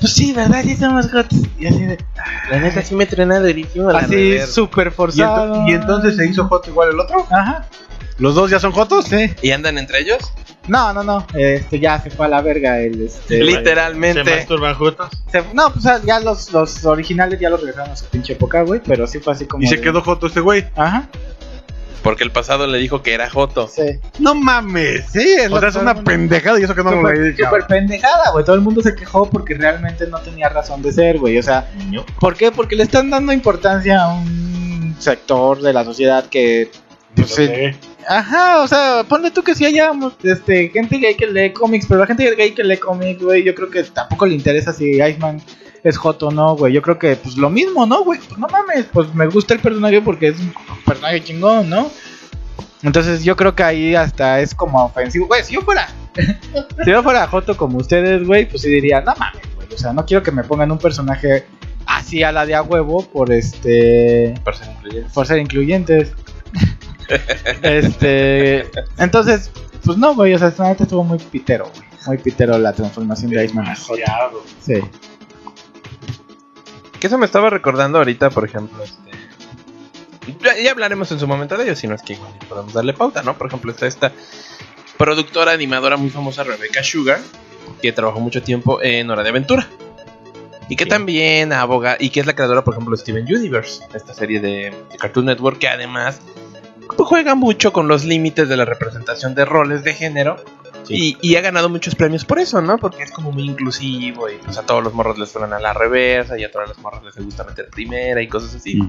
Pues 0.00 0.12
sí, 0.12 0.34
¿verdad? 0.34 0.62
Sí 0.64 0.76
somos 0.76 1.10
jotos. 1.10 1.38
Y 1.58 1.66
así 1.66 1.82
de, 1.86 1.98
La 2.50 2.58
neta 2.60 2.82
sí 2.82 2.94
me 2.94 3.06
trena 3.06 3.40
durísimo. 3.40 3.88
así 3.88 4.38
súper 4.40 4.88
¿Y, 4.88 4.90
forzado. 4.90 5.54
ento- 5.54 5.70
y 5.70 5.72
entonces 5.72 6.16
se 6.16 6.26
hizo 6.28 6.44
Joto 6.46 6.68
igual 6.68 6.90
el 6.90 7.00
otro. 7.00 7.26
Ajá, 7.30 7.66
¿Los 8.20 8.34
dos 8.36 8.50
ya 8.50 8.60
son 8.60 8.70
Jotos? 8.72 9.06
sí. 9.06 9.30
¿Y 9.42 9.50
andan 9.50 9.76
entre 9.78 9.98
ellos? 10.00 10.18
No, 10.68 10.92
no, 10.92 11.02
no, 11.02 11.26
este, 11.34 11.80
ya 11.80 12.00
se 12.00 12.10
fue 12.10 12.26
a 12.26 12.28
la 12.28 12.42
verga 12.42 12.78
el, 12.78 13.06
este... 13.06 13.38
Se 13.38 13.42
Literalmente. 13.42 14.22
masturban 14.22 14.74
juntos. 14.76 15.08
se- 15.32 15.42
no, 15.54 15.72
pues 15.72 15.84
ya 16.04 16.20
los, 16.20 16.52
los 16.52 16.84
originales 16.84 17.40
ya 17.40 17.50
los 17.50 17.60
regresaron 17.60 17.90
a 17.90 17.96
su 17.96 18.04
pinche 18.06 18.34
época, 18.34 18.62
güey, 18.62 18.80
pero 18.86 19.06
sí 19.06 19.18
fue 19.18 19.32
así 19.32 19.46
como 19.46 19.64
Y 19.64 19.66
se 19.66 19.76
de- 19.76 19.82
quedó 19.82 20.02
Joto 20.02 20.26
este 20.28 20.40
güey. 20.40 20.66
Ajá, 20.76 21.08
Porque 22.02 22.22
el 22.22 22.30
pasado 22.30 22.66
le 22.66 22.78
dijo 22.78 23.02
que 23.02 23.14
era 23.14 23.28
Joto. 23.30 23.68
sí. 23.68 23.82
No 24.18 24.34
mames. 24.34 25.06
Sí, 25.10 25.18
es 25.40 25.50
O 25.50 25.58
sea, 25.58 25.70
es 25.70 25.76
una 25.76 25.94
pendejada 26.04 26.60
y 26.60 26.62
eso 26.64 26.74
que 26.74 26.84
no 26.84 26.90
me 26.90 26.96
lo 26.96 27.08
Súper 27.08 27.16
he 27.16 27.30
dicho. 27.32 27.44
súper 27.46 27.66
pendejada, 27.66 28.30
güey. 28.32 28.44
Todo 28.44 28.54
el 28.54 28.60
mundo 28.62 28.80
se 28.82 28.94
quejó 28.94 29.28
porque 29.30 29.54
realmente 29.54 30.06
no 30.06 30.18
tenía 30.20 30.48
razón 30.50 30.82
de 30.82 30.92
ser, 30.92 31.18
güey. 31.18 31.38
O 31.38 31.42
sea. 31.42 31.70
¿por 32.20 32.36
qué? 32.36 32.52
Porque 32.52 32.76
le 32.76 32.82
están 32.84 33.10
dando 33.10 33.32
importancia 33.32 34.02
a 34.02 34.12
un 34.14 34.94
sector 34.98 35.60
de 35.62 35.72
la 35.72 35.84
sociedad 35.84 36.26
que. 36.26 36.70
Pues, 37.16 37.38
eh, 37.40 37.74
ajá, 38.10 38.62
o 38.62 38.66
sea, 38.66 39.04
ponle 39.08 39.30
tú 39.30 39.42
que 39.42 39.54
si 39.54 39.64
haya 39.64 39.92
este, 40.24 40.68
gente 40.70 40.98
gay 40.98 41.14
que 41.14 41.28
lee 41.28 41.52
cómics, 41.52 41.86
pero 41.88 42.00
la 42.00 42.06
gente 42.06 42.34
gay 42.34 42.52
que 42.52 42.64
lee 42.64 42.76
cómics, 42.76 43.22
güey, 43.22 43.44
yo 43.44 43.54
creo 43.54 43.70
que 43.70 43.84
tampoco 43.84 44.26
le 44.26 44.34
interesa 44.34 44.72
si 44.72 45.00
Iceman 45.00 45.40
es 45.84 45.96
hot 45.96 46.20
o 46.24 46.30
no, 46.30 46.56
güey. 46.56 46.72
Yo 46.72 46.82
creo 46.82 46.98
que, 46.98 47.14
pues 47.14 47.36
lo 47.36 47.48
mismo, 47.50 47.86
¿no, 47.86 48.02
güey? 48.02 48.18
Pues 48.18 48.36
no 48.36 48.48
mames, 48.48 48.86
pues 48.92 49.14
me 49.14 49.26
gusta 49.28 49.54
el 49.54 49.60
personaje 49.60 50.02
porque 50.02 50.28
es 50.28 50.40
un 50.40 50.52
personaje 50.84 51.22
chingón, 51.22 51.70
¿no? 51.70 51.88
Entonces 52.82 53.22
yo 53.22 53.36
creo 53.36 53.54
que 53.54 53.62
ahí 53.62 53.94
hasta 53.94 54.40
es 54.40 54.54
como 54.54 54.84
ofensivo. 54.84 55.26
Güey, 55.26 55.44
si 55.44 55.54
yo 55.54 55.62
fuera. 55.62 55.88
si 56.84 56.90
yo 56.90 57.02
fuera 57.04 57.28
Joto 57.28 57.56
como 57.56 57.78
ustedes, 57.78 58.26
güey, 58.26 58.48
pues 58.48 58.62
sí 58.62 58.70
diría, 58.70 59.02
no 59.02 59.14
mames, 59.16 59.42
güey. 59.54 59.68
O 59.72 59.78
sea, 59.78 59.92
no 59.92 60.04
quiero 60.04 60.24
que 60.24 60.32
me 60.32 60.42
pongan 60.42 60.72
un 60.72 60.78
personaje 60.78 61.46
así 61.86 62.24
a 62.24 62.32
la 62.32 62.44
de 62.44 62.56
a 62.56 62.62
huevo 62.62 63.04
por 63.04 63.32
este. 63.32 64.34
Para 64.42 64.56
ser 64.56 64.70
incluyente. 64.72 65.10
por 65.14 65.26
ser 65.26 65.38
incluyentes. 65.38 66.12
Este. 67.62 68.70
Entonces, 68.98 69.50
pues 69.84 69.98
no, 69.98 70.14
güey. 70.14 70.34
O 70.34 70.38
sea, 70.38 70.48
esta 70.48 70.64
neta 70.64 70.84
estuvo 70.84 71.04
muy 71.04 71.18
pitero, 71.18 71.70
güey. 71.74 71.88
Muy 72.06 72.18
pitero 72.18 72.58
la 72.58 72.72
transformación 72.72 73.30
de 73.30 73.44
Iceman. 73.44 73.76
Sí. 73.76 74.80
Que 76.98 77.06
eso 77.06 77.18
me 77.18 77.26
estaba 77.26 77.50
recordando 77.50 77.98
ahorita, 77.98 78.30
por 78.30 78.44
ejemplo, 78.44 78.82
este. 78.82 79.10
Ya, 80.42 80.56
ya 80.62 80.70
hablaremos 80.70 81.10
en 81.12 81.18
su 81.18 81.26
momento 81.26 81.56
de 81.56 81.64
ello, 81.64 81.76
si 81.76 81.86
no 81.86 81.94
es 81.94 82.02
que 82.02 82.12
igual 82.12 82.32
podemos 82.48 82.72
darle 82.72 82.92
pauta, 82.92 83.22
¿no? 83.22 83.36
Por 83.36 83.48
ejemplo, 83.48 83.72
está 83.72 83.86
esta 83.86 84.12
productora 84.96 85.52
animadora 85.52 85.96
muy 85.96 86.10
famosa, 86.10 86.44
Rebecca 86.44 86.82
Sugar, 86.82 87.20
que 87.80 87.92
trabajó 87.92 88.20
mucho 88.20 88.42
tiempo 88.42 88.82
en 88.82 89.10
Hora 89.10 89.22
de 89.22 89.30
Aventura. 89.30 89.66
Y 90.68 90.76
que 90.76 90.86
también 90.86 91.52
aboga, 91.52 91.96
y 91.98 92.10
que 92.10 92.20
es 92.20 92.26
la 92.26 92.34
creadora, 92.34 92.62
por 92.62 92.74
ejemplo, 92.74 92.94
de 92.94 93.02
Steven 93.02 93.24
Universe, 93.24 93.82
esta 93.92 94.14
serie 94.14 94.40
de, 94.40 94.72
de 94.90 94.96
Cartoon 94.98 95.26
Network, 95.26 95.58
que 95.58 95.68
además 95.68 96.20
juega 96.98 97.34
mucho 97.34 97.72
con 97.72 97.88
los 97.88 98.04
límites 98.04 98.48
de 98.48 98.56
la 98.56 98.64
representación 98.64 99.34
de 99.34 99.44
roles 99.44 99.84
de 99.84 99.94
género. 99.94 100.36
Y, 100.88 101.16
y 101.20 101.36
ha 101.36 101.40
ganado 101.40 101.68
muchos 101.68 101.94
premios 101.94 102.24
por 102.24 102.40
eso, 102.40 102.60
¿no? 102.60 102.76
Porque 102.78 103.04
es 103.04 103.12
como 103.12 103.30
muy 103.30 103.44
inclusivo 103.44 104.28
y 104.28 104.38
pues 104.38 104.58
a 104.58 104.62
todos 104.62 104.82
los 104.82 104.92
morros 104.92 105.18
les 105.18 105.30
suenan 105.30 105.52
a 105.52 105.60
la 105.60 105.72
reversa 105.72 106.36
y 106.36 106.42
a 106.42 106.50
todas 106.50 106.68
las 106.68 106.78
morras 106.78 107.04
les 107.04 107.16
gusta 107.24 107.44
meter 107.44 107.68
primera 107.68 108.20
y 108.20 108.26
cosas 108.28 108.56
así. 108.56 108.80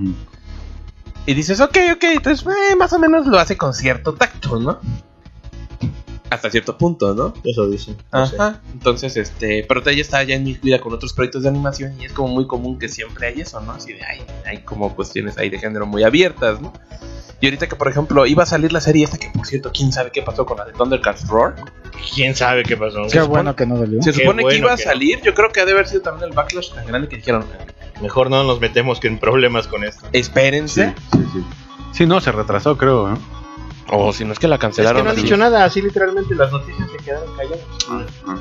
Y 1.25 1.33
dices, 1.35 1.59
ok, 1.59 1.77
ok, 1.93 2.03
entonces 2.03 2.45
eh, 2.47 2.75
más 2.75 2.93
o 2.93 2.99
menos 2.99 3.27
lo 3.27 3.37
hace 3.37 3.55
con 3.55 3.73
cierto 3.73 4.13
tacto, 4.13 4.59
¿no? 4.59 4.79
Hasta 6.31 6.49
cierto 6.49 6.77
punto, 6.77 7.13
¿no? 7.13 7.33
Eso 7.43 7.69
sé. 7.77 7.95
Ajá. 8.09 8.61
Entonces, 8.73 9.17
este, 9.17 9.65
pero 9.67 9.87
ella 9.87 10.01
está 10.01 10.23
ya 10.23 10.35
en 10.35 10.45
mi 10.45 10.53
vida 10.53 10.79
con 10.79 10.93
otros 10.93 11.13
proyectos 11.13 11.43
de 11.43 11.49
animación 11.49 11.99
y 12.01 12.05
es 12.05 12.13
como 12.13 12.29
muy 12.29 12.47
común 12.47 12.79
que 12.79 12.87
siempre 12.87 13.27
hay 13.27 13.41
eso, 13.41 13.59
¿no? 13.61 13.73
Así 13.73 13.93
de, 13.93 14.03
hay, 14.03 14.21
hay 14.45 14.59
como 14.59 14.95
cuestiones 14.95 15.37
ahí 15.37 15.49
de 15.49 15.59
género 15.59 15.85
muy 15.85 16.03
abiertas, 16.03 16.61
¿no? 16.61 16.73
Y 17.41 17.47
ahorita 17.47 17.67
que, 17.67 17.75
por 17.75 17.87
ejemplo, 17.89 18.25
iba 18.27 18.43
a 18.43 18.45
salir 18.45 18.71
la 18.71 18.79
serie 18.81 19.03
esta, 19.03 19.17
que 19.17 19.29
por 19.29 19.45
cierto, 19.47 19.71
quién 19.73 19.91
sabe 19.91 20.11
qué 20.11 20.21
pasó 20.21 20.45
con 20.45 20.57
la 20.57 20.65
de 20.65 20.73
Thundercats 20.73 21.27
Roar. 21.27 21.55
¿Quién 22.15 22.35
sabe 22.35 22.63
qué 22.63 22.77
pasó? 22.77 23.01
Qué 23.11 23.21
bueno 23.21 23.55
que 23.55 23.65
no 23.65 23.77
dolió. 23.77 24.01
Se 24.01 24.13
supone 24.13 24.43
que 24.45 24.57
iba 24.57 24.69
a 24.73 24.75
no. 24.75 24.77
salir, 24.77 25.21
yo 25.21 25.33
creo 25.33 25.49
que 25.49 25.59
ha 25.59 25.65
de 25.65 25.71
haber 25.71 25.87
sido 25.87 26.01
también 26.01 26.29
el 26.29 26.35
backlash 26.35 26.71
tan 26.73 26.85
grande 26.85 27.07
que 27.09 27.17
dijeron, 27.17 27.45
Mejor 28.01 28.29
no 28.31 28.43
nos 28.43 28.59
metemos 28.59 28.99
que 28.99 29.07
en 29.07 29.19
problemas 29.19 29.67
con 29.67 29.83
esto. 29.83 30.05
espérense. 30.13 30.93
Sí, 31.11 31.19
sí, 31.19 31.25
sí. 31.33 31.43
Sí, 31.93 32.05
no, 32.05 32.21
se 32.21 32.31
retrasó, 32.31 32.77
creo, 32.77 33.09
¿no? 33.09 33.17
O 33.93 34.13
si 34.13 34.23
no 34.23 34.31
es 34.33 34.39
que 34.39 34.47
la 34.47 34.55
Es 34.55 34.61
cancelaron. 34.61 35.01
que 35.01 35.03
no 35.03 35.09
han 35.09 35.15
dicho 35.15 35.35
nada, 35.35 35.65
así 35.65 35.81
literalmente 35.81 36.33
las 36.33 36.51
noticias 36.51 36.89
se 36.89 36.97
quedaron 37.03 37.35
calladas. 37.35 37.59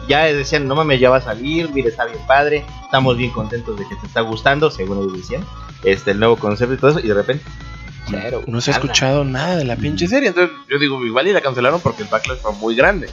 Ya 0.09 0.25
decían, 0.27 0.69
no 0.69 0.77
mames, 0.77 1.01
ya 1.01 1.11
va 1.11 1.17
a 1.17 1.21
salir, 1.21 1.69
mire, 1.73 1.89
está 1.89 2.05
bien 2.05 2.19
padre, 2.27 2.65
estamos 2.85 3.17
bien 3.17 3.33
contentos 3.33 3.77
de 3.79 3.87
que 3.89 3.97
te 3.97 4.07
está 4.07 4.21
gustando, 4.21 4.71
según 4.71 4.99
ellos 4.99 5.15
decían, 5.17 5.45
este, 5.83 6.13
el 6.13 6.21
nuevo 6.21 6.37
concepto 6.37 6.75
y 6.75 6.77
todo 6.77 6.91
eso, 6.93 7.01
y 7.01 7.09
de 7.09 7.15
repente, 7.15 7.45
cero. 8.11 8.43
No 8.47 8.61
se 8.61 8.71
ha 8.71 8.75
escuchado 8.75 9.25
nada 9.25 9.57
de 9.57 9.65
la 9.65 9.77
pinche 9.77 10.07
serie. 10.07 10.29
Entonces 10.29 10.57
yo 10.69 10.79
digo, 10.79 11.05
igual 11.05 11.29
y 11.29 11.33
la 11.33 11.41
cancelaron 11.41 11.81
porque 11.81 12.03
el 12.03 12.09
backlash 12.09 12.39
fue 12.39 12.53
muy 12.53 12.75
grande. 12.75 13.09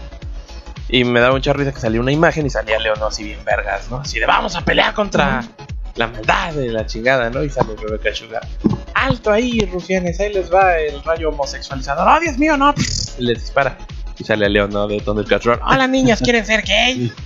Y 0.89 1.03
me 1.03 1.19
daba 1.19 1.33
mucha 1.33 1.53
risa 1.53 1.73
que 1.73 1.79
salió 1.79 1.99
una 2.01 2.11
imagen 2.11 2.45
y 2.45 2.49
salía 2.49 2.79
León 2.79 2.97
así 3.05 3.23
bien 3.23 3.43
vergas, 3.43 3.89
¿no? 3.89 3.97
Así 3.97 4.19
de 4.19 4.25
vamos 4.25 4.55
a 4.55 4.63
pelear 4.63 4.93
contra 4.93 5.43
la 5.95 6.07
maldad 6.07 6.53
de 6.53 6.69
la 6.71 6.85
chingada, 6.85 7.29
¿no? 7.29 7.43
Y 7.43 7.49
sale 7.49 7.75
Rebecca 7.75 8.13
Sugar. 8.13 8.47
Alto 8.93 9.31
ahí, 9.31 9.59
rufianes, 9.71 10.19
ahí 10.19 10.33
les 10.33 10.51
va 10.51 10.77
el 10.77 11.03
rayo 11.03 11.29
homosexualizador. 11.29 12.07
¡Oh, 12.07 12.19
Dios 12.19 12.37
mío, 12.37 12.55
no! 12.55 12.73
Y 13.17 13.23
les 13.23 13.41
dispara. 13.41 13.77
Y 14.17 14.23
sale 14.23 14.49
León, 14.49 14.69
¿no? 14.71 14.87
De 14.87 14.99
Thundercats 15.01 15.45
Roar. 15.45 15.59
¡Hola, 15.65 15.87
niñas! 15.87 16.21
¿Quieren 16.21 16.45
ser 16.45 16.63
gay? 16.63 17.11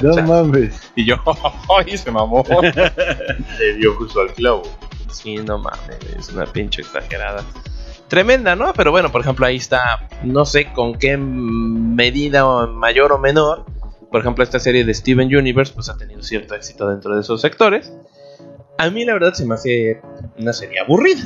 No 0.00 0.14
mames. 0.22 0.92
Y 0.94 1.04
yo, 1.04 1.16
¡ay, 1.78 1.98
se 1.98 2.08
mamó! 2.08 2.44
Le 3.58 3.74
dio 3.74 3.94
justo 3.96 4.20
al 4.20 4.32
clavo. 4.32 4.62
Sí, 5.10 5.36
no 5.36 5.58
mames, 5.58 5.98
es 6.18 6.28
una 6.30 6.46
pinche 6.46 6.82
exagerada. 6.82 7.44
Tremenda, 8.08 8.54
¿no? 8.54 8.72
Pero 8.74 8.90
bueno, 8.90 9.10
por 9.10 9.20
ejemplo, 9.22 9.46
ahí 9.46 9.56
está, 9.56 10.08
no 10.22 10.44
sé 10.44 10.72
con 10.72 10.94
qué 10.98 11.16
medida 11.16 12.66
mayor 12.66 13.12
o 13.12 13.18
menor, 13.18 13.64
Por 14.10 14.20
ejemplo, 14.20 14.44
esta 14.44 14.60
serie 14.60 14.84
de 14.84 14.94
Steven 14.94 15.34
Universe 15.34 15.72
pues 15.74 15.88
ha 15.88 15.96
tenido 15.96 16.22
cierto 16.22 16.54
éxito 16.54 16.86
dentro 16.86 17.16
de 17.16 17.22
esos 17.22 17.40
sectores. 17.40 17.92
A 18.78 18.88
mí 18.88 19.04
la 19.04 19.14
verdad 19.14 19.34
se 19.34 19.44
me 19.44 19.54
hace 19.54 20.00
una 20.38 20.52
serie 20.52 20.78
aburrida. 20.78 21.24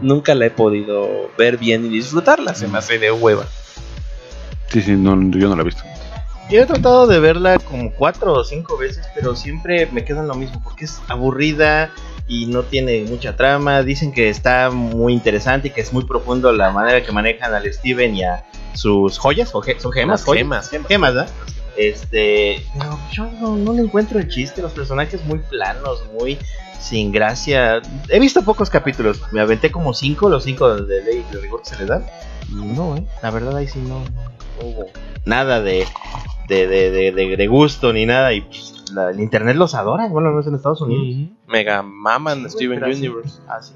Nunca 0.00 0.34
la 0.34 0.46
he 0.46 0.50
podido 0.50 1.30
ver 1.36 1.58
bien 1.58 1.84
y 1.84 1.88
disfrutarla. 1.90 2.54
Se 2.54 2.66
me 2.66 2.78
hace 2.78 2.98
de 2.98 3.12
hueva. 3.12 3.44
Sí, 4.68 4.80
sí, 4.80 4.92
no, 4.92 5.14
yo 5.36 5.48
no 5.48 5.56
la 5.56 5.62
he 5.62 5.64
visto. 5.66 5.82
Yo 6.50 6.62
he 6.62 6.66
tratado 6.66 7.06
de 7.06 7.20
verla 7.20 7.58
como 7.58 7.92
cuatro 7.92 8.32
o 8.32 8.44
cinco 8.44 8.76
veces, 8.76 9.06
pero 9.14 9.36
siempre 9.36 9.86
me 9.92 10.04
queda 10.04 10.20
en 10.20 10.28
lo 10.28 10.34
mismo, 10.34 10.60
porque 10.64 10.86
es 10.86 11.00
aburrida 11.08 11.90
y 12.30 12.46
no 12.46 12.62
tiene 12.62 13.02
mucha 13.08 13.34
trama. 13.36 13.82
Dicen 13.82 14.12
que 14.12 14.28
está 14.28 14.70
muy 14.70 15.12
interesante 15.12 15.66
y 15.68 15.70
que 15.72 15.80
es 15.80 15.92
muy 15.92 16.04
profundo 16.04 16.52
la 16.52 16.70
manera 16.70 17.02
que 17.04 17.10
manejan 17.10 17.52
al 17.52 17.70
Steven 17.72 18.14
y 18.14 18.22
a 18.22 18.44
sus 18.72 19.18
joyas, 19.18 19.50
o 19.52 19.60
ge- 19.60 19.80
son 19.80 19.90
gemas, 19.90 20.22
joyas? 20.22 20.42
gemas, 20.42 20.70
gemas. 20.70 20.88
gemas, 20.88 21.14
¿verdad? 21.14 21.30
Este, 21.76 22.64
pero 22.78 22.98
yo 23.12 23.30
no, 23.40 23.56
no 23.56 23.72
le 23.72 23.82
encuentro 23.82 24.18
el 24.20 24.28
chiste, 24.28 24.62
los 24.62 24.72
personajes 24.72 25.24
muy 25.24 25.40
planos, 25.40 26.04
muy 26.12 26.38
sin 26.80 27.10
gracia. 27.10 27.82
He 28.08 28.20
visto 28.20 28.42
pocos 28.44 28.70
capítulos, 28.70 29.20
me 29.32 29.40
aventé 29.40 29.72
como 29.72 29.92
cinco, 29.92 30.28
los 30.28 30.44
cinco 30.44 30.72
de 30.76 31.02
ley 31.02 31.24
de 31.32 31.38
rigor 31.40 31.62
que 31.62 31.70
se 31.70 31.78
le 31.78 31.86
dan. 31.86 32.06
Y 32.48 32.54
no, 32.54 32.96
eh, 32.96 33.02
la 33.22 33.30
verdad 33.32 33.56
ahí 33.56 33.66
sí 33.66 33.80
no, 33.80 34.00
no 34.00 34.30
hubo 34.62 34.86
nada 35.24 35.60
de, 35.60 35.88
de, 36.46 36.66
de, 36.68 36.90
de, 36.92 37.12
de- 37.12 37.36
de 37.36 37.46
gusto 37.48 37.92
ni 37.92 38.06
nada. 38.06 38.32
Y 38.32 38.42
pues, 38.42 38.74
la- 38.92 39.10
el 39.10 39.20
internet 39.20 39.56
los 39.56 39.74
adora, 39.74 40.08
bueno, 40.08 40.30
no 40.30 40.40
es 40.40 40.46
en 40.46 40.54
Estados 40.54 40.80
Unidos. 40.80 41.30
Mega 41.46 41.82
maman 41.82 42.42
Sí, 42.44 42.50
Steven 42.50 42.82
Universe. 42.84 43.40
así. 43.48 43.74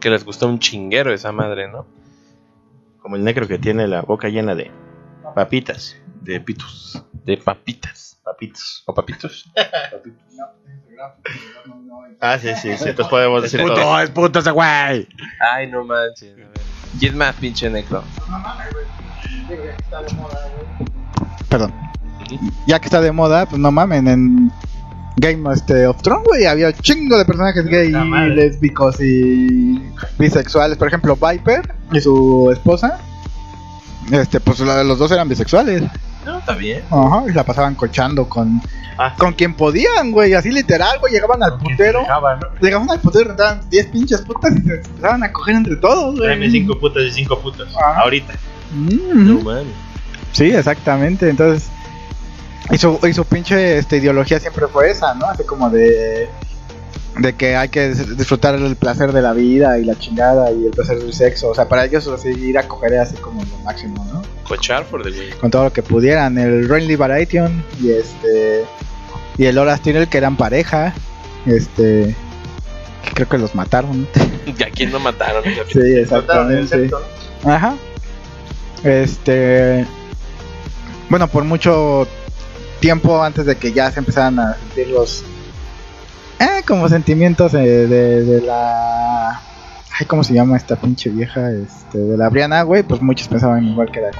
Que 0.00 0.10
les 0.10 0.24
gustó 0.24 0.46
un 0.48 0.58
chinguero 0.58 1.12
esa 1.12 1.30
madre, 1.32 1.70
¿no? 1.70 1.86
Como 3.02 3.16
el 3.16 3.24
negro 3.24 3.46
que 3.46 3.58
tiene 3.58 3.86
la 3.86 4.02
boca 4.02 4.28
llena 4.28 4.54
de 4.54 4.70
papitas. 5.34 5.96
De 6.22 6.40
pitos. 6.40 7.04
De 7.24 7.36
papitas. 7.36 8.18
Papitos. 8.24 8.82
¿O 8.86 8.94
papitos? 8.94 9.50
Ah, 12.20 12.38
sí, 12.38 12.48
sí, 12.56 12.76
sí. 12.76 12.88
Entonces 12.90 13.06
podemos 13.08 13.40
decir 13.42 13.58
todo. 13.60 13.70
Puto, 13.74 14.00
es 14.00 14.10
puto 14.10 14.38
ese 14.40 14.50
güey. 14.50 15.08
Ay, 15.40 15.66
no 15.70 15.82
manches. 15.82 16.34
¿Quién 16.98 17.16
más, 17.16 17.34
pinche 17.36 17.70
necro? 17.70 18.04
Perdón. 21.48 21.72
Ya 22.66 22.78
que 22.78 22.86
está 22.86 23.00
de 23.00 23.12
moda, 23.12 23.46
pues 23.46 23.60
no 23.60 23.70
mamen, 23.72 24.08
en 24.08 24.52
Game 25.16 25.52
este, 25.52 25.86
of 25.86 26.00
Thrones, 26.02 26.24
güey, 26.26 26.46
había 26.46 26.68
un 26.68 26.72
chingo 26.74 27.18
de 27.18 27.24
personajes 27.24 27.64
gay, 27.66 27.92
lésbicos 28.34 29.00
y 29.00 29.82
bisexuales. 30.18 30.78
Por 30.78 30.88
ejemplo, 30.88 31.16
Viper 31.16 31.74
y 31.92 32.00
su 32.00 32.50
esposa, 32.52 32.98
este, 34.10 34.40
pues 34.40 34.60
los 34.60 34.98
dos 34.98 35.10
eran 35.10 35.28
bisexuales. 35.28 35.82
No, 36.24 36.38
está 36.38 36.54
bien. 36.54 36.82
Ajá, 36.90 37.24
y 37.28 37.32
la 37.32 37.44
pasaban 37.44 37.74
cochando 37.74 38.28
con, 38.28 38.60
Ah, 39.02 39.14
con 39.16 39.32
quien 39.32 39.54
podían, 39.54 40.12
güey, 40.12 40.34
así 40.34 40.50
literal, 40.50 40.98
güey, 41.00 41.14
llegaban 41.14 41.42
al 41.42 41.56
putero. 41.58 42.00
Llegaban 42.60 42.90
al 42.90 43.00
putero 43.00 43.24
y 43.24 43.28
rentaban 43.28 43.60
10 43.70 43.86
pinches 43.86 44.20
putas 44.20 44.52
y 44.54 44.60
se 44.60 44.74
empezaban 44.74 45.22
a 45.22 45.32
coger 45.32 45.54
entre 45.56 45.76
todos, 45.76 46.16
güey. 46.16 46.26
tráeme 46.26 46.50
cinco 46.50 46.78
putas 46.78 47.04
y 47.04 47.10
cinco 47.10 47.38
putas. 47.40 47.68
Ajá. 47.74 48.00
Ahorita. 48.02 48.34
Mm, 48.74 49.26
No 49.26 49.40
mames. 49.40 49.72
Sí, 50.32 50.50
exactamente. 50.50 51.30
Entonces, 51.30 51.70
y 52.70 52.78
su, 52.78 52.98
y 53.08 53.12
su 53.12 53.24
pinche 53.24 53.78
este, 53.78 53.96
ideología 53.98 54.38
siempre 54.40 54.66
fue 54.68 54.90
esa, 54.90 55.14
¿no? 55.14 55.26
Así 55.26 55.44
como 55.44 55.70
de, 55.70 56.28
de 57.18 57.32
que 57.34 57.56
hay 57.56 57.68
que 57.68 57.92
dis- 57.92 58.16
disfrutar 58.16 58.54
el 58.54 58.76
placer 58.76 59.12
de 59.12 59.22
la 59.22 59.32
vida 59.32 59.78
y 59.78 59.84
la 59.84 59.98
chingada 59.98 60.50
y 60.52 60.66
el 60.66 60.70
placer 60.70 60.98
del 60.98 61.12
sexo. 61.12 61.48
O 61.50 61.54
sea, 61.54 61.68
para 61.68 61.84
ellos 61.84 62.06
así, 62.08 62.28
ir 62.28 62.58
a 62.58 62.68
coger 62.68 62.98
así 62.98 63.16
como 63.16 63.42
lo 63.42 63.58
máximo, 63.64 64.04
¿no? 64.12 64.22
Cochar 64.44 64.84
por 64.84 65.04
de 65.04 65.10
güey. 65.16 65.30
Con 65.38 65.50
todo 65.50 65.64
lo 65.64 65.72
que 65.72 65.82
pudieran. 65.82 66.36
El 66.38 66.68
Renly 66.68 66.96
Baratheon 66.96 67.64
y 67.80 67.90
este 67.92 68.64
y 69.38 69.46
el 69.46 69.56
Horace 69.58 69.82
Tyrell 69.84 70.08
que 70.08 70.18
eran 70.18 70.36
pareja. 70.36 70.92
Este 71.46 72.14
que 73.04 73.10
creo 73.14 73.28
que 73.28 73.38
los 73.38 73.54
mataron. 73.54 74.06
¿Y 74.46 74.62
a 74.62 74.70
quién 74.70 74.90
no 74.92 75.00
mataron? 75.00 75.42
sí, 75.72 75.78
exactamente. 75.96 76.90
Ajá. 77.44 77.74
Este. 78.84 79.86
Bueno, 81.08 81.28
por 81.28 81.44
mucho 81.44 82.06
tiempo 82.80 83.22
antes 83.22 83.46
de 83.46 83.56
que 83.56 83.72
ya 83.72 83.90
se 83.90 84.00
empezaran 84.00 84.38
a 84.38 84.54
sentir 84.54 84.88
los. 84.88 85.24
Eh, 86.38 86.62
como 86.66 86.88
sentimientos 86.88 87.52
de, 87.52 87.86
de, 87.86 88.24
de 88.24 88.40
la. 88.42 89.30
Ay, 89.98 90.06
¿cómo 90.06 90.24
se 90.24 90.32
llama 90.34 90.56
esta 90.56 90.76
pinche 90.76 91.10
vieja? 91.10 91.50
Este, 91.52 91.98
de 91.98 92.16
la 92.16 92.28
Briana, 92.28 92.62
güey. 92.62 92.82
Pues 92.82 93.02
muchos 93.02 93.28
pensaban 93.28 93.64
igual 93.64 93.90
que 93.90 94.00
era. 94.00 94.10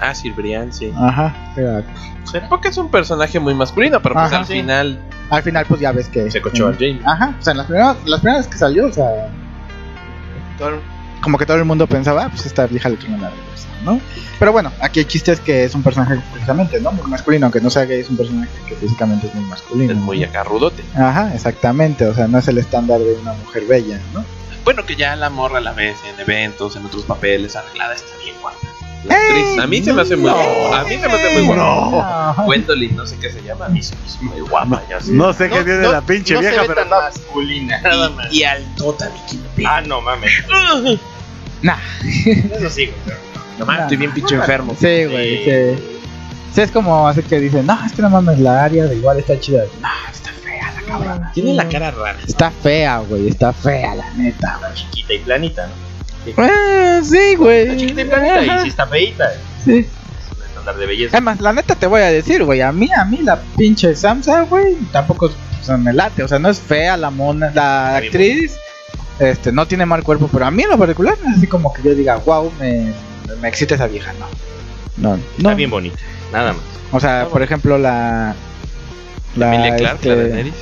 Ah, 0.00 0.14
Sir 0.14 0.32
Brian, 0.34 0.72
sí. 0.72 0.92
Ajá. 0.96 1.34
Era, 1.56 1.82
Sí, 2.24 2.38
porque 2.48 2.68
es 2.68 2.76
un 2.76 2.88
personaje 2.88 3.40
muy 3.40 3.54
masculino, 3.54 4.00
pero 4.00 4.14
pues 4.14 4.26
Ajá, 4.26 4.38
al 4.38 4.46
sí. 4.46 4.54
final 4.54 5.00
al 5.30 5.42
final, 5.42 5.64
pues 5.66 5.80
ya 5.80 5.92
ves 5.92 6.08
que. 6.08 6.30
se 6.30 6.42
cochó 6.42 6.66
al 6.68 6.74
Jamie. 6.74 7.00
Ajá. 7.06 7.34
O 7.40 7.42
sea, 7.42 7.52
en 7.52 7.56
las 7.56 7.66
primeras, 7.66 7.96
las 8.04 8.20
primeras 8.20 8.46
que 8.48 8.58
salió, 8.58 8.86
o 8.86 8.92
sea. 8.92 9.30
Como 11.22 11.38
que 11.38 11.46
todo 11.46 11.56
el 11.56 11.64
mundo 11.64 11.86
pensaba, 11.86 12.28
pues 12.28 12.46
esta 12.46 12.66
vieja 12.66 12.88
le 12.88 12.96
tiene 12.96 13.16
la 13.18 13.30
reversa, 13.30 13.68
¿no? 13.84 14.00
Pero 14.38 14.52
bueno, 14.52 14.72
aquí 14.80 15.00
el 15.00 15.06
chiste 15.06 15.32
es 15.32 15.40
que 15.40 15.64
es 15.64 15.74
un 15.74 15.82
personaje 15.82 16.20
precisamente, 16.32 16.80
¿no? 16.80 16.92
Muy 16.92 17.06
masculino, 17.06 17.46
aunque 17.46 17.60
no 17.60 17.70
sea 17.70 17.84
gay, 17.84 18.00
es 18.00 18.10
un 18.10 18.16
personaje 18.16 18.50
que 18.68 18.74
físicamente 18.74 19.28
es 19.28 19.34
muy 19.34 19.44
masculino. 19.44 19.92
Es 19.92 19.98
muy 19.98 20.20
¿no? 20.20 20.26
acá 20.26 20.42
rudote. 20.42 20.82
Ajá, 20.96 21.32
exactamente, 21.32 22.04
o 22.06 22.14
sea, 22.14 22.26
no 22.26 22.38
es 22.38 22.48
el 22.48 22.58
estándar 22.58 22.98
de 22.98 23.14
una 23.14 23.32
mujer 23.34 23.64
bella, 23.66 24.00
¿no? 24.12 24.24
Bueno, 24.64 24.84
que 24.84 24.96
ya 24.96 25.16
la 25.16 25.30
morra 25.30 25.60
la 25.60 25.72
ves 25.72 25.96
en 26.12 26.20
eventos, 26.20 26.76
en 26.76 26.86
otros 26.86 27.04
papeles, 27.04 27.56
arreglada, 27.56 27.94
está 27.94 28.16
bien 28.22 28.36
guapa. 28.40 28.58
La 29.04 29.14
actriz, 29.16 29.58
a 29.58 29.66
mí 29.66 29.82
se 29.82 29.92
me 29.92 30.02
hace 30.02 30.16
muy 30.16 30.30
no. 30.30 30.74
A 30.74 30.84
mí 30.84 30.90
se 30.96 31.08
me 31.08 31.14
hace 31.14 31.34
muy 31.34 31.46
guapa. 31.46 32.30
Ajá. 32.30 32.42
Gwendolyn, 32.44 32.96
no 32.96 33.06
sé 33.06 33.16
qué 33.18 33.30
se 33.30 33.42
llama. 33.42 33.66
A 33.66 33.68
mí 33.68 33.82
se 33.82 33.96
me 33.96 34.02
hace 34.06 34.18
muy 34.22 34.40
guapa. 34.40 34.82
Ya 34.88 35.00
sé. 35.00 35.12
No 35.12 35.32
sé 35.32 35.48
qué 35.48 35.64
tiene 35.64 35.88
la 35.88 36.00
pinche 36.00 36.34
no 36.34 36.40
se 36.40 36.46
vieja, 36.46 36.62
ve 36.62 36.68
pero 36.68 36.80
tan 36.82 36.90
masculina, 36.90 37.80
nada 37.80 38.10
más. 38.10 38.32
Y, 38.32 38.38
y 38.40 38.44
altota, 38.44 39.10
mi 39.10 39.20
quinto 39.28 39.48
Ah, 39.66 39.80
no 39.80 40.00
mames. 40.00 40.32
Nah. 41.62 41.76
Eso 42.02 42.70
sí, 42.70 42.86
güey. 42.86 43.16
No 43.58 43.66
mames, 43.66 43.82
estoy 43.82 43.96
bien 43.96 44.12
pinche 44.12 44.34
enfermo. 44.34 44.74
Sí, 44.78 45.04
güey, 45.04 45.44
sí. 45.44 45.82
Sí, 46.54 46.60
es 46.60 46.70
como 46.70 47.08
así 47.08 47.22
que 47.22 47.40
dicen, 47.40 47.66
no, 47.66 47.78
es 47.86 47.92
que 47.92 48.02
no 48.02 48.10
mames, 48.10 48.38
la 48.38 48.64
área 48.64 48.84
de 48.84 48.96
igual 48.96 49.18
está 49.18 49.38
chida. 49.40 49.62
No, 49.80 49.88
está 50.12 50.30
fea 50.44 50.72
la 50.72 50.82
cabrona. 50.82 51.32
Tiene 51.32 51.54
la 51.54 51.68
cara 51.68 51.90
rara. 51.92 52.18
Está 52.26 52.50
fea, 52.50 52.98
güey, 52.98 53.28
está 53.28 53.52
fea 53.52 53.94
la 53.94 54.10
neta. 54.10 54.60
Chiquita 54.74 55.14
y 55.14 55.18
planita, 55.20 55.66
¿no? 55.66 55.72
Eh, 56.26 57.00
sí, 57.04 57.34
güey. 57.36 57.62
Está 57.62 57.76
chiquita 57.76 58.00
y 58.00 58.04
planita 58.04 58.34
Ajá, 58.40 58.56
y 58.58 58.62
sí 58.62 58.68
está 58.68 58.86
feita. 58.86 59.30
sí. 59.64 59.78
Es 59.78 60.36
un 60.36 60.44
estándar 60.44 60.76
de 60.76 60.86
belleza. 60.86 61.16
Además, 61.16 61.40
la 61.40 61.52
neta 61.52 61.74
te 61.74 61.86
voy 61.86 62.00
a 62.02 62.06
decir, 62.10 62.44
güey, 62.44 62.60
a 62.60 62.72
mí, 62.72 62.88
a 62.96 63.04
mí 63.04 63.18
la 63.22 63.40
pinche 63.56 63.94
Samsa, 63.96 64.42
güey, 64.42 64.76
tampoco 64.92 65.26
o 65.26 65.64
sea, 65.64 65.76
me 65.76 65.92
late, 65.92 66.22
o 66.22 66.28
sea, 66.28 66.38
no 66.38 66.48
es 66.48 66.60
fea 66.60 66.96
la 66.96 67.10
mona, 67.10 67.50
la 67.54 67.98
Está 67.98 68.00
bien 68.00 68.12
actriz, 68.12 68.56
este, 69.18 69.52
no 69.52 69.66
tiene 69.66 69.86
mal 69.86 70.02
cuerpo, 70.02 70.28
pero 70.32 70.46
a 70.46 70.50
mí 70.50 70.62
en 70.62 70.70
lo 70.70 70.78
particular 70.78 71.16
no 71.22 71.30
es 71.30 71.36
así 71.38 71.46
como 71.46 71.72
que 71.72 71.82
yo 71.82 71.94
diga, 71.94 72.16
wow, 72.16 72.52
me, 72.58 72.92
me 73.40 73.48
excita 73.48 73.74
esa 73.76 73.86
vieja, 73.86 74.12
no. 74.18 74.26
No, 74.96 75.14
Está 75.36 75.50
no. 75.50 75.56
bien 75.56 75.70
bonita. 75.70 75.96
Nada 76.32 76.52
más. 76.52 76.62
O 76.92 77.00
sea, 77.00 77.26
por 77.30 77.42
ejemplo, 77.42 77.78
la... 77.78 78.34
La, 79.36 79.54
Emilia 79.54 79.76
Clarke, 79.76 79.94
este, 79.96 80.08
la 80.08 80.14
de 80.16 80.28
Daenerys. 80.28 80.54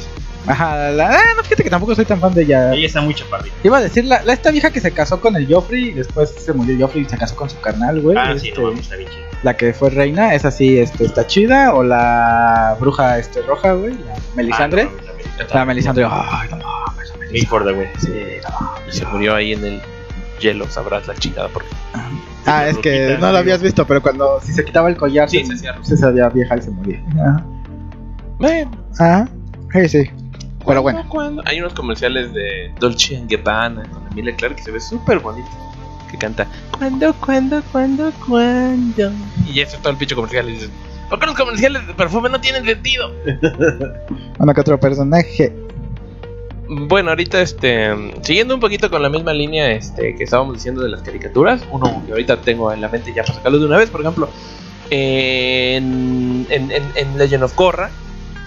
Ajá, 0.47 0.91
la, 0.91 1.11
ah, 1.11 1.23
no, 1.37 1.43
fíjate 1.45 1.63
que 1.65 1.71
tampoco 1.71 1.95
soy 1.95 2.05
tan 2.07 2.19
fan 2.19 2.33
de 2.35 2.43
ella. 2.43 2.73
Ella 2.73 2.87
está 2.87 3.01
muy 3.03 3.15
chaparrita. 3.15 3.55
Iba 3.63 3.77
a 3.79 3.81
decir, 3.83 4.05
la, 4.07 4.23
la- 4.23 4.33
esta 4.33 4.51
vieja 4.51 4.71
que 4.71 4.81
se 4.81 4.91
casó 4.91 5.21
con 5.21 5.37
el 5.37 5.47
Joffrey 5.53 5.89
y 5.89 5.93
después 5.93 6.31
se 6.31 6.53
murió 6.55 6.77
Joffrey 6.87 7.05
y 7.05 7.09
se 7.09 7.17
casó 7.19 7.37
con 7.37 7.51
su 7.51 7.61
carnal, 7.61 8.01
güey. 8.01 8.17
Ah, 8.19 8.35
sí, 8.39 8.49
este, 8.49 8.61
no 8.61 8.69
mames, 8.69 8.81
está 8.85 8.97
bien 8.97 9.11
chida. 9.11 9.21
la 9.43 9.57
que 9.57 9.73
fue 9.75 9.91
reina, 9.91 10.35
esa 10.35 10.51
sí, 10.51 10.79
este, 10.79 11.05
está 11.05 11.27
chida. 11.27 11.75
O 11.75 11.83
la 11.83 12.77
bruja 12.81 13.19
este, 13.19 13.43
roja, 13.43 13.73
güey, 13.75 13.93
la 13.95 14.15
Melisandre. 14.35 14.83
Ah, 14.83 15.03
no 15.07 15.15
bien. 15.17 15.31
la 15.53 15.65
Melisandre, 15.67 16.05
ay, 16.11 16.49
no 16.51 16.57
mames, 16.57 17.13
Melisandre. 17.19 17.73
Güey. 17.75 17.89
Sí, 17.99 18.13
no. 18.49 18.93
Se 18.93 19.05
murió 19.07 19.35
ahí 19.35 19.53
en 19.53 19.65
el 19.65 19.81
hielo, 20.41 20.67
sabrás 20.71 21.07
la 21.07 21.15
chingada 21.17 21.49
porque. 21.49 21.69
Ah, 22.47 22.67
es 22.67 22.79
que 22.79 23.17
no 23.21 23.27
lo 23.29 23.35
sí. 23.35 23.39
habías 23.41 23.61
visto, 23.63 23.87
pero 23.87 24.01
cuando 24.01 24.41
si 24.43 24.53
se 24.55 24.65
quitaba 24.65 24.89
el 24.89 24.97
collar, 24.97 25.29
Sí, 25.29 25.45
se, 25.45 25.55
se 25.59 25.69
se 25.83 25.97
sabía 25.99 26.31
vieja 26.31 26.57
y 26.57 26.63
se 26.63 26.71
moría. 26.71 27.05
Ajá. 27.21 27.45
Bueno, 28.39 28.71
Ajá. 28.99 29.29
Sí, 29.73 29.89
sí. 29.89 30.11
Pero 30.71 30.83
bueno. 30.83 31.05
¿cuándo? 31.09 31.43
Hay 31.47 31.61
unos 31.61 31.75
comerciales 31.75 32.33
de 32.33 32.73
Dolce 32.79 33.23
Gabbana 33.29 33.83
con 33.91 34.07
Emilia 34.13 34.35
Clarke 34.37 34.57
que 34.57 34.63
se 34.63 34.71
ve 34.71 34.81
súper 34.81 35.19
bonito. 35.19 35.49
Que 36.11 36.17
canta 36.19 36.47
¿Cuándo, 36.77 37.15
cuándo, 37.15 37.63
cuándo, 37.71 38.13
cuándo? 38.27 39.13
Y 39.47 39.55
ya 39.55 39.63
eso 39.63 39.77
es 39.77 39.83
todo 39.83 39.93
el 39.93 39.99
pinche 39.99 40.15
comercial. 40.17 40.49
Y 40.49 40.53
dices, 40.55 40.71
¿por 41.09 41.19
qué 41.21 41.27
los 41.27 41.37
comerciales 41.37 41.87
de 41.87 41.95
perfume 41.95 42.29
no 42.31 42.41
tienen 42.41 42.65
sentido? 42.65 43.13
Uno 44.39 44.55
que 44.55 44.61
otro 44.61 44.79
personaje. 44.81 45.53
Bueno, 46.69 47.11
ahorita 47.11 47.41
este 47.43 47.91
siguiendo 48.23 48.55
un 48.55 48.61
poquito 48.61 48.91
con 48.91 49.03
la 49.03 49.09
misma 49.09 49.33
línea 49.33 49.71
este 49.73 50.15
que 50.15 50.23
estábamos 50.25 50.55
diciendo 50.55 50.83
de 50.83 50.89
las 50.89 51.03
caricaturas, 51.03 51.63
uno 51.73 52.01
que 52.07 52.13
ahorita 52.13 52.41
tengo 52.43 52.73
en 52.73 52.81
la 52.81 52.89
mente 52.89 53.13
ya 53.13 53.23
para 53.25 53.35
sacarlo 53.35 53.59
de 53.59 53.67
una 53.67 53.77
vez, 53.77 53.91
por 53.91 54.01
ejemplo, 54.03 54.29
en, 54.91 56.47
en, 56.49 56.71
en- 56.71 56.83
en 56.95 57.19
Legend 57.19 57.43
of 57.45 57.55
Korra, 57.55 57.91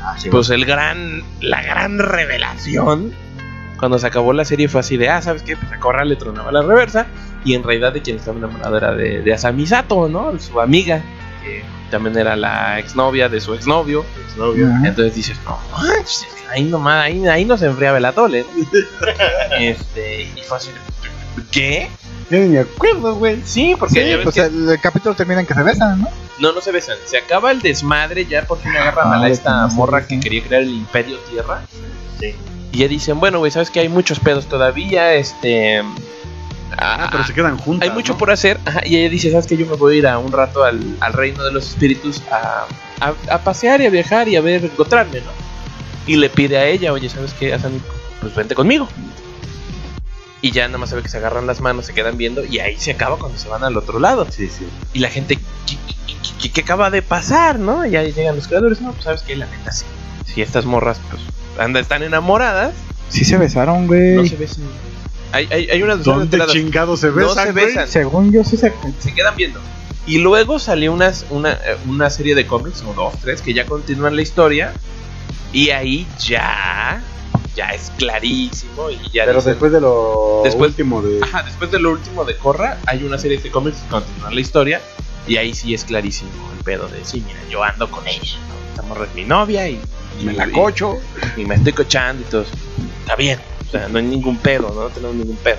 Ah, 0.04 0.16
sí, 0.18 0.30
pues 0.30 0.50
el 0.50 0.66
gran 0.66 1.24
la 1.40 1.62
gran 1.64 1.98
revelación 2.00 3.14
cuando 3.78 3.98
se 4.00 4.08
acabó 4.08 4.34
la 4.34 4.46
serie 4.46 4.68
fue 4.68 4.80
así 4.82 4.98
de, 4.98 5.10
ah, 5.10 5.22
¿sabes 5.22 5.44
qué? 5.44 5.56
Pues 5.58 5.72
a 5.72 5.80
Korra 5.80 6.06
le 6.06 6.16
tronaba 6.16 6.52
la 6.52 6.62
reversa 6.62 7.06
y 7.46 7.54
en 7.56 7.64
realidad 7.64 7.92
de 7.94 8.02
quien 8.02 8.18
estaba 8.18 8.38
enamorado 8.38 8.78
era 8.78 8.94
de, 8.94 9.22
de 9.22 9.34
Asami 9.34 9.66
Sato, 9.66 10.08
¿no? 10.08 10.38
Su 10.40 10.60
amiga. 10.62 11.02
que 11.44 11.64
también 11.92 12.18
era 12.18 12.36
la 12.36 12.80
exnovia 12.80 13.28
de 13.30 13.40
su 13.42 13.54
exnovio. 13.54 14.06
Exnovio. 14.28 14.68
Entonces 14.84 15.16
dices, 15.16 15.38
no 15.46 15.60
manches, 15.72 16.28
ahí 16.52 16.64
nomás, 16.64 17.04
ahí, 17.06 17.28
ahí 17.28 17.44
no 17.46 17.58
se 17.58 17.66
enfriaba 17.66 17.98
el 17.98 18.06
atole. 18.06 18.46
este, 19.60 20.24
y 20.24 20.42
fue 20.48 20.58
así, 20.58 20.70
¿qué? 21.52 21.90
Yo 22.30 22.40
ni 22.40 22.48
me 22.50 22.60
acuerdo, 22.60 23.16
güey. 23.16 23.42
Sí, 23.46 23.76
porque 23.78 23.96
Sí, 24.02 24.10
ya 24.10 24.16
ves 24.18 24.24
pues 24.24 24.36
que- 24.36 24.42
el, 24.42 24.70
el 24.70 24.80
capítulo 24.80 25.14
termina 25.16 25.42
en 25.42 25.46
que 25.48 25.54
se 25.54 25.64
besan, 25.64 26.02
¿no? 26.02 26.08
No, 26.40 26.52
no 26.52 26.62
se 26.62 26.72
besan. 26.72 26.98
Se 27.06 27.18
acaba 27.18 27.52
el 27.52 27.62
desmadre, 27.62 28.26
ya 28.26 28.46
por 28.46 28.60
fin 28.60 28.72
agarran 28.72 29.14
a 29.14 29.18
la, 29.18 29.26
Ah, 29.26 29.30
esta 29.30 29.68
morra 29.68 30.06
que 30.08 30.20
quería 30.20 30.44
crear 30.44 30.64
el 30.64 30.70
Imperio 30.70 31.18
Tierra. 31.30 31.62
Sí. 32.20 32.36
Y 32.72 32.78
ya 32.80 32.88
dicen, 32.88 33.20
bueno, 33.20 33.40
güey, 33.40 33.52
sabes 33.52 33.70
que 33.70 33.80
hay 33.80 33.90
muchos 33.90 34.20
pedos 34.20 34.48
todavía, 34.48 35.14
este... 35.14 35.84
Ah, 36.76 37.08
pero 37.12 37.24
se 37.24 37.34
quedan 37.36 37.58
juntas. 37.60 37.88
Hay 37.88 37.94
mucho 37.94 38.14
¿no? 38.14 38.18
por 38.18 38.32
hacer. 38.32 38.60
Ajá, 38.66 38.82
y 38.84 38.98
ella 38.98 39.10
dice, 39.10 39.30
¿sabes 39.30 39.46
que 39.46 39.56
Yo 39.56 39.68
me 39.68 39.76
voy 39.76 39.96
a 39.96 39.98
ir 40.00 40.08
a 40.08 40.18
un 40.18 40.32
rato 40.32 40.64
al, 40.64 40.98
al 41.02 41.14
reino 41.14 41.44
de 41.44 41.52
los 41.52 41.70
espíritus 41.70 42.24
a, 42.32 42.66
a, 43.00 43.14
a 43.30 43.38
pasear 43.44 43.80
y 43.82 43.86
a 43.86 43.90
viajar 43.92 44.28
y 44.28 44.36
a 44.36 44.42
ver, 44.42 44.66
encontrarme, 44.66 45.20
¿no? 45.20 45.32
Y 46.08 46.16
le 46.16 46.30
pide 46.30 46.58
a 46.58 46.66
ella, 46.66 46.92
oye, 46.92 47.10
¿sabes 47.10 47.34
qué? 47.34 47.56
Pues 48.22 48.36
vente 48.36 48.56
conmigo. 48.56 48.88
Y 50.42 50.52
ya 50.52 50.68
nada 50.68 50.78
más 50.78 50.90
se 50.90 50.96
ve 50.96 51.04
que 51.04 51.10
se 51.10 51.18
agarran 51.18 51.48
las 51.48 51.62
manos, 51.62 51.86
se 51.86 51.94
quedan 51.94 52.18
viendo 52.18 52.44
y 52.44 52.60
ahí 52.60 52.76
se 52.78 52.92
acaba 52.92 53.18
cuando 53.18 53.38
se 53.38 53.48
van 53.48 53.64
al 53.64 53.78
otro 53.78 54.00
lado. 54.00 54.28
Sí, 54.30 54.50
sí. 54.50 54.68
Y 54.92 55.00
la 55.00 55.10
gente, 55.10 55.40
¿qué, 56.42 56.52
qué- 56.52 56.62
acaba 56.62 56.90
de 56.90 57.02
pasar, 57.02 57.60
no? 57.60 57.86
Y 57.86 57.96
ahí 57.96 58.12
llegan 58.12 58.36
los 58.36 58.48
creadores, 58.48 58.82
no, 58.82 58.92
pues 58.92 59.04
sabes 59.04 59.22
que 59.24 59.36
la 59.36 59.46
neta 59.48 59.72
sí. 59.72 59.86
Si 60.26 60.42
estas 60.42 60.66
morras, 60.66 61.00
pues, 61.10 61.22
anda, 61.60 61.80
están 61.80 62.04
enamoradas, 62.04 62.74
Sí 63.10 63.26
se 63.26 63.38
besaron, 63.38 63.86
güey. 63.88 64.16
no 64.16 64.26
se 64.26 64.36
besan. 64.36 64.64
Hay, 65.32 65.48
hay, 65.52 65.70
hay 65.70 65.84
unas 65.84 66.04
¿Dónde 66.04 66.40
chingados 66.48 67.00
se 67.02 67.08
No 67.08 67.14
besan, 67.14 67.48
se 67.48 67.52
güey? 67.54 67.66
besan. 67.66 67.88
Según 67.88 68.32
yo 68.32 68.44
sí 68.44 68.58
se... 68.58 68.74
se 69.00 69.14
quedan 69.14 69.36
viendo. 69.36 69.60
Y 70.08 70.18
luego 70.18 70.58
salió 70.60 70.92
unas, 70.92 71.26
una, 71.30 71.54
eh, 71.54 71.78
una 71.88 72.10
serie 72.10 72.34
de 72.36 72.46
cómics, 72.48 72.84
o 72.88 72.94
dos, 72.94 73.14
tres, 73.22 73.42
que 73.42 73.54
ya 73.54 73.66
continúan 73.66 74.16
la 74.16 74.22
historia. 74.22 74.74
Y 75.52 75.70
ahí 75.70 76.08
ya, 76.20 77.04
ya 77.56 77.70
es 77.70 77.92
clarísimo. 77.98 78.90
Y 78.90 78.98
ya 79.14 79.26
Pero 79.26 79.40
dicen- 79.40 79.52
después 79.52 79.72
de 79.72 79.82
lo 79.82 80.42
Después- 80.44 80.70
último 80.72 81.02
de... 81.04 81.20
Ajá, 81.24 81.44
después 81.44 81.70
de 81.72 81.80
lo 81.80 81.92
último 81.92 82.26
de 82.26 82.36
Corra, 82.38 82.80
hay 82.88 83.04
una 83.04 83.18
serie 83.20 83.38
de 83.40 83.52
cómics 83.52 83.78
que 83.78 83.88
continúan 83.90 84.34
la 84.36 84.42
historia. 84.42 84.82
Y 85.28 85.38
ahí 85.38 85.54
sí 85.54 85.74
es 85.74 85.84
clarísimo 85.86 86.32
el 86.58 86.64
pedo 86.64 86.88
de 86.88 87.04
sí, 87.06 87.24
mira, 87.26 87.40
yo 87.50 87.64
ando 87.64 87.90
con 87.90 88.08
ella. 88.08 88.36
¿no? 88.48 88.70
Esta 88.72 88.82
morra 88.84 89.06
es 89.06 89.16
mi 89.16 89.24
novia 89.26 89.70
y, 89.70 89.80
Me 90.22 90.34
la 90.34 90.50
cocho. 90.52 90.98
y, 91.38 91.42
y 91.42 91.46
me 91.46 91.56
estoy 91.56 91.74
cochando 91.74 92.22
y 92.22 92.26
todo. 92.30 92.46
Está 93.02 93.16
bien. 93.16 93.40
O 93.68 93.72
sea, 93.72 93.88
no 93.88 94.00
hay 94.00 94.06
ningún 94.06 94.38
pedo, 94.38 94.70
¿no? 94.74 94.82
No 94.84 94.90
tenemos 94.90 95.16
ningún 95.16 95.38
pedo. 95.38 95.58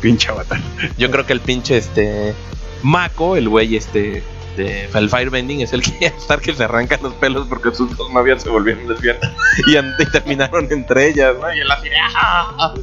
Pinche 0.00 0.28
avatar. 0.30 0.60
Yo 0.98 1.10
creo 1.10 1.24
que 1.26 1.32
el 1.32 1.40
pinche 1.40 1.76
este 1.78 2.34
Mako, 2.82 3.36
el 3.36 3.48
güey 3.48 3.76
este 3.76 4.22
de 4.56 4.88
el 4.94 5.10
Firebending 5.10 5.60
es 5.60 5.72
el 5.72 5.82
que 5.82 6.06
estar 6.06 6.40
que 6.40 6.54
se 6.54 6.64
arrancan 6.64 7.00
los 7.02 7.14
pelos 7.14 7.46
porque 7.48 7.74
sus 7.74 7.96
dos 7.96 8.10
novias 8.12 8.42
se 8.42 8.48
volvieron 8.50 8.88
lesbianas 8.88 9.32
y, 9.66 9.76
an- 9.76 9.94
y 9.98 10.04
terminaron 10.10 10.68
entre 10.70 11.08
ellas, 11.08 11.34
¿no? 11.40 11.52
Y 11.54 11.60
él 11.60 11.70
así 11.70 11.88
de, 11.88 11.96
¡ah! 12.14 12.74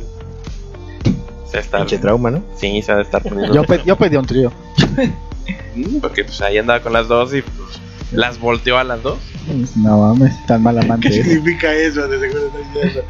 Se 1.50 1.60
está 1.60 1.78
Pinche 1.80 2.00
trauma, 2.00 2.32
¿no? 2.32 2.44
Sí, 2.58 2.82
se 2.82 2.92
ha 2.92 2.96
de 2.96 3.04
estar 3.04 3.22
poniendo. 3.22 3.54
Yo, 3.54 3.64
pe- 3.64 3.82
yo 3.86 3.96
pedí 3.96 4.16
un 4.18 4.26
trío. 4.26 4.52
Porque 6.02 6.24
pues 6.24 6.42
ahí 6.42 6.58
andaba 6.58 6.82
con 6.82 6.94
las 6.94 7.08
dos 7.08 7.34
y 7.34 7.42
pues, 7.42 7.80
las 8.12 8.40
volteó 8.40 8.78
a 8.78 8.84
las 8.84 9.02
dos. 9.02 9.18
No 9.76 9.98
mames, 10.00 10.46
tan 10.46 10.62
mal 10.64 10.78
amante 10.80 11.10
¿Qué 11.10 11.24
significa 11.24 11.74
eso? 11.74 12.08
De 12.08 12.20
seguro 12.20 12.42
no 12.54 12.80
es 12.80 12.96
eso. 12.96 13.02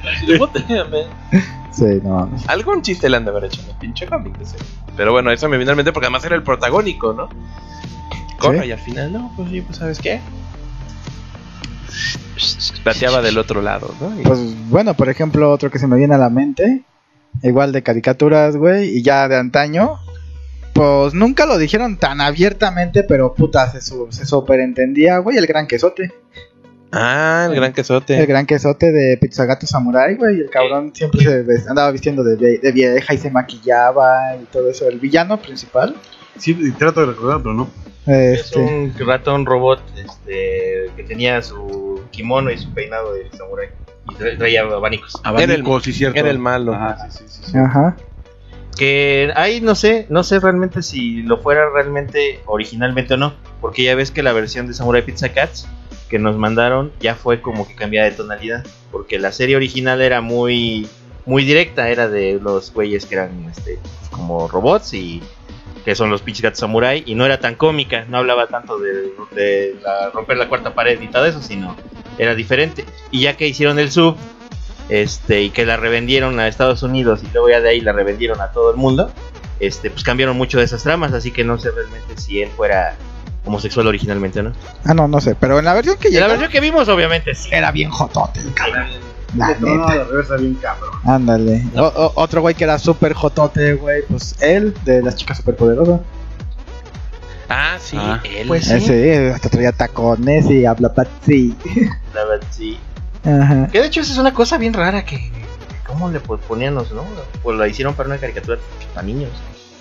Sí, 1.71 1.85
no 2.03 2.09
mames. 2.15 2.47
Algún 2.49 2.81
chiste 2.81 3.09
le 3.09 3.17
han 3.17 3.25
de 3.25 3.31
haber 3.31 3.45
hecho 3.45 3.61
en 3.61 3.69
el 3.69 3.75
pinche 3.75 4.05
cómic. 4.07 4.33
ese. 4.41 4.57
Pero 4.95 5.11
bueno, 5.11 5.31
eso 5.31 5.49
me 5.49 5.57
vino 5.57 5.71
al 5.71 5.75
mente 5.77 5.91
porque 5.91 6.05
además 6.07 6.23
era 6.25 6.35
el 6.35 6.43
protagónico, 6.43 7.13
¿no? 7.13 7.29
Corra 8.39 8.61
Sí. 8.63 8.69
y 8.69 8.71
al 8.71 8.79
final, 8.79 9.11
no, 9.13 9.31
pues 9.35 9.49
sí, 9.49 9.61
pues 9.61 9.77
sabes 9.77 9.99
qué. 9.99 10.19
Plateaba 12.83 13.21
del 13.21 13.37
otro 13.37 13.61
lado, 13.61 13.93
¿no? 14.01 14.19
Y- 14.19 14.23
Pues 14.23 14.39
bueno, 14.69 14.93
por 14.95 15.09
ejemplo, 15.09 15.51
otro 15.51 15.69
que 15.71 15.79
se 15.79 15.87
me 15.87 15.95
viene 15.97 16.15
a 16.15 16.17
la 16.17 16.29
mente, 16.29 16.83
igual 17.41 17.71
de 17.71 17.83
caricaturas, 17.83 18.55
güey, 18.57 18.97
y 18.97 19.01
ya 19.03 19.27
de 19.27 19.37
antaño, 19.37 19.97
pues 20.73 21.13
nunca 21.13 21.45
lo 21.45 21.57
dijeron 21.57 21.97
tan 21.97 22.19
abiertamente, 22.21 23.03
pero 23.03 23.33
puta, 23.33 23.71
se, 23.71 23.81
su- 23.81 24.07
se 24.11 24.25
superentendía, 24.25 25.19
güey, 25.19 25.37
el 25.37 25.45
gran 25.47 25.67
quesote. 25.67 26.11
Ah, 26.91 27.45
el 27.49 27.55
gran 27.55 27.69
El 27.69 27.73
quesote. 27.73 28.25
gran 28.27 28.45
quesote 28.45 28.91
de 28.91 29.17
Pizzagato 29.17 29.65
Samurai, 29.65 30.15
güey, 30.15 30.39
el 30.41 30.49
cabrón 30.51 30.91
siempre 30.93 31.23
se 31.23 31.67
andaba 31.69 31.89
vistiendo 31.91 32.23
de, 32.23 32.37
vie- 32.37 32.61
de 32.61 32.71
vieja 32.71 33.13
y 33.13 33.17
se 33.17 33.31
maquillaba 33.31 34.35
y 34.35 34.45
todo 34.45 34.69
eso. 34.69 34.87
El 34.87 34.99
villano 34.99 35.41
principal, 35.41 35.95
Sí, 36.37 36.57
y 36.59 36.71
trato 36.71 37.01
de 37.01 37.07
recordar, 37.07 37.37
pero 37.43 37.53
no. 37.53 37.69
Es 38.07 38.41
este, 38.41 38.59
un 38.59 38.93
ratón 39.07 39.45
robot 39.45 39.81
este, 39.95 40.89
que 40.95 41.03
tenía 41.03 41.41
su 41.43 42.01
kimono 42.11 42.51
y 42.51 42.57
su 42.57 42.71
peinado 42.73 43.13
de 43.13 43.29
samurai. 43.37 43.69
Y 44.09 44.13
tra- 44.15 44.37
traía 44.37 44.61
abanicos. 44.61 45.13
Era 45.37 45.53
el- 45.53 45.63
sí, 45.83 45.93
cierto. 45.93 46.19
era 46.19 46.29
el 46.29 46.39
malo. 46.39 46.73
Ajá, 46.73 47.09
sí, 47.11 47.19
sí, 47.19 47.23
sí, 47.27 47.51
sí. 47.51 47.57
ajá. 47.57 47.95
Que 48.77 49.31
ahí 49.35 49.61
no 49.61 49.75
sé, 49.75 50.05
no 50.09 50.23
sé 50.23 50.39
realmente 50.39 50.81
si 50.81 51.21
lo 51.23 51.37
fuera 51.37 51.69
realmente 51.69 52.41
originalmente 52.45 53.13
o 53.13 53.17
no. 53.17 53.33
Porque 53.61 53.83
ya 53.83 53.95
ves 53.95 54.11
que 54.11 54.23
la 54.23 54.33
versión 54.33 54.67
de 54.67 54.73
Samurai 54.73 55.03
Pizza 55.05 55.29
Cats 55.33 55.67
que 56.09 56.19
nos 56.19 56.37
mandaron 56.37 56.91
ya 56.99 57.15
fue 57.15 57.41
como 57.41 57.67
que 57.67 57.75
cambiada 57.75 58.09
de 58.09 58.15
tonalidad. 58.15 58.65
Porque 58.91 59.19
la 59.19 59.31
serie 59.31 59.55
original 59.55 60.01
era 60.01 60.21
muy, 60.21 60.87
muy 61.25 61.43
directa, 61.43 61.89
era 61.89 62.07
de 62.07 62.39
los 62.41 62.73
güeyes 62.73 63.05
que 63.05 63.15
eran 63.15 63.45
este, 63.49 63.79
como 64.11 64.47
robots 64.47 64.93
y 64.93 65.21
que 65.85 65.95
son 65.95 66.09
los 66.09 66.21
pinches 66.21 66.43
gatos 66.43 66.59
samurai 66.59 67.03
y 67.05 67.13
no 67.15 67.25
era 67.25 67.39
tan 67.39 67.55
cómica, 67.55 68.05
no 68.07 68.17
hablaba 68.17 68.47
tanto 68.47 68.79
de, 68.79 69.11
de 69.35 69.75
la- 69.83 70.11
romper 70.11 70.37
la 70.37 70.47
cuarta 70.47 70.73
pared 70.73 71.01
y 71.01 71.07
todo 71.07 71.25
eso, 71.25 71.41
sino 71.41 71.75
era 72.17 72.35
diferente. 72.35 72.85
Y 73.11 73.21
ya 73.21 73.35
que 73.35 73.47
hicieron 73.47 73.79
el 73.79 73.91
sub, 73.91 74.15
este, 74.89 75.41
y 75.43 75.49
que 75.49 75.65
la 75.65 75.77
revendieron 75.77 76.39
a 76.39 76.47
Estados 76.47 76.83
Unidos 76.83 77.21
y 77.23 77.27
luego 77.33 77.49
ya 77.49 77.61
de 77.61 77.69
ahí 77.69 77.81
la 77.81 77.91
revendieron 77.93 78.41
a 78.41 78.47
todo 78.51 78.71
el 78.71 78.77
mundo, 78.77 79.11
este, 79.59 79.89
pues 79.89 80.03
cambiaron 80.03 80.35
mucho 80.37 80.57
de 80.59 80.65
esas 80.65 80.83
tramas, 80.83 81.13
así 81.13 81.31
que 81.31 81.43
no 81.43 81.57
sé 81.57 81.71
realmente 81.71 82.17
si 82.17 82.41
él 82.41 82.49
fuera 82.55 82.95
homosexual 83.45 83.87
originalmente 83.87 84.39
o 84.39 84.43
no. 84.43 84.53
Ah, 84.85 84.93
no, 84.93 85.07
no 85.07 85.19
sé, 85.21 85.35
pero 85.35 85.59
en 85.59 85.65
la 85.65 85.73
versión 85.73 85.97
que 85.97 86.09
Y 86.09 86.13
la 86.13 86.27
versión 86.27 86.49
que 86.49 86.59
vimos, 86.61 86.87
obviamente 86.89 87.33
sí. 87.35 87.49
era 87.51 87.71
bien 87.71 87.89
jotote 87.89 88.39
el 88.41 88.53
cabrón. 88.53 88.87
La 89.35 89.55
No, 89.59 89.67
no, 89.67 89.75
neta. 89.87 89.95
la 89.95 90.03
reversa 90.03 90.35
bien 90.35 90.53
cabrón. 90.55 90.91
Ándale. 91.05 91.63
O- 91.75 91.81
o- 91.81 92.11
otro 92.21 92.41
güey 92.41 92.53
que 92.55 92.63
era 92.65 92.77
súper 92.77 93.13
jotote, 93.13 93.73
güey, 93.73 94.03
pues 94.07 94.35
él, 94.41 94.75
de 94.85 95.01
las 95.01 95.15
chicas 95.15 95.37
superpoderosas. 95.37 96.01
Ah, 97.49 97.77
sí, 97.79 97.97
Ah. 97.99 98.21
él. 98.23 98.47
Pues 98.47 98.69
ese, 98.69 99.31
hasta 99.31 99.49
traía 99.49 99.71
tacones 99.71 100.49
y 100.49 100.65
habla 100.65 100.93
patsy. 100.93 101.55
La 102.13 102.21
sí. 102.51 102.77
Ajá. 103.25 103.67
Que 103.71 103.79
de 103.79 103.87
hecho 103.87 104.01
esa 104.01 104.11
es 104.13 104.17
una 104.17 104.33
cosa 104.33 104.57
bien 104.57 104.73
rara 104.73 105.05
que, 105.05 105.31
¿cómo 105.85 106.09
le 106.11 106.19
po- 106.19 106.37
ponían 106.37 106.75
los, 106.75 106.91
no? 106.91 107.05
Pues 107.41 107.57
la 107.57 107.67
hicieron 107.67 107.93
para 107.95 108.07
una 108.09 108.17
caricatura 108.17 108.57
para 108.93 109.05
niños. 109.05 109.31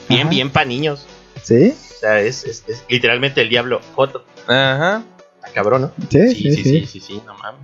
Bien, 0.08 0.22
Ajá. 0.22 0.30
bien 0.30 0.50
para 0.50 0.66
niños. 0.66 1.06
¿Sí? 1.42 1.74
O 1.96 2.00
sea, 2.00 2.20
es, 2.20 2.44
es, 2.44 2.64
es 2.68 2.84
literalmente 2.88 3.40
el 3.40 3.48
diablo 3.48 3.80
Joto. 3.94 4.24
Ajá. 4.46 5.02
Ah, 5.42 5.48
cabrón, 5.54 5.82
¿no? 5.82 5.92
Sí, 6.10 6.28
Sí, 6.34 6.54
sí, 6.54 6.62
sí, 6.64 6.86
sí, 6.86 7.00
sí, 7.00 7.22
no 7.26 7.34
mames. 7.34 7.60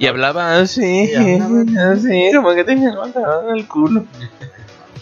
Y 0.00 0.06
hablaba 0.06 0.58
así, 0.58 1.06
Sí, 1.08 1.14
hablaba. 1.14 1.92
así, 1.92 2.30
como 2.34 2.54
que 2.54 2.64
tenía 2.64 2.90
levantado 2.90 3.52
el 3.54 3.66
culo. 3.68 4.04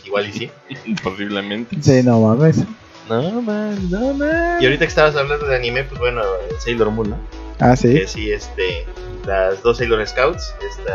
Igual 0.04 0.28
y 0.28 0.32
sí. 0.32 0.50
Posiblemente. 1.02 1.76
Sí, 1.80 2.02
no 2.02 2.20
mames. 2.20 2.58
No 3.08 3.40
mames, 3.42 3.80
no 3.90 4.14
mames. 4.14 4.60
Y 4.62 4.64
ahorita 4.64 4.80
que 4.84 4.88
estabas 4.88 5.16
hablando 5.16 5.46
de 5.46 5.56
anime, 5.56 5.84
pues 5.84 6.00
bueno, 6.00 6.22
Sailor 6.58 6.90
Moon, 6.90 7.10
¿no? 7.10 7.16
Ah, 7.60 7.76
sí. 7.76 7.92
Que 7.94 8.06
sí, 8.06 8.30
este, 8.30 8.84
las 9.26 9.62
dos 9.62 9.78
Sailor 9.78 10.06
Scouts, 10.06 10.54
esta, 10.70 10.92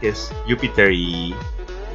que 0.00 0.08
es 0.10 0.32
Júpiter 0.48 0.90
y, 0.92 1.34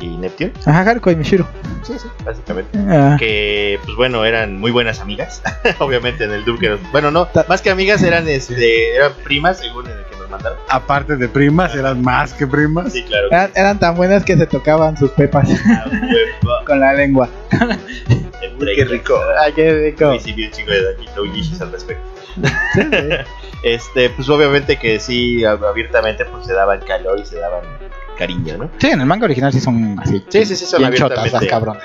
y 0.02 0.08
Neptune, 0.18 0.52
Ajá, 0.66 0.82
Haruko 0.92 1.10
y 1.12 1.16
Mishiro. 1.16 1.48
sí, 1.84 1.94
sí, 2.00 2.08
básicamente. 2.24 2.78
Ah, 2.90 3.16
Que, 3.20 3.80
pues 3.84 3.96
bueno, 3.98 4.24
eran 4.26 4.58
muy 4.60 4.72
buenas 4.72 5.00
amigas, 5.00 5.42
obviamente 5.80 6.24
en 6.26 6.32
el 6.32 6.46
dub 6.46 6.60
que 6.60 6.70
nos- 6.70 6.92
Bueno, 6.92 7.12
no, 7.12 7.28
más 7.48 7.62
que 7.62 7.70
amigas 7.72 8.04
eran, 8.04 8.28
este, 8.28 8.96
eran 8.96 9.14
primas, 9.24 9.60
según 9.60 9.86
en 9.88 9.98
el 9.98 10.04
que 10.06 10.16
nos 10.18 10.30
mandaron. 10.30 10.58
Aparte 10.70 11.16
de 11.16 11.28
primas, 11.28 11.74
eran 11.76 12.02
más 12.02 12.34
que 12.34 12.46
primas. 12.46 12.92
Sí, 12.94 13.04
claro. 13.04 13.28
eran, 13.32 13.52
eran 13.56 13.80
tan 13.80 13.96
buenas 13.96 14.24
que 14.24 14.36
se 14.38 14.46
tocaban 14.48 14.98
sus 14.98 15.12
pepas 15.12 15.50
Ah, 15.68 15.86
con 16.66 16.80
la 16.80 16.94
lengua. 16.94 17.30
Qué 18.76 18.86
rico. 18.86 19.20
Ay, 19.40 19.54
qué 19.54 19.74
rico. 19.74 20.14
Y 20.14 20.20
sí, 20.20 20.34
vi 20.34 20.46
un 20.46 20.52
chingo 20.52 20.72
de 20.72 20.96
Yishis 21.34 21.62
al 21.62 21.72
respecto. 21.72 22.04
Sí, 22.36 22.42
sí. 22.82 22.82
Este, 23.64 24.12
pues 24.12 24.30
obviamente 24.30 24.78
que 24.78 25.00
sí, 25.00 25.40
ab- 25.42 25.66
abiertamente, 25.68 26.24
pues 26.26 26.46
se 26.46 26.54
daban 26.54 26.82
calor 26.82 27.20
y 27.20 27.26
se 27.26 27.40
daban 27.40 27.64
cariño, 28.16 28.58
¿no? 28.60 28.70
Sí, 28.78 28.90
en 28.92 29.00
el 29.02 29.08
manga 29.08 29.26
original 29.26 29.52
sí 29.52 29.60
son 29.60 29.98
así. 30.00 30.24
Sí, 30.30 30.46
sí, 30.46 30.56
sí, 30.56 30.66
son 30.66 30.82
bien 30.82 30.94
chotas 30.94 31.18
abiertamente. 31.18 31.46
las 31.46 31.50
cabrones. 31.50 31.84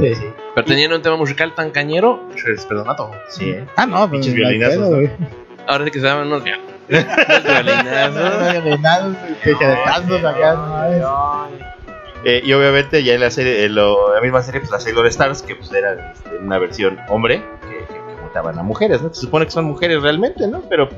Sí, 0.00 0.14
sí. 0.16 0.24
Pero 0.56 0.66
tenían 0.66 0.92
un 0.92 1.02
tema 1.02 1.16
musical 1.16 1.54
tan 1.54 1.70
cañero, 1.70 2.28
se 2.34 2.48
les 2.50 2.66
perdona 2.66 2.96
todo. 2.96 3.12
Sí, 3.28 3.50
¿eh? 3.50 3.64
Ah, 3.76 3.86
no, 3.86 4.08
pues, 4.10 4.26
Pinches 4.26 4.42
no 4.42 4.48
hay 4.48 4.58
violinazos, 4.58 4.90
¿no? 4.90 5.08
Ahora 5.68 5.84
sí 5.84 5.90
que 5.92 6.00
se 6.00 6.06
daban 6.06 6.26
unos 6.32 6.42
violinazos. 6.44 8.52
Violinados, 8.52 9.16
tijeretazos 9.44 10.24
acá, 10.24 10.54
no 10.54 10.66
mames. 10.66 11.02
Eh, 12.28 12.42
y 12.44 12.52
obviamente 12.54 13.04
ya 13.04 13.14
en 13.14 13.20
la 13.20 13.30
serie, 13.30 13.64
en 13.66 13.76
lo- 13.76 14.12
la 14.12 14.20
misma 14.20 14.42
serie, 14.42 14.60
pues 14.60 14.72
la 14.72 14.80
Sailor 14.80 15.06
Stars, 15.06 15.42
que 15.42 15.54
pues 15.54 15.72
era 15.72 16.10
este, 16.12 16.36
una 16.38 16.58
versión 16.58 16.98
hombre, 17.08 17.40
que, 17.62 17.78
que 17.86 17.98
como 18.00 18.10
interpretaban 18.10 18.58
a 18.58 18.62
mujeres, 18.64 19.00
¿no? 19.00 19.14
Se 19.14 19.20
supone 19.20 19.44
que 19.44 19.52
son 19.52 19.64
mujeres 19.66 20.02
realmente, 20.02 20.46
¿no? 20.48 20.60
Pero 20.68 20.88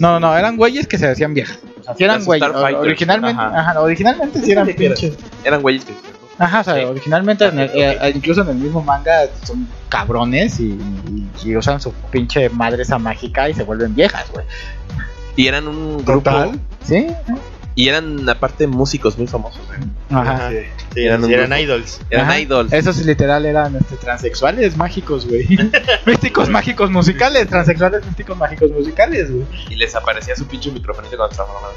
No, 0.00 0.18
no, 0.18 0.36
eran 0.36 0.56
güeyes 0.56 0.88
que 0.88 0.98
se 0.98 1.06
decían 1.06 1.34
viejas. 1.34 1.60
O 1.80 1.84
sea, 1.84 1.94
sí 1.94 2.02
eran 2.02 2.24
güeyes. 2.24 2.48
Originalmente, 2.80 3.40
Ajá. 3.40 3.60
ajá, 3.60 3.80
originalmente 3.80 4.40
sí 4.40 4.50
eran 4.50 4.66
que 4.66 4.74
pinches. 4.74 5.16
Eran 5.44 5.62
güeyes 5.62 5.84
que. 5.84 5.94
Ajá, 6.38 6.60
o 6.60 6.64
sea, 6.64 6.74
Sí. 6.74 6.82
originalmente 6.84 7.44
en 7.46 7.58
el- 7.60 7.70
eh, 7.72 8.12
incluso 8.14 8.42
en 8.42 8.48
el 8.48 8.56
mismo 8.56 8.82
manga 8.82 9.26
son 9.44 9.68
cabrones 9.88 10.58
y, 10.58 10.64
y- 10.72 11.28
y 11.44 11.56
usan 11.56 11.80
su 11.80 11.92
pinche 12.10 12.48
madre 12.50 12.82
esa 12.82 12.98
mágica 12.98 13.48
y 13.48 13.54
se 13.54 13.62
vuelven 13.62 13.94
viejas, 13.94 14.30
güey. 14.32 14.44
Y 15.36 15.46
eran 15.46 15.68
un 15.68 15.98
grupo. 16.04 16.28
Total. 16.30 16.58
Sí. 16.84 17.06
Y 17.78 17.88
eran, 17.90 18.26
aparte, 18.28 18.66
músicos 18.66 19.18
muy 19.18 19.26
famosos. 19.26 19.60
güey. 19.66 19.78
Ajá. 20.10 20.48
sí, 20.50 20.56
sí, 20.94 21.04
Eran 21.04 21.30
eran 21.30 21.60
idols. 21.60 22.00
Eran 22.08 22.24
Ajá. 22.30 22.40
idols. 22.40 22.72
Esos 22.72 22.96
literal 23.04 23.44
eran 23.44 23.76
este, 23.76 23.96
transexuales 23.96 24.76
mágicos, 24.78 25.28
güey. 25.28 25.46
místicos 26.06 26.48
mágicos 26.48 26.90
musicales, 26.90 27.46
transexuales 27.48 28.02
místicos 28.06 28.36
mágicos 28.38 28.70
musicales, 28.70 29.30
güey. 29.30 29.44
Y 29.68 29.74
les 29.76 29.94
aparecía 29.94 30.34
su 30.34 30.46
pinche 30.46 30.70
microfonito 30.72 31.18
cuando 31.18 31.36
transformaban. 31.36 31.76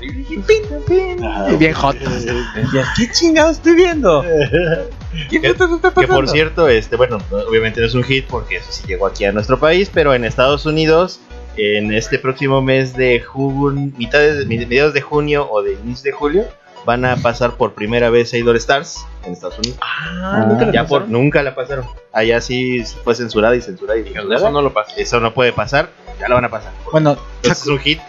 Y 1.52 1.56
bien 1.58 1.74
jotos. 1.74 2.26
¿Qué 2.98 3.12
chingado 3.12 3.52
estoy 3.52 3.76
viendo? 3.76 4.24
¿Qué 5.30 5.42
Que- 5.42 5.54
Que 5.54 6.08
por 6.08 6.30
cierto, 6.30 6.70
este, 6.70 6.96
bueno, 6.96 7.18
obviamente 7.32 7.82
no 7.82 7.88
es 7.88 7.94
un 7.94 8.04
hit 8.04 8.26
porque 8.28 8.58
eso 8.58 8.72
sí 8.72 8.84
llegó 8.88 9.06
aquí 9.08 9.26
a 9.26 9.32
nuestro 9.32 9.60
país, 9.60 9.90
pero 9.94 10.14
en 10.14 10.24
Estados 10.24 10.66
Unidos, 10.66 11.20
en 11.58 11.94
este 11.94 12.20
próximo 12.20 12.62
mes 12.62 12.96
de 12.96 13.20
junio, 13.22 13.92
mitad 13.98 14.20
de, 14.20 14.46
mediados 14.46 14.94
de 14.94 15.02
junio 15.02 15.48
o 15.52 15.62
de 15.62 15.74
inicio 15.74 16.12
de 16.12 16.18
julio, 16.18 16.46
van 16.86 17.04
a 17.06 17.18
pasar 17.18 17.56
por 17.56 17.74
primera 17.74 18.10
vez 18.10 18.34
Idol 18.34 18.56
Stars 18.58 19.06
en 19.26 19.34
Estados 19.34 19.60
Unidos. 19.60 19.78
Ah, 19.82 20.46
nunca 20.48 20.66
la 20.66 20.72
ya 20.72 20.86
por, 20.86 21.02
pasaron. 21.02 21.12
nunca 21.12 21.44
la 21.44 21.56
pasaron. 21.56 21.86
Allá 22.14 22.40
sí 22.42 22.84
fue 23.04 23.16
censurada 23.16 23.56
y 23.56 23.62
censurada 23.62 24.00
y 24.00 24.04
censurada. 24.04 24.36
Eso 24.36 24.52
no 24.52 24.62
lo 24.62 24.74
pasé. 24.74 25.02
Eso 25.02 25.20
no 25.20 25.34
puede 25.34 25.52
pasar, 25.52 25.90
ya 26.20 26.30
la 26.30 26.36
van 26.36 26.46
a 26.46 26.50
pasar. 26.50 26.72
Bueno, 26.92 27.16
¿se, 27.16 27.22
Entonces 27.50 27.64
es 27.64 27.68
un 27.70 27.80
hit. 27.80 28.00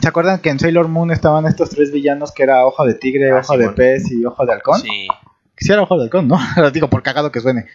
se 0.00 0.08
acuerdan 0.08 0.38
que 0.40 0.50
en 0.50 0.58
Sailor 0.58 0.88
Moon 0.88 1.10
estaban 1.10 1.46
estos 1.46 1.70
tres 1.70 1.90
villanos 1.90 2.32
que 2.32 2.42
era 2.42 2.66
ojo 2.66 2.84
de 2.84 2.94
tigre, 2.94 3.30
Ah, 3.32 3.40
ojo 3.42 3.56
de 3.56 3.70
pez 3.70 4.10
y 4.12 4.24
ojo 4.24 4.44
de 4.44 4.52
halcón? 4.52 4.80
Sí. 4.80 5.08
Sí 5.56 5.72
era 5.72 5.82
ojo 5.82 5.96
de 5.96 6.04
halcón, 6.04 6.28
¿no? 6.28 6.38
Lo 6.56 6.70
digo 6.72 6.88
por 6.88 7.02
cagado 7.02 7.32
que 7.32 7.40
suene. 7.40 7.66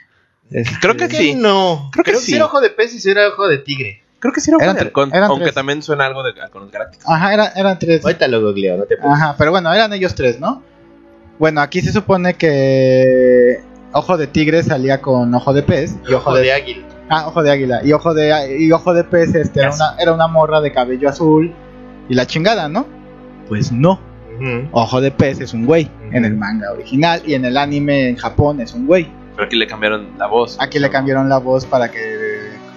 Creo 0.81 0.95
que 0.95 1.09
sí. 1.09 1.35
no. 1.35 1.89
Creo 1.91 2.03
que 2.03 2.11
Creo 2.11 2.19
sí. 2.21 2.27
sí 2.27 2.35
era 2.35 2.45
ojo 2.45 2.61
de 2.61 2.69
pez 2.69 2.93
y 2.93 2.99
sí 2.99 3.09
era 3.09 3.27
ojo 3.29 3.47
de 3.47 3.57
tigre. 3.57 4.03
Creo 4.19 4.33
que 4.33 4.41
sí 4.41 4.49
era 4.51 4.63
Eran 4.63 4.77
eran 5.13 5.23
Aunque 5.29 5.43
tres. 5.45 5.55
también 5.55 5.81
suena 5.83 6.05
algo 6.05 6.23
de 6.23 6.39
halcones 6.41 6.71
galácticos. 6.71 7.05
Ajá, 7.07 7.33
era- 7.33 7.51
eran 7.55 7.77
tres. 7.77 8.03
Ahorita 8.03 8.27
lo 8.27 8.41
googleo, 8.41 8.75
no 8.77 8.83
te 8.83 8.97
preocupes. 8.97 9.21
Ajá, 9.21 9.35
pero 9.37 9.51
bueno, 9.51 9.71
eran 9.73 9.93
ellos 9.93 10.15
tres, 10.15 10.39
¿no? 10.39 10.63
Bueno, 11.39 11.61
aquí 11.61 11.81
se 11.81 11.91
supone 11.91 12.33
que 12.35 13.59
Ojo 13.93 14.17
de 14.17 14.27
Tigre 14.27 14.63
salía 14.63 15.01
con 15.01 15.33
Ojo 15.33 15.53
de 15.53 15.63
Pez 15.63 15.95
y 16.09 16.13
Ojo, 16.13 16.29
Ojo 16.31 16.35
de, 16.37 16.43
de 16.43 16.53
águila. 16.53 16.87
Ah, 17.09 17.27
Ojo 17.27 17.41
de 17.43 17.51
Águila. 17.51 17.81
Y 17.85 17.93
Ojo 17.93 18.13
de, 18.13 18.57
y 18.59 18.71
ojo 18.71 18.93
de 18.93 19.03
Pez 19.05 19.33
este, 19.35 19.61
era, 19.61 19.73
una, 19.73 19.95
era 19.99 20.13
una 20.13 20.27
morra 20.27 20.59
de 20.61 20.71
cabello 20.73 21.07
azul 21.09 21.53
y 22.09 22.13
la 22.15 22.25
chingada, 22.25 22.67
¿no? 22.67 22.85
Pues 23.47 23.71
no. 23.71 23.99
Ojo 24.71 24.99
de 25.01 25.09
Pez 25.11 25.39
es 25.39 25.53
un 25.53 25.65
güey 25.65 25.89
en 26.11 26.25
el 26.25 26.35
manga 26.35 26.71
original 26.71 27.21
y 27.25 27.33
en 27.33 27.45
el 27.45 27.55
anime 27.57 28.09
en 28.09 28.17
Japón 28.17 28.59
es 28.61 28.73
un 28.73 28.85
güey. 28.85 29.09
Pero 29.35 29.45
aquí 29.47 29.55
le 29.55 29.67
cambiaron 29.67 30.09
la 30.17 30.27
voz. 30.27 30.57
Aquí 30.59 30.79
le 30.79 30.89
cambiaron 30.89 31.29
la 31.29 31.37
voz 31.37 31.65
para 31.65 31.89
que 31.89 31.99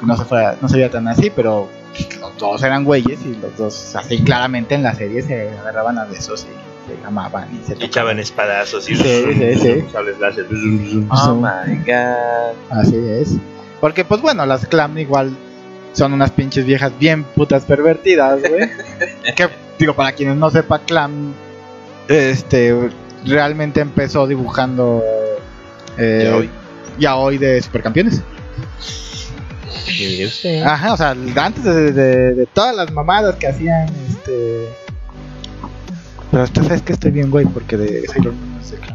no 0.06 0.16
se 0.16 0.24
fuera, 0.24 0.56
no 0.60 0.68
se 0.68 0.77
viera 0.77 0.90
tan 0.90 1.06
así, 1.09 1.31
pero 1.35 1.68
los 2.20 2.36
dos 2.39 2.62
eran 2.62 2.85
güeyes 2.85 3.20
y 3.24 3.35
los 3.36 3.56
dos 3.56 3.97
así 3.97 4.22
claramente 4.22 4.74
en 4.74 4.82
la 4.82 4.94
serie 4.94 5.22
se 5.22 5.51
agarraban 5.51 5.98
a 5.98 6.05
besos 6.05 6.47
y 6.47 6.90
se 7.01 7.06
amaban 7.06 7.48
y 7.55 7.66
se 7.66 7.74
echaban 7.85 8.18
espadazos 8.18 8.89
y 8.90 8.97
Sí, 8.97 9.02
sí, 9.35 9.55
sí. 9.60 9.85
sables 9.93 10.18
láser. 10.18 10.47
Oh 11.10 11.35
my 11.35 11.77
god. 11.85 12.55
Así 12.70 12.97
es. 12.97 13.36
Porque 13.81 14.05
pues 14.05 14.20
bueno, 14.20 14.44
las 14.47 14.66
clam 14.66 14.97
igual 14.98 15.36
son 15.93 16.12
unas 16.12 16.31
pinches 16.31 16.64
viejas 16.64 16.93
bien 16.98 17.24
putas 17.24 17.64
pervertidas, 17.64 18.40
güey. 18.40 18.68
que 19.36 19.48
digo, 19.78 19.94
para 19.94 20.12
quienes 20.12 20.36
no 20.36 20.51
sepa 20.51 20.78
clam 20.81 21.32
este 22.09 22.90
realmente 23.27 23.81
empezó 23.81 24.27
dibujando 24.27 25.02
eh, 25.98 26.22
Ya 26.24 26.36
hoy. 26.36 26.51
ya 26.98 27.16
hoy 27.16 27.39
de 27.39 27.60
supercampeones. 27.60 28.22
Ajá, 30.64 30.92
o 30.92 30.97
sea, 30.97 31.10
antes 31.10 31.64
de, 31.64 31.92
de- 31.92 32.34
de 32.34 32.47
todas 32.47 32.74
las 32.74 32.90
mamadas 32.92 33.36
que 33.36 33.47
hacían, 33.48 33.88
este. 34.09 34.68
Pero 36.30 36.44
usted 36.44 36.62
sabes 36.62 36.82
que 36.82 36.92
estoy 36.92 37.10
bien, 37.10 37.30
güey, 37.30 37.44
porque 37.47 37.76
de 37.76 38.06
Sailor 38.06 38.32
Moon 38.34 38.59
no 38.59 38.64
sé 38.64 38.76
qué. 38.76 38.94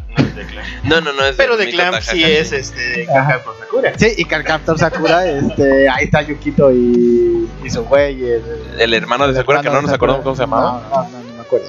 No, 0.84 1.00
no, 1.00 1.12
no 1.12 1.24
es 1.26 1.36
Pero 1.36 1.56
de 1.56 1.68
Clamp 1.70 1.96
sí 2.00 2.22
es 2.24 2.52
este 2.52 2.80
de 2.80 3.06
por 3.44 3.58
Sakura. 3.58 3.92
Sí, 3.98 4.14
y 4.16 4.24
Captor 4.24 4.78
Sakura, 4.78 5.26
este, 5.28 5.88
ahí 5.88 6.04
está 6.04 6.22
Yukito 6.22 6.72
y, 6.72 7.48
y 7.64 7.70
su 7.70 7.84
güey. 7.84 8.22
El, 8.24 8.42
El 8.78 8.94
hermano 8.94 9.28
de 9.28 9.34
Sakura, 9.34 9.60
que 9.60 9.68
no 9.68 9.82
nos 9.82 9.92
acordamos 9.92 10.22
cómo 10.22 10.34
se 10.36 10.42
llamaba. 10.42 10.82
No, 10.90 11.02
no, 11.02 11.08
no, 11.10 11.24
no 11.24 11.34
me 11.34 11.40
acuerdo. 11.42 11.66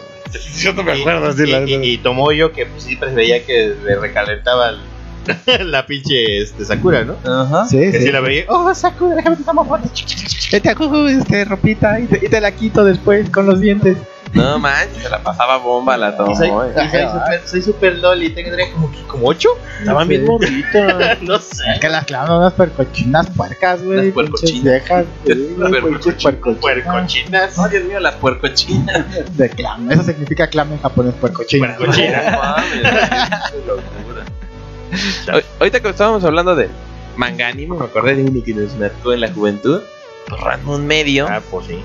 Yo 0.57 0.73
no 0.73 0.83
Y- 0.93 1.03
y, 1.69 1.75
y, 1.75 1.93
y 1.93 1.97
Tomoyo 1.99 2.51
que 2.53 2.65
pues, 2.65 2.83
sí 2.83 2.95
veía 3.13 3.45
que 3.45 3.73
le 3.83 3.95
recalentaba 3.95 4.69
el- 4.69 4.79
la 5.65 5.85
pinche 5.85 6.41
este, 6.41 6.65
Sakura, 6.65 7.03
¿no? 7.03 7.15
Ajá. 7.25 7.65
Sí, 7.65 7.77
Que 7.77 7.91
sí. 7.93 8.03
sí 8.05 8.11
la 8.11 8.19
veía. 8.21 8.45
Oh, 8.49 8.73
Sakura, 8.73 9.15
déjame 9.15 9.35
te 9.37 9.43
tomo 9.43 9.65
foto. 9.65 9.89
Vete 10.51 10.69
a 10.69 10.75
jugo, 10.75 11.07
este, 11.07 11.43
ropita, 11.45 11.99
y 11.99 12.05
te, 12.05 12.25
y 12.25 12.29
te 12.29 12.39
la 12.41 12.51
quito 12.51 12.83
después 12.83 13.29
con 13.29 13.45
los 13.45 13.59
dientes. 13.59 13.97
No 14.33 14.59
manches, 14.59 15.03
se 15.03 15.09
la 15.09 15.23
pasaba 15.23 15.55
bomba 15.57 15.95
la 15.95 16.15
tomó. 16.17 16.33
y 16.33 16.35
soy 16.35 16.49
super, 16.49 17.41
soy 17.45 17.61
super 17.61 17.97
loli, 17.97 18.29
tendría 18.29 18.69
como, 18.73 18.91
como 19.07 19.27
ocho. 19.29 19.49
Estaban 19.79 20.05
bien 20.09 20.21
Sí. 20.21 20.27
morritos. 20.27 20.93
no 21.21 21.39
sé. 21.39 21.63
Es 21.75 21.79
que 21.79 21.87
las 21.87 22.03
clavas 22.05 22.29
unas 22.31 22.53
puercochinas 22.53 23.29
puercas, 23.29 23.81
güey. 23.83 24.05
Las 24.07 24.13
puercochinas. 24.13 24.83
puercochinas. 24.83 26.57
Puercochinas. 26.59 27.57
Oh, 27.57 27.69
Dios 27.69 27.83
mío, 27.85 27.99
las 28.01 28.15
puercochinas. 28.15 29.05
De 29.37 29.49
clam. 29.49 29.89
Eso 29.91 30.03
significa 30.03 30.47
clam 30.47 30.73
en 30.73 30.81
japonés, 30.81 31.13
puercochina. 31.15 31.75
Puercochina. 31.77 32.37
Ahorita 35.59 35.79
que 35.79 35.89
estábamos 35.89 36.23
hablando 36.23 36.55
de 36.55 36.69
manga 37.15 37.47
anime, 37.47 37.77
me 37.77 37.85
acordé 37.85 38.15
de 38.15 38.23
uno 38.23 38.43
que 38.43 38.53
nos 38.53 38.75
marcó 38.75 39.13
en 39.13 39.21
la 39.21 39.31
juventud. 39.31 39.81
Ranmon 40.27 40.85
Medio. 40.85 41.27
Ah, 41.29 41.41
pues 41.49 41.67
sí. 41.67 41.79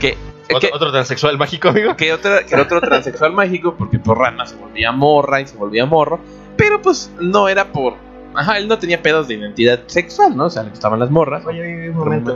Que, 0.00 0.16
Otro, 0.54 0.60
que, 0.60 0.70
otro 0.74 0.90
transexual 0.90 1.38
mágico, 1.38 1.68
amigo. 1.68 1.94
que 1.96 2.12
otra, 2.12 2.44
que 2.44 2.54
era 2.54 2.62
otro 2.62 2.80
transexual 2.80 3.32
mágico, 3.32 3.76
porque 3.76 3.98
por 3.98 4.18
Ranma 4.18 4.46
se 4.46 4.56
volvía 4.56 4.90
morra 4.92 5.40
y 5.40 5.46
se 5.46 5.56
volvía 5.56 5.86
morro. 5.86 6.20
Pero 6.56 6.82
pues 6.82 7.12
no 7.20 7.48
era 7.48 7.66
por. 7.66 7.94
Ajá, 8.34 8.58
él 8.58 8.68
no 8.68 8.78
tenía 8.78 9.02
pedos 9.02 9.28
de 9.28 9.34
identidad 9.34 9.80
sexual, 9.86 10.36
¿no? 10.36 10.46
O 10.46 10.50
sea, 10.50 10.62
le 10.62 10.70
gustaban 10.70 11.00
las 11.00 11.10
morras. 11.10 11.44
Oye, 11.46 11.62
oye, 11.62 11.90
un 11.90 11.96
momento. 11.96 12.34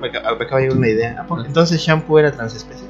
Me 0.00 0.08
acaba 0.08 0.36
de 0.36 0.62
llegar 0.62 0.76
una 0.76 0.88
idea. 0.88 1.20
¿A 1.20 1.26
poco 1.26 1.44
Entonces 1.44 1.80
Shampoo 1.80 2.18
era 2.18 2.32
transespecie. 2.32 2.86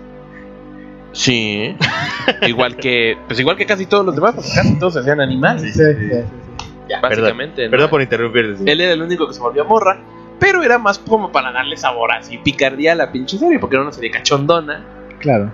Sí. 1.16 1.74
igual 2.46 2.76
que. 2.76 3.16
Pues 3.26 3.40
igual 3.40 3.56
que 3.56 3.66
casi 3.66 3.86
todos 3.86 4.04
los 4.04 4.14
demás, 4.14 4.34
porque 4.34 4.50
casi 4.54 4.78
todos 4.78 4.92
se 4.94 5.00
hacían 5.00 5.20
animales. 5.20 5.62
Sí, 5.62 5.72
sí, 5.72 5.78
perdón. 5.78 7.00
básicamente. 7.02 7.64
¿no? 7.64 7.70
Perdón 7.70 7.90
por 7.90 8.02
interrumpirte. 8.02 8.70
Él 8.70 8.80
era 8.80 8.92
el 8.92 9.02
único 9.02 9.26
que 9.26 9.32
se 9.32 9.40
volvió 9.40 9.64
morra, 9.64 9.98
pero 10.38 10.62
era 10.62 10.78
más 10.78 10.98
como 10.98 11.32
para 11.32 11.50
darle 11.52 11.76
sabor 11.78 12.12
así, 12.12 12.38
picardía 12.38 12.92
a 12.92 12.94
la 12.94 13.10
pinche 13.10 13.38
serie, 13.38 13.58
porque 13.58 13.76
era 13.76 13.82
una 13.82 13.92
serie 13.92 14.10
cachondona. 14.10 14.84
Claro. 15.18 15.50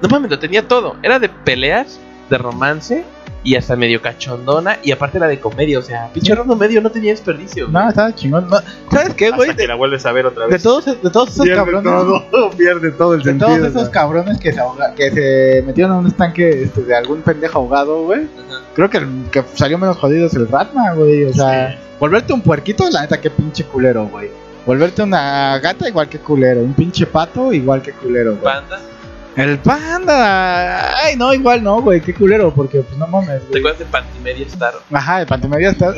No 0.00 0.08
mames, 0.08 0.30
lo 0.30 0.38
tenía 0.38 0.66
todo. 0.66 0.96
Era 1.02 1.18
de 1.18 1.28
peleas, 1.28 2.00
de 2.30 2.38
romance 2.38 3.04
y 3.42 3.54
hasta 3.56 3.74
medio 3.74 4.02
cachondona, 4.02 4.78
y 4.82 4.92
aparte 4.92 5.16
era 5.16 5.26
de 5.26 5.40
comedia, 5.40 5.78
o 5.78 5.82
sea, 5.82 6.10
pinche 6.12 6.34
Rondo 6.34 6.56
medio 6.56 6.80
no 6.82 6.90
tenía 6.90 7.10
desperdicio. 7.12 7.70
güey. 7.70 7.82
No, 7.82 7.88
estaba 7.88 8.14
chingón. 8.14 8.48
No, 8.50 8.58
¿Sabes 8.90 9.14
qué, 9.14 9.30
güey? 9.30 9.48
Hasta 9.50 9.56
que 9.56 9.62
De, 9.62 9.68
la 9.68 9.74
vuelves 9.76 10.04
a 10.04 10.12
ver 10.12 10.26
otra 10.26 10.44
de 10.44 10.52
vez. 10.52 10.62
todos, 10.62 10.84
de 10.84 10.94
todos 11.10 11.30
esos 11.30 11.48
cabrones. 11.48 11.92
pierde 12.58 12.90
todo 12.90 13.14
el 13.14 13.20
De 13.22 13.30
sentido. 13.30 13.48
todos 13.56 13.66
esos 13.68 13.84
¿no? 13.84 13.90
cabrones 13.90 14.38
que 14.38 14.52
se, 14.52 14.60
ahoga- 14.60 14.94
que 14.94 15.10
se 15.10 15.62
metieron 15.66 15.92
en 15.92 15.98
un 16.00 16.06
estanque 16.08 16.64
este, 16.64 16.82
de 16.82 16.94
algún 16.94 17.22
pendejo 17.22 17.58
ahogado, 17.60 18.02
güey. 18.02 18.26
Creo 18.74 18.90
que 18.90 18.98
el 18.98 19.08
que 19.30 19.42
salió 19.54 19.78
menos 19.78 19.96
jodido 19.96 20.26
es 20.26 20.34
el 20.34 20.46
Ratma, 20.46 20.92
güey. 20.92 21.24
O 21.24 21.32
sea, 21.32 21.78
volverte 21.98 22.32
un 22.34 22.42
puerquito, 22.42 22.84
la 22.90 23.02
neta, 23.02 23.20
qué 23.20 23.30
pinche 23.30 23.64
culero, 23.64 24.06
güey. 24.08 24.30
Volverte 24.66 25.02
una 25.02 25.58
gata, 25.58 25.88
igual 25.88 26.08
que 26.10 26.18
culero. 26.18 26.60
Un 26.60 26.74
pinche 26.74 27.06
pato, 27.06 27.52
igual 27.52 27.80
que 27.80 27.92
culero, 27.92 28.32
güey. 28.36 28.42
Panda, 28.54 28.78
El 29.36 29.58
panda. 29.58 30.96
Ay, 30.98 31.16
no, 31.16 31.32
igual 31.32 31.62
no, 31.62 31.80
güey. 31.80 32.00
Qué 32.00 32.12
culero, 32.14 32.52
porque 32.52 32.80
pues 32.80 32.98
no 32.98 33.06
mames, 33.06 33.48
¿te 33.50 33.58
acuerdas 33.58 33.78
de 33.78 33.84
Pantimedia 33.86 34.46
Star? 34.46 34.74
Ajá, 34.92 35.20
el 35.20 35.26
pantimedia 35.26 35.70
está. 35.70 35.94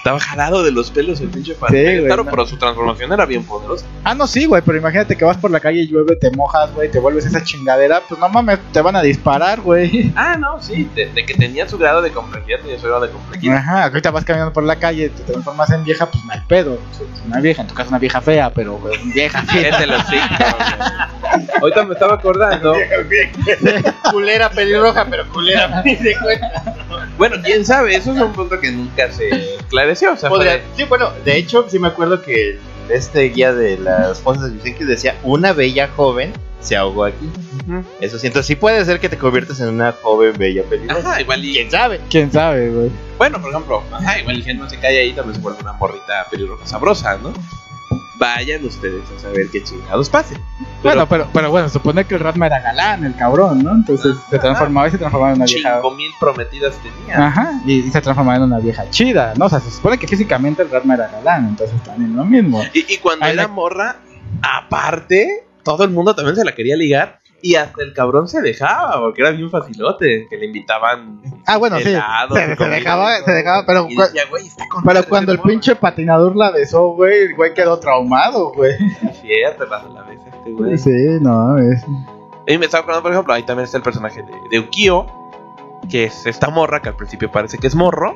Estaba 0.00 0.18
jalado 0.18 0.62
de 0.62 0.72
los 0.72 0.90
pelos 0.90 1.20
el 1.20 1.28
pinche 1.28 1.52
güey, 1.60 1.98
Star, 2.04 2.16
no. 2.16 2.24
pero 2.24 2.46
su 2.46 2.56
transformación 2.56 3.12
era 3.12 3.26
bien 3.26 3.44
poderosa. 3.44 3.84
Ah, 4.02 4.14
no, 4.14 4.26
sí, 4.26 4.46
güey, 4.46 4.62
pero 4.64 4.78
imagínate 4.78 5.14
que 5.14 5.26
vas 5.26 5.36
por 5.36 5.50
la 5.50 5.60
calle 5.60 5.82
y 5.82 5.88
llueve, 5.88 6.16
te 6.16 6.30
mojas, 6.30 6.72
güey, 6.72 6.90
te 6.90 6.98
vuelves 6.98 7.26
esa 7.26 7.44
chingadera. 7.44 8.00
Pues 8.08 8.18
no 8.18 8.30
mames, 8.30 8.58
te 8.72 8.80
van 8.80 8.96
a 8.96 9.02
disparar, 9.02 9.60
güey. 9.60 10.10
Ah, 10.16 10.38
no, 10.38 10.58
sí, 10.62 10.88
de, 10.94 11.12
de 11.12 11.26
que 11.26 11.34
tenía 11.34 11.68
su 11.68 11.76
grado 11.76 12.00
de 12.00 12.12
complejidad, 12.12 12.60
tenía 12.60 12.78
su 12.78 12.86
grado 12.86 13.02
de 13.02 13.10
complejidad. 13.10 13.56
Ajá, 13.56 13.84
ahorita 13.84 14.10
vas 14.10 14.24
caminando 14.24 14.54
por 14.54 14.64
la 14.64 14.76
calle, 14.76 15.10
te 15.10 15.22
transformas 15.22 15.70
en 15.70 15.84
vieja, 15.84 16.10
pues 16.10 16.24
no 16.24 16.32
hay 16.32 16.40
pedo. 16.48 16.78
Una 17.26 17.40
vieja, 17.40 17.60
en 17.60 17.68
tu 17.68 17.74
caso 17.74 17.90
una 17.90 17.98
vieja 17.98 18.22
fea, 18.22 18.50
pero 18.54 18.78
güey, 18.78 18.96
vieja 19.12 19.42
fea. 19.52 19.70
Cállate 19.70 19.86
los 19.86 20.06
güey. 20.06 20.20
Ahorita 21.60 21.84
me 21.84 21.92
estaba 21.92 22.14
acordando. 22.14 22.74
culera 24.10 24.50
pelirroja, 24.50 25.04
pero 25.08 25.28
culera. 25.28 25.82
cuenta. 26.22 26.74
Bueno, 27.18 27.36
quién 27.44 27.64
sabe, 27.66 27.94
eso 27.96 28.12
es 28.12 28.20
un 28.20 28.32
punto 28.32 28.58
que 28.58 28.70
nunca 28.72 29.12
se 29.12 29.58
O 29.92 30.16
sea, 30.16 30.28
Podría- 30.28 30.52
fue- 30.52 30.62
sí, 30.76 30.84
bueno, 30.84 31.10
de 31.24 31.36
hecho, 31.36 31.66
sí 31.68 31.78
me 31.78 31.88
acuerdo 31.88 32.22
que 32.22 32.58
este 32.88 33.22
guía 33.24 33.52
de 33.52 33.78
las 33.78 34.20
fosas 34.20 34.50
de 34.50 34.56
Yusenki 34.58 34.84
decía 34.84 35.16
una 35.22 35.52
bella 35.52 35.88
joven 35.96 36.32
se 36.60 36.76
ahogó 36.76 37.04
aquí. 37.04 37.30
Eso 38.00 38.18
sí, 38.18 38.26
entonces 38.26 38.46
sí 38.48 38.54
puede 38.56 38.84
ser 38.84 39.00
que 39.00 39.08
te 39.08 39.16
conviertas 39.16 39.60
en 39.60 39.68
una 39.68 39.92
joven 39.92 40.34
bella 40.36 40.62
peligrosa. 40.64 41.08
Ajá, 41.12 41.20
igual 41.20 41.42
y. 41.44 41.54
¿Quién 41.54 41.70
sabe? 41.70 42.00
¿Quién 42.10 42.30
sabe, 42.32 42.68
güey? 42.70 42.90
Bueno, 43.16 43.40
por 43.40 43.50
ejemplo, 43.50 43.82
ajá, 43.92 44.18
igual 44.18 44.46
y 44.46 44.54
no 44.54 44.68
se 44.68 44.78
cae 44.78 44.98
ahí, 44.98 45.12
tal 45.12 45.26
vez 45.26 45.36
se 45.36 45.42
vuelve 45.42 45.58
una 45.62 45.72
morrita 45.74 46.26
pelirroja 46.30 46.66
sabrosa, 46.66 47.16
¿no? 47.18 47.32
Vayan 48.20 48.62
ustedes 48.64 49.02
a 49.16 49.18
saber 49.18 49.48
qué 49.50 49.64
chingados 49.64 50.08
pase. 50.10 50.36
Bueno, 50.82 51.08
pero, 51.08 51.26
pero 51.32 51.50
bueno, 51.50 51.68
supone 51.70 52.04
que 52.04 52.14
el 52.16 52.20
Ratma 52.20 52.46
era 52.46 52.60
galán, 52.60 53.02
el 53.04 53.16
cabrón, 53.16 53.64
¿no? 53.64 53.72
Entonces 53.72 54.14
se 54.28 54.38
transformaba 54.38 54.86
y 54.88 54.90
se 54.90 54.98
transformaba 54.98 55.32
en 55.32 55.36
una 55.38 55.46
vieja. 55.46 55.74
Cinco 55.76 55.90
mil 55.92 56.10
prometidas 56.20 56.74
tenía. 56.82 57.26
Ajá, 57.26 57.60
y, 57.66 57.80
y 57.80 57.90
se 57.90 58.00
transformaba 58.02 58.36
en 58.36 58.42
una 58.44 58.58
vieja 58.58 58.88
chida, 58.90 59.32
¿no? 59.38 59.46
O 59.46 59.48
sea, 59.48 59.58
se 59.60 59.70
supone 59.70 59.96
que 59.98 60.06
físicamente 60.06 60.62
el 60.62 60.70
Ratma 60.70 60.94
era 60.94 61.08
galán, 61.08 61.48
entonces 61.48 61.82
también 61.82 62.14
lo 62.14 62.24
mismo. 62.24 62.62
Y, 62.74 62.92
y 62.92 62.98
cuando 62.98 63.24
era 63.26 63.42
la- 63.42 63.48
morra, 63.48 63.96
aparte, 64.42 65.46
todo 65.62 65.84
el 65.84 65.90
mundo 65.90 66.14
también 66.14 66.36
se 66.36 66.44
la 66.44 66.54
quería 66.54 66.76
ligar. 66.76 67.19
Y 67.42 67.54
hasta 67.54 67.82
el 67.82 67.92
cabrón 67.94 68.28
se 68.28 68.40
dejaba, 68.42 69.00
porque 69.00 69.22
era 69.22 69.30
bien 69.30 69.48
facilote. 69.50 70.26
Que 70.28 70.36
le 70.36 70.46
invitaban. 70.46 71.20
Ah, 71.46 71.56
bueno, 71.56 71.78
sí. 71.78 71.84
Se, 71.84 71.90
dejaba, 71.90 73.16
se 73.24 73.32
dejaba, 73.32 73.64
pero, 73.66 73.86
Y 73.88 73.94
cu- 73.94 74.02
decía, 74.02 74.22
güey, 74.28 74.46
está 74.46 74.68
con 74.68 74.82
pero 74.84 75.02
cuando 75.08 75.32
el 75.32 75.38
morro". 75.38 75.48
pinche 75.50 75.74
patinador 75.74 76.36
la 76.36 76.50
besó, 76.50 76.88
güey, 76.90 77.18
el 77.22 77.34
güey 77.36 77.54
quedó 77.54 77.78
traumado, 77.78 78.52
güey. 78.52 78.72
Cierto, 79.22 79.64
la, 79.66 79.82
la 79.84 80.02
vez 80.02 80.20
este 80.26 80.50
güey. 80.52 80.76
Sí, 80.78 80.90
no, 81.20 81.56
es. 81.58 81.82
Y 82.46 82.58
me 82.58 82.66
estaba 82.66 82.82
acordando, 82.82 83.02
por 83.04 83.12
ejemplo, 83.12 83.32
ahí 83.32 83.42
también 83.44 83.64
está 83.64 83.76
el 83.78 83.82
personaje 83.82 84.22
de, 84.22 84.32
de 84.50 84.58
Ukio, 84.58 85.06
que 85.90 86.04
es 86.04 86.26
esta 86.26 86.50
morra, 86.50 86.80
que 86.82 86.88
al 86.90 86.96
principio 86.96 87.30
parece 87.30 87.56
que 87.58 87.66
es 87.68 87.74
morro. 87.74 88.14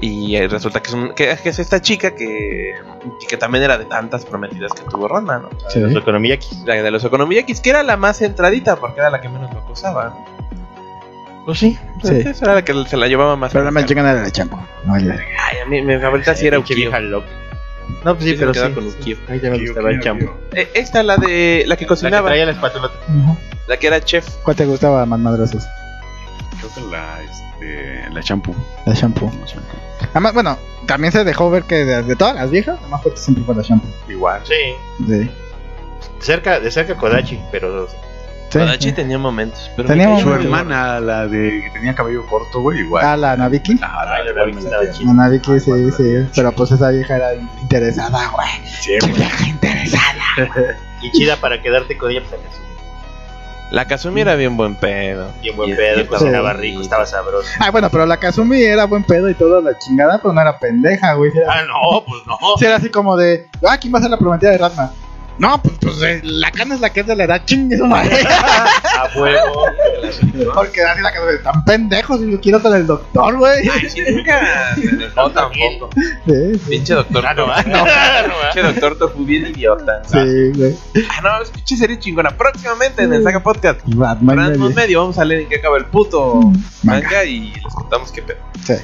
Y 0.00 0.36
eh, 0.36 0.46
resulta 0.46 0.80
que 0.80 0.88
es, 0.88 0.94
un- 0.94 1.12
que, 1.14 1.36
que 1.42 1.48
es 1.48 1.58
esta 1.58 1.80
chica 1.82 2.14
que, 2.14 2.72
que 3.28 3.36
también 3.36 3.64
era 3.64 3.76
de 3.78 3.84
tantas 3.84 4.24
prometidas 4.24 4.72
que 4.72 4.82
tuvo 4.88 5.08
Ronda, 5.08 5.40
¿no? 5.40 5.48
Sí. 5.70 5.80
Su 5.90 5.98
economía 5.98 6.34
aquí. 6.34 6.50
La 6.64 6.74
de 6.74 6.90
los 6.90 7.02
Economiyakis, 7.04 7.60
que 7.60 7.70
era 7.70 7.82
la 7.82 7.96
más 7.96 8.18
centradita, 8.18 8.76
porque 8.76 9.00
era 9.00 9.10
la 9.10 9.20
que 9.20 9.28
menos 9.28 9.52
lo 9.52 9.58
acosaba. 9.60 10.14
Pues 11.44 11.58
sí. 11.58 11.78
Sí. 12.04 12.14
Esa 12.14 12.44
era 12.44 12.54
la 12.54 12.62
que 12.64 12.74
se 12.86 12.96
la 12.96 13.08
llevaba 13.08 13.34
más. 13.34 13.52
Pero 13.52 13.64
la 13.64 13.70
más 13.70 13.86
chingona 13.86 14.12
era 14.12 14.22
la 14.22 14.30
champo. 14.30 14.60
No. 14.84 14.94
Ay, 14.94 15.08
a 15.64 15.66
mí 15.68 15.82
mi 15.82 15.98
favorita 15.98 16.34
sí 16.34 16.46
era 16.46 16.58
loca. 17.00 17.26
No, 18.04 18.14
pues 18.14 18.24
sí, 18.26 18.36
pero 18.38 18.52
sí. 18.52 18.60
con. 18.60 18.86
A 18.86 19.40
también 19.40 19.52
me 19.52 19.58
gustaba 19.60 19.90
el 19.90 20.00
champo. 20.00 20.36
Eh, 20.52 20.68
esta, 20.74 21.02
la 21.02 21.16
de 21.16 21.64
la 21.66 21.66
que 21.66 21.66
La 21.66 21.76
que 21.76 21.86
cocinaba, 21.86 22.28
traía 22.28 22.44
la 22.46 22.52
espátula. 22.52 22.90
la 23.66 23.76
que 23.78 23.86
era 23.86 24.00
chef. 24.00 24.28
¿Cuál 24.42 24.56
te 24.56 24.66
gustaba 24.66 25.04
más 25.06 25.18
madrazos? 25.18 25.64
Creo 26.74 26.86
que 26.86 26.90
la, 26.92 27.22
este, 27.22 28.10
la 28.10 28.22
champú. 28.22 28.54
La 28.86 28.94
shampoo. 28.94 29.30
Además, 30.12 30.34
bueno, 30.34 30.58
también 30.86 31.12
se 31.12 31.24
dejó 31.24 31.50
ver 31.50 31.64
que 31.64 31.84
de, 31.84 32.02
de 32.02 32.16
todas 32.16 32.34
las 32.34 32.50
viejas, 32.50 32.80
la 32.82 32.88
más 32.88 33.02
fuerte 33.02 33.20
siempre 33.20 33.44
fue 33.44 33.54
la 33.54 33.62
shampoo. 33.62 33.88
Igual. 34.08 34.40
Sí. 34.44 35.04
Sí. 35.06 35.30
Cerca, 36.20 36.60
de 36.60 36.70
cerca 36.70 36.96
Kodachi, 36.96 37.38
pero 37.52 37.88
Sí, 38.50 38.58
Kodachi 38.58 38.88
sí. 38.88 38.92
tenía 38.94 39.18
momentos. 39.18 39.70
Pero 39.76 39.88
Tenía 39.88 40.18
Su 40.20 40.32
hermana, 40.32 41.00
la 41.00 41.26
de 41.26 41.60
que 41.64 41.70
tenía 41.74 41.94
cabello 41.94 42.24
corto, 42.26 42.60
güey, 42.62 42.78
igual. 42.80 43.04
Ah, 43.04 43.16
la 43.16 43.36
Naviki. 43.36 43.78
Ah, 43.82 44.04
la- 44.06 44.14
Ay, 44.14 44.24
la 44.24 44.30
estaba 44.30 44.46
la- 45.04 45.12
Naviki, 45.14 45.60
sí, 45.60 45.90
sí. 45.96 46.28
Pero 46.34 46.52
pues 46.52 46.70
esa 46.72 46.88
vieja 46.88 47.16
era 47.16 47.34
interesada, 47.60 48.28
güey. 48.28 48.48
Sí, 48.66 48.92
Qué 49.00 49.06
güey. 49.06 49.12
vieja 49.20 49.46
interesada. 49.48 50.14
Y 51.00 51.12
chida 51.12 51.36
para 51.36 51.62
quedarte 51.62 51.96
con 51.96 52.10
ella, 52.10 52.22
pues. 52.28 52.40
La 53.70 53.84
Kazumi 53.84 54.22
era 54.22 54.34
bien 54.34 54.56
buen 54.56 54.74
pedo. 54.76 55.30
Bien 55.42 55.54
buen 55.54 55.70
Y- 55.70 55.74
pedo, 55.74 56.00
y- 56.00 56.06
cocinaba 56.06 56.52
sí. 56.54 56.60
rico, 56.60 56.80
estaba 56.80 57.04
sabroso. 57.04 57.48
Ah, 57.60 57.70
bueno, 57.70 57.90
pero 57.90 58.06
la 58.06 58.16
Kazumi 58.16 58.62
era 58.62 58.86
buen 58.86 59.04
pedo 59.04 59.28
y 59.28 59.34
toda 59.34 59.60
la 59.60 59.76
chingada, 59.78 60.18
pero 60.22 60.32
no 60.32 60.40
era 60.40 60.58
pendeja, 60.58 61.12
güey. 61.14 61.30
Era, 61.36 61.52
Ah, 61.52 61.62
no, 61.66 62.02
pues 62.04 62.22
no. 62.26 62.38
sí 62.58 62.64
era 62.64 62.76
así 62.76 62.88
como 62.90 63.16
de, 63.16 63.46
ah, 63.68 63.76
¿quién 63.78 63.92
va 63.92 63.98
a 63.98 64.02
ser 64.02 64.10
la 64.10 64.16
prometida 64.18 64.52
de 64.52 64.58
Ratma? 64.58 64.90
No, 65.38 65.62
pues, 65.62 65.76
pues 65.80 66.02
eh, 66.02 66.20
la 66.24 66.50
cana 66.50 66.74
es 66.74 66.80
la 66.80 66.90
que 66.90 67.00
es 67.00 67.06
de 67.06 67.14
la 67.14 67.24
edad, 67.24 67.42
chingue 67.44 67.78
madre. 67.78 68.18
A 68.26 69.18
huevo. 69.18 69.66
Porque 70.54 70.82
así 70.82 71.00
la 71.00 71.12
Kazumi, 71.12 71.32
están 71.34 71.64
pendejos 71.64 72.20
y 72.22 72.32
yo 72.32 72.40
quiero 72.40 72.60
con 72.60 72.74
el 72.74 72.86
doctor, 72.86 73.36
güey. 73.36 73.68
Ay, 73.68 73.88
sí, 73.88 74.02
nunca. 74.10 74.74
No, 75.14 75.30
tampoco. 75.32 75.90
Sí, 75.94 76.54
sí. 76.54 76.60
Pinche 76.68 76.94
doctor. 76.94 77.24
Ah, 77.26 77.34
no, 77.34 77.46
Tofu. 77.46 77.52
ah, 77.56 78.22
no, 78.22 78.28
no. 78.28 78.34
Pinche 78.52 78.62
doctor 78.62 78.98
Tofu 78.98 79.24
bien 79.24 79.46
idiota. 79.46 80.02
Sí, 80.04 80.52
güey. 80.56 80.76
Ah, 81.10 81.20
no, 81.22 81.42
es 81.42 81.50
pinche 81.50 81.76
serie 81.76 81.98
chingona. 81.98 82.30
Próximamente 82.30 83.04
en 83.04 83.12
el 83.12 83.22
Saga 83.22 83.40
Podcast. 83.40 83.80
Batman. 83.86 84.58
Medio. 84.58 84.70
Medio, 84.70 85.00
vamos 85.02 85.18
a 85.18 85.24
leer 85.24 85.42
en 85.42 85.48
qué 85.48 85.56
acaba 85.56 85.78
el 85.78 85.84
puto 85.86 86.40
Manga. 86.82 87.02
manga 87.02 87.24
y 87.24 87.52
les 87.52 87.74
contamos 87.74 88.10
qué 88.10 88.22
pedo. 88.22 88.38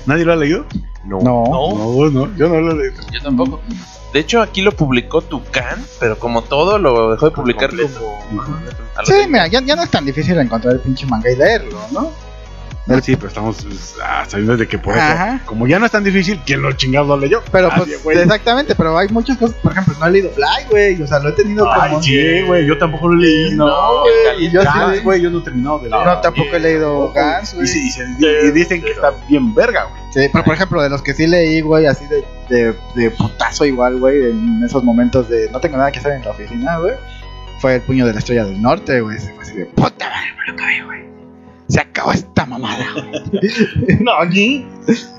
¿Nadie 0.07 0.25
lo 0.25 0.33
ha 0.33 0.37
leído? 0.37 0.67
No. 1.07 1.21
No. 1.21 1.45
No, 1.47 2.11
no, 2.11 2.37
yo 2.37 2.49
no 2.49 2.61
lo 2.61 2.73
he 2.73 2.89
leído. 2.89 3.03
Yo 3.13 3.21
tampoco. 3.23 3.61
De 4.13 4.21
hecho, 4.21 4.41
aquí 4.41 4.63
lo 4.63 4.73
publicó 4.73 5.23
Tucán, 5.23 5.85
pero 5.99 6.19
como 6.19 6.43
todo 6.43 6.79
lo 6.79 7.11
dejó 7.11 7.27
de 7.27 7.33
publicar 7.33 7.69
completo. 7.71 8.01
como. 8.29 8.43
a 8.43 9.01
lo 9.01 9.07
Sí, 9.07 9.15
mira, 9.29 9.47
ya, 9.49 9.61
ya 9.61 9.75
no 9.75 9.83
es 9.83 9.91
tan 9.91 10.05
difícil 10.05 10.39
encontrar 10.39 10.75
el 10.75 10.81
pinche 10.81 11.05
manga 11.07 11.31
y 11.31 11.37
leerlo, 11.37 11.79
¿no? 11.91 12.13
Sí, 13.03 13.17
pero 13.17 13.29
estamos 13.29 13.65
pues, 13.65 13.95
ah, 14.03 14.25
sabiendo 14.29 14.59
de 14.59 14.69
que 14.69 14.79
por 14.79 14.95
eso. 14.95 15.07
Como 15.47 15.67
ya 15.67 15.79
no 15.79 15.87
es 15.87 15.93
tan 15.93 16.05
difícil, 16.05 16.39
¿quién 16.45 16.61
lo 16.61 16.71
chingado 16.73 17.07
lo 17.07 17.17
leyó? 17.17 17.43
Pero 17.51 17.69
Nadie, 17.69 17.85
pues, 17.85 18.05
güey. 18.05 18.19
exactamente, 18.19 18.75
pero 18.75 18.97
hay 18.99 19.09
muchas 19.09 19.39
cosas, 19.39 19.57
por 19.63 19.73
ejemplo, 19.73 19.95
no 19.99 20.07
he 20.07 20.11
leído 20.11 20.31
Fly, 20.31 20.69
güey, 20.71 21.03
o 21.03 21.07
sea, 21.07 21.19
lo 21.21 21.31
he 21.31 21.33
tenido 21.33 21.67
Ay, 21.73 21.91
como... 21.93 22.03
sí, 22.03 22.43
güey, 22.43 22.67
yo 22.67 22.77
tampoco 22.77 23.09
lo 23.09 23.17
leí. 23.17 23.55
No, 23.55 24.03
güey, 24.03 24.45
y 24.47 24.51
yo 24.51 24.61
sí 24.61 24.99
güey, 25.03 25.23
yo 25.23 25.31
no 25.31 25.39
he 25.39 25.43
terminado 25.43 25.79
de 25.79 25.89
leer. 25.89 26.05
No, 26.07 26.21
tampoco 26.21 26.57
he 26.57 26.61
leído 26.61 27.11
Gans, 27.13 27.55
Y, 27.55 27.57
güey. 27.57 27.69
sí, 27.69 27.89
y 28.19 28.27
y 28.27 28.51
dicen 28.51 28.83
que 28.83 28.91
está 28.91 29.13
bien 29.29 29.55
verga, 29.55 29.85
güey. 29.85 30.03
Sí, 30.13 30.29
pero 30.31 30.45
por 30.45 30.55
ejemplo, 30.55 30.83
de 30.83 30.91
los 30.91 31.01
que 31.01 31.15
sí 31.15 31.27
leí, 31.27 31.63
güey, 31.63 31.87
así 31.87 32.05
de, 32.07 32.23
de, 32.51 32.75
de 32.97 33.11
putazo 33.13 33.65
igual, 33.65 33.99
güey, 33.99 34.31
en 34.31 34.63
esos 34.63 34.85
momentos 34.85 35.29
de 35.31 35.49
no 35.51 35.59
tengo 35.59 35.79
nada 35.79 35.91
que 35.91 36.01
hacer 36.01 36.13
en 36.13 36.23
la 36.23 36.31
oficina, 36.33 36.79
güey, 36.79 36.93
fue 37.61 37.77
el 37.77 37.81
puño 37.81 38.07
de 38.07 38.13
la 38.13 38.19
estrella 38.19 38.45
del 38.45 38.61
norte, 38.61 39.01
güey. 39.01 39.17
Fue 39.19 39.43
así 39.43 39.55
de 39.57 39.65
puta 39.65 40.07
madre, 40.11 40.35
me 40.39 40.47
lo 40.49 40.53
acabé, 40.53 40.85
güey. 40.85 41.05
Se 41.69 41.81
acabó 41.81 42.13
esta 42.13 42.45
mamada, 42.47 42.87
güey. 42.95 43.13
No, 44.01 44.25
ni. 44.27 44.67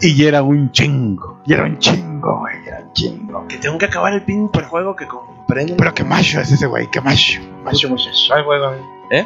Y 0.01 0.25
era 0.25 0.43
un 0.43 0.71
chingo. 0.71 1.39
Y 1.45 1.53
era 1.53 1.63
un 1.63 1.77
chingo, 1.79 2.39
güey, 2.39 2.55
era 2.67 2.79
un 2.81 2.93
chingo. 2.93 3.47
Que 3.47 3.57
tengo 3.57 3.77
que 3.77 3.85
acabar 3.85 4.13
el 4.13 4.23
pinche 4.23 4.63
juego 4.63 4.95
que 4.95 5.07
compré. 5.07 5.65
Pero 5.77 5.93
qué 5.93 6.03
macho 6.03 6.39
es 6.41 6.51
ese, 6.51 6.67
güey, 6.67 6.87
qué 6.91 7.01
macho. 7.01 7.41
Macho, 7.63 7.89
muchacho. 7.89 8.33
Ay, 8.33 8.43
huevo. 8.43 8.71
¿Eh? 9.11 9.25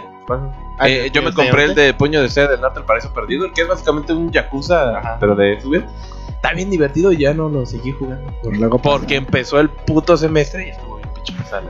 Ay, 0.77 0.93
Eh, 0.93 1.11
yo 1.11 1.21
me 1.21 1.29
¿este 1.29 1.41
compré 1.43 1.63
el 1.65 1.75
de 1.75 1.93
Puño 1.93 2.21
de 2.21 2.29
Seda 2.29 2.49
del 2.51 2.61
Norte, 2.61 2.79
el 2.79 2.85
Paraíso 2.85 3.11
Perdido, 3.13 3.45
el 3.45 3.51
que 3.53 3.61
es 3.63 3.67
básicamente 3.67 4.13
un 4.13 4.31
Yakuza, 4.31 4.97
Ajá. 4.99 5.17
pero 5.19 5.35
de 5.35 5.59
subir. 5.59 5.85
Está 6.29 6.53
bien 6.53 6.69
divertido 6.69 7.11
y 7.11 7.17
ya 7.17 7.33
no 7.33 7.49
lo 7.49 7.65
seguí 7.65 7.91
jugando. 7.91 8.31
Por 8.41 8.55
luego 8.55 8.77
Porque 8.81 9.15
empezó 9.17 9.59
el 9.59 9.69
puto 9.69 10.15
semestre 10.15 10.67
y 10.67 10.69
estuvo 10.69 10.98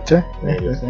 Sí, 0.06 0.16
sí, 0.60 0.76
sí. 0.82 0.88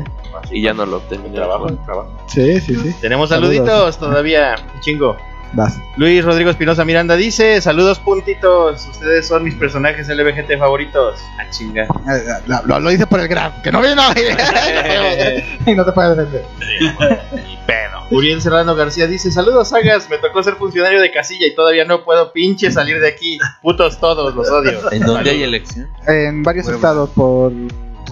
Y 0.51 0.61
ya 0.63 0.73
no 0.73 0.85
lo 0.85 0.99
terminé. 1.01 1.35
Trabajo, 1.35 1.67
trabajo. 1.85 2.11
Sí, 2.27 2.59
sí, 2.61 2.75
sí. 2.75 2.95
Tenemos 3.01 3.29
Saludos. 3.29 3.55
saluditos 3.55 3.97
todavía. 3.99 4.55
Chingo. 4.81 5.15
Vas. 5.51 5.79
Luis 5.97 6.23
Rodrigo 6.23 6.51
Espinosa 6.51 6.85
Miranda 6.85 7.15
dice: 7.15 7.59
Saludos, 7.59 7.97
puntitos. 7.99 8.85
Ustedes 8.87 9.27
son 9.27 9.43
mis 9.43 9.55
personajes 9.55 10.07
LBGT 10.07 10.59
favoritos. 10.59 11.19
A 11.39 11.49
chingar. 11.49 11.87
Eh, 12.07 12.23
Lo, 12.45 12.61
lo, 12.65 12.79
lo 12.79 12.91
hice 12.91 13.07
por 13.07 13.19
el 13.19 13.27
graf, 13.27 13.59
que 13.63 13.71
no 13.71 13.81
vino. 13.81 14.01
y 15.65 15.73
no 15.73 15.85
te 15.85 15.91
puede 15.91 16.15
defender. 16.15 16.45
Y 16.79 17.57
pedo. 17.65 17.99
Uriel 18.11 18.41
Serrano 18.43 18.75
García 18.75 19.07
dice: 19.07 19.31
Saludos, 19.31 19.69
sagas. 19.69 20.07
Me 20.07 20.19
tocó 20.19 20.43
ser 20.43 20.53
funcionario 20.55 21.01
de 21.01 21.11
casilla 21.11 21.47
y 21.47 21.55
todavía 21.55 21.83
no 21.83 22.03
puedo 22.03 22.31
pinche 22.31 22.71
salir 22.71 22.99
de 22.99 23.07
aquí. 23.07 23.39
Putos 23.63 23.99
todos, 23.99 24.35
los 24.35 24.47
odio. 24.51 24.91
¿En 24.91 25.01
dónde 25.03 25.31
hay 25.31 25.41
elección? 25.41 25.89
En 26.07 26.43
varios 26.43 26.67
estados 26.67 27.09
por 27.09 27.51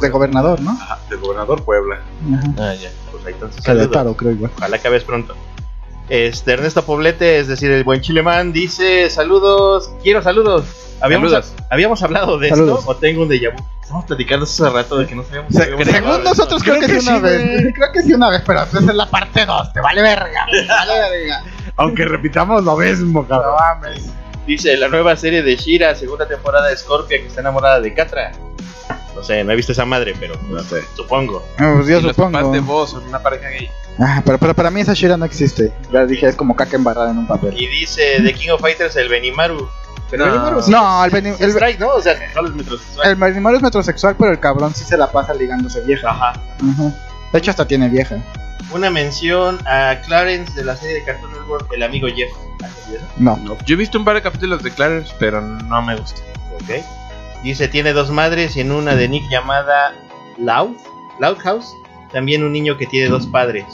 de 0.02 0.10
gobernador, 0.10 0.60
¿no? 0.62 0.72
Ajá, 0.72 1.00
del 1.10 1.20
gobernador 1.20 1.64
Puebla. 1.64 2.00
Ajá. 2.34 2.48
Ah, 2.58 2.74
ya. 2.76 2.90
Pues 3.12 3.26
ahí 3.26 3.34
entonces, 3.34 3.64
Que 3.64 3.72
creo 4.16 4.32
igual. 4.32 4.52
Ojalá 4.58 4.78
acabes 4.78 5.04
pronto. 5.04 5.36
Este 6.10 6.54
Ernesto 6.54 6.86
Poblete, 6.86 7.40
es 7.40 7.48
decir, 7.48 7.70
el 7.72 7.84
buen 7.84 8.02
chilemán, 8.02 8.54
dice: 8.54 9.10
Saludos, 9.10 9.90
quiero 10.04 10.22
saludos. 10.22 10.66
Habíamos, 11.02 11.32
Saludos. 11.32 11.54
habíamos 11.70 12.02
hablado 12.02 12.40
de 12.40 12.50
Saludos. 12.50 12.80
esto 12.80 12.92
o 12.92 12.96
tengo 12.96 13.24
un 13.24 13.30
déjà 13.30 13.54
vu. 13.54 13.64
Estamos 13.84 14.06
platicando 14.06 14.44
hace 14.46 14.70
rato 14.70 14.98
de 14.98 15.06
que 15.06 15.16
no 15.16 15.24
sabíamos. 15.24 15.54
Se- 15.54 15.64
según 15.66 15.96
hablado 15.96 16.24
nosotros 16.24 16.64
creo, 16.64 16.80
que, 16.80 16.88
sí 16.88 16.94
que 16.94 17.00
una 17.12 17.20
vez. 17.20 17.74
Creo 17.76 17.92
que 17.94 18.02
sí 18.04 18.14
una 18.14 18.30
vez, 18.30 18.42
pero 18.46 18.64
esa 18.64 18.80
es 18.80 18.86
la 18.86 19.06
parte 19.10 19.46
2. 19.46 19.74
Te 19.74 19.80
vale 19.82 20.02
verga. 20.02 20.46
güey, 20.50 20.62
Te 20.66 20.68
vale 20.74 20.94
verga. 21.12 21.44
Aunque 21.76 22.06
repitamos 22.06 22.64
lo 22.64 22.76
mismo, 22.78 23.22
No 23.22 23.28
cabrón. 23.28 23.56
mames. 23.60 24.06
Dice 24.48 24.76
la 24.78 24.88
nueva 24.88 25.16
serie 25.18 25.44
de 25.44 25.56
Shira, 25.58 25.94
segunda 25.94 26.26
temporada 26.28 26.68
de 26.70 26.78
Scorpia, 26.78 27.20
que 27.20 27.28
está 27.28 27.42
enamorada 27.42 27.80
de 27.82 27.94
Catra. 27.94 28.32
No 29.18 29.24
sé, 29.24 29.44
no 29.44 29.52
he 29.52 29.56
visto 29.56 29.72
esa 29.72 29.84
madre, 29.86 30.14
pero 30.20 30.36
No 30.50 30.62
sé. 30.64 30.82
supongo. 30.96 31.44
No, 31.58 31.74
pues 31.76 31.88
yo 31.88 31.98
y 31.98 32.02
los 32.02 32.16
papás 32.16 32.32
supongo. 32.42 32.52
de 32.54 32.60
vos 32.60 32.92
son 32.92 33.04
una 33.08 33.20
pareja 33.20 33.50
gay. 33.50 33.70
Ah, 34.00 34.22
pero, 34.24 34.38
pero 34.38 34.54
para 34.54 34.70
mí 34.70 34.80
esa 34.82 34.94
Shira 34.94 35.18
no 35.18 35.26
existe. 35.26 35.72
Ya 35.92 36.06
dije, 36.06 36.28
es 36.28 36.36
como 36.36 36.56
caca 36.56 36.76
embarrada 36.76 37.10
en 37.12 37.18
un 37.18 37.28
papel. 37.28 37.60
Y 37.60 37.66
dice 37.68 38.22
The 38.24 38.34
King 38.34 38.50
of 38.52 38.62
Fighters, 38.62 38.96
el 38.96 39.10
Benimaru. 39.10 39.68
Pero 40.12 40.26
No. 40.28 40.32
Benimaru 40.34 40.62
sí 40.62 40.72
No, 40.72 41.04
el, 41.04 41.12
Beni- 41.12 41.34
es 41.34 41.42
el, 41.42 41.50
strike, 41.50 41.80
¿no? 41.80 41.90
O 41.96 42.02
sea, 42.02 42.14
solo 42.34 42.50
es 42.50 42.56
metrosexual. 42.56 43.08
el 43.10 43.16
Benimaru 43.16 43.58
es 43.58 43.64
metrosexual, 43.64 44.16
pero 44.20 44.32
el 44.32 44.40
cabrón 44.40 44.74
sí 44.76 44.86
se 44.86 44.96
la 44.98 45.12
pasa 45.12 45.34
ligándose 45.34 45.82
vieja. 45.82 46.10
Ajá. 46.12 46.34
De 47.34 47.40
hecho, 47.40 47.50
hasta 47.52 47.66
tiene 47.68 47.90
vieja. 47.90 48.18
Una 48.72 48.90
mención 48.92 49.58
a 49.66 50.00
Clarence 50.06 50.54
de 50.54 50.64
la 50.64 50.76
serie 50.78 50.96
de 50.98 51.04
Cartoon 51.04 51.32
Network, 51.34 51.68
el 51.74 51.82
amigo 51.84 52.08
Jeff. 52.08 52.32
¿Ah, 52.64 52.68
sí, 52.86 52.96
eso? 52.96 53.06
No. 53.18 53.40
Yo 53.66 53.74
he 53.74 53.78
visto 53.78 53.98
un 53.98 54.06
par 54.06 54.16
de 54.16 54.22
capítulos 54.22 54.62
de 54.62 54.72
Clarence, 54.72 55.12
pero 55.20 55.42
no 55.42 55.82
me 55.82 55.96
gusta. 55.96 56.22
Ok. 56.56 56.84
Dice, 57.44 57.68
tiene 57.68 57.94
dos 57.94 58.10
madres 58.10 58.56
y 58.58 58.62
en 58.62 58.72
una 58.72 58.96
de 58.96 59.08
Nick 59.08 59.30
llamada 59.30 59.94
Loud, 60.38 60.76
Loudhouse, 61.20 61.74
también 62.12 62.44
un 62.44 62.52
niño 62.52 62.78
que 62.78 62.86
tiene 62.88 63.10
dos 63.10 63.28
padres. 63.28 63.66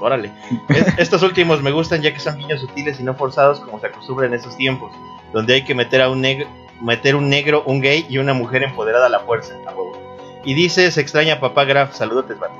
Órale. 0.00 0.32
Es- 0.68 0.94
estos 0.98 1.22
últimos 1.22 1.62
me 1.62 1.70
gustan 1.72 2.00
ya 2.00 2.12
que 2.12 2.20
son 2.20 2.38
niños 2.38 2.60
sutiles 2.60 2.98
y 3.00 3.02
no 3.02 3.14
forzados 3.14 3.60
como 3.60 3.78
se 3.80 3.88
acostumbra 3.88 4.26
en 4.26 4.34
esos 4.34 4.56
tiempos, 4.56 4.92
donde 5.32 5.54
hay 5.54 5.64
que 5.64 5.74
meter 5.74 6.00
a 6.00 6.08
un 6.10 6.20
negro, 6.20 6.48
meter 6.80 7.16
un 7.16 7.28
negro, 7.28 7.62
un 7.66 7.80
gay 7.80 8.06
y 8.08 8.18
una 8.18 8.32
mujer 8.32 8.62
empoderada 8.62 9.06
a 9.06 9.10
la 9.10 9.20
fuerza. 9.20 9.54
a 9.66 9.70
huevo. 9.70 9.92
Y 10.44 10.54
dice, 10.54 10.90
se 10.90 11.00
extraña 11.02 11.38
papá 11.38 11.64
Graf, 11.64 11.94
saludotes, 11.94 12.38
vato. 12.38 12.54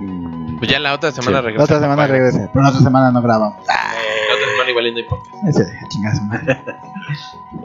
Mm, 0.00 0.58
Pues 0.58 0.70
ya 0.70 0.78
la 0.80 0.92
otra 0.94 1.12
semana 1.12 1.38
Sí. 1.40 1.44
regresa. 1.46 1.58
La 1.58 1.64
otra 1.64 1.76
semana 1.80 2.02
papá. 2.02 2.06
regrese, 2.12 2.48
pero 2.52 2.62
la 2.62 2.68
otra 2.70 2.80
semana 2.82 3.10
no 3.12 3.22
grabamos. 3.22 3.64
La 3.66 4.34
otra 4.34 4.46
semana 4.50 4.70
igual 4.70 4.86
y 4.86 4.90
no 4.92 4.96
hay 4.98 5.04
podcast. 5.04 5.48
ese. 5.48 6.64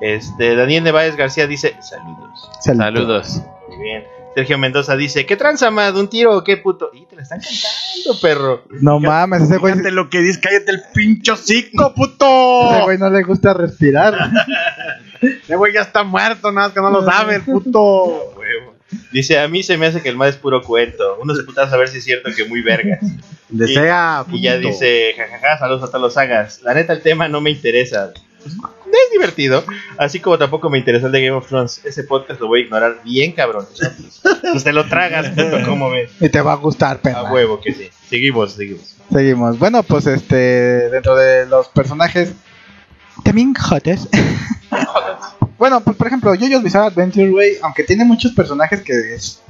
Este, 0.01 0.55
Daniel 0.55 0.83
Nevaez 0.83 1.15
García 1.15 1.47
dice, 1.47 1.75
saludos. 1.81 2.49
Saludos. 2.61 3.41
Muy 3.67 3.77
bien. 3.83 4.03
Sergio 4.35 4.57
Mendoza 4.57 4.95
dice, 4.95 5.25
¿qué 5.25 5.35
tranza, 5.35 5.71
Mad? 5.71 5.95
¿Un 5.97 6.07
tiro 6.07 6.37
o 6.37 6.43
qué 6.43 6.55
puto? 6.57 6.91
Y 6.93 7.05
te 7.05 7.15
la 7.15 7.23
están 7.23 7.39
cantando, 7.41 8.21
perro. 8.21 8.61
No 8.81 8.99
mames, 8.99 9.41
ese 9.43 9.57
güey, 9.57 9.73
Fíjate 9.73 9.91
lo 9.91 10.09
que 10.09 10.19
dices, 10.19 10.37
cállate 10.37 10.71
el 10.71 10.83
pincho 10.93 11.33
ese 11.33 11.71
puto. 11.95 12.83
güey 12.83 12.97
no 12.97 13.09
le 13.09 13.23
gusta 13.23 13.53
respirar. 13.53 14.15
Ese 15.21 15.55
güey 15.57 15.73
ya 15.73 15.81
está 15.81 16.03
muerto, 16.03 16.49
nada 16.51 16.67
más 16.67 16.73
que 16.73 16.79
no 16.79 16.89
lo 16.91 17.03
sabe, 17.03 17.35
el 17.35 17.41
puto. 17.41 18.31
Huevo. 18.37 18.75
Dice, 19.11 19.39
a 19.39 19.47
mí 19.47 19.63
se 19.63 19.77
me 19.77 19.85
hace 19.87 20.01
que 20.01 20.09
el 20.09 20.15
Mad 20.15 20.29
es 20.29 20.35
puro 20.37 20.61
cuento. 20.63 21.17
Unos 21.21 21.39
putas 21.43 21.71
a 21.71 21.77
ver 21.77 21.87
si 21.89 21.99
es 21.99 22.03
cierto 22.03 22.29
que 22.35 22.45
muy 22.45 22.61
vergas. 22.61 22.99
Desea, 23.49 24.25
Y 24.31 24.41
ya 24.41 24.55
puto. 24.55 24.67
dice, 24.67 25.13
jajaja, 25.17 25.57
saludos 25.59 25.83
a 25.83 25.87
todos 25.87 26.01
los 26.01 26.13
sagas. 26.13 26.61
La 26.63 26.73
neta, 26.73 26.93
el 26.93 27.01
tema 27.01 27.27
no 27.27 27.41
me 27.41 27.49
interesa. 27.49 28.11
Pues, 28.41 28.53
es 28.53 29.11
divertido. 29.11 29.63
Así 29.97 30.19
como 30.19 30.37
tampoco 30.37 30.69
me 30.69 30.77
interesó 30.77 31.07
el 31.07 31.11
de 31.11 31.25
Game 31.25 31.37
of 31.37 31.47
Thrones. 31.47 31.81
Ese 31.83 32.03
podcast 32.03 32.39
lo 32.39 32.47
voy 32.47 32.61
a 32.61 32.63
ignorar 32.65 33.01
bien, 33.03 33.31
cabrón. 33.33 33.65
Pues 34.51 34.63
te 34.63 34.71
lo 34.73 34.87
tragas, 34.87 35.31
¿cómo 35.65 35.89
ves? 35.89 36.11
Y 36.19 36.29
te 36.29 36.41
va 36.41 36.53
a 36.53 36.57
gustar, 36.57 36.97
A 36.97 37.01
perra. 37.01 37.31
huevo 37.31 37.59
que 37.59 37.73
sí. 37.73 37.89
Seguimos, 38.09 38.53
seguimos. 38.53 38.95
Seguimos. 39.11 39.57
Bueno, 39.59 39.83
pues 39.83 40.05
este, 40.07 40.35
dentro 40.89 41.15
de 41.15 41.45
los 41.47 41.67
personajes 41.69 42.33
también 43.23 43.53
jotes. 43.55 44.07
bueno, 45.59 45.81
pues 45.81 45.97
por 45.97 46.07
ejemplo, 46.07 46.33
JoJo's 46.33 46.63
Bizarre 46.63 46.87
Adventure, 46.87 47.29
güey, 47.29 47.57
aunque 47.61 47.83
tiene 47.83 48.05
muchos 48.05 48.31
personajes 48.31 48.81
que 48.81 48.93
es, 49.13 49.41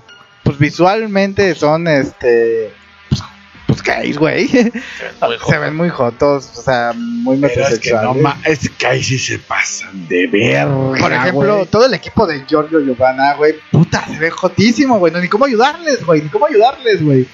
pues 0.44 0.58
visualmente 0.58 1.54
son 1.54 1.88
este 1.88 2.74
pues, 3.10 3.22
pues 3.68 3.84
gays, 3.84 4.18
güey. 4.18 4.48
Se 4.48 5.58
ven 5.60 5.76
muy 5.78 5.90
jotos, 5.90 6.50
o 6.58 6.62
sea, 6.64 6.94
muy 6.96 7.38
Pero 7.38 7.48
es 7.48 7.80
que 7.80 7.94
metrosexuales. 7.94 8.24
no 8.24 8.36
es 8.44 8.70
que 8.72 8.88
ahí 8.88 9.04
sí 9.04 9.20
se 9.20 9.38
pasan 9.38 10.08
de 10.08 10.26
verga. 10.26 11.00
Por 11.00 11.14
ejemplo, 11.14 11.66
todo 11.68 11.86
el 11.86 11.94
equipo 11.94 12.26
de 12.26 12.44
Giorgio 12.48 12.80
Giovanna, 12.80 13.36
güey, 13.36 13.54
puta, 13.72 14.04
se 14.08 14.18
ve 14.18 14.32
jotísimo, 14.32 14.98
güey. 14.98 15.14
No, 15.14 15.20
ni 15.20 15.28
cómo 15.28 15.46
ayudarles, 15.46 16.04
güey, 16.04 16.24
ni 16.24 16.30
cómo 16.30 16.48
ayudarles, 16.48 17.04
güey. 17.04 17.28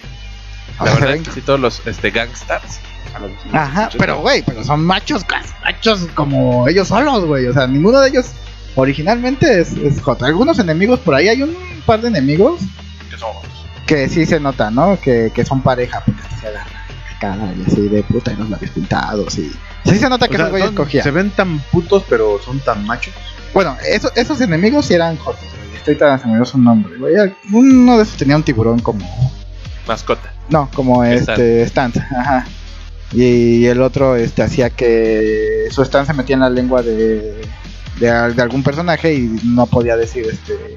La 0.79 0.93
verdad 0.93 1.07
ven 1.07 1.21
es 1.21 1.29
que 1.29 1.35
sí, 1.35 1.41
todos 1.41 1.61
los 1.61 1.81
este, 1.87 2.11
gangsters. 2.11 2.81
Ajá, 3.53 3.89
pero 3.97 4.19
güey, 4.19 4.43
pero 4.45 4.61
son 4.65 4.83
machos, 4.83 5.25
machos 5.63 6.09
como 6.13 6.67
ellos 6.67 6.89
solos, 6.89 7.23
güey. 7.23 7.47
O 7.47 7.53
sea, 7.53 7.65
ninguno 7.65 8.01
de 8.01 8.09
ellos 8.09 8.25
originalmente 8.75 9.59
es, 9.61 9.73
es 9.73 10.01
J. 10.01 10.25
Algunos 10.25 10.59
enemigos 10.59 10.99
por 10.99 11.15
ahí, 11.15 11.27
hay 11.29 11.41
un 11.43 11.55
par 11.85 12.01
de 12.01 12.07
enemigos 12.09 12.61
Que 13.09 13.17
somos. 13.17 13.43
que 13.85 14.09
sí 14.09 14.25
se 14.25 14.39
nota, 14.39 14.69
¿no? 14.71 14.99
Que, 14.99 15.31
que 15.33 15.43
son 15.45 15.61
pareja, 15.61 16.01
porque 16.05 16.21
se 16.39 16.47
agarran 16.47 16.67
la 16.73 17.19
cara 17.19 17.53
y 17.57 17.71
así 17.71 17.87
de 17.87 18.03
puta 18.03 18.31
y 18.33 18.35
los 18.37 18.49
labios 18.49 18.71
pintados 18.71 19.37
y. 19.37 19.51
Sí 19.85 19.97
se 19.99 20.09
nota 20.09 20.27
que 20.27 20.35
O 20.35 20.37
sea, 20.37 20.45
esos 20.45 20.51
güeyes 20.51 20.67
son- 20.69 20.75
cogían. 20.75 21.03
se 21.03 21.11
ven 21.11 21.29
tan 21.31 21.59
putos, 21.71 22.03
pero 22.09 22.39
son 22.43 22.59
tan 22.59 22.85
machos. 22.85 23.13
Bueno, 23.53 23.77
eso- 23.87 24.11
esos 24.15 24.41
enemigos 24.41 24.85
sí 24.87 24.93
eran 24.95 25.15
Jotos, 25.17 25.41
güey. 25.41 25.77
Estoy 25.77 25.95
tan 25.95 26.19
se 26.19 26.27
me 26.27 26.35
dio 26.35 26.45
su 26.45 26.57
nombre, 26.57 26.97
güey. 26.97 27.13
Uno 27.53 27.97
de 27.97 28.03
esos 28.03 28.17
tenía 28.17 28.35
un 28.35 28.43
tiburón 28.43 28.79
como. 28.79 29.05
Mascota. 29.87 30.33
No, 30.49 30.69
como 30.73 31.03
este 31.03 31.61
stand, 31.63 31.97
ajá. 31.97 32.45
Y 33.13 33.65
el 33.67 33.81
otro 33.83 34.15
este 34.15 34.41
hacía 34.41 34.71
que 34.71 35.67
su 35.69 35.83
stand 35.83 36.07
se 36.07 36.13
metía 36.13 36.33
en 36.33 36.39
la 36.41 36.49
lengua 36.49 36.81
de, 36.81 37.39
de, 37.99 38.09
al- 38.09 38.35
de 38.35 38.41
algún 38.41 38.63
personaje 38.63 39.13
y 39.13 39.39
no 39.43 39.65
podía 39.67 39.95
decir 39.97 40.25
este 40.31 40.75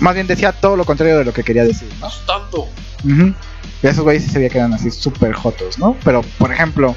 más 0.00 0.14
bien 0.14 0.26
decía 0.26 0.52
todo 0.52 0.76
lo 0.76 0.84
contrario 0.84 1.18
de 1.18 1.24
lo 1.24 1.32
que 1.32 1.42
quería 1.42 1.64
decir, 1.64 1.88
¿no? 2.00 2.08
Tanto. 2.26 2.66
Y 3.82 3.86
esos 3.86 4.04
güeyes 4.04 4.24
sí 4.24 4.30
se 4.30 4.38
veía 4.38 4.50
que 4.50 4.58
eran 4.58 4.74
así 4.74 4.90
súper 4.90 5.32
jotos, 5.32 5.78
¿no? 5.78 5.96
Pero, 6.04 6.22
por 6.38 6.52
ejemplo, 6.52 6.94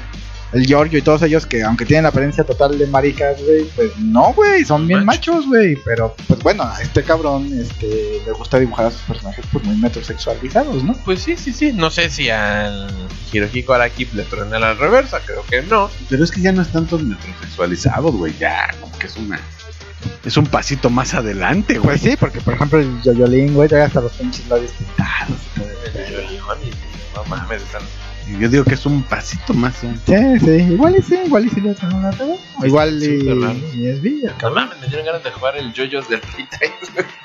el 0.52 0.66
Giorgio 0.66 0.98
y 0.98 1.02
todos 1.02 1.22
ellos 1.22 1.46
que 1.46 1.62
aunque 1.62 1.84
tienen 1.84 2.04
la 2.04 2.08
apariencia 2.08 2.44
total 2.44 2.78
de 2.78 2.86
maricas, 2.86 3.40
güey, 3.42 3.64
pues 3.76 3.96
no, 3.98 4.32
güey, 4.32 4.64
son 4.64 4.86
bien 4.86 5.04
machos, 5.04 5.46
güey. 5.46 5.76
Pero, 5.84 6.14
pues 6.26 6.40
bueno, 6.40 6.64
a 6.64 6.80
este 6.82 7.02
cabrón 7.02 7.50
este, 7.58 8.20
le 8.24 8.32
gusta 8.32 8.58
dibujar 8.58 8.86
a 8.86 8.90
sus 8.90 9.02
personajes 9.02 9.44
pues 9.52 9.64
muy 9.64 9.76
metrosexualizados, 9.76 10.82
¿no? 10.82 10.94
Pues 11.04 11.22
sí, 11.22 11.36
sí, 11.36 11.52
sí. 11.52 11.72
No 11.72 11.90
sé 11.90 12.10
si 12.10 12.30
al 12.30 12.88
Hirohiko 13.32 13.74
Araki 13.74 14.08
le 14.12 14.24
truena 14.24 14.58
la 14.58 14.74
reversa. 14.74 15.20
Creo 15.24 15.44
que 15.44 15.62
no. 15.62 15.90
Pero 16.08 16.24
es 16.24 16.30
que 16.30 16.40
ya 16.40 16.52
no 16.52 16.62
están 16.62 16.86
todos 16.86 17.02
metrosexualizados, 17.02 18.14
güey. 18.16 18.34
Ya, 18.38 18.74
como 18.80 18.96
que 18.98 19.06
es 19.06 19.16
una. 19.16 19.40
Es 20.24 20.36
un 20.36 20.46
pasito 20.46 20.90
más 20.90 21.14
adelante, 21.14 21.74
güey. 21.74 21.98
Pues 21.98 22.00
sí, 22.00 22.16
porque 22.18 22.40
por 22.40 22.54
ejemplo 22.54 22.78
el 22.80 23.02
Yoyolin, 23.02 23.54
güey, 23.54 23.68
trae 23.68 23.82
hasta 23.82 24.00
los 24.00 24.12
pinches 24.12 24.48
labios 24.48 24.72
pintados. 24.72 25.38
y 25.56 25.58
todo. 25.58 26.56
No 27.14 27.24
mames, 27.24 27.62
están. 27.62 27.82
Yo 28.38 28.48
digo 28.48 28.64
que 28.64 28.74
es 28.74 28.86
un 28.86 29.02
pasito 29.02 29.54
más. 29.54 29.82
¿eh? 29.84 29.94
Sí, 30.06 30.44
sí, 30.44 30.50
igual 30.72 30.96
y 30.98 31.02
sí, 31.02 31.18
igual 31.26 31.46
y 31.46 31.50
sí 31.50 31.60
le 31.60 31.70
hacen 31.70 31.92
una 31.92 32.10
reba. 32.10 32.34
O 32.58 32.66
igual 32.66 33.02
y, 33.02 33.86
es 33.86 34.00
Villa. 34.00 34.34
Mames, 34.42 34.80
me 34.80 34.86
dieron 34.86 35.06
ganas 35.06 35.24
de 35.24 35.30
jugar 35.30 35.56
el 35.56 35.72
JoJo's 35.72 36.08
del 36.08 36.20
Play 36.20 36.46
3. 36.58 36.70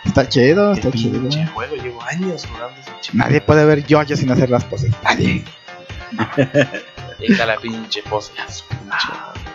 Está 0.06 0.28
chido, 0.30 0.72
está 0.72 0.92
chido. 0.92 1.20
pinche 1.20 1.46
juego, 1.48 1.76
llevo 1.76 2.02
años 2.04 2.46
jugando 2.46 2.80
ese 2.80 2.92
chico. 3.02 3.18
Nadie 3.18 3.42
puede 3.42 3.66
ver 3.66 3.86
Yoyo 3.86 4.16
sin 4.16 4.32
hacer 4.32 4.50
las 4.50 4.64
poses. 4.64 4.92
Nadie. 5.04 5.44
Deja 7.20 7.46
la 7.46 7.58
pinche 7.58 8.02
pose. 8.04 8.32
a 8.40 8.52
su 8.52 8.66
pinche. 8.66 9.08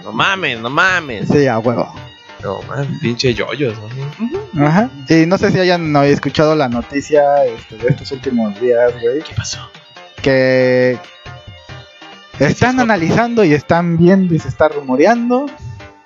No 0.04 0.12
mames, 0.12 0.60
no 0.60 0.70
mames. 0.70 1.28
Sí, 1.28 1.46
a 1.46 1.58
huevo. 1.58 1.94
No 2.42 2.62
mames, 2.62 2.88
pinche 3.00 3.34
yoyos, 3.34 3.76
¿no? 4.52 4.66
Ajá. 4.66 4.90
Y 5.08 5.26
no 5.26 5.36
sé 5.38 5.50
si 5.50 5.60
hayan 5.60 5.92
no, 5.92 6.02
escuchado 6.02 6.54
la 6.54 6.68
noticia 6.68 7.44
este, 7.44 7.76
de 7.76 7.88
estos 7.88 8.12
últimos 8.12 8.58
días, 8.60 8.92
güey. 9.00 9.20
¿Qué 9.20 9.34
pasó? 9.34 9.70
Que 10.22 10.98
están 12.46 12.80
analizando 12.80 13.44
y 13.44 13.54
están 13.54 13.96
viendo 13.96 14.34
y 14.34 14.38
se 14.38 14.48
está 14.48 14.68
rumoreando 14.68 15.46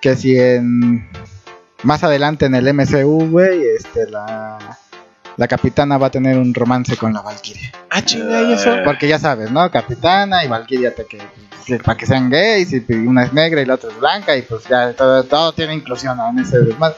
que 0.01 0.17
si 0.17 0.39
en 0.39 1.09
más 1.83 2.05
adelante 2.05 2.47
en 2.47 2.55
el 2.55 2.73
MCU, 2.75 3.31
güey, 3.31 3.63
este 3.77 4.11
la 4.11 4.59
la 5.37 5.49
capitana 5.49 5.99
va 5.99 6.09
a 6.09 6.11
tener 6.11 6.39
un 6.39 6.55
romance 6.55 6.97
con 6.97 7.13
la 7.13 7.21
Valkyrie. 7.21 7.73
Ah, 7.91 8.03
chinga, 8.03 8.43
¿y 8.43 8.53
eso? 8.53 8.77
Porque 8.85 9.09
ya 9.09 9.19
sabes, 9.19 9.51
¿no? 9.51 9.69
Capitana 9.71 10.45
y 10.45 10.49
Valkyrie 10.49 10.89
hasta 10.89 11.05
que 11.05 11.21
para 11.83 11.97
que 11.97 12.07
sean 12.07 12.29
gays 12.29 12.73
y 12.73 12.85
una 12.93 13.25
es 13.25 13.33
negra 13.33 13.63
y 13.63 13.65
la 13.65 13.75
otra 13.75 13.91
es 13.91 13.99
blanca 13.99 14.37
y 14.37 14.43
pues 14.43 14.65
ya 14.69 14.93
todo, 14.93 15.25
todo 15.25 15.53
tiene 15.53 15.75
inclusión 15.75 16.19
en 16.21 16.39
ese 16.41 16.61
desmadre. 16.61 16.97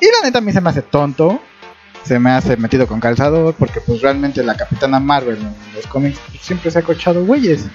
Y 0.00 0.06
la 0.06 0.24
neta 0.24 0.38
a 0.38 0.40
mí 0.40 0.52
se 0.52 0.60
me 0.60 0.70
hace 0.70 0.82
tonto, 0.82 1.40
se 2.02 2.18
me 2.18 2.30
hace 2.30 2.56
metido 2.56 2.86
con 2.86 3.00
calzador 3.00 3.54
porque 3.54 3.80
pues 3.80 4.02
realmente 4.02 4.42
la 4.42 4.56
Capitana 4.56 4.98
Marvel 4.98 5.38
en 5.38 5.54
los 5.74 5.86
cómics 5.86 6.18
pues, 6.30 6.42
siempre 6.42 6.70
se 6.70 6.80
ha 6.80 6.82
cochado 6.82 7.24
güeyes. 7.24 7.66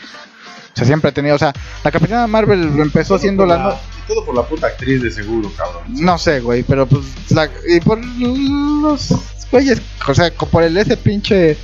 O 0.73 0.75
sea, 0.75 0.85
siempre 0.87 1.09
ha 1.09 1.13
tenido, 1.13 1.35
o 1.35 1.39
sea, 1.39 1.53
la 1.83 1.91
Capitana 1.91 2.25
Marvel 2.27 2.63
empezó 2.79 3.17
siendo 3.19 3.45
la... 3.45 3.57
no- 3.57 3.75
Todo 4.07 4.25
por 4.25 4.35
la 4.35 4.41
puta 4.43 4.67
actriz 4.67 5.01
de 5.03 5.11
seguro, 5.11 5.51
cabrón. 5.55 5.83
no 5.87 6.17
sé, 6.17 6.39
güey, 6.39 6.63
pero 6.63 6.87
pues 6.87 7.03
la, 7.29 7.47
y 7.67 7.79
por 7.79 7.99
los 8.03 9.09
güeyes, 9.51 9.81
o 10.07 10.13
sea, 10.15 10.31
por 10.31 10.63
el 10.63 10.75
ese 10.77 10.97
pinche 10.97 11.57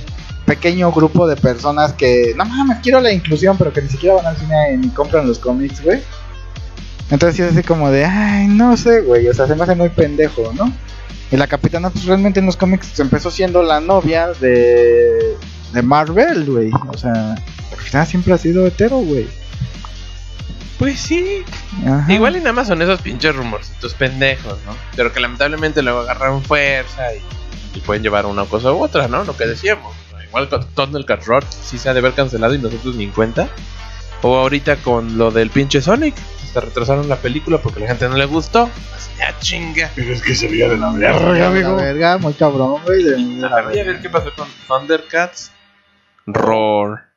pequeño 0.46 0.90
grupo 0.92 1.26
de 1.26 1.36
personas 1.36 1.92
que 1.92 2.34
no 2.36 2.44
mames, 2.44 2.78
quiero 2.82 3.00
la 3.00 3.12
inclusión, 3.12 3.56
pero 3.58 3.72
que 3.72 3.82
ni 3.82 3.88
siquiera 3.88 4.14
van 4.16 4.26
al 4.26 4.36
cine 4.36 4.76
ni 4.76 4.88
compran 4.90 5.26
los 5.26 5.38
cómics, 5.38 5.82
güey. 5.82 6.00
Entonces 7.10 7.36
sí 7.36 7.42
es 7.42 7.52
así 7.52 7.62
como 7.64 7.90
de, 7.90 8.04
ay, 8.04 8.46
no 8.46 8.76
sé, 8.76 9.00
güey, 9.00 9.26
o 9.28 9.34
sea, 9.34 9.46
se 9.48 9.56
me 9.56 9.64
hace 9.64 9.74
muy 9.74 9.88
pendejo, 9.88 10.52
¿no? 10.56 10.72
Y 11.32 11.36
la 11.36 11.46
capitana, 11.48 11.90
pues 11.90 12.04
realmente 12.06 12.38
en 12.40 12.46
los 12.46 12.56
cómics 12.56 12.98
empezó 13.00 13.30
siendo 13.30 13.62
la 13.62 13.80
novia 13.80 14.28
de, 14.40 15.36
de 15.72 15.82
Marvel, 15.82 16.44
güey. 16.44 16.70
O 16.88 16.96
sea, 16.98 17.12
la 17.12 17.76
capitana 17.76 18.06
siempre 18.06 18.32
ha 18.34 18.38
sido 18.38 18.66
hetero, 18.66 18.98
güey. 18.98 19.26
Pues 20.78 20.98
sí. 20.98 21.44
Ajá. 21.86 22.10
Igual 22.12 22.36
y 22.36 22.38
nada 22.40 22.52
más 22.54 22.68
son 22.68 22.80
esos 22.80 23.00
pinches 23.02 23.34
rumorcitos 23.36 23.92
pendejos, 23.94 24.58
¿no? 24.66 24.74
Pero 24.96 25.12
que 25.12 25.20
lamentablemente 25.20 25.82
luego 25.82 26.00
agarraron 26.00 26.42
fuerza 26.42 27.14
y, 27.14 27.20
y 27.76 27.80
pueden 27.80 28.02
llevar 28.02 28.24
una 28.26 28.44
cosa 28.46 28.72
u 28.72 28.82
otra, 28.82 29.06
¿no? 29.06 29.24
Lo 29.24 29.36
que 29.36 29.46
decíamos. 29.46 29.94
Igual 30.26 30.48
con 30.48 30.66
Thundercat 30.68 31.24
Roar 31.26 31.44
sí 31.50 31.76
se 31.76 31.88
ha 31.88 31.92
de 31.92 31.98
haber 31.98 32.12
cancelado 32.14 32.54
y 32.54 32.58
nosotros 32.58 32.94
ni 32.94 33.04
en 33.04 33.10
cuenta. 33.10 33.48
O 34.22 34.36
ahorita 34.38 34.76
con 34.76 35.18
lo 35.18 35.30
del 35.30 35.50
pinche 35.50 35.82
Sonic. 35.82 36.14
Hasta 36.44 36.60
retrasaron 36.60 37.08
la 37.08 37.16
película 37.16 37.58
porque 37.58 37.78
a 37.80 37.82
la 37.82 37.88
gente 37.88 38.08
no 38.08 38.16
le 38.16 38.24
gustó. 38.26 38.68
Así, 38.96 39.10
ya 39.18 39.38
chinga. 39.38 39.90
Pero 39.94 40.12
es 40.14 40.22
que 40.22 40.34
se 40.34 40.48
veía 40.48 40.68
de 40.68 40.76
la 40.78 40.90
Verga, 40.92 41.28
amigo. 41.28 41.44
amigo. 41.46 41.76
verga, 41.76 42.18
muy 42.18 42.32
cabrón, 42.32 42.80
güey. 42.84 43.02
de- 43.04 43.10
de 43.16 43.48
la 43.48 43.56
verga. 43.62 43.82
a 43.82 43.84
ver 43.84 44.00
qué 44.00 44.08
pasó 44.10 44.32
con 44.34 44.48
Thundercats. 44.66 45.52
Roar. 46.34 47.10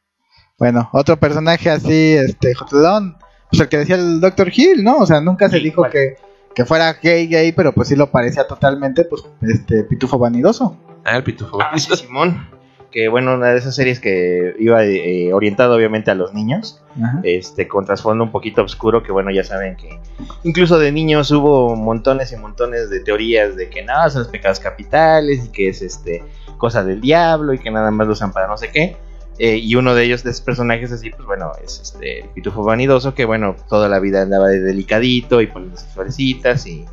Bueno, 0.57 0.89
otro 0.93 1.17
personaje 1.17 1.69
así, 1.69 2.13
este, 2.13 2.53
Jotelón, 2.53 3.17
pues 3.49 3.61
el 3.61 3.69
que 3.69 3.77
decía 3.77 3.95
el 3.95 4.21
Dr. 4.21 4.51
Hill, 4.53 4.83
¿no? 4.83 4.97
O 4.97 5.05
sea, 5.05 5.19
nunca 5.21 5.49
se 5.49 5.57
Sí, 5.57 5.63
dijo 5.63 5.83
que, 5.89 6.15
que 6.55 6.65
fuera 6.65 6.93
gay, 7.01 7.27
gay, 7.27 7.51
pero 7.51 7.73
pues 7.73 7.87
sí 7.87 7.95
lo 7.95 8.11
parecía 8.11 8.47
totalmente, 8.47 9.03
pues, 9.05 9.23
este, 9.41 9.83
pitufo 9.83 10.17
vanidoso. 10.17 10.77
Ah, 11.03 11.17
el 11.17 11.23
pitufo. 11.23 11.61
Ah, 11.61 11.77
sí, 11.77 11.93
Simón. 11.95 12.47
Que 12.93 13.09
bueno, 13.09 13.33
una 13.33 13.47
de 13.47 13.57
esas 13.57 13.75
series 13.75 13.99
que 13.99 14.55
iba 14.59 14.85
eh, 14.85 15.33
orientado 15.33 15.75
obviamente 15.75 16.11
a 16.11 16.15
los 16.15 16.33
niños. 16.33 16.81
Ajá. 17.01 17.21
Este, 17.23 17.67
con 17.67 17.85
trasfondo 17.85 18.23
un 18.23 18.31
poquito 18.31 18.61
oscuro, 18.61 19.01
que 19.01 19.11
bueno, 19.11 19.31
ya 19.31 19.43
saben 19.43 19.75
que 19.75 19.99
incluso 20.43 20.77
de 20.77 20.91
niños 20.91 21.31
hubo 21.31 21.75
montones 21.75 22.31
y 22.31 22.37
montones 22.37 22.91
de 22.91 22.99
teorías 22.99 23.55
de 23.55 23.69
que 23.69 23.83
nada, 23.83 24.09
son 24.11 24.21
los 24.21 24.31
pecados 24.31 24.59
capitales 24.59 25.45
y 25.45 25.51
que 25.51 25.69
es 25.69 25.81
este 25.81 26.23
cosa 26.57 26.83
del 26.83 27.01
diablo 27.01 27.53
y 27.53 27.59
que 27.59 27.71
nada 27.71 27.89
más 27.89 28.05
lo 28.05 28.13
usan 28.13 28.31
para 28.31 28.47
no 28.47 28.57
sé 28.57 28.69
qué. 28.69 28.95
Eh, 29.39 29.57
y 29.57 29.75
uno 29.75 29.95
de 29.95 30.03
ellos, 30.03 30.23
de 30.23 30.29
esos 30.29 30.41
personajes 30.41 30.91
así, 30.91 31.09
pues 31.09 31.25
bueno, 31.25 31.51
es 31.63 31.79
este 31.81 32.21
el 32.21 32.29
pitufo 32.29 32.63
vanidoso, 32.63 33.15
que 33.15 33.25
bueno, 33.25 33.55
toda 33.67 33.89
la 33.89 33.99
vida 33.99 34.21
andaba 34.21 34.49
de 34.49 34.59
delicadito 34.59 35.41
y 35.41 35.47
poniéndose 35.47 35.87
florecitas 35.87 36.67
y, 36.67 36.85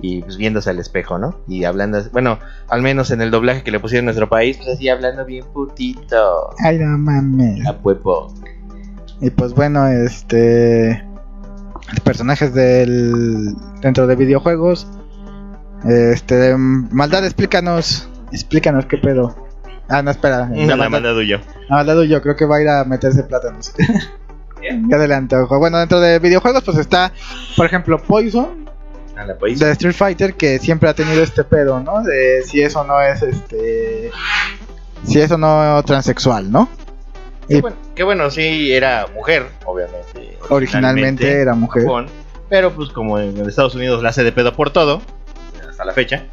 y 0.00 0.22
pues 0.22 0.36
viéndose 0.36 0.70
al 0.70 0.78
espejo, 0.78 1.18
¿no? 1.18 1.36
Y 1.48 1.64
hablando, 1.64 2.02
bueno, 2.12 2.38
al 2.68 2.82
menos 2.82 3.10
en 3.10 3.20
el 3.20 3.30
doblaje 3.30 3.62
que 3.62 3.70
le 3.70 3.80
pusieron 3.80 4.02
en 4.02 4.06
nuestro 4.06 4.28
país, 4.28 4.56
pues 4.56 4.68
así 4.70 4.88
hablando 4.88 5.24
bien 5.24 5.44
putito. 5.52 6.50
Ay, 6.64 6.78
no 6.78 6.98
mames. 6.98 7.66
A 7.66 7.72
huevo. 7.82 8.32
Y 9.20 9.30
pues 9.30 9.52
bueno, 9.54 9.86
este. 9.88 11.02
Personajes 12.04 12.52
del. 12.52 13.54
dentro 13.80 14.06
de 14.06 14.16
videojuegos. 14.16 14.86
Este. 15.88 16.54
Maldad, 16.56 17.24
explícanos. 17.24 18.08
Explícanos 18.32 18.86
qué 18.86 18.98
pedo. 18.98 19.34
Ah, 19.88 20.02
no, 20.02 20.10
espera. 20.10 20.48
La 20.52 20.76
maldad- 20.76 20.90
mandado 20.90 21.22
yo. 21.22 21.38
Ah, 21.70 21.84
Lado 21.84 22.04
yo 22.04 22.20
creo 22.22 22.36
que 22.36 22.44
va 22.44 22.56
a 22.56 22.60
ir 22.62 22.68
a 22.68 22.84
meterse 22.84 23.22
plátanos. 23.22 23.72
Qué 24.60 24.94
adelante, 24.94 25.36
ojo. 25.36 25.58
Bueno, 25.60 25.78
dentro 25.78 26.00
de 26.00 26.18
videojuegos, 26.18 26.64
pues 26.64 26.76
está, 26.78 27.12
por 27.56 27.66
ejemplo, 27.66 27.98
Poison 27.98 28.65
A 29.16 29.24
la 29.24 29.36
país. 29.36 29.58
de 29.58 29.70
Street 29.72 29.94
Fighter, 29.94 30.34
que 30.34 30.58
siempre 30.58 30.88
ha 30.88 30.94
tenido 30.94 31.22
este 31.22 31.42
pedo, 31.42 31.80
¿no? 31.80 32.02
De 32.02 32.42
si 32.42 32.60
eso 32.62 32.84
no 32.84 33.00
es 33.00 33.22
este. 33.22 34.10
Si 35.04 35.20
eso 35.20 35.38
no 35.38 35.82
transexual, 35.84 36.50
¿no? 36.50 36.68
Qué 37.48 37.58
Y 37.58 37.60
bueno, 37.60 37.76
qué 37.94 38.02
bueno, 38.02 38.30
sí, 38.30 38.72
era 38.72 39.06
mujer, 39.14 39.46
obviamente. 39.64 40.36
originalmente 40.48 41.40
era 41.40 41.54
mujer. 41.54 41.82
Japón, 41.82 42.06
pero 42.48 42.72
pues 42.72 42.90
como 42.90 43.18
en 43.18 43.38
Estados 43.48 43.74
Unidos 43.74 44.02
la 44.02 44.10
hace 44.10 44.24
de 44.24 44.32
pedo 44.32 44.52
por 44.52 44.70
todo, 44.70 45.00
hasta 45.68 45.84
la 45.84 45.92
fecha, 45.92 46.24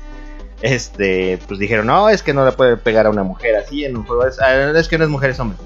este, 0.62 1.40
pues 1.48 1.60
dijeron, 1.60 1.86
no, 1.86 2.10
es 2.10 2.24
que 2.24 2.34
no 2.34 2.46
la 2.46 2.54
puede 2.54 2.78
pegar 2.78 3.06
a 3.06 3.10
una 3.10 3.24
mujer 3.24 3.56
así 3.56 3.86
en 3.86 3.98
un 3.98 4.06
juego, 4.06 4.26
es, 4.26 4.40
ah, 4.40 4.72
es 4.72 4.88
que 4.88 4.98
no 4.98 5.04
es 5.04 5.10
mujer, 5.10 5.32
es 5.32 5.40
hombre. 5.40 5.58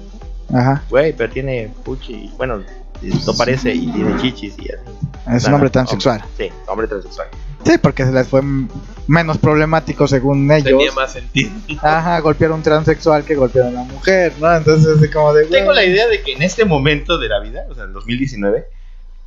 Ajá. 0.52 0.82
Güey, 0.90 1.12
pero 1.12 1.32
tiene 1.32 1.72
puchi, 1.84 2.32
bueno, 2.36 2.62
esto 3.02 3.36
parece 3.36 3.74
y 3.74 3.90
tiene 3.92 4.16
chichis 4.20 4.54
y 4.58 4.68
así. 4.70 5.36
Es 5.36 5.44
un 5.44 5.50
No, 5.50 5.56
hombre 5.56 5.68
no, 5.68 5.72
transexual. 5.72 6.24
Sí, 6.36 6.50
hombre 6.66 6.86
transexual. 6.86 7.28
Sí, 7.64 7.76
porque 7.78 8.04
se 8.04 8.12
les 8.12 8.26
fue 8.28 8.40
menos 9.06 9.38
problemático 9.38 10.06
según 10.06 10.50
ellos. 10.50 10.64
Tenía 10.64 10.92
más 10.92 11.12
sentido. 11.12 11.50
Ajá, 11.82 12.20
golpear 12.20 12.52
a 12.52 12.54
un 12.54 12.62
transexual 12.62 13.24
que 13.24 13.34
golpear 13.34 13.66
a 13.66 13.68
una 13.70 13.82
mujer, 13.82 14.32
¿no? 14.40 14.54
Entonces, 14.54 14.96
así 14.96 15.10
como 15.10 15.32
de. 15.34 15.46
Tengo 15.46 15.72
la 15.72 15.84
idea 15.84 16.06
de 16.08 16.22
que 16.22 16.32
en 16.32 16.42
este 16.42 16.64
momento 16.64 17.18
de 17.18 17.28
la 17.28 17.40
vida, 17.40 17.62
o 17.70 17.74
sea, 17.74 17.84
en 17.84 17.92
2019, 17.92 18.64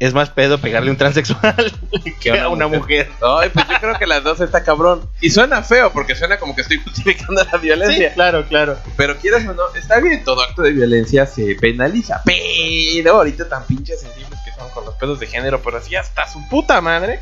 es 0.01 0.15
más 0.15 0.31
pedo 0.31 0.57
pegarle 0.59 0.89
a 0.89 0.93
un 0.93 0.97
transexual 0.97 1.71
que 2.19 2.31
a 2.39 2.49
una 2.49 2.67
mujer. 2.67 3.07
Ay, 3.21 3.51
pues 3.53 3.67
yo 3.67 3.75
creo 3.79 3.99
que 3.99 4.07
las 4.07 4.23
dos 4.23 4.41
está 4.41 4.63
cabrón. 4.63 5.07
Y 5.21 5.29
suena 5.29 5.61
feo 5.61 5.93
porque 5.93 6.15
suena 6.15 6.39
como 6.39 6.55
que 6.55 6.61
estoy 6.63 6.77
justificando 6.79 7.43
la 7.43 7.51
Sí, 7.51 7.57
violencia. 7.61 8.13
claro, 8.15 8.43
claro. 8.47 8.77
Pero 8.97 9.17
quieras 9.17 9.45
o 9.47 9.53
no, 9.53 9.61
está 9.75 9.99
bien, 9.99 10.23
todo 10.23 10.41
acto 10.41 10.63
de 10.63 10.71
violencia 10.71 11.27
se 11.27 11.53
penaliza. 11.53 12.21
Pero 12.25 13.17
ahorita 13.17 13.47
tan 13.47 13.63
pinches 13.65 14.01
sensibles 14.01 14.39
que 14.43 14.51
son 14.59 14.69
con 14.71 14.85
los 14.85 14.95
pedos 14.95 15.19
de 15.19 15.27
género, 15.27 15.61
pero 15.61 15.77
así 15.77 15.95
hasta 15.95 16.27
su 16.27 16.47
puta 16.49 16.81
madre. 16.81 17.19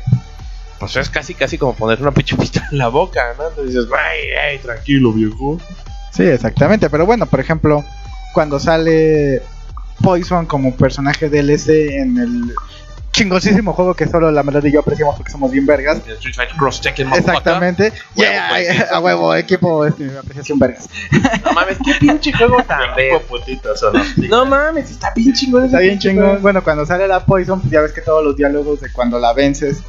Pues 0.78 0.96
es 0.96 1.10
casi, 1.10 1.34
casi 1.34 1.58
como 1.58 1.74
poner 1.74 2.00
una 2.00 2.12
pinche 2.12 2.34
pista 2.36 2.66
en 2.72 2.78
la 2.78 2.88
boca, 2.88 3.34
¿no? 3.36 3.48
Entonces 3.48 3.74
dices, 3.74 3.90
ay, 3.92 4.20
ay, 4.52 4.58
tranquilo, 4.58 5.12
viejo. 5.12 5.60
Sí, 6.12 6.22
exactamente. 6.22 6.88
Pero 6.88 7.04
bueno, 7.04 7.26
por 7.26 7.40
ejemplo, 7.40 7.84
cuando 8.32 8.58
sale 8.58 9.42
Poison 10.02 10.46
como 10.46 10.74
personaje 10.76 11.28
DLC 11.28 11.68
en 12.00 12.18
el 12.18 12.54
chingosísimo 13.12 13.72
juego 13.72 13.94
que 13.94 14.06
solo 14.06 14.30
la 14.30 14.42
verdad 14.44 14.62
y 14.64 14.70
yo 14.70 14.80
apreciamos 14.80 15.16
porque 15.16 15.32
somos 15.32 15.50
bien 15.50 15.66
vergas. 15.66 15.98
Exactamente. 17.18 17.92
Yeah, 18.14 18.48
pues, 18.50 18.92
a- 18.92 19.00
huevo, 19.00 19.34
equipo 19.34 19.84
este, 19.84 20.16
apreciación 20.16 20.58
vergas. 20.60 20.88
No 21.44 21.52
mames, 21.52 21.76
qué 21.84 21.94
pinche 21.98 22.32
juego 22.32 22.62
tan 22.62 22.94
ver- 22.94 23.20
putitos 23.22 23.82
o 23.82 23.92
no. 23.92 24.04
Sí. 24.04 24.28
No 24.28 24.46
mames, 24.46 24.90
está 24.92 25.12
bien 25.14 25.32
chingón. 25.34 25.64
Está 25.64 25.80
bien 25.80 25.98
chingón. 25.98 26.40
Bueno, 26.40 26.62
cuando 26.62 26.86
sale 26.86 27.08
la 27.08 27.24
Poison, 27.26 27.60
pues 27.60 27.72
ya 27.72 27.80
ves 27.80 27.92
que 27.92 28.00
todos 28.00 28.24
los 28.24 28.36
diálogos 28.36 28.80
de 28.80 28.92
cuando 28.92 29.18
la 29.18 29.32
vences, 29.32 29.82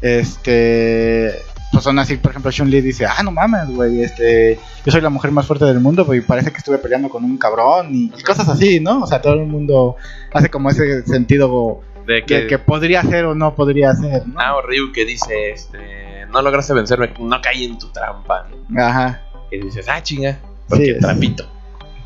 este, 0.00 1.42
pues 1.74 1.84
son 1.84 1.98
así. 1.98 2.16
Por 2.16 2.30
ejemplo, 2.30 2.50
Chun 2.50 2.70
Li 2.70 2.80
dice, 2.80 3.04
ah, 3.04 3.22
no 3.22 3.30
mames, 3.30 3.68
güey, 3.68 4.02
este, 4.02 4.58
yo 4.84 4.92
soy 4.92 5.00
la 5.00 5.10
mujer 5.10 5.30
más 5.32 5.46
fuerte 5.46 5.64
del 5.64 5.80
mundo, 5.80 6.04
güey, 6.04 6.20
parece 6.20 6.50
que 6.50 6.58
estuve 6.58 6.78
peleando 6.78 7.08
con 7.08 7.24
un 7.24 7.36
cabrón 7.36 7.94
y, 7.94 8.12
y 8.16 8.22
cosas 8.22 8.48
así, 8.48 8.80
¿no? 8.80 9.02
O 9.02 9.06
sea, 9.06 9.20
todo 9.20 9.34
el 9.34 9.46
mundo 9.46 9.96
hace 10.32 10.48
como 10.48 10.70
ese 10.70 11.02
sentido 11.02 11.82
De 12.06 12.22
de 12.26 12.46
que, 12.46 12.58
podría 12.58 13.02
ser 13.02 13.24
o 13.26 13.34
no 13.34 13.54
podría 13.54 13.92
ser, 13.94 14.26
¿no? 14.26 14.40
Ah, 14.40 14.56
o 14.56 14.62
Ryu 14.62 14.92
que 14.92 15.04
dice, 15.04 15.50
este, 15.50 16.26
no 16.30 16.40
lograste 16.42 16.72
vencerme, 16.72 17.12
no 17.18 17.40
caí 17.40 17.64
en 17.64 17.78
tu 17.78 17.88
trampa. 17.88 18.46
¿no? 18.68 18.82
Ajá. 18.82 19.22
Que 19.50 19.58
dices, 19.58 19.86
ah, 19.88 20.02
chinga, 20.02 20.38
porque 20.68 20.94
Sí, 20.94 21.00
trampito. 21.00 21.46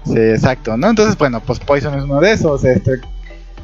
Sí, 0.04 0.18
exacto, 0.18 0.76
¿no? 0.76 0.88
Entonces, 0.88 1.18
bueno, 1.18 1.40
pues 1.40 1.58
Poison 1.58 1.94
es 1.94 2.04
uno 2.04 2.20
de 2.20 2.32
esos. 2.32 2.64
Este, 2.64 3.00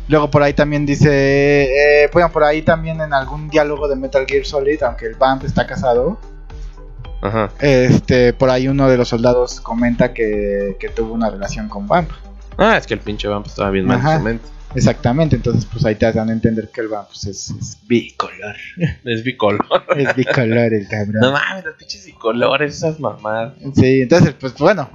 luego 0.09 0.31
por 0.31 0.43
ahí 0.43 0.53
también 0.53 0.87
dice, 0.87 2.03
eh, 2.05 2.11
bueno, 2.13 2.31
por 2.31 2.45
ahí 2.45 2.63
también 2.63 3.01
en 3.01 3.13
algún 3.13 3.49
diálogo 3.49 3.89
de 3.89 3.97
Metal 3.97 4.25
Gear 4.27 4.45
Solid, 4.45 4.83
aunque 4.83 5.07
el 5.07 5.15
Vamp 5.15 5.45
está 5.45 5.67
casado, 5.67 6.19
Ajá. 7.23 7.51
este, 7.61 8.33
por 8.33 8.51
ahí 8.51 8.69
uno 8.69 8.89
de 8.89 8.97
los 8.97 9.09
soldados 9.09 9.61
comenta 9.61 10.13
que, 10.13 10.77
que 10.79 10.89
tuvo 10.89 11.15
una 11.15 11.31
relación 11.31 11.69
con 11.69 11.87
Vamp. 11.87 12.11
Ah, 12.59 12.77
es 12.77 12.87
que 12.87 12.95
el 12.95 13.01
pinche 13.01 13.29
Vamp 13.29 13.47
estaba 13.47 13.71
bien 13.71 13.87
mal 13.87 13.99
en 13.99 14.07
Ajá. 14.07 14.19
su 14.19 14.25
mente. 14.25 14.45
Exactamente, 14.77 15.37
entonces 15.37 15.67
pues 15.73 15.85
ahí 15.85 15.95
te 15.95 16.11
dan 16.11 16.29
a 16.31 16.33
entender 16.33 16.69
que 16.69 16.81
el 16.81 16.89
Vamp 16.89 17.07
pues, 17.09 17.25
es, 17.27 17.51
es 17.51 17.79
bicolor. 17.87 18.57
Es 19.05 19.23
bicolor. 19.23 19.65
Es 19.97 20.17
bicolor 20.17 20.75
el 20.75 20.89
cabrón. 20.89 21.21
No 21.21 21.31
mames, 21.33 21.65
los 21.65 21.77
pinches 21.77 22.05
bicolores, 22.05 22.77
esas 22.77 22.99
mamadas. 22.99 23.55
Sí, 23.77 24.01
entonces 24.03 24.35
pues 24.39 24.55
bueno, 24.59 24.91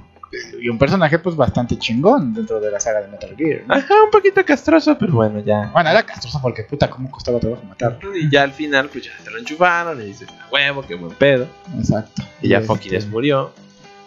y 0.60 0.68
un 0.68 0.78
personaje 0.78 1.18
pues 1.18 1.36
bastante 1.36 1.78
chingón 1.78 2.32
dentro 2.34 2.60
de 2.60 2.70
la 2.70 2.80
saga 2.80 3.02
de 3.02 3.08
Metal 3.08 3.34
Gear. 3.36 3.62
¿no? 3.66 3.74
Ajá, 3.74 3.94
un 4.04 4.10
poquito 4.10 4.44
castroso, 4.44 4.96
pero 4.98 5.12
bueno, 5.12 5.40
ya. 5.40 5.70
Bueno, 5.72 5.90
era 5.90 6.02
castroso 6.04 6.38
porque 6.40 6.64
puta, 6.64 6.88
cómo 6.88 7.10
costaba 7.10 7.40
trabajo 7.40 7.62
matarlo. 7.64 8.16
Y 8.16 8.30
ya 8.30 8.42
al 8.42 8.52
final, 8.52 8.88
pues 8.88 9.04
ya 9.04 9.12
te 9.24 9.30
lo 9.30 9.38
enchufaron 9.38 10.00
y 10.00 10.06
dices, 10.06 10.28
a 10.28 10.48
huevo, 10.50 10.82
qué 10.86 10.94
buen 10.94 11.14
pedo. 11.14 11.46
Exacto. 11.76 12.22
Y 12.42 12.48
ya 12.48 12.58
este, 12.58 13.06
murió. 13.06 13.52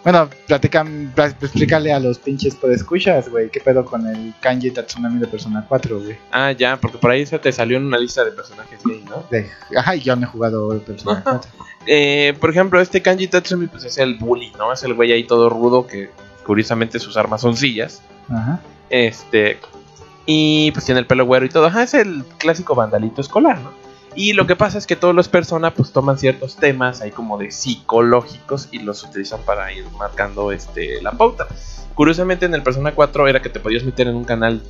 Bueno, 0.04 0.30
platican, 0.48 1.12
pla- 1.16 1.28
explícale 1.28 1.94
a 1.94 2.00
los 2.00 2.20
pinches 2.20 2.58
escuchas, 2.62 3.30
güey, 3.30 3.50
qué 3.50 3.62
pedo 3.62 3.86
con 3.86 4.06
el 4.06 4.34
Kanji 4.42 4.72
Tatsunami 4.72 5.20
de 5.20 5.28
Persona 5.28 5.66
4, 5.68 6.02
güey. 6.02 6.18
Ah, 6.32 6.52
ya, 6.52 6.76
porque 6.78 6.98
por 6.98 7.12
ahí 7.12 7.26
se 7.26 7.40
te 7.40 7.52
salió 7.54 7.78
en 7.78 7.86
una 7.86 7.98
lista 7.98 8.26
de 8.26 8.32
personajes 8.32 8.80
gay, 8.84 9.04
¿no? 9.10 9.24
De- 9.32 9.50
Ajá, 9.78 9.96
yo 9.96 10.16
no 10.18 10.24
he 10.24 10.30
jugado 10.30 10.78
Persona 10.82 11.22
4. 11.24 11.50
Eh, 11.88 12.34
por 12.40 12.50
ejemplo, 12.50 12.82
este 12.82 13.02
Kanji 13.02 13.28
Tatsumi, 13.28 13.68
pues 13.68 13.86
es 13.86 13.98
el 13.98 14.16
bully, 14.18 14.52
¿no? 14.58 14.74
Es 14.74 14.84
el 14.84 14.94
güey 14.94 15.12
ahí 15.14 15.24
todo 15.24 15.50
rudo 15.50 15.88
que 15.88 16.10
curiosamente 16.46 17.00
sus 17.00 17.16
armas 17.16 17.40
son 17.42 17.56
sillas. 17.56 18.02
Ajá. 18.30 18.60
Este. 18.90 19.58
Y 20.26 20.72
pues 20.72 20.86
tiene 20.86 21.00
el 21.02 21.08
pelo 21.08 21.26
güero 21.26 21.46
y 21.46 21.50
todo. 21.50 21.66
Ajá, 21.68 21.84
es 21.84 21.94
el 21.94 22.24
clásico 22.38 22.76
vandalito 22.76 23.22
escolar, 23.22 23.60
¿no? 23.60 23.72
Y 24.16 24.34
lo 24.34 24.46
que 24.46 24.56
pasa 24.56 24.78
es 24.78 24.86
que 24.86 24.96
todos 24.96 25.16
los 25.16 25.28
personas 25.28 25.74
pues 25.76 25.92
toman 25.92 26.18
ciertos 26.18 26.56
temas 26.56 27.02
ahí 27.02 27.12
como 27.12 27.38
de 27.38 27.52
psicológicos 27.52 28.70
y 28.72 28.80
los 28.80 29.04
utilizan 29.04 29.42
para 29.42 29.72
ir 29.72 29.86
marcando 29.98 30.52
este 30.52 31.02
la 31.02 31.12
pauta. 31.12 31.48
Curiosamente 31.96 32.46
en 32.46 32.54
el 32.54 32.64
Persona 32.64 32.94
4 32.94 33.28
era 33.28 33.42
que 33.42 33.50
te 33.50 33.60
podías 33.60 33.84
meter 33.84 34.08
en 34.08 34.16
un 34.16 34.24
canal 34.24 34.62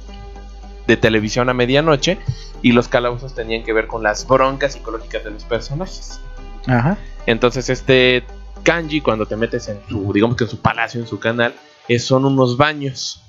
de 0.88 0.98
televisión 0.98 1.50
a 1.50 1.54
medianoche 1.54 2.20
y 2.62 2.74
los 2.74 2.88
calabozos 2.88 3.34
tenían 3.34 3.64
que 3.64 3.74
ver 3.74 3.88
con 3.88 4.04
las 4.04 4.28
broncas 4.28 4.74
psicológicas 4.74 5.24
de 5.24 5.32
los 5.32 5.44
personajes. 5.44 6.20
Ajá. 6.68 6.98
Entonces 7.26 7.70
este 7.70 8.24
kanji 8.64 9.02
cuando 9.02 9.26
te 9.26 9.36
metes 9.36 9.68
en 9.68 9.80
su, 9.88 10.12
digamos 10.14 10.36
que 10.38 10.46
en 10.46 10.50
su 10.50 10.60
palacio, 10.60 11.02
en 11.02 11.08
su 11.08 11.20
canal, 11.20 11.54
eh, 11.88 12.00
son 12.00 12.26
unos 12.26 12.58
baños. 12.58 13.23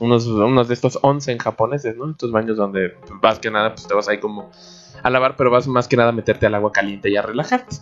Unos, 0.00 0.26
unos 0.26 0.68
de 0.68 0.74
estos 0.74 0.98
onsen 1.02 1.38
japoneses, 1.38 1.96
¿no? 1.96 2.10
Estos 2.10 2.30
baños 2.30 2.56
donde 2.56 2.96
vas 3.20 3.38
que 3.40 3.50
nada, 3.50 3.74
pues 3.74 3.86
te 3.88 3.94
vas 3.94 4.08
ahí 4.08 4.18
como 4.20 4.50
a 5.02 5.10
lavar, 5.10 5.34
pero 5.36 5.50
vas 5.50 5.66
más 5.66 5.88
que 5.88 5.96
nada 5.96 6.10
a 6.10 6.12
meterte 6.12 6.46
al 6.46 6.54
agua 6.54 6.70
caliente 6.72 7.10
y 7.10 7.16
a 7.16 7.22
relajarte. 7.22 7.76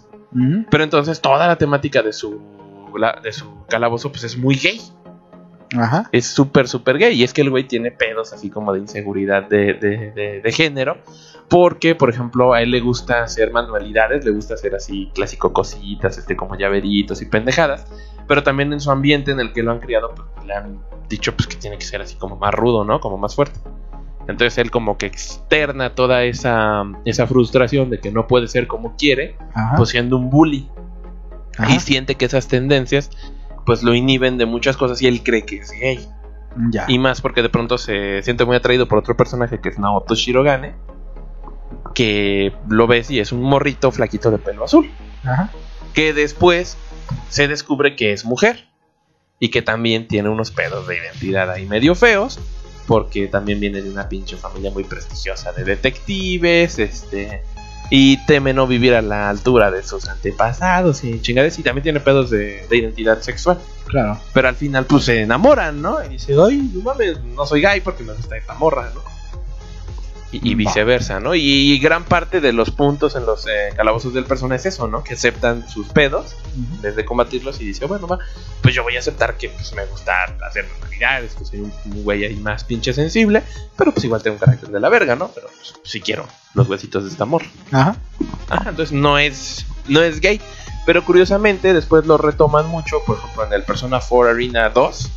Pero 0.71 0.85
entonces 0.85 1.21
toda 1.21 1.47
la 1.47 1.57
temática 1.57 2.03
de 2.03 2.13
su, 2.13 2.41
la- 2.97 3.21
de 3.23 3.33
su 3.33 3.65
calabozo 3.69 4.11
pues 4.11 4.25
es 4.25 4.37
muy 4.39 4.55
gay. 4.57 4.81
Ajá. 5.77 6.09
Es 6.13 6.27
súper, 6.27 6.69
súper 6.69 6.99
gay. 6.99 7.15
Y 7.19 7.25
es 7.25 7.33
que 7.33 7.41
el 7.43 7.51
güey 7.51 7.65
tiene 7.65 7.91
pedos 7.91 8.33
así 8.33 8.51
como 8.51 8.73
de 8.73 8.81
inseguridad 8.81 9.45
de, 9.49 9.75
de- 9.75 10.11
de- 10.13 10.41
de 10.43 10.53
género. 10.53 10.99
Porque, 11.49 11.95
por 11.95 12.11
ejemplo, 12.11 12.55
a 12.55 12.63
él 12.63 12.73
le 12.73 12.81
gusta 12.81 13.23
hacer 13.23 13.53
manualidades, 13.53 14.25
le 14.25 14.33
gusta 14.33 14.55
hacer 14.55 14.75
así 14.75 15.11
clásico 15.15 15.53
cositas, 15.53 16.19
este, 16.19 16.35
como 16.37 16.57
llaveritos 16.57 17.23
y 17.23 17.27
pendejadas. 17.27 17.87
Pero 18.27 18.43
también 18.43 18.73
en 18.73 18.81
su 18.81 18.91
ambiente 18.91 19.31
en 19.31 19.39
el 19.39 19.53
que 19.53 19.63
lo 19.63 19.71
han 19.71 19.79
criado, 19.79 20.13
pues 20.15 20.45
le 20.47 20.55
han 20.55 20.81
dicho 21.09 21.35
pues, 21.37 21.47
que 21.47 21.57
tiene 21.57 21.79
que 21.79 21.85
ser 21.85 22.01
así 22.01 22.17
como 22.17 22.37
más 22.37 22.53
rudo, 22.53 22.85
¿no? 22.85 22.99
Como 23.01 23.17
más 23.17 23.37
fuerte. 23.37 23.61
Entonces 24.29 24.59
él 24.59 24.73
como 24.73 24.99
que 24.99 25.07
externa 25.07 25.95
toda 25.95 26.25
esa, 26.25 26.83
esa 27.05 27.29
frustración 27.29 27.91
de 27.91 28.01
que 28.01 28.11
no 28.11 28.27
puede 28.27 28.49
ser 28.49 28.67
como 28.67 28.97
quiere, 28.97 29.37
Ajá. 29.55 29.77
pues 29.77 29.91
siendo 29.91 30.17
un 30.17 30.31
bully. 30.31 30.69
Ajá. 31.59 31.73
Y 31.73 31.79
siente 31.79 32.17
que 32.17 32.25
esas 32.25 32.49
tendencias 32.49 33.11
pues 33.67 33.83
lo 33.83 33.95
inhiben 33.95 34.39
de 34.39 34.47
muchas 34.47 34.77
cosas 34.77 35.03
y 35.03 35.09
él 35.09 35.23
cree 35.23 35.45
que 35.45 35.57
es 35.59 35.73
gay. 35.73 36.09
Ya. 36.71 36.87
Y 36.89 36.99
más 36.99 37.21
porque 37.21 37.43
de 37.43 37.51
pronto 37.51 37.77
se 37.77 38.23
siente 38.23 38.47
muy 38.47 38.57
atraído 38.57 38.89
por 38.89 38.99
otro 38.99 39.17
personaje 39.17 39.61
que 39.61 39.69
es 39.69 39.79
Naoto 39.79 40.15
Shirogane. 40.15 40.75
Que 41.93 42.55
lo 42.69 42.87
ves 42.87 43.11
y 43.11 43.19
es 43.19 43.33
un 43.33 43.43
morrito 43.43 43.91
flaquito 43.91 44.31
de 44.31 44.39
pelo 44.39 44.65
azul. 44.65 44.91
Ajá. 45.25 45.51
Que 45.93 46.15
después 46.15 46.79
se 47.29 47.49
descubre 47.49 47.97
que 47.97 48.13
es 48.13 48.25
mujer. 48.25 48.69
Y 49.39 49.51
que 49.51 49.61
también 49.61 50.09
tiene 50.09 50.31
unos 50.31 50.51
pedos 50.51 50.87
de 50.87 50.97
identidad 50.97 51.51
ahí 51.51 51.67
medio 51.67 51.95
feos. 51.95 52.39
Porque 52.87 53.27
también 53.27 53.59
viene 53.59 53.83
de 53.83 53.91
una 53.91 54.09
pinche 54.09 54.37
familia 54.37 54.71
muy 54.71 54.85
prestigiosa 54.85 55.53
de 55.53 55.65
detectives. 55.65 56.79
Este. 56.79 57.43
Y 57.91 58.25
teme 58.27 58.53
no 58.53 58.67
vivir 58.67 58.95
a 58.95 59.03
la 59.03 59.29
altura 59.29 59.71
de 59.71 59.83
sus 59.83 60.09
antepasados 60.09 61.05
y 61.05 61.21
chingades. 61.21 61.59
Y 61.59 61.63
también 61.63 61.83
tiene 61.83 62.01
pedos 62.01 62.31
de, 62.31 62.67
de 62.69 62.77
identidad 62.77 63.21
sexual. 63.21 63.59
Claro. 63.87 64.19
Pero 64.33 64.49
al 64.49 64.57
final, 64.57 64.85
pues 64.87 65.05
se 65.05 65.23
enamoran, 65.23 65.81
¿no? 65.81 66.05
Y 66.05 66.09
dice, 66.09 66.35
ay, 66.41 66.71
no 66.75 66.81
mames, 66.83 67.23
no 67.23 67.47
soy 67.47 67.63
gay 67.63 67.81
porque 67.81 68.03
me 68.03 68.13
gusta 68.13 68.37
esta 68.37 68.55
morra, 68.55 68.91
¿no? 68.95 69.16
Y, 70.33 70.55
viceversa, 70.55 71.21
¿no? 71.21 71.35
Y, 71.35 71.79
gran 71.79 72.05
parte 72.05 72.41
de 72.41 72.53
los 72.53 72.71
puntos 72.71 73.15
en 73.17 73.25
los 73.25 73.47
eh, 73.47 73.71
calabozos 73.75 74.13
del 74.13 74.25
personaje 74.25 74.69
es 74.69 74.75
eso, 74.75 74.89
¿no? 74.89 75.03
Que 75.03 75.15
aceptan 75.15 75.69
sus 75.69 75.89
pedos 75.89 76.37
desde 76.83 77.05
combatirlos 77.05 77.61
y 77.61 77.65
dice, 77.65 77.87
bueno, 77.87 78.07
va, 78.07 78.19
pues 78.61 78.75
yo 78.75 78.83
voy 78.83 78.97
a 78.97 78.99
aceptar 78.99 79.37
que 79.37 79.49
pues, 79.49 79.73
me 79.75 79.87
gusta 79.87 80.13
hacer 80.47 80.67
manualidades, 80.73 81.35
que 81.35 81.45
soy 81.45 81.61
un, 81.61 81.73
un 81.87 82.03
güey 82.03 82.25
ahí 82.25 82.37
más 82.37 82.65
pinche 82.65 82.93
sensible, 82.93 83.43
pero 83.77 83.93
pues 83.93 84.05
igual 84.05 84.23
tengo 84.23 84.35
un 84.35 84.41
carácter 84.41 84.69
de 84.69 84.81
la 84.81 84.89
verga, 84.89 85.17
¿no? 85.17 85.31
Pero 85.35 85.49
pues, 85.57 85.75
sí 85.85 86.01
quiero 86.01 86.27
los 86.55 86.69
huesitos 86.69 87.05
de 87.05 87.11
esta 87.11 87.25
morra. 87.25 87.47
Ajá. 87.71 87.97
Ajá, 88.51 88.71
entonces 88.71 88.93
no 88.93 89.19
es, 89.19 89.65
no 89.89 90.03
es 90.03 90.21
gay. 90.21 90.41
Pero 90.87 91.05
curiosamente 91.05 91.75
después 91.75 92.07
lo 92.07 92.17
retoman 92.17 92.67
mucho, 92.67 93.03
por 93.05 93.19
ejemplo 93.19 93.45
en 93.45 93.53
el 93.53 93.65
Persona 93.65 94.01
4 94.01 94.31
Arena 94.31 94.71
2, 94.71 95.11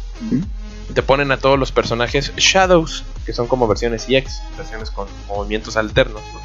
te 0.94 1.04
ponen 1.04 1.32
a 1.32 1.38
todos 1.38 1.58
los 1.60 1.72
personajes 1.72 2.34
Shadows, 2.36 3.04
que 3.26 3.34
son 3.34 3.48
como 3.48 3.68
versiones 3.68 4.06
EX, 4.10 4.42
versiones 4.58 4.90
con 4.90 5.08
movimientos 5.28 5.78
alternos. 5.78 6.22
¿no? 6.34 6.40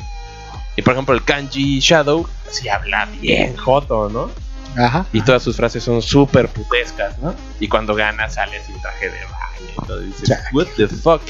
Y 0.76 0.82
por 0.82 0.92
ejemplo 0.94 1.14
el 1.14 1.24
Kanji 1.24 1.80
Shadow, 1.80 2.26
sí 2.50 2.68
habla 2.68 3.06
bien 3.20 3.56
joto, 3.56 4.08
¿no? 4.08 4.30
Ajá. 4.76 5.06
Y 5.12 5.22
todas 5.22 5.42
sus 5.42 5.56
frases 5.56 5.84
son 5.84 6.02
súper 6.02 6.48
putescas, 6.48 7.16
¿no? 7.20 7.32
Y 7.60 7.68
cuando 7.68 7.94
gana 7.94 8.28
sale 8.28 8.60
sin 8.64 8.80
traje 8.80 9.06
de 9.06 9.18
baño 9.24 9.70
y 9.82 9.86
todo. 9.86 10.02
y 10.02 10.06
dices, 10.06 10.28
Ya. 10.28 10.40
what 10.52 10.66
the 10.76 10.88
fuck. 10.88 11.22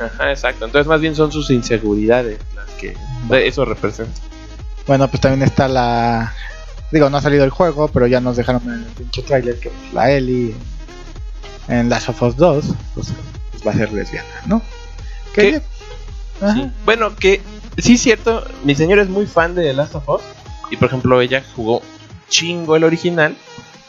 Ajá, 0.00 0.30
exacto. 0.30 0.64
Entonces 0.64 0.86
más 0.86 1.00
bien 1.00 1.16
son 1.16 1.32
sus 1.32 1.50
inseguridades 1.50 2.38
las 2.54 2.68
que 2.76 2.96
eso 3.44 3.64
representa. 3.64 4.20
Bueno, 4.86 5.08
pues 5.08 5.20
también 5.20 5.42
está 5.42 5.66
la. 5.68 6.32
Digo, 6.92 7.10
no 7.10 7.18
ha 7.18 7.20
salido 7.22 7.44
el 7.44 7.50
juego, 7.50 7.88
pero 7.88 8.06
ya 8.06 8.20
nos 8.20 8.36
dejaron 8.36 8.62
en 8.64 8.84
el 8.84 8.84
pinche 8.84 9.22
trailer 9.22 9.58
que 9.58 9.68
pues, 9.70 9.92
la 9.92 10.10
Ellie 10.10 10.54
en 11.68 11.88
Last 11.88 12.08
of 12.08 12.22
Us 12.22 12.36
2 12.36 12.64
pues, 12.94 13.12
pues, 13.52 13.66
va 13.66 13.72
a 13.72 13.74
ser 13.74 13.92
lesbiana, 13.92 14.28
¿no? 14.46 14.62
¿Qué? 15.34 15.60
Que-. 16.40 16.52
Sí. 16.52 16.70
Bueno, 16.84 17.16
que 17.16 17.40
sí 17.78 17.94
es 17.94 18.02
cierto, 18.02 18.44
mi 18.64 18.74
señora 18.74 19.02
es 19.02 19.08
muy 19.08 19.26
fan 19.26 19.54
de 19.54 19.62
The 19.62 19.72
Last 19.72 19.94
of 19.94 20.08
Us. 20.08 20.22
Y 20.70 20.76
por 20.76 20.88
ejemplo, 20.88 21.20
ella 21.20 21.42
jugó 21.56 21.82
chingo 22.28 22.76
el 22.76 22.84
original. 22.84 23.36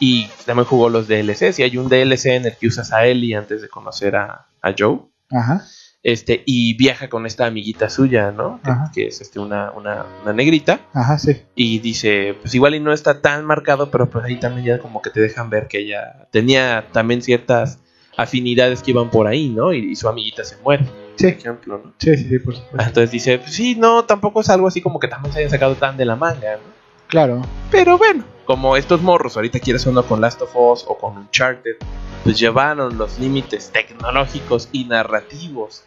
Y 0.02 0.28
también 0.46 0.66
jugó 0.66 0.90
los 0.90 1.08
DLCs. 1.08 1.60
Y 1.60 1.64
hay 1.64 1.78
un 1.78 1.90
DLC 1.90 2.28
en 2.28 2.46
el 2.46 2.56
que 2.56 2.68
usas 2.68 2.94
a 2.94 3.06
Ellie 3.06 3.36
antes 3.36 3.62
de 3.62 3.68
conocer 3.68 4.16
a, 4.16 4.48
a 4.62 4.74
Joe. 4.78 5.00
Ajá. 5.30 5.66
Este, 6.02 6.44
y 6.46 6.76
viaja 6.76 7.10
con 7.10 7.26
esta 7.26 7.46
amiguita 7.46 7.90
suya, 7.90 8.32
¿no? 8.32 8.62
Que, 8.94 9.08
es 9.08 9.20
este, 9.20 9.40
una, 9.40 9.72
una, 9.72 10.06
una 10.24 10.32
negrita. 10.34 10.80
Ajá, 10.94 11.20
sí. 11.20 11.42
Y 11.56 11.80
dice, 11.80 12.36
pues 12.42 12.56
igual 12.56 12.76
y 12.76 12.80
no 12.80 12.94
está 12.94 13.22
tan 13.22 13.44
marcado, 13.46 13.92
pero 13.92 14.10
pues 14.10 14.24
ahí 14.24 14.40
también 14.40 14.66
ya 14.66 14.80
como 14.80 15.02
que 15.02 15.10
te 15.10 15.20
dejan 15.20 15.50
ver 15.50 15.68
que 15.68 15.80
ella 15.80 16.28
tenía 16.32 16.86
también 16.94 17.22
ciertas 17.22 17.80
afinidades 18.16 18.82
que 18.82 18.92
iban 18.92 19.10
por 19.10 19.28
ahí, 19.28 19.50
¿no? 19.50 19.74
Y, 19.74 19.92
y 19.92 19.96
su 19.98 20.08
amiguita 20.08 20.44
se 20.46 20.56
muere, 20.64 20.86
por 20.86 20.94
Sí, 21.18 21.28
ejemplo, 21.28 21.82
¿no? 21.84 21.94
sí, 21.98 22.16
sí, 22.18 22.30
sí, 22.30 22.40
por 22.40 22.56
supuesto. 22.56 22.78
Ah, 22.80 22.86
Entonces 22.88 23.12
dice, 23.12 23.38
pues 23.40 23.54
sí, 23.54 23.76
no, 23.76 24.06
tampoco 24.06 24.40
es 24.42 24.50
algo 24.50 24.68
así 24.68 24.82
como 24.82 25.00
que 25.00 25.10
también 25.10 25.34
se 25.34 25.40
hayan 25.40 25.52
sacado 25.52 25.76
tan 25.76 25.98
de 25.98 26.06
la 26.06 26.16
manga, 26.16 26.54
¿no? 26.56 26.80
Claro. 27.08 27.42
Pero 27.72 27.98
bueno, 27.98 28.24
como 28.46 28.78
estos 28.78 29.02
morros, 29.02 29.36
ahorita 29.36 29.60
quieres 29.60 29.86
uno 29.86 30.04
con 30.04 30.22
Last 30.22 30.42
of 30.42 30.56
Us 30.56 30.86
o 30.88 30.98
con 30.98 31.18
Uncharted, 31.18 31.76
pues 32.24 32.40
llevaron 32.40 32.98
los 32.98 33.20
límites 33.20 33.72
tecnológicos 33.72 34.70
y 34.72 34.86
narrativos 34.86 35.84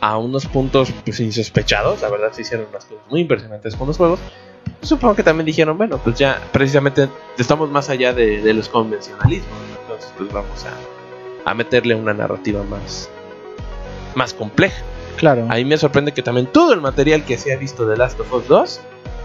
a 0.00 0.18
unos 0.18 0.46
puntos 0.46 0.92
pues 1.04 1.20
insospechados, 1.20 2.02
la 2.02 2.10
verdad 2.10 2.32
se 2.32 2.42
hicieron 2.42 2.66
unas 2.70 2.84
cosas 2.84 3.04
muy 3.10 3.20
impresionantes 3.20 3.76
con 3.76 3.86
los 3.86 3.96
juegos. 3.96 4.20
Pues, 4.78 4.88
supongo 4.88 5.14
que 5.14 5.22
también 5.22 5.46
dijeron, 5.46 5.78
bueno, 5.78 5.98
pues 5.98 6.18
ya 6.18 6.40
precisamente 6.52 7.08
estamos 7.38 7.70
más 7.70 7.88
allá 7.88 8.12
de, 8.12 8.40
de 8.40 8.54
los 8.54 8.68
convencionalismos, 8.68 9.50
¿no? 9.50 9.80
entonces 9.82 10.12
pues 10.16 10.32
vamos 10.32 10.64
a, 10.64 11.50
a 11.50 11.54
meterle 11.54 11.94
una 11.94 12.12
narrativa 12.12 12.62
más, 12.64 13.08
más 14.14 14.34
compleja. 14.34 14.82
Claro. 15.16 15.46
A 15.48 15.54
mí 15.54 15.64
me 15.64 15.78
sorprende 15.78 16.12
que 16.12 16.22
también 16.22 16.46
todo 16.46 16.74
el 16.74 16.80
material 16.80 17.24
que 17.24 17.38
se 17.38 17.52
ha 17.52 17.56
visto 17.56 17.86
de 17.86 17.96
Last 17.96 18.20
of 18.20 18.32
Us 18.32 18.48
2 18.48 18.80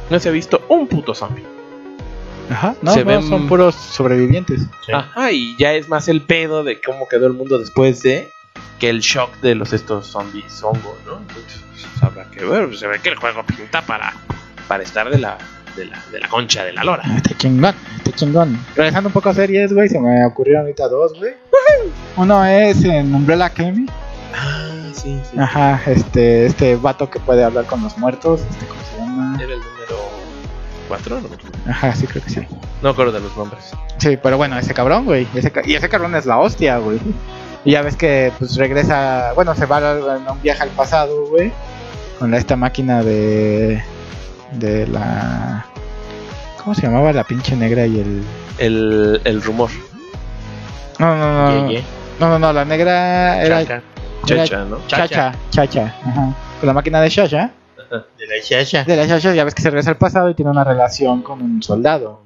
no 0.09 0.19
se 0.19 0.29
ha 0.29 0.31
visto 0.31 0.61
un 0.69 0.87
puto 0.87 1.13
zombie. 1.13 1.45
Ajá. 2.51 2.75
No, 2.81 2.93
se 2.93 2.99
no, 3.01 3.05
ven- 3.05 3.23
son 3.27 3.47
puros 3.47 3.75
sobrevivientes. 3.75 4.61
Sí. 4.85 4.91
Ajá, 4.91 5.31
y 5.31 5.55
ya 5.57 5.73
es 5.73 5.87
más 5.89 6.07
el 6.07 6.21
pedo 6.21 6.63
de 6.63 6.79
cómo 6.81 7.07
quedó 7.07 7.27
el 7.27 7.33
mundo 7.33 7.57
después 7.57 8.01
de 8.03 8.31
que 8.79 8.89
el 8.89 8.99
shock 8.99 9.35
de 9.41 9.55
los 9.55 9.73
estos 9.73 10.07
zombies 10.07 10.61
hongos, 10.63 10.97
¿no? 11.05 11.17
Entonces, 11.19 11.61
pues, 11.71 12.03
habrá 12.03 12.25
que 12.31 12.43
ver, 12.43 12.75
se 12.77 12.87
ve 12.87 12.99
que 12.99 13.09
el 13.09 13.15
juego 13.15 13.43
pinta 13.43 13.81
para, 13.83 14.13
para 14.67 14.83
estar 14.83 15.09
de 15.09 15.19
la, 15.19 15.37
de, 15.75 15.85
la, 15.85 16.03
de 16.11 16.19
la 16.19 16.27
concha 16.27 16.63
de 16.63 16.73
la 16.73 16.83
lora. 16.83 17.03
Está 17.15 17.37
chingón, 17.37 17.75
está 17.97 18.11
chingón. 18.13 18.59
Regresando 18.75 19.09
un 19.09 19.13
poco 19.13 19.29
a 19.29 19.33
series, 19.35 19.71
güey, 19.71 19.87
se 19.87 19.99
me 19.99 20.25
ocurrieron 20.25 20.63
ahorita 20.63 20.87
dos, 20.87 21.13
güey. 21.17 21.33
Uno 22.17 22.43
es 22.45 22.83
en 22.83 23.13
Umbrella 23.13 23.45
Academy. 23.45 23.85
Ah, 24.35 24.69
sí, 24.93 25.19
sí. 25.31 25.37
Ajá, 25.39 25.81
este, 25.85 26.45
este 26.47 26.75
vato 26.75 27.09
que 27.09 27.19
puede 27.19 27.43
hablar 27.43 27.65
con 27.65 27.81
los 27.83 27.97
muertos, 27.97 28.41
este, 28.49 28.65
¿cómo 28.65 28.81
se 28.83 28.97
llama? 28.97 29.37
Era 29.41 29.53
el 29.53 29.61
4, 30.91 31.21
no 31.21 31.29
me. 31.29 31.71
Ajá, 31.71 31.95
sí, 31.95 32.05
creo 32.07 32.21
que 32.23 32.29
sí. 32.29 32.41
No 32.81 32.89
acuerdo 32.89 33.13
de 33.13 33.21
los 33.21 33.35
nombres. 33.37 33.71
Sí, 33.97 34.17
pero 34.21 34.35
bueno, 34.37 34.57
ese 34.59 34.73
cabrón, 34.73 35.05
güey. 35.05 35.25
ese 35.35 35.51
ca- 35.51 35.61
y 35.65 35.75
ese 35.75 35.87
cabrón 35.87 36.15
es 36.15 36.25
la 36.25 36.37
hostia, 36.37 36.77
güey. 36.79 36.99
Y 37.63 37.71
ya 37.71 37.81
ves 37.81 37.95
que, 37.95 38.31
pues 38.39 38.55
regresa. 38.57 39.31
Bueno, 39.35 39.55
se 39.55 39.65
va 39.67 39.77
a 39.77 40.31
un 40.31 40.41
viaje 40.41 40.63
al 40.63 40.69
pasado, 40.69 41.27
güey. 41.29 41.51
Con 42.19 42.33
esta 42.33 42.55
máquina 42.55 43.03
de. 43.03 43.81
De 44.53 44.85
la. 44.87 45.65
¿Cómo 46.61 46.75
se 46.75 46.81
llamaba 46.81 47.13
la 47.13 47.23
pinche 47.23 47.55
negra 47.55 47.85
y 47.85 47.99
el. 47.99 48.23
El, 48.57 49.21
el 49.23 49.41
rumor. 49.41 49.69
No, 50.99 51.15
no, 51.15 51.51
no. 51.51 51.67
Ye, 51.69 51.75
ye. 51.75 51.83
No, 52.19 52.27
no, 52.29 52.39
no, 52.39 52.51
la 52.53 52.65
negra 52.65 53.41
era. 53.41 53.61
Chaca. 53.65 53.81
Chacha, 54.25 54.65
¿no? 54.65 54.77
Chacha, 54.87 55.31
chacha. 55.51 55.95
Ajá. 56.05 56.33
Con 56.59 56.67
la 56.67 56.73
máquina 56.73 56.99
de 57.01 57.09
Shasha. 57.09 57.51
De 57.91 58.27
la 58.27 58.35
Shasha. 58.41 58.83
De 58.83 58.95
la 58.95 59.05
Shasha, 59.05 59.33
ya 59.33 59.43
ves 59.43 59.53
que 59.53 59.61
se 59.61 59.69
regresa 59.69 59.91
al 59.91 59.97
pasado 59.97 60.29
y 60.29 60.33
tiene 60.33 60.51
una 60.51 60.63
relación 60.63 61.21
con 61.21 61.41
un 61.41 61.61
soldado. 61.61 62.21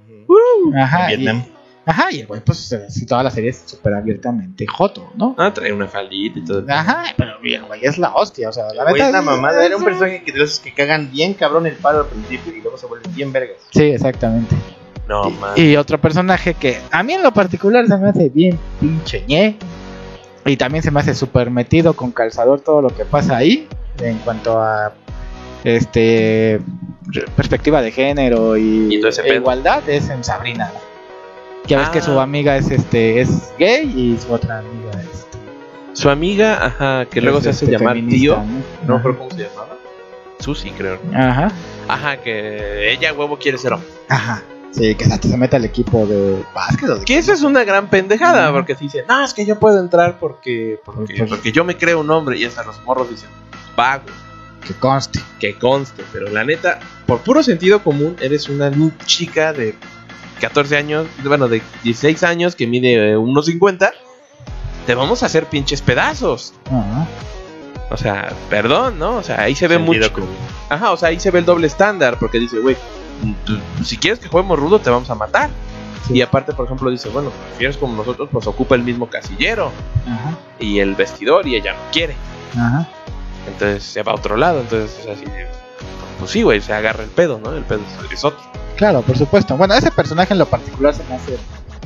Ajá. 0.75 1.11
En 1.11 1.21
y-. 1.21 1.55
Ajá, 1.87 2.07
y 2.11 2.21
el 2.21 2.27
güey, 2.27 2.41
pues, 2.41 2.75
toda 3.07 3.21
la 3.21 3.29
serie 3.29 3.51
es 3.51 3.61
súper 3.63 3.93
abiertamente 3.93 4.65
joto, 4.65 5.11
¿no? 5.15 5.35
Ah, 5.37 5.53
trae 5.53 5.71
una 5.71 5.87
faldita 5.87 6.39
y 6.39 6.43
todo. 6.43 6.65
Ajá, 6.67 7.03
pero 7.15 7.33
el 7.43 7.63
güey 7.63 7.79
es 7.83 7.99
la 7.99 8.15
hostia, 8.15 8.49
o 8.49 8.51
sea, 8.51 8.73
la 8.73 8.85
neta 8.85 9.05
es 9.05 9.13
la 9.13 9.21
mamada. 9.21 9.63
Era 9.63 9.77
un 9.77 9.83
personaje 9.83 10.23
que 10.23 10.31
de 10.31 10.43
esos 10.43 10.59
que 10.59 10.73
cagan 10.73 11.11
bien 11.11 11.35
cabrón 11.35 11.67
el 11.67 11.75
palo 11.75 11.99
al 11.99 12.05
principio 12.07 12.55
y 12.55 12.61
luego 12.61 12.77
se 12.77 12.87
vuelven 12.87 13.13
bien 13.13 13.31
vergas. 13.31 13.57
Sí, 13.69 13.83
exactamente. 13.83 14.55
No, 15.07 15.29
man. 15.29 15.51
Y 15.55 15.75
otro 15.75 16.01
personaje 16.01 16.55
que 16.55 16.79
a 16.89 17.03
mí 17.03 17.13
en 17.13 17.21
lo 17.21 17.31
particular 17.31 17.85
se 17.85 17.97
me 17.97 18.09
hace 18.09 18.29
bien 18.29 18.57
pinche 18.79 19.23
ñe. 19.27 19.55
Y 20.43 20.57
también 20.57 20.83
se 20.83 20.89
me 20.89 20.99
hace 20.99 21.13
súper 21.13 21.51
metido 21.51 21.93
con 21.93 22.11
calzador 22.11 22.61
todo 22.61 22.81
lo 22.81 22.89
que 22.89 23.05
pasa 23.05 23.37
ahí. 23.37 23.67
En 23.99 24.17
cuanto 24.19 24.59
a 24.59 24.93
este 25.65 26.61
perspectiva 27.35 27.81
de 27.81 27.91
género 27.91 28.55
y, 28.57 29.01
e 29.25 29.35
igualdad 29.35 29.87
es 29.89 30.09
en 30.09 30.23
Sabrina. 30.23 30.71
Ya 31.67 31.79
ves 31.79 31.87
Ah. 31.89 31.91
que 31.91 32.01
su 32.01 32.19
amiga 32.19 32.55
es 32.57 32.69
este 32.69 33.21
es 33.21 33.51
gay 33.57 33.91
y 33.95 34.17
su 34.21 34.31
otra 34.31 34.59
amiga 34.59 34.91
es 35.01 35.27
Su 35.93 36.09
amiga, 36.09 36.63
ajá, 36.65 37.05
que 37.05 37.21
luego 37.21 37.39
es, 37.39 37.45
se 37.45 37.49
hace 37.51 37.65
este, 37.65 37.77
llamar 37.77 37.95
tío. 37.95 38.37
¿no? 38.85 38.97
Recuerdo 38.97 39.17
cómo 39.19 39.31
se 39.31 39.43
llamaba. 39.49 39.77
Susi, 40.39 40.69
creo. 40.71 40.99
Ajá. 41.13 41.51
Ajá, 41.87 42.17
que 42.17 42.91
ella 42.91 43.13
huevo 43.13 43.37
quiere 43.39 43.57
ser 43.57 43.73
hombre. 43.73 43.89
Ajá. 44.09 44.43
Sí, 44.71 44.93
que 44.93 45.05
hasta 45.05 45.27
se 45.29 45.37
mete 45.37 45.55
al 45.55 45.63
equipo 45.63 46.05
de 46.05 46.43
básquet 46.53 46.89
o 46.89 46.95
de 46.97 47.05
Que 47.05 47.17
eso 47.17 47.31
es 47.31 47.43
una 47.43 47.63
gran 47.63 47.89
pendejada, 47.89 48.51
porque 48.51 48.75
se 48.75 48.83
dice, 48.83 49.05
no, 49.07 49.23
es 49.23 49.33
que 49.33 49.45
yo 49.45 49.57
puedo 49.57 49.79
entrar 49.79 50.19
porque, 50.19 50.81
porque, 50.83 51.23
porque 51.29 51.53
yo 51.53 51.63
me 51.63 51.77
creo 51.77 52.01
un 52.01 52.11
hombre. 52.11 52.37
Y 52.37 52.43
hasta 52.43 52.63
los 52.65 52.83
morros 52.83 53.09
dicen, 53.09 53.29
vago, 53.77 54.03
que 54.65 54.73
conste. 54.73 55.19
que 55.39 55.55
conste. 55.55 56.03
Pero 56.11 56.29
la 56.29 56.43
neta, 56.43 56.79
por 57.05 57.19
puro 57.19 57.41
sentido 57.43 57.81
común, 57.83 58.15
eres 58.21 58.49
una 58.49 58.71
chica 59.05 59.53
de 59.53 59.75
14 60.41 60.75
años, 60.77 61.07
bueno, 61.23 61.47
de 61.47 61.61
16 61.83 62.23
años 62.23 62.55
que 62.55 62.67
mide 62.67 63.11
eh, 63.11 63.17
unos 63.17 63.45
50. 63.45 63.91
Te 64.85 64.93
vamos 64.95 65.23
a 65.23 65.27
hacer 65.27 65.45
pinches 65.47 65.81
pedazos. 65.81 66.53
Ajá. 66.67 67.07
O 67.89 67.97
sea, 67.97 68.33
perdón, 68.49 68.97
¿no? 68.99 69.17
O 69.17 69.23
sea, 69.23 69.41
ahí 69.41 69.55
se 69.55 69.67
ve 69.67 69.75
Sentido 69.75 70.01
mucho. 70.09 70.13
común. 70.13 70.29
Ajá, 70.69 70.91
o 70.91 70.97
sea, 70.97 71.09
ahí 71.09 71.19
se 71.19 71.31
ve 71.31 71.39
el 71.39 71.45
doble 71.45 71.67
estándar, 71.67 72.17
porque 72.19 72.39
dice, 72.39 72.59
güey, 72.59 72.75
tú- 73.45 73.59
si 73.83 73.97
quieres 73.97 74.19
que 74.19 74.27
juguemos 74.27 74.57
rudo, 74.59 74.79
te 74.79 74.89
vamos 74.89 75.09
a 75.09 75.15
matar. 75.15 75.49
Sí. 76.07 76.13
Y 76.15 76.21
aparte, 76.21 76.53
por 76.53 76.65
ejemplo, 76.65 76.89
dice, 76.91 77.09
bueno, 77.09 77.31
si 77.57 77.63
eres 77.63 77.77
como 77.77 77.95
nosotros, 77.95 78.29
pues 78.31 78.45
ocupa 78.47 78.75
el 78.75 78.83
mismo 78.83 79.07
casillero 79.09 79.71
Ajá, 80.07 80.37
y 80.59 80.79
el 80.79 80.93
vestidor 80.95 81.47
y 81.47 81.55
ella 81.55 81.73
no 81.73 81.79
quiere. 81.91 82.15
ajá. 82.55 82.87
Entonces 83.47 83.83
se 83.83 84.03
va 84.03 84.11
a 84.13 84.15
otro 84.15 84.37
lado, 84.37 84.61
entonces 84.61 84.97
es 84.99 85.07
así 85.07 85.25
de... 85.25 85.47
Pues 86.19 86.31
sí, 86.31 86.43
güey, 86.43 86.61
se 86.61 86.73
agarra 86.73 87.03
el 87.03 87.09
pedo, 87.09 87.39
¿no? 87.43 87.51
El 87.51 87.63
pedo 87.63 87.81
es- 88.11 88.23
otro. 88.23 88.39
Claro, 88.77 89.01
por 89.01 89.17
supuesto. 89.17 89.55
Bueno, 89.57 89.73
ese 89.75 89.91
personaje 89.91 90.33
en 90.33 90.39
lo 90.39 90.45
particular 90.45 90.93
se 90.93 91.03
me 91.05 91.15
hace 91.15 91.37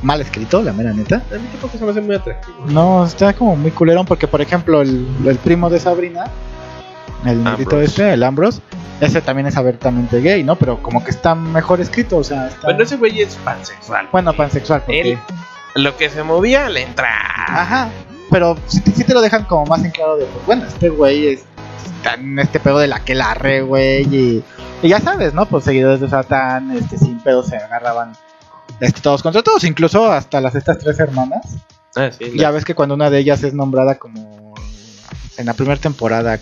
mal 0.01 0.21
escrito, 0.21 0.61
la 0.61 0.71
mera 0.73 0.91
neta. 0.93 1.17
A 1.17 1.35
mí 1.35 1.47
tampoco 1.51 1.77
se 1.77 1.83
me 1.85 1.91
hace 1.91 2.01
muy 2.01 2.15
atractivo. 2.15 2.57
No, 2.67 3.05
está 3.05 3.33
como 3.33 3.55
muy 3.55 3.71
culerón 3.71 4.05
porque, 4.05 4.27
por 4.27 4.41
ejemplo, 4.41 4.81
el, 4.81 5.05
el 5.25 5.37
primo 5.37 5.69
de 5.69 5.79
Sabrina, 5.79 6.25
el 7.25 7.43
negrito 7.43 7.79
este, 7.81 8.13
el 8.13 8.23
Ambrose, 8.23 8.61
ese 9.01 9.21
también 9.21 9.47
es 9.47 9.57
abiertamente 9.57 10.19
gay, 10.21 10.43
¿no? 10.43 10.55
Pero 10.55 10.81
como 10.81 11.03
que 11.03 11.11
está 11.11 11.35
mejor 11.35 11.79
escrito, 11.81 12.17
o 12.17 12.23
sea, 12.23 12.47
está... 12.47 12.61
Bueno, 12.67 12.83
ese 12.83 12.97
güey 12.97 13.21
es 13.21 13.35
pansexual. 13.35 14.07
Bueno, 14.11 14.33
pansexual, 14.33 14.81
porque... 14.81 15.11
Él, 15.13 15.19
lo 15.75 15.95
que 15.95 16.09
se 16.09 16.23
movía 16.23 16.69
le 16.69 16.81
entra. 16.83 17.07
Ajá, 17.47 17.89
pero 18.29 18.57
sí, 18.67 18.81
te- 18.81 18.91
sí 18.91 19.03
te 19.03 19.13
lo 19.13 19.21
dejan 19.21 19.45
como 19.45 19.65
más 19.65 19.83
en 19.83 19.91
claro 19.91 20.17
de, 20.17 20.25
pues 20.25 20.45
bueno, 20.45 20.65
este 20.67 20.89
güey 20.89 21.27
es, 21.27 21.43
está 21.97 22.13
en 22.15 22.39
este 22.39 22.59
pedo 22.59 22.79
de 22.79 22.87
la 22.87 22.99
que 23.03 23.15
la 23.15 23.33
re, 23.33 23.61
güey, 23.61 24.03
y, 24.13 24.43
y 24.81 24.87
ya 24.89 24.99
sabes, 24.99 25.33
¿no? 25.33 25.45
Pues 25.47 25.63
seguidores 25.65 25.99
de 26.01 26.09
Satán, 26.09 26.71
este, 26.77 26.97
sin 26.97 27.19
pedo 27.19 27.43
se 27.43 27.57
agarraban 27.57 28.13
este, 28.79 29.01
todos 29.01 29.21
contra 29.23 29.41
todos, 29.43 29.63
incluso 29.63 30.11
hasta 30.11 30.39
las 30.41 30.55
estas 30.55 30.77
tres 30.77 30.99
hermanas. 30.99 31.57
Ah, 31.95 32.09
sí, 32.17 32.31
Ya 32.35 32.51
ves 32.51 32.65
que 32.65 32.75
cuando 32.75 32.95
una 32.95 33.09
de 33.09 33.17
ellas 33.19 33.43
es 33.43 33.53
nombrada 33.53 33.95
como 33.95 34.53
en 35.37 35.45
la 35.45 35.53
primera 35.53 35.79
temporada. 35.79 36.39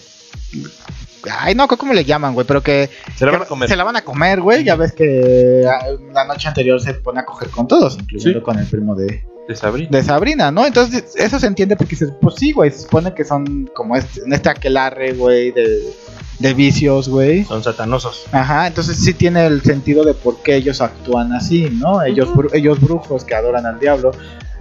Ay, 1.40 1.56
no, 1.56 1.68
¿cómo 1.68 1.94
le 1.94 2.06
llaman, 2.06 2.34
güey? 2.34 2.46
Pero 2.48 2.62
que 2.62 2.90
se 3.16 3.26
la 3.26 3.32
van 3.32 3.42
a 3.42 3.46
comer. 3.46 3.70
se 3.70 3.76
la 3.76 3.84
van 3.84 3.96
a 3.96 4.02
comer, 4.02 4.40
güey. 4.42 4.64
Ya 4.64 4.76
ves 4.76 4.92
que 4.94 5.66
ah, 5.70 5.86
la 6.14 6.26
noche 6.26 6.48
anterior 6.48 6.80
se 6.82 6.94
pone 6.96 7.20
a 7.20 7.26
coger 7.26 7.50
con 7.50 7.68
todos, 7.68 7.98
incluyendo 7.98 8.40
Sí. 8.40 8.44
con 8.46 8.60
el 8.60 8.66
primo 8.68 8.96
de, 8.96 9.26
De 9.48 9.56
Sabrina. 9.56 9.90
de 9.92 10.04
Sabrina, 10.04 10.52
¿no? 10.52 10.66
Entonces, 10.66 11.14
eso 11.16 11.40
se 11.40 11.48
entiende 11.48 11.76
porque 11.78 11.92
dices, 11.92 12.12
pues 12.22 12.36
sí, 12.36 12.52
güey, 12.52 12.70
se 12.72 12.80
supone 12.80 13.14
que 13.14 13.24
son 13.24 13.70
como 13.74 13.96
este, 13.96 14.22
en 14.22 14.34
este 14.34 14.50
aquelarre, 14.50 15.14
güey, 15.14 15.52
de, 15.52 15.94
de 16.40 16.54
vicios, 16.54 17.08
güey. 17.08 17.46
Son 17.46 17.64
satanosos. 17.64 18.26
Ajá, 18.32 18.68
entonces 18.68 18.98
sí 19.00 19.14
tiene 19.14 19.46
el 19.46 19.62
sentido 19.62 20.04
de 20.04 20.14
por 20.14 20.42
qué 20.44 20.56
ellos 20.58 20.82
actúan 20.82 21.32
así, 21.34 21.70
¿no? 21.72 22.04
Ellos, 22.04 22.30
ellos 22.54 22.80
brujos 22.82 23.24
que 23.24 23.36
adoran 23.36 23.66
al 23.66 23.80
diablo. 23.80 24.12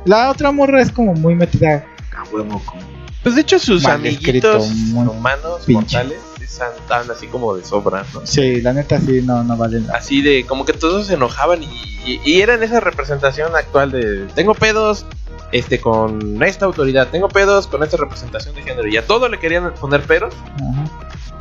La 0.04 0.30
otra 0.30 0.52
morra 0.52 0.80
es 0.80 0.92
como 0.92 1.14
muy 1.14 1.34
metida 1.34 1.84
a 2.16 2.22
huevo, 2.32 2.62
como 2.64 2.80
Pues 3.24 3.34
de 3.34 3.40
hecho 3.40 3.58
sus 3.58 3.84
escrito, 3.84 4.52
amiguitos 4.52 4.70
humanos 4.94 5.62
pinche. 5.66 5.96
mortales 5.98 6.20
están 6.46 6.72
tan 6.88 7.10
así 7.10 7.26
como 7.26 7.54
de 7.54 7.64
sobra, 7.64 8.04
¿no? 8.14 8.26
Sí, 8.26 8.60
la 8.60 8.72
neta 8.72 8.98
sí, 9.00 9.22
no, 9.22 9.42
no 9.44 9.56
vale 9.56 9.80
nada. 9.80 9.98
Así 9.98 10.22
de 10.22 10.44
como 10.46 10.64
que 10.64 10.72
todos 10.72 11.06
se 11.06 11.14
enojaban 11.14 11.62
y, 11.62 11.66
y, 12.06 12.20
y 12.24 12.40
eran 12.40 12.62
esa 12.62 12.80
representación 12.80 13.54
actual 13.54 13.90
de 13.92 14.26
tengo 14.34 14.54
pedos 14.54 15.06
este 15.52 15.80
con 15.80 16.42
esta 16.42 16.66
autoridad, 16.66 17.08
tengo 17.08 17.28
pedos 17.28 17.66
con 17.66 17.82
esta 17.82 17.96
representación 17.96 18.54
de 18.54 18.62
género 18.62 18.88
y 18.88 18.96
a 18.96 19.06
todo 19.06 19.28
le 19.28 19.38
querían 19.38 19.72
poner 19.74 20.02
peros 20.02 20.34
Ajá. 20.56 20.84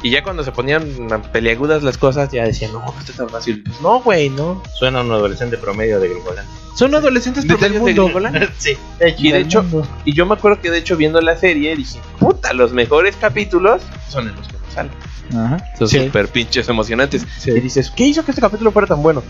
y 0.04 0.12
ya 0.12 0.22
cuando 0.24 0.44
se 0.44 0.52
ponían 0.52 0.86
peleagudas 1.32 1.82
las 1.82 1.98
cosas 1.98 2.32
ya 2.32 2.44
decían 2.44 2.72
no, 2.72 2.80
no 2.80 2.94
está 3.00 3.14
tan 3.14 3.30
fácil. 3.30 3.64
Pues 3.64 3.82
no, 3.82 4.02
güey, 4.02 4.30
no. 4.30 4.62
Suena 4.78 5.02
un 5.02 5.12
adolescente 5.12 5.58
promedio 5.58 6.00
de 6.00 6.10
Gringoland. 6.10 6.48
Son 6.76 6.94
adolescentes 6.94 7.48
Desde 7.48 7.54
el 7.54 7.74
promedios 7.74 7.86
de 7.86 8.02
mundo. 8.02 8.20
Gringoland. 8.20 8.52
sí. 8.58 8.78
Y 9.18 9.32
de 9.32 9.40
hecho, 9.40 9.64
mundo. 9.64 9.88
y 10.04 10.14
yo 10.14 10.26
me 10.26 10.36
acuerdo 10.36 10.62
que 10.62 10.70
de 10.70 10.78
hecho 10.80 10.98
viendo 10.98 11.20
la 11.22 11.36
serie 11.38 11.76
dije, 11.76 12.00
puta, 12.20 12.54
los 12.54 12.74
mejores 12.74 13.16
capítulos 13.16 13.82
son 14.10 14.28
en 14.30 14.36
los 14.36 14.48
que 14.48 14.56
no 14.76 14.90
salen. 14.90 14.92
Ajá. 15.36 15.58
Son 15.80 15.88
Sí, 15.88 16.06
súper 16.06 16.28
pinches 16.28 16.70
emocionantes. 16.70 17.26
sí. 17.40 17.52
Y 17.52 17.60
dices, 17.60 17.92
¿qué 17.96 18.06
hizo 18.06 18.24
que 18.24 18.32
este 18.32 18.42
capítulo 18.42 18.72
fuera 18.72 18.88
tan 18.88 19.02
bueno? 19.02 19.24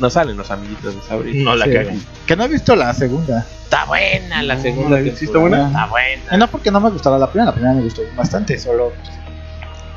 No 0.00 0.08
salen 0.10 0.36
los 0.36 0.50
amiguitos 0.50 0.94
de 0.94 1.02
Sabrina. 1.02 1.44
No 1.44 1.56
la 1.56 1.66
Sí. 1.66 1.72
cagan. 1.72 2.00
Que 2.26 2.36
no 2.36 2.44
he 2.44 2.48
visto 2.48 2.74
la 2.76 2.92
segunda. 2.94 3.46
Está 3.64 3.84
buena 3.84 4.42
la 4.42 4.58
segunda. 4.60 4.98
¿sí 5.14 5.26
está 5.26 5.38
buena? 5.38 5.66
Está 5.68 5.84
Eh, 5.84 5.88
buena. 5.90 6.36
no 6.38 6.48
porque 6.48 6.70
no 6.70 6.80
me 6.80 6.90
gustara 6.90 7.18
la 7.18 7.26
primera, 7.30 7.46
la 7.50 7.54
primera 7.54 7.74
me 7.74 7.82
gustó 7.82 8.02
bastante, 8.16 8.58
solo 8.58 8.92
pues, 8.96 9.10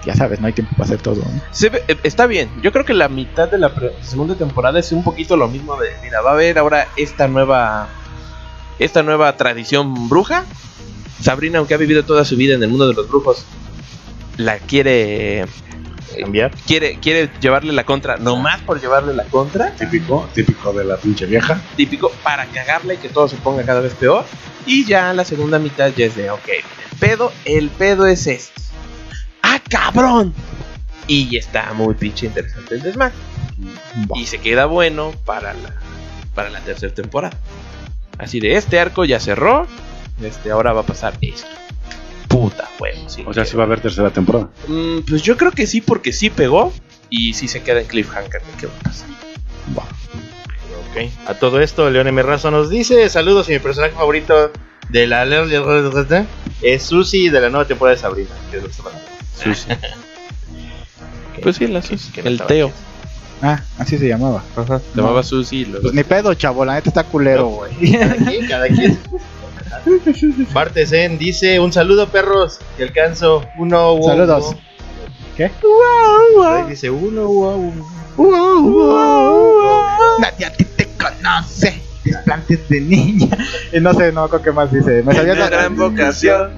ya 0.06 0.14
sabes, 0.16 0.40
no 0.40 0.48
hay 0.48 0.54
tiempo 0.54 0.74
para 0.76 0.86
hacer 0.86 1.02
todo. 1.02 1.16
¿no? 1.16 1.42
Se 1.52 1.70
ve- 1.70 1.84
eh, 1.88 1.98
está 2.04 2.28
bien. 2.28 2.50
Yo 2.62 2.72
creo 2.72 2.86
que 2.86 2.94
la 2.94 3.08
mitad 3.10 3.50
de 3.50 3.58
la 3.58 3.72
segunda 4.02 4.36
temporada 4.36 4.80
es 4.80 4.92
un 4.92 5.04
poquito 5.04 5.36
lo 5.38 5.48
mismo 5.48 5.76
de, 5.78 5.88
mira, 6.04 6.22
va 6.22 6.32
a 6.32 6.34
haber 6.34 6.58
ahora 6.60 6.88
esta 6.98 7.28
nueva, 7.28 7.88
esta 8.78 9.02
nueva 9.04 9.36
tradición 9.38 10.08
bruja. 10.10 10.44
Sabrina, 11.22 11.60
aunque 11.60 11.74
ha 11.74 11.78
vivido 11.78 12.04
toda 12.04 12.24
su 12.26 12.36
vida 12.36 12.54
en 12.56 12.62
el 12.62 12.70
mundo 12.70 12.88
de 12.88 12.94
los 12.94 13.08
brujos, 13.08 13.46
la 14.38 14.58
quiere, 14.60 15.46
Cambiar. 16.20 16.52
quiere, 16.66 17.00
quiere 17.00 17.30
llevarle 17.40 17.74
la 17.74 17.84
contra, 17.84 18.18
nomás 18.18 18.62
por 18.62 18.80
llevarle 18.80 19.14
la 19.14 19.26
contra. 19.26 19.72
Típico, 19.76 20.28
típico 20.34 20.74
de 20.74 20.86
la 20.86 20.98
pinche 20.98 21.26
vieja. 21.26 21.62
típico 21.76 22.12
para 22.24 22.46
cagarle 22.48 22.96
y 22.96 22.98
que 22.98 23.10
todo 23.10 23.28
se 23.28 23.38
ponga 23.38 23.64
cada 23.64 23.82
vez 23.82 23.94
peor. 23.94 24.26
Y 24.66 24.86
ya 24.86 25.14
la 25.14 25.26
segunda 25.26 25.60
mitad 25.60 25.92
ya 25.96 26.06
es 26.06 26.16
de, 26.16 26.30
ok, 26.32 26.48
el 26.48 27.00
pedo, 27.00 27.32
el 27.46 27.70
pedo 27.70 28.06
es 28.08 28.28
este. 28.28 28.62
¡Ah, 29.42 29.60
cabrón! 29.70 30.34
Y 31.08 31.30
ya 31.30 31.40
está 31.40 31.74
muy 31.74 31.94
pinche 31.94 32.26
interesante 32.26 32.76
el 32.76 32.82
desmadre. 32.82 33.14
Y 34.16 34.26
se 34.26 34.40
queda 34.40 34.66
bueno 34.66 35.14
para 35.24 35.54
la, 35.54 35.74
para 36.34 36.50
la 36.50 36.60
tercera 36.62 36.94
temporada. 36.94 37.38
Así 38.18 38.40
de, 38.40 38.56
este 38.56 38.80
arco 38.80 39.06
ya 39.06 39.20
cerró, 39.20 39.68
este 40.22 40.52
ahora 40.52 40.74
va 40.74 40.82
a 40.82 40.86
pasar 40.86 41.18
esto. 41.22 41.48
Puta 42.28 42.70
huevo, 42.80 43.10
sí. 43.10 43.24
O 43.26 43.34
sea, 43.34 43.46
sí 43.46 43.56
va 43.56 43.64
a 43.64 43.66
haber 43.66 43.80
tercera 43.82 44.10
temporada. 44.12 44.50
Mm, 44.68 45.00
pues 45.08 45.22
yo 45.22 45.38
creo 45.38 45.52
que 45.52 45.68
sí, 45.68 45.82
porque 45.82 46.12
sí 46.12 46.30
pegó. 46.30 46.74
Y 47.10 47.34
sí 47.34 47.48
se 47.48 47.62
queda 47.62 47.82
en 47.82 47.88
cliffhanger 47.88 48.42
de 48.42 48.52
qué 48.60 48.66
va 48.68 48.74
a 48.80 48.84
pasar. 48.84 49.08
Ok. 49.78 51.12
A 51.28 51.34
todo 51.36 51.60
esto, 51.62 51.90
León 51.90 52.08
M. 52.08 52.22
Razo 52.24 52.50
nos 52.52 52.70
dice: 52.70 53.08
Saludos 53.10 53.48
y 53.50 53.54
mi 53.54 53.60
personaje 53.60 53.94
favorito 53.94 54.52
de 54.90 55.08
la 55.08 55.26
es 56.62 56.84
Susie 56.84 57.30
de 57.32 57.42
la 57.42 57.50
nueva 57.50 57.66
temporada 57.66 57.96
de 57.96 58.02
Sabrina. 58.02 58.30
Que 58.50 58.58
es 58.58 58.64
lo 58.64 58.70
que 58.70 58.76
está 58.76 58.84
pasando. 58.84 59.86
Ok. 61.36 61.42
Pues 61.44 61.58
sí, 61.58 61.68
la 61.68 61.82
Sus- 61.82 62.12
que 62.14 62.24
no 62.24 62.30
el 62.30 62.42
Teo. 62.42 62.72
Ah, 63.42 63.62
así 63.78 63.98
se 63.98 64.08
llamaba. 64.08 64.42
Ajá, 64.56 64.80
se 64.80 64.86
No. 64.96 65.02
llamaba 65.04 65.22
Susi 65.22 65.66
luego- 65.66 65.82
Pues 65.82 65.94
ni 65.94 66.04
pedo, 66.06 66.34
chavo, 66.34 66.64
la 66.64 66.76
neta 66.76 66.90
está 66.90 67.04
culero, 67.04 67.48
güey. 67.48 67.92
Cada 67.92 68.16
quien, 68.16 68.48
cada 68.48 68.68
quien. 68.68 68.98
Barte 70.54 70.86
Zen 70.86 71.18
dice: 71.18 71.60
Un 71.60 71.72
saludo, 71.74 72.08
perros. 72.08 72.60
Que 72.78 72.84
alcanzo. 72.84 73.44
Uno, 73.58 73.96
wow, 73.98 74.08
Saludos. 74.08 74.44
wow. 74.46 74.56
¿Qué? 75.38 75.52
Ahí 76.48 76.70
dice: 76.70 76.90
Uno, 76.90 77.28
wow. 77.28 77.74
Nadie 80.20 80.46
a 80.46 80.52
ti 80.52 80.64
te 80.66 80.88
conoce. 80.98 81.82
Desplantes 82.04 82.70
de 82.70 82.82
niña. 82.82 83.36
Y 83.74 83.80
no 83.80 83.94
sé, 83.94 84.12
no 84.12 84.30
qué 84.30 84.52
más 84.52 84.72
dice. 84.72 85.02
Me 85.04 85.14
sabía 85.14 85.36
la 85.36 85.50
gran 85.50 85.76
vocación. 85.76 86.52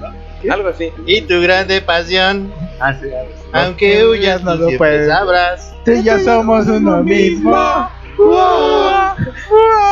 Algo 0.48 0.68
así. 0.68 0.90
Y 1.06 1.22
tu 1.22 1.40
grande 1.40 1.80
pasión. 1.80 2.52
Ah, 2.80 2.94
sí, 3.00 3.08
Aunque 3.52 4.06
huyas, 4.06 4.42
no 4.44 4.54
no 4.54 4.70
lo 4.70 4.78
puedes. 4.78 5.08
sabrás. 5.08 5.72
Tú 5.84 5.92
y 5.92 6.04
yo 6.04 6.18
somos 6.20 6.66
uno 6.68 7.02
mismo. 7.02 7.50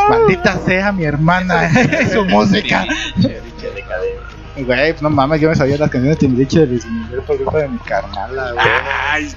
Maldita 0.09 0.59
sea 0.65 0.93
mi 0.93 1.05
hermana, 1.05 1.71
su 2.13 2.25
música. 2.25 2.85
Güey, 4.57 4.95
no 5.01 5.11
mames, 5.11 5.41
yo 5.41 5.49
me 5.51 5.55
sabía 5.55 5.77
las 5.77 5.91
canciones 5.91 6.19
de 6.19 6.27
Timbiriche 6.27 6.61
de 6.61 6.67
Luis 6.67 6.87
Miguel 6.87 7.21
por 7.23 7.37
culpa 7.37 7.59
de 7.59 7.69
mi 7.69 7.79
carnala, 7.79 8.53
güey. 8.53 8.67
Ay. 9.11 9.35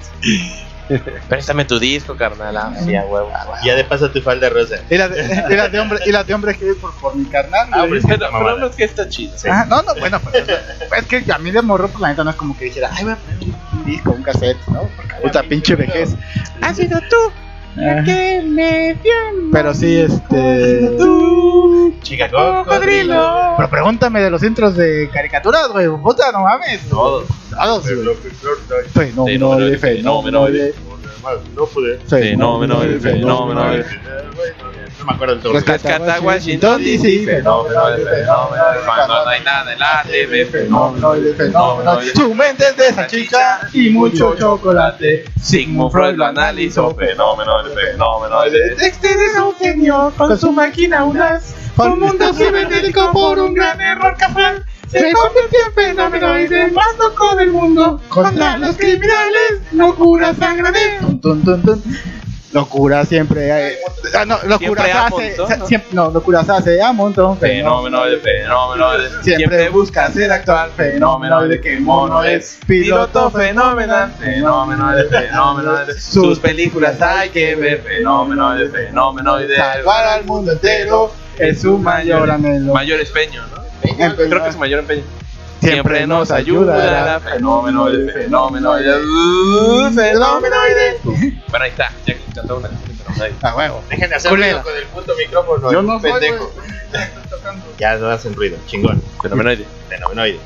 Préstame 1.28 1.64
tu 1.66 1.78
disco, 1.78 2.16
carnal. 2.16 2.56
Ah, 2.56 2.72
sí, 2.84 2.96
a 2.96 3.04
huevo. 3.04 3.30
Ya 3.64 3.76
de 3.76 3.84
paso 3.84 4.10
tu 4.10 4.20
falda 4.22 4.48
rosa. 4.48 4.76
Y 4.90 4.96
las 4.96 5.10
de, 5.10 5.44
y 5.48 5.54
las 5.54 5.70
de 5.70 5.78
hombre, 5.78 6.00
y 6.04 6.10
las 6.10 6.26
de 6.26 6.34
hombre 6.34 6.56
que 6.56 6.74
por, 6.74 6.92
por 6.94 7.14
mi 7.14 7.26
carnal, 7.26 7.68
Ah, 7.70 7.84
hombre, 7.84 8.00
sí. 8.00 8.08
Pero, 8.08 8.26
pero 8.32 8.58
no 8.58 8.66
es 8.66 8.74
que 8.74 8.84
está 8.84 9.08
chido. 9.08 9.32
Ah, 9.48 9.64
no, 9.68 9.82
no, 9.82 9.94
bueno, 10.00 10.18
pues 10.20 10.42
es 10.48 11.06
que 11.06 11.32
a 11.32 11.38
mí 11.38 11.52
de 11.52 11.62
morro, 11.62 11.86
pues 11.88 12.00
la 12.00 12.08
neta 12.08 12.24
no 12.24 12.30
es 12.30 12.36
como 12.36 12.56
que 12.58 12.64
dijera, 12.64 12.90
ay, 12.92 13.04
voy 13.04 13.12
a 13.12 13.16
poner 13.16 13.38
un 13.72 13.84
disco, 13.84 14.10
un 14.10 14.22
cassette, 14.24 14.58
¿no? 14.66 14.80
Porque 14.96 15.14
puta 15.22 15.42
pinche 15.44 15.76
vejez. 15.76 16.16
Ha 16.60 16.74
sido 16.74 16.98
tú 17.08 17.16
Ah, 17.76 18.02
que 18.04 18.42
me 18.46 18.94
dio. 19.02 19.12
Pero 19.52 19.74
sí, 19.74 19.96
este. 19.96 20.90
Chica 22.02 22.28
cocodrilo. 22.30 23.54
Pero 23.56 23.70
pregúntame 23.70 24.20
de 24.20 24.30
los 24.30 24.42
intros 24.42 24.76
de 24.76 25.08
caricaturas, 25.12 25.68
güey. 25.68 25.88
Puta, 25.88 26.32
no 26.32 26.40
mames. 26.40 26.88
Todos. 26.88 27.28
Todos, 27.50 27.84
güey. 27.84 29.12
No 30.02 30.20
pude. 31.20 31.98
Fenómeno 32.08 32.80
de 32.80 32.98
fenómeno 33.00 33.70
de- 33.70 33.84
No 34.98 35.06
me 35.06 35.12
acuerdo 35.14 35.34
del 35.34 35.42
todo. 35.42 35.52
Rescata 35.54 36.20
Washington 36.20 36.82
DC. 36.84 37.24
Fenómeno 37.24 37.90
de 37.90 38.04
fenómeno 38.04 38.62
Cuando 38.84 39.24
no 39.24 39.30
hay 39.30 39.40
nada 39.42 39.72
en 39.72 39.78
la 39.78 40.02
TV. 40.06 40.44
Fenómeno 40.46 41.12
de 41.14 41.34
fenómeno. 41.34 41.98
Su 42.14 42.34
mente 42.34 42.64
es 42.68 42.76
de 42.76 42.86
esa 42.88 43.06
chicha 43.06 43.60
y 43.72 43.90
mucho 43.90 44.34
chocolate. 44.36 45.24
Sigmund 45.40 45.90
Freud 45.92 46.16
lo 46.16 46.26
analizó. 46.26 46.94
Fenómeno 46.94 47.62
de 47.62 47.74
fenómeno 47.74 48.42
de 48.42 48.74
Dexter 48.74 49.16
es 49.16 49.40
un 49.40 49.54
genio 49.56 50.12
con 50.16 50.38
su 50.38 50.52
máquina 50.52 51.04
unas. 51.04 51.54
Por 51.76 51.88
un 51.90 52.00
mundo 52.00 52.34
cibernético 52.34 53.10
por 53.12 53.38
un 53.38 53.54
gran 53.54 53.80
error 53.80 54.14
casual. 54.18 54.64
Se 54.90 55.12
convirtió 55.12 55.58
en 55.66 55.72
fenomenoide 55.74 56.62
el 56.64 56.72
más 56.72 56.86
loco 56.98 57.34
del 57.36 57.50
mundo. 57.52 58.00
Contra 58.08 58.58
los 58.58 58.76
criminales, 58.76 59.60
locura 59.72 60.34
sangre. 60.34 60.98
Tun, 61.00 61.20
tun, 61.20 61.42
tun, 61.44 61.62
tun. 61.62 61.82
Locura 62.52 63.04
siempre. 63.04 63.68
eh, 63.68 63.78
ah, 64.18 64.24
no, 64.24 64.36
locura 64.48 64.58
Siempre 64.82 64.90
hace. 64.92 65.10
montón, 65.28 65.46
se- 65.48 65.56
¿no? 65.58 65.66
siempre- 65.68 65.90
no, 65.92 66.10
locura 66.10 66.44
se 66.44 66.50
hace 66.50 66.82
a 66.82 66.92
montón. 66.92 67.38
Fenómeno 67.38 68.04
de 68.04 68.16
fenómeno 68.16 68.90
de 68.98 69.22
Siempre 69.22 69.68
busca 69.68 70.10
ser 70.10 70.32
actual. 70.32 70.72
Fenómeno 70.76 71.42
de 71.46 71.60
que 71.60 71.78
mono 71.78 72.24
es. 72.24 72.58
Piloto 72.66 73.30
fenomenal, 73.30 74.12
fenómeno 74.18 74.90
de 74.96 75.04
fenómeno 75.04 75.76
de 75.86 76.00
sus 76.00 76.40
películas 76.40 77.00
hay 77.00 77.28
que 77.30 77.54
ver, 77.54 77.82
fenómeno 77.82 78.52
de 78.56 78.68
fenómeno 78.68 79.36
de 79.36 79.54
Salvar 79.54 80.06
al 80.08 80.24
mundo 80.24 80.50
entero 80.50 81.12
es 81.38 81.60
su 81.60 81.78
mayor 81.78 82.28
anhelo. 82.32 82.74
mayor 82.74 82.98
empeño, 82.98 83.46
¿no? 83.54 83.59
Empeño. 83.82 84.14
Creo 84.16 84.42
que 84.42 84.48
es 84.48 84.54
su 84.54 84.60
mayor 84.60 84.80
empeño. 84.80 85.04
Siempre 85.60 86.06
nos 86.06 86.30
ayudará. 86.30 87.20
fenómeno 87.20 87.90
de 87.90 88.12
fenómeno 88.12 88.74
de 88.76 88.96
uh, 88.96 89.92
fenómeno 89.92 90.56
de 90.62 90.98
Bueno, 91.02 91.64
ahí 91.64 91.70
está, 91.70 91.92
ya 92.06 92.14
que 92.14 92.20
cantó 92.34 92.56
una 92.56 92.68
canción 92.68 92.96
de 92.96 93.04
fenómeno. 93.04 93.36
A 93.42 93.56
huevo. 93.56 93.84
Dejen 93.90 94.08
de 94.08 94.16
hacer 94.16 94.32
ruido 94.32 94.62
con 94.62 94.76
el 94.76 94.84
puto 94.84 95.14
micrófono. 95.16 95.72
Yo 95.72 95.80
el 95.80 95.86
no 95.86 96.00
soy, 96.00 96.12
pendejo. 96.12 96.50
Ya 97.78 97.96
no 97.96 98.08
hacen 98.08 98.34
ruido, 98.34 98.56
chingón. 98.66 99.02
Fenomenoide. 99.22 99.66
Fenomenoide. 99.88 100.40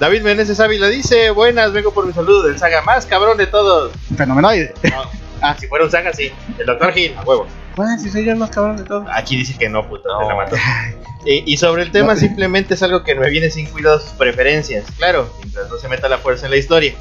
David 0.00 0.22
Meneses 0.22 0.58
Ávila 0.60 0.88
dice: 0.88 1.30
Buenas, 1.30 1.72
vengo 1.72 1.92
por 1.92 2.06
mi 2.06 2.12
saludo 2.12 2.44
del 2.44 2.58
saga 2.58 2.80
más 2.82 3.04
cabrón 3.06 3.36
de 3.36 3.46
todos. 3.46 3.92
Fenomenoide. 4.16 4.74
No. 4.84 5.02
Ah, 5.42 5.54
si 5.58 5.66
fuera 5.66 5.84
un 5.84 5.90
saga, 5.90 6.12
sí. 6.12 6.32
El 6.58 6.64
Dr. 6.64 6.92
Gil, 6.92 7.14
a 7.18 7.22
huevo. 7.22 7.46
Bueno, 7.76 7.98
si 7.98 8.08
soy 8.08 8.24
yo 8.24 8.32
el 8.32 8.38
más 8.38 8.50
cabrón 8.50 8.78
de 8.78 8.84
todos. 8.84 9.06
Aquí 9.12 9.36
dice 9.36 9.58
que 9.58 9.68
no, 9.68 9.86
puto. 9.86 10.08
No. 10.08 10.20
te 10.20 10.24
la 10.26 10.34
mató. 10.34 10.56
Y, 11.26 11.42
y 11.52 11.56
sobre 11.56 11.82
el 11.82 11.90
tema, 11.90 12.16
simplemente 12.16 12.74
es 12.74 12.82
algo 12.82 13.02
que 13.02 13.14
me 13.14 13.30
viene 13.30 13.50
sin 13.50 13.66
cuidado 13.66 13.98
sus 13.98 14.10
preferencias. 14.10 14.84
Claro, 14.98 15.32
mientras 15.38 15.68
no 15.70 15.78
se 15.78 15.88
meta 15.88 16.08
la 16.08 16.18
fuerza 16.18 16.46
en 16.46 16.50
la 16.50 16.58
historia. 16.58 16.94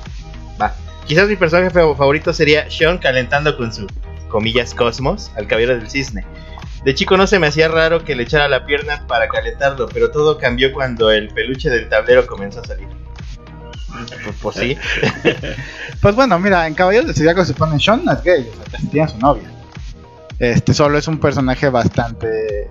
Va. 0.61 0.73
Quizás 1.05 1.27
mi 1.27 1.35
personaje 1.35 1.69
fa- 1.69 1.93
favorito 1.95 2.31
sería 2.33 2.69
Sean 2.71 2.97
calentando 2.99 3.57
con 3.57 3.73
su, 3.73 3.85
comillas, 4.29 4.73
cosmos 4.73 5.31
al 5.35 5.47
caballero 5.47 5.75
del 5.77 5.89
cisne. 5.89 6.25
De 6.85 6.95
chico 6.95 7.17
no 7.17 7.27
se 7.27 7.39
me 7.39 7.47
hacía 7.47 7.67
raro 7.67 8.03
que 8.03 8.15
le 8.15 8.23
echara 8.23 8.47
la 8.47 8.65
pierna 8.65 9.05
para 9.07 9.27
calentarlo, 9.27 9.87
pero 9.87 10.11
todo 10.11 10.37
cambió 10.37 10.71
cuando 10.73 11.11
el 11.11 11.29
peluche 11.29 11.69
del 11.69 11.87
tablero 11.89 12.25
comenzó 12.25 12.61
a 12.61 12.65
salir. 12.65 12.87
Pues, 14.23 14.35
pues 14.41 14.55
sí. 14.55 14.77
Pues 16.01 16.15
bueno, 16.15 16.37
mira, 16.39 16.67
en 16.67 16.73
Caballeros 16.73 17.07
del 17.07 17.15
Zodiaco 17.15 17.45
se 17.45 17.53
pone 17.53 17.79
Sean 17.79 18.03
no 18.03 18.11
es 18.11 18.21
gay, 18.23 18.49
o 18.51 18.69
sea, 18.69 18.79
tiene 18.91 19.05
a 19.05 19.07
su 19.07 19.17
novia. 19.19 19.49
Este 20.39 20.73
solo 20.73 20.97
es 20.97 21.07
un 21.07 21.17
personaje 21.19 21.69
bastante 21.69 22.69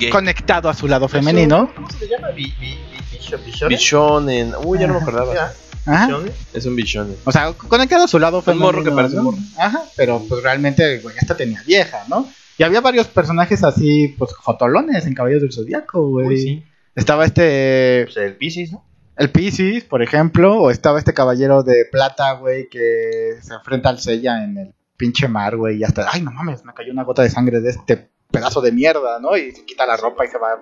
Gay. 0.00 0.10
conectado 0.10 0.68
a 0.68 0.74
su 0.74 0.88
lado 0.88 1.08
femenino. 1.08 1.72
¿Cómo 1.74 1.90
se 1.90 1.98
le 2.00 2.08
llama? 2.08 2.28
Bi- 2.30 2.52
bi- 2.60 2.78
bi-? 2.90 3.66
Bichonen. 3.68 4.52
Uy, 4.64 4.78
ya 4.78 4.86
no 4.86 4.94
me 4.94 5.00
acordaba. 5.00 5.52
Ajá. 5.86 6.08
Es 6.52 6.66
un 6.66 6.76
bichonen. 6.76 7.16
O 7.24 7.32
sea, 7.32 7.52
conectado 7.52 8.04
a 8.04 8.08
su 8.08 8.18
lado 8.18 8.42
femenino. 8.42 8.66
morro 8.66 8.84
que 8.84 8.90
parece 8.90 9.16
¿no? 9.16 9.24
morro. 9.24 9.38
Ajá, 9.58 9.82
pero 9.96 10.22
pues 10.28 10.42
realmente, 10.42 10.98
güey, 10.98 11.16
esta 11.20 11.36
tenía 11.36 11.62
vieja, 11.66 12.04
¿no? 12.08 12.28
Y 12.58 12.62
había 12.62 12.80
varios 12.80 13.06
personajes 13.08 13.64
así, 13.64 14.08
pues, 14.18 14.32
fotolones 14.42 15.06
en 15.06 15.14
Caballeros 15.14 15.42
del 15.42 15.52
Zodiaco, 15.52 16.08
güey. 16.10 16.26
Uy, 16.28 16.36
sí. 16.38 16.64
Estaba 16.94 17.24
este, 17.24 18.02
Pues 18.06 18.16
el 18.18 18.36
Pisces, 18.36 18.72
¿no? 18.72 18.84
el 19.16 19.30
Pisces, 19.30 19.84
por 19.84 20.02
ejemplo, 20.02 20.56
o 20.60 20.70
estaba 20.70 20.98
este 20.98 21.14
caballero 21.14 21.62
de 21.62 21.86
plata, 21.90 22.32
güey, 22.32 22.68
que 22.68 23.36
se 23.40 23.54
enfrenta 23.54 23.88
al 23.88 23.98
Sella 24.00 24.44
en 24.44 24.58
el 24.58 24.74
pinche 24.96 25.28
mar, 25.28 25.56
güey, 25.56 25.78
y 25.78 25.84
hasta, 25.84 26.06
ay, 26.12 26.20
no 26.20 26.30
mames, 26.32 26.64
me 26.64 26.74
cayó 26.74 26.92
una 26.92 27.04
gota 27.04 27.22
de 27.22 27.30
sangre 27.30 27.60
de 27.60 27.70
este 27.70 28.10
pedazo 28.30 28.60
de 28.60 28.72
mierda, 28.72 29.18
¿no? 29.20 29.36
Y 29.36 29.52
se 29.52 29.64
quita 29.64 29.86
la 29.86 29.96
ropa 29.96 30.24
y 30.24 30.28
se 30.28 30.38
va 30.38 30.52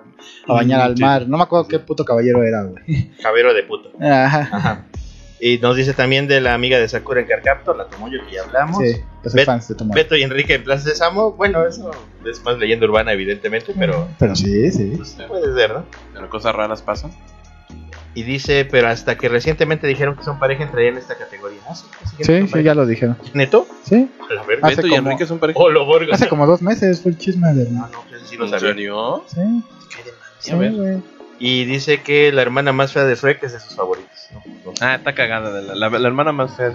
a 0.47 0.53
bañar 0.53 0.81
al 0.81 0.95
sí. 0.97 1.03
mar. 1.03 1.27
No 1.27 1.37
me 1.37 1.43
acuerdo 1.43 1.67
qué 1.67 1.79
puto 1.79 2.03
caballero 2.05 2.43
era, 2.43 2.63
güey. 2.63 3.11
Cabero 3.21 3.53
de 3.53 3.63
puto. 3.63 3.91
Ajá. 4.01 4.49
Ajá. 4.51 4.85
Y 5.41 5.57
nos 5.59 5.77
dice 5.77 5.93
también 5.93 6.27
de 6.27 6.41
la 6.41 6.53
amiga 6.53 6.77
de 6.79 6.89
Sakura 6.89 7.21
en 7.21 7.27
Carcaptor, 7.27 7.77
la 7.77 7.85
Tomoyo 7.85 8.19
que 8.27 8.35
ya 8.35 8.43
hablamos. 8.43 8.83
Sí, 8.83 8.97
yo 9.23 9.29
soy 9.29 9.37
Bet- 9.37 9.45
fan 9.45 9.61
de 9.65 9.75
Tomoyo. 9.75 9.95
Beto 9.95 10.15
y 10.17 10.23
Enrique 10.23 10.55
en 10.55 10.63
Plaza 10.65 10.89
de 10.89 10.95
Samo. 10.95 11.31
Bueno, 11.31 11.65
eso 11.65 11.91
es 12.29 12.43
más 12.43 12.57
leyenda 12.57 12.85
urbana, 12.85 13.13
evidentemente, 13.13 13.73
pero 13.79 14.09
Pero 14.19 14.35
sí, 14.35 14.69
sí. 14.69 14.93
pues, 14.97 15.15
puede 15.29 15.53
ser, 15.55 15.71
¿no? 15.73 15.85
Pero 16.13 16.29
cosas 16.29 16.53
raras 16.53 16.81
pasan. 16.81 17.11
Y 18.19 18.23
dice, 18.23 18.65
pero 18.65 18.89
hasta 18.89 19.17
que 19.17 19.29
recientemente 19.29 19.87
dijeron 19.87 20.17
que 20.17 20.23
son 20.25 20.39
pareja, 20.39 20.63
entrarían 20.63 20.95
en 20.95 20.99
esta 20.99 21.15
categoría. 21.15 21.59
Ah, 21.69 21.73
sí, 21.73 21.85
sí, 22.21 22.47
Sí, 22.51 22.63
ya 22.63 22.75
lo 22.75 22.85
dijeron. 22.85 23.15
¿Neto? 23.33 23.65
Sí, 23.83 24.09
A 24.29 24.33
la. 24.33 24.41
Hace 24.41 24.75
Beto 24.75 24.87
y 24.87 24.89
como- 24.89 25.09
Enrique 25.11 25.25
son 25.25 25.39
pareja. 25.39 25.57
Oh, 25.57 25.69
lo 25.69 25.85
borgo. 25.85 26.11
hace 26.13 26.27
como 26.27 26.45
dos 26.45 26.61
meses 26.61 26.99
fue 26.99 27.11
el 27.11 27.17
chisme 27.17 27.53
de... 27.53 27.69
No, 27.71 27.87
no, 27.87 28.03
ese 28.13 28.25
sí 28.27 28.35
lo 28.35 28.43
¿En 28.43 28.51
sabía. 28.51 28.73
Sí, 29.27 29.63
sí, 30.39 30.51
A 30.51 30.55
ver. 30.57 30.73
güey. 30.73 30.97
Y 31.39 31.63
dice 31.63 32.01
que 32.01 32.33
la 32.33 32.41
hermana 32.41 32.73
más 32.73 32.91
fea 32.91 33.05
de 33.05 33.15
Shrek 33.15 33.41
es 33.43 33.53
de 33.53 33.61
sus 33.61 33.73
favoritos. 33.73 34.09
No, 34.33 34.41
no 34.65 34.75
sé. 34.75 34.83
Ah, 34.83 34.95
está 34.95 35.15
cagada. 35.15 35.61
La, 35.61 35.73
la- 35.89 35.97
la 35.99 36.07
hermana 36.09 36.33
más 36.33 36.57
fea. 36.57 36.73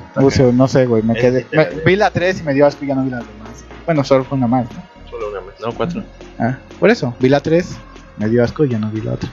no 0.54 0.66
sé, 0.68 0.86
güey, 0.86 1.02
me 1.02 1.12
quedé... 1.14 1.46
me- 1.52 1.68
vi 1.84 1.96
la 1.96 2.10
3 2.10 2.40
y 2.40 2.42
me 2.44 2.54
dio 2.54 2.64
asco 2.66 2.86
y 2.86 2.88
ya 2.88 2.94
no 2.94 3.04
vi 3.04 3.10
las 3.10 3.20
demás. 3.26 3.64
Bueno, 3.84 4.02
solo 4.02 4.24
fue 4.24 4.38
una 4.38 4.46
más, 4.46 4.64
¿no? 4.72 4.82
Solo 5.10 5.28
una 5.28 5.42
más. 5.42 5.60
No, 5.60 5.72
cuatro. 5.74 6.02
Ah, 6.38 6.56
por 6.80 6.88
eso, 6.88 7.14
vi 7.20 7.28
la 7.28 7.40
3, 7.40 7.76
me 8.16 8.30
dio 8.30 8.42
asco 8.42 8.64
y 8.64 8.70
ya 8.70 8.78
no 8.78 8.88
vi 8.90 9.02
la 9.02 9.12
otra. 9.12 9.28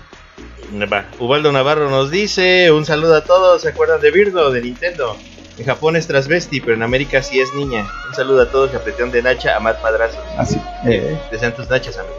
Va. 0.72 1.06
Ubaldo 1.20 1.52
Navarro 1.52 1.90
nos 1.90 2.10
dice: 2.12 2.72
Un 2.72 2.86
saludo 2.86 3.16
a 3.16 3.24
todos. 3.26 3.62
¿Se 3.62 3.70
acuerdan 3.70 4.00
de 4.02 4.12
Birdo, 4.12 4.52
de 4.52 4.62
Nintendo? 4.62 5.18
En 5.58 5.66
Japón 5.66 5.96
es 5.96 6.08
transvesti, 6.08 6.62
pero 6.62 6.76
en 6.76 6.84
América 6.84 7.22
sí 7.22 7.40
es 7.40 7.54
niña. 7.54 7.86
Un 8.08 8.16
saludo 8.16 8.42
a 8.44 8.46
todos. 8.50 8.72
Capretón 8.72 9.12
de 9.12 9.22
Nacha, 9.22 9.56
Amat 9.58 9.82
Madrazos. 9.84 10.24
Así. 10.38 10.60
Eh, 10.86 11.20
Desean 11.30 11.54
tus 11.56 11.70
nachas, 11.70 11.98
amigo. 11.98 12.16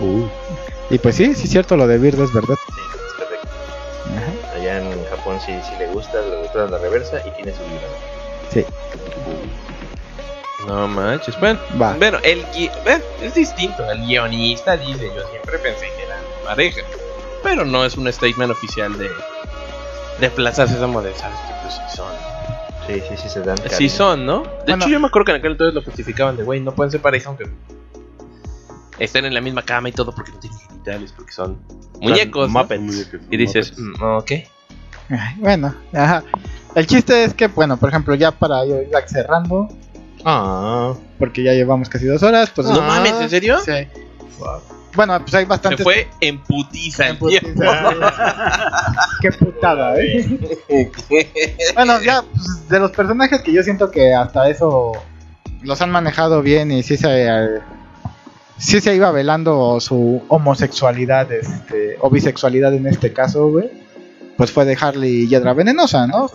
Uh, 0.00 0.26
y 0.90 0.98
pues 0.98 1.16
sí, 1.16 1.34
sí 1.34 1.44
es 1.44 1.50
cierto, 1.50 1.76
lo 1.76 1.86
de 1.86 1.98
Bird 1.98 2.20
es 2.20 2.32
verdad. 2.32 2.56
Sí, 2.74 2.80
es 3.06 3.12
correcto. 3.14 3.48
Ajá. 4.16 4.56
Allá 4.56 4.78
en 4.78 5.04
Japón 5.06 5.38
sí, 5.44 5.52
sí 5.68 5.74
le 5.78 5.86
gusta, 5.88 6.20
le 6.20 6.36
gusta 6.42 6.66
la 6.66 6.78
reversa 6.78 7.20
y 7.26 7.30
tiene 7.30 7.52
su 7.52 7.62
libro. 7.62 7.86
Sí, 8.52 8.64
No 10.66 10.88
manches. 10.88 11.38
Bueno, 11.38 11.60
va. 11.80 11.94
bueno 11.94 12.18
el 12.22 12.40
eh, 12.56 12.70
es 13.22 13.34
distinto. 13.34 13.88
El 13.90 14.00
guionista 14.06 14.76
dice: 14.76 15.10
Yo 15.14 15.28
siempre 15.30 15.58
pensé 15.58 15.86
que 15.96 16.02
eran 16.04 16.20
pareja. 16.44 16.80
Pero 17.46 17.64
no 17.64 17.84
es 17.84 17.96
un 17.96 18.12
statement 18.12 18.50
oficial 18.50 18.98
de, 18.98 19.08
de 20.20 20.30
Plaza 20.30 20.66
Sésamo 20.66 21.00
de, 21.00 21.14
¿sabes 21.14 21.38
qué? 21.46 21.54
Pues 21.62 21.74
sí 21.74 21.96
son. 21.96 22.12
Sí, 22.88 23.02
sí, 23.08 23.16
sí 23.22 23.28
se 23.28 23.40
dan. 23.40 23.56
Sí 23.58 23.68
cariño. 23.68 23.90
son, 23.90 24.26
¿no? 24.26 24.42
De 24.42 24.48
Bueno. 24.66 24.76
hecho, 24.84 24.88
yo 24.88 24.98
me 25.00 25.06
acuerdo 25.06 25.26
que 25.26 25.30
en 25.32 25.38
aquel 25.38 25.52
entonces 25.52 25.74
lo 25.74 25.82
justificaban 25.82 26.36
de, 26.36 26.42
güey, 26.42 26.60
no 26.60 26.72
pueden 26.74 26.90
ser 26.90 27.00
pareja 27.00 27.28
aunque 27.28 27.44
estén 28.98 29.24
en 29.26 29.34
la 29.34 29.40
misma 29.40 29.62
cama 29.62 29.88
y 29.88 29.92
todo 29.92 30.12
porque 30.12 30.32
no 30.32 30.38
tienen 30.40 30.58
genitales, 30.58 31.12
porque 31.16 31.32
son 31.32 31.58
muñecos. 32.00 32.50
¿no? 32.50 32.58
Muppets. 32.60 33.08
Y 33.30 33.36
dices, 33.36 33.74
mm, 33.78 34.02
ok. 34.02 34.30
Ay, 35.10 35.34
Bueno, 35.38 35.72
ajá. 35.92 36.24
El 36.74 36.86
chiste 36.86 37.24
es 37.24 37.32
que, 37.34 37.46
bueno, 37.46 37.76
por 37.76 37.88
ejemplo, 37.90 38.14
ya 38.16 38.32
para 38.32 38.64
yo 38.66 38.80
ir 38.82 38.88
cerrando, 39.06 39.68
Ah, 40.28 40.92
porque 41.20 41.44
ya 41.44 41.52
llevamos 41.52 41.88
casi 41.88 42.06
dos 42.06 42.22
horas, 42.24 42.50
pues... 42.50 42.66
No 42.66 42.80
Ah. 42.80 42.86
mames, 42.88 43.12
¿en 43.20 43.30
serio? 43.30 43.58
Sí. 43.64 43.86
Bueno, 44.96 45.20
pues 45.20 45.34
hay 45.34 45.44
Se 45.44 45.48
bastantes... 45.48 45.84
fue 45.84 46.08
en 46.20 46.42
putiza. 46.42 47.08
el 47.08 47.18
Putiza, 47.18 47.40
tiempo. 47.40 47.62
Qué 49.20 49.32
putada, 49.32 49.94
¿eh? 50.00 50.40
Bueno, 51.74 52.00
ya, 52.00 52.22
pues, 52.22 52.68
de 52.68 52.80
los 52.80 52.90
personajes 52.90 53.42
que 53.42 53.52
yo 53.52 53.62
siento 53.62 53.90
que 53.90 54.14
hasta 54.14 54.48
eso 54.48 54.92
los 55.62 55.80
han 55.82 55.90
manejado 55.90 56.42
bien 56.42 56.72
y 56.72 56.82
sí 56.82 56.96
se, 56.96 57.26
eh, 57.26 57.60
sí 58.56 58.80
se 58.80 58.94
iba 58.94 59.10
velando 59.10 59.78
su 59.80 60.22
homosexualidad 60.28 61.30
este, 61.32 61.96
o 62.00 62.10
bisexualidad 62.10 62.72
en 62.74 62.86
este 62.86 63.12
caso, 63.12 63.48
güey. 63.48 63.70
Pues 64.36 64.50
fue 64.50 64.66
de 64.66 64.76
Harley 64.78 65.22
y 65.24 65.28
Hiedra 65.28 65.54
Venenosa, 65.54 66.06
¿no? 66.06 66.30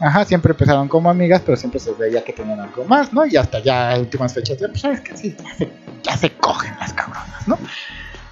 Ajá, 0.00 0.24
siempre 0.24 0.52
empezaron 0.52 0.88
como 0.88 1.08
amigas, 1.08 1.40
pero 1.44 1.56
siempre 1.56 1.78
se 1.78 1.92
veía 1.92 2.24
que 2.24 2.32
tenían 2.32 2.58
algo 2.60 2.84
más, 2.84 3.12
¿no? 3.12 3.24
Y 3.26 3.36
hasta 3.36 3.60
ya 3.60 3.94
en 3.94 4.00
últimas 4.00 4.34
fechas, 4.34 4.58
ya, 4.58 4.66
pues 4.68 4.80
sabes 4.80 5.00
que 5.00 5.16
sí, 5.16 5.36
ya 5.38 5.54
se, 5.54 5.70
ya 6.02 6.16
se 6.16 6.30
cogen 6.32 6.74
las 6.80 6.92
cabronas, 6.92 7.46
¿no? 7.46 7.56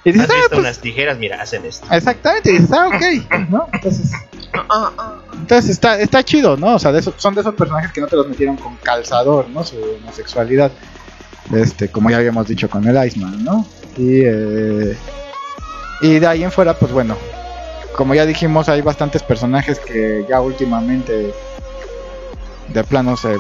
Y 0.04 0.12
dices, 0.12 0.28
¿Has 0.28 0.34
ah, 0.34 0.38
visto 0.38 0.48
pues, 0.50 0.60
unas 0.60 0.78
tijeras? 0.80 1.18
Mira, 1.18 1.40
hacen 1.40 1.64
esto. 1.64 1.86
Exactamente, 1.90 2.50
y 2.50 2.58
dices, 2.58 2.72
ah, 2.72 2.88
ok, 2.88 3.48
¿no? 3.50 3.68
Entonces, 3.72 4.10
entonces 5.34 5.70
está, 5.70 5.98
está 6.00 6.22
chido, 6.24 6.56
¿no? 6.56 6.74
O 6.74 6.78
sea, 6.78 6.90
de 6.92 7.00
esos- 7.00 7.14
son 7.16 7.34
de 7.34 7.40
esos 7.42 7.54
personajes 7.54 7.92
que 7.92 8.00
no 8.00 8.06
te 8.08 8.16
los 8.16 8.28
metieron 8.28 8.56
con 8.56 8.76
calzador, 8.76 9.48
¿no? 9.48 9.62
Su 9.64 9.76
homosexualidad. 10.02 10.72
Este, 11.54 11.88
como 11.88 12.10
ya 12.10 12.16
habíamos 12.18 12.46
dicho 12.48 12.68
con 12.70 12.86
el 12.86 13.06
Iceman, 13.06 13.44
¿no? 13.44 13.66
Y, 13.96 14.22
eh, 14.24 14.96
y 16.00 16.18
de 16.18 16.26
ahí 16.26 16.42
en 16.44 16.50
fuera, 16.52 16.74
pues 16.74 16.92
bueno, 16.92 17.16
como 17.96 18.14
ya 18.14 18.24
dijimos, 18.26 18.68
hay 18.68 18.80
bastantes 18.80 19.22
personajes 19.22 19.78
que 19.78 20.24
ya 20.28 20.40
últimamente 20.40 21.32
de 22.68 22.84
plano 22.84 23.16
se 23.16 23.36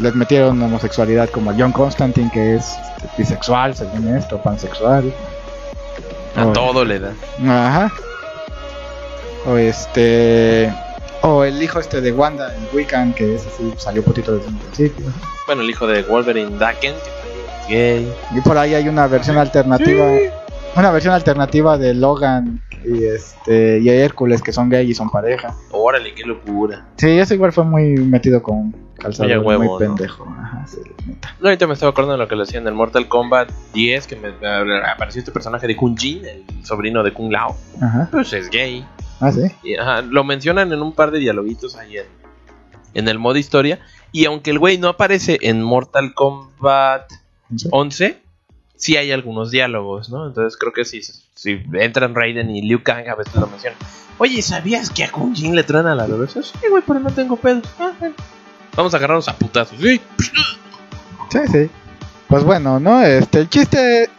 les 0.00 0.14
metieron 0.14 0.62
homosexualidad, 0.62 1.28
como 1.30 1.52
John 1.58 1.72
Constantine, 1.72 2.30
que 2.32 2.56
es 2.56 2.66
este, 2.96 3.08
bisexual, 3.18 3.74
según 3.74 4.16
esto, 4.16 4.40
pansexual. 4.40 5.12
A 6.36 6.46
O- 6.46 6.52
todo 6.52 6.84
le 6.84 6.98
da. 7.00 7.12
Ajá. 7.40 7.92
O 9.46 9.56
este. 9.56 10.72
O 11.22 11.44
el 11.44 11.60
hijo 11.62 11.80
este 11.80 12.00
de 12.00 12.12
Wanda 12.12 12.54
en 12.54 12.68
Wiccan, 12.76 13.12
que 13.14 13.34
ese 13.36 13.48
sí 13.56 13.72
salió 13.78 14.02
putito 14.02 14.36
desde 14.36 14.48
un 14.48 14.58
principio. 14.58 15.06
Bueno, 15.46 15.62
el 15.62 15.70
hijo 15.70 15.86
de 15.86 16.02
Wolverine 16.02 16.56
Daken, 16.58 16.94
que 16.94 17.10
también 17.10 17.46
es 17.60 17.68
gay. 17.68 18.12
Y 18.36 18.40
por 18.42 18.58
ahí 18.58 18.74
hay 18.74 18.88
una 18.88 19.06
versión 19.06 19.38
alternativa. 19.38 20.04
Una 20.76 20.90
versión 20.90 21.14
alternativa 21.14 21.78
de 21.78 21.94
Logan 21.94 22.60
y 22.84 23.04
este 23.06 23.78
y 23.80 23.88
Hércules 23.88 24.42
que 24.42 24.52
son 24.52 24.68
gay 24.68 24.88
y 24.90 24.94
son 24.94 25.08
pareja. 25.08 25.54
Órale, 25.70 26.12
qué 26.14 26.22
locura. 26.24 26.84
Sí, 26.96 27.18
ese 27.18 27.34
igual 27.34 27.52
fue 27.52 27.64
muy 27.64 27.94
metido 27.96 28.42
con 28.42 28.74
calzado, 29.06 29.34
a 29.34 29.40
huevo, 29.40 29.62
muy 29.62 29.72
¿no? 29.72 29.78
pendejo. 29.78 30.26
Ajá, 30.38 30.66
sí, 30.66 30.78
neta. 31.06 31.34
No, 31.40 31.48
ahorita 31.48 31.66
me 31.66 31.74
estaba 31.74 31.90
acordando 31.90 32.12
de 32.12 32.18
lo 32.18 32.28
que 32.28 32.36
le 32.36 32.42
hacían 32.42 32.62
en 32.64 32.68
el 32.68 32.74
Mortal 32.74 33.08
Kombat 33.08 33.50
10, 33.74 34.06
que 34.06 34.16
me, 34.16 34.28
apareció 34.88 35.20
este 35.20 35.32
personaje 35.32 35.66
de 35.66 35.76
Kun 35.76 35.96
Jin, 35.96 36.24
el 36.24 36.44
sobrino 36.64 37.02
de 37.02 37.12
Kung 37.12 37.32
Lao. 37.32 37.56
Ajá. 37.80 38.08
Pues 38.10 38.32
es 38.32 38.50
gay. 38.50 38.86
Ah, 39.20 39.32
sí. 39.32 39.42
Y, 39.62 39.76
ajá, 39.76 40.02
lo 40.02 40.24
mencionan 40.24 40.72
en 40.72 40.82
un 40.82 40.92
par 40.92 41.10
de 41.10 41.18
dialoguitos 41.18 41.76
ahí 41.76 41.98
en, 41.98 42.06
en 42.94 43.08
el 43.08 43.18
modo 43.18 43.38
historia. 43.38 43.80
Y 44.12 44.26
aunque 44.26 44.50
el 44.50 44.58
güey 44.58 44.78
no 44.78 44.88
aparece 44.88 45.38
en 45.42 45.62
Mortal 45.62 46.14
Kombat 46.14 47.10
Sí. 47.54 47.68
11, 47.70 48.18
sí 48.76 48.96
hay 48.96 49.12
algunos 49.12 49.50
diálogos, 49.50 50.10
¿no? 50.10 50.26
Entonces 50.26 50.58
creo 50.58 50.72
que 50.72 50.84
si, 50.84 51.00
si 51.02 51.62
entran 51.74 52.14
Raiden 52.14 52.50
y 52.50 52.62
Liu 52.62 52.82
Kang, 52.82 53.08
a 53.08 53.14
veces 53.14 53.34
lo 53.36 53.46
mencionan. 53.46 53.78
Oye, 54.18 54.42
¿sabías 54.42 54.90
que 54.90 55.04
a 55.04 55.12
Kun 55.12 55.34
Jin 55.34 55.54
le 55.54 55.62
truena 55.62 55.94
la 55.94 56.06
cabeza? 56.06 56.42
Sí, 56.42 56.58
güey, 56.68 56.82
pero 56.86 57.00
no 57.00 57.10
tengo 57.10 57.36
pedo. 57.36 57.62
Ah, 57.78 57.92
bueno. 57.98 58.14
Vamos 58.76 58.92
a 58.94 58.96
agarrarnos 58.98 59.28
a 59.28 59.36
putazos. 59.36 59.78
Sí. 59.80 60.00
Sí, 61.30 61.38
sí. 61.50 61.70
Pues 62.28 62.44
bueno, 62.44 62.78
¿no? 62.80 63.02
Este, 63.02 63.40
el 63.40 63.48
chiste, 63.48 64.10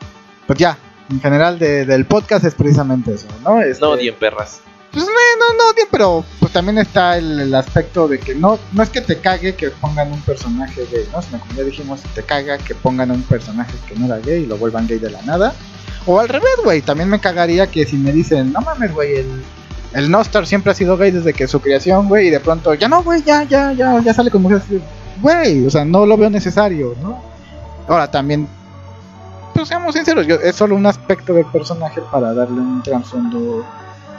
pues 0.45 0.57
ya, 0.59 0.77
en 1.09 1.21
general 1.21 1.59
de- 1.59 1.85
del 1.85 2.05
podcast 2.05 2.43
es 2.45 2.55
precisamente 2.55 3.13
eso, 3.13 3.27
¿no? 3.43 3.61
Este, 3.61 3.81
No 3.85 3.91
odien 3.91 4.15
perras. 4.15 4.61
Pues 4.91 5.05
no, 5.05 5.11
no, 5.11 5.53
no, 5.57 5.73
bien, 5.75 5.87
pero 5.91 6.23
pues 6.39 6.51
también 6.53 6.77
está 6.79 7.17
el, 7.17 7.39
el 7.39 7.53
aspecto 7.53 8.07
de 8.07 8.19
que 8.19 8.33
no, 8.33 8.57
no 8.71 8.81
es 8.83 8.89
que 8.89 9.01
te 9.01 9.19
cague 9.19 9.53
que 9.55 9.69
pongan 9.69 10.11
un 10.11 10.21
personaje 10.21 10.87
gay, 10.91 11.07
¿no? 11.11 11.21
Sino 11.21 11.39
como 11.39 11.53
ya 11.53 11.63
dijimos, 11.63 12.01
te 12.15 12.23
caga 12.23 12.57
que 12.57 12.73
pongan 12.73 13.11
un 13.11 13.21
personaje 13.23 13.73
que 13.87 13.95
no 13.95 14.05
era 14.05 14.17
gay 14.19 14.43
y 14.43 14.47
lo 14.47 14.57
vuelvan 14.57 14.87
gay 14.87 14.97
de 14.97 15.11
la 15.11 15.21
nada. 15.23 15.53
O 16.05 16.19
al 16.19 16.29
revés, 16.29 16.49
güey, 16.63 16.81
también 16.81 17.09
me 17.09 17.19
cagaría 17.19 17.67
que 17.67 17.85
si 17.85 17.97
me 17.97 18.11
dicen, 18.13 18.53
no 18.53 18.61
mames, 18.61 18.93
güey, 18.93 19.17
el, 19.17 19.43
el 19.97 20.11
Nostar 20.11 20.45
siempre 20.45 20.71
ha 20.71 20.75
sido 20.75 20.95
gay 20.95 21.09
desde 21.09 21.33
que 21.33 21.47
su 21.47 21.59
creación, 21.59 22.07
güey, 22.07 22.27
y 22.27 22.29
de 22.29 22.39
pronto, 22.39 22.71
ya 22.75 22.87
no, 22.87 23.01
güey, 23.01 23.23
ya, 23.23 23.41
ya, 23.45 23.71
ya, 23.71 23.99
ya 23.99 24.13
sale 24.13 24.29
con 24.29 24.43
mujeres. 24.43 24.63
Güey, 25.23 25.65
o 25.65 25.71
sea, 25.71 25.85
no 25.85 26.05
lo 26.05 26.15
veo 26.15 26.29
necesario, 26.29 26.93
¿no? 27.01 27.19
Ahora 27.87 28.11
también, 28.11 28.47
pues 29.55 29.67
seamos 29.67 29.95
sinceros, 29.95 30.27
es 30.27 30.55
solo 30.55 30.75
un 30.75 30.85
aspecto 30.85 31.33
del 31.33 31.47
personaje 31.47 31.99
para 32.11 32.31
darle 32.31 32.61
un 32.61 32.83
trasfondo 32.83 33.65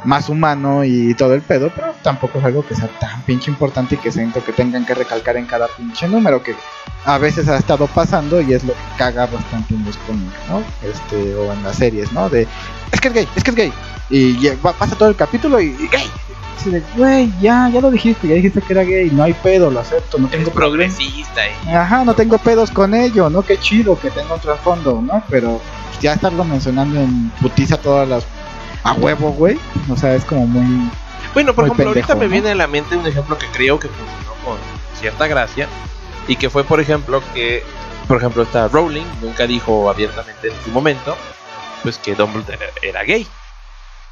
más 0.04 0.28
humano 0.28 0.84
y 0.84 1.14
todo 1.14 1.34
el 1.34 1.42
pedo, 1.42 1.70
pero 1.74 1.94
tampoco 2.02 2.38
es 2.38 2.44
algo 2.44 2.64
que 2.66 2.74
sea 2.74 2.88
tan 3.00 3.22
pinche 3.22 3.50
importante 3.50 3.96
y 3.96 3.98
que 3.98 4.12
siento 4.12 4.42
que 4.44 4.52
tengan 4.52 4.84
que 4.86 4.94
recalcar 4.94 5.36
en 5.36 5.46
cada 5.46 5.66
pinche 5.76 6.06
número 6.08 6.42
que 6.42 6.54
a 7.04 7.18
veces 7.18 7.48
ha 7.48 7.56
estado 7.56 7.86
pasando 7.86 8.40
y 8.40 8.52
es 8.52 8.64
lo 8.64 8.72
que 8.72 8.78
caga 8.96 9.26
bastante 9.26 9.74
en 9.74 9.84
los 9.84 9.96
cómics, 9.98 10.34
¿no? 10.48 10.62
Este, 10.88 11.34
o 11.34 11.52
en 11.52 11.62
las 11.62 11.76
series, 11.76 12.12
¿no? 12.12 12.28
De, 12.28 12.46
es 12.92 13.00
que 13.00 13.08
es 13.08 13.14
gay, 13.14 13.28
es 13.36 13.44
que 13.44 13.50
es 13.50 13.56
gay. 13.56 13.72
Y 14.10 14.46
va- 14.64 14.72
pasa 14.72 14.94
todo 14.96 15.08
el 15.08 15.16
capítulo 15.16 15.60
y, 15.60 15.66
y 15.78 15.88
gay. 15.88 16.10
Así 16.58 16.70
de, 16.70 16.82
güey, 16.96 17.30
ya, 17.40 17.68
ya 17.72 17.80
lo 17.80 17.90
dijiste, 17.90 18.26
ya 18.26 18.34
dijiste 18.34 18.60
que 18.60 18.72
era 18.72 18.82
gay, 18.82 19.10
no 19.12 19.22
hay 19.22 19.32
pedo, 19.32 19.70
lo 19.70 19.78
acepto, 19.80 20.18
no 20.18 20.28
tengo 20.28 20.44
Tengo 20.44 20.54
progresista 20.56 21.40
y 21.48 21.68
Ajá, 21.72 22.04
no 22.04 22.14
tengo 22.14 22.36
pedos 22.38 22.70
con 22.70 22.94
ello, 22.94 23.30
¿no? 23.30 23.42
Qué 23.42 23.58
chido 23.58 23.98
que 23.98 24.10
tenga 24.10 24.34
un 24.34 24.40
trasfondo, 24.40 25.00
¿no? 25.00 25.22
Pero 25.30 25.60
ya 26.00 26.14
estarlo 26.14 26.44
mencionando 26.44 26.98
en 27.00 27.30
putiza 27.40 27.76
todas 27.76 28.08
las... 28.08 28.24
A 28.84 28.92
huevo, 28.92 29.30
güey. 29.32 29.58
O 29.90 29.96
sea, 29.96 30.14
es 30.14 30.24
como 30.24 30.46
muy... 30.46 30.90
Bueno, 31.34 31.54
por 31.54 31.64
Muy 31.66 31.72
ejemplo, 31.74 31.88
ahorita 31.88 32.06
pendejo, 32.08 32.18
me 32.20 32.24
¿no? 32.26 32.32
viene 32.32 32.50
a 32.50 32.54
la 32.54 32.66
mente 32.66 32.96
un 32.96 33.06
ejemplo 33.06 33.36
que 33.38 33.46
creo 33.52 33.78
que 33.78 33.88
funcionó 33.88 34.32
con 34.44 34.56
cierta 34.98 35.26
gracia 35.26 35.68
y 36.26 36.36
que 36.36 36.48
fue, 36.50 36.64
por 36.64 36.80
ejemplo, 36.80 37.22
que, 37.34 37.62
por 38.06 38.16
ejemplo, 38.18 38.42
esta 38.42 38.68
Rowling 38.68 39.04
nunca 39.20 39.46
dijo 39.46 39.90
abiertamente 39.90 40.48
en 40.48 40.54
su 40.64 40.70
momento, 40.70 41.16
pues 41.82 41.98
que 41.98 42.14
Dumbledore 42.14 42.54
era, 42.56 42.66
era 43.00 43.04
gay, 43.04 43.26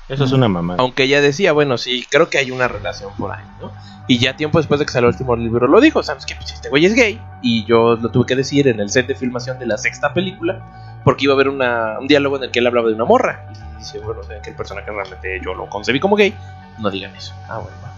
Eso 0.09 0.25
es 0.25 0.33
una 0.33 0.49
mamá. 0.49 0.77
aunque 0.79 1.05
ella 1.05 1.21
decía, 1.21 1.53
bueno, 1.53 1.79
sí, 1.79 2.07
creo 2.11 2.29
que 2.29 2.39
hay 2.39 2.51
una 2.51 2.69
relación 2.69 3.13
por 3.17 3.33
ahí, 3.33 3.45
¿no? 3.61 3.73
Y 4.09 4.19
ya 4.19 4.37
tiempo 4.37 4.59
después 4.59 4.79
de 4.79 4.87
que 4.87 4.93
salió 4.93 5.09
el 5.09 5.15
último 5.15 5.35
libro 5.37 5.67
lo 5.67 5.81
dijo, 5.81 6.03
¿sabes 6.03 6.27
qué? 6.27 6.37
Pues 6.37 6.53
este 6.53 6.69
güey 6.69 6.87
es 6.87 6.95
gay 6.95 7.21
y 7.43 7.65
yo 7.65 7.97
lo 7.97 8.11
tuve 8.11 8.27
que 8.27 8.37
decir 8.37 8.69
en 8.69 8.79
el 8.79 8.89
set 8.91 9.07
de 9.09 9.15
filmación 9.17 9.59
de 9.59 9.67
la 9.67 9.79
sexta 9.79 10.15
película 10.15 10.96
porque 11.07 11.27
iba 11.27 11.35
a 11.35 11.37
haber 11.37 11.49
una, 11.49 12.01
un 12.01 12.09
diálogo 12.09 12.37
en 12.37 12.43
el 12.43 12.51
que 12.51 12.59
él 12.59 12.67
hablaba 12.67 12.89
de 12.89 12.95
una 12.95 13.05
morra 13.05 13.47
y 13.77 13.79
dice, 13.79 14.01
bueno, 14.01 14.23
o 14.23 14.25
sea, 14.25 14.43
que 14.43 14.51
el 14.51 14.57
personaje 14.57 14.91
realmente 14.91 15.41
yo 15.41 15.55
lo 15.55 15.69
concebí 15.69 16.01
como 16.01 16.17
gay, 16.17 16.35
no 16.81 16.91
digan 16.91 17.15
eso. 17.15 17.33
Ah, 17.49 17.59
bueno, 17.59 17.77
va. 17.81 17.93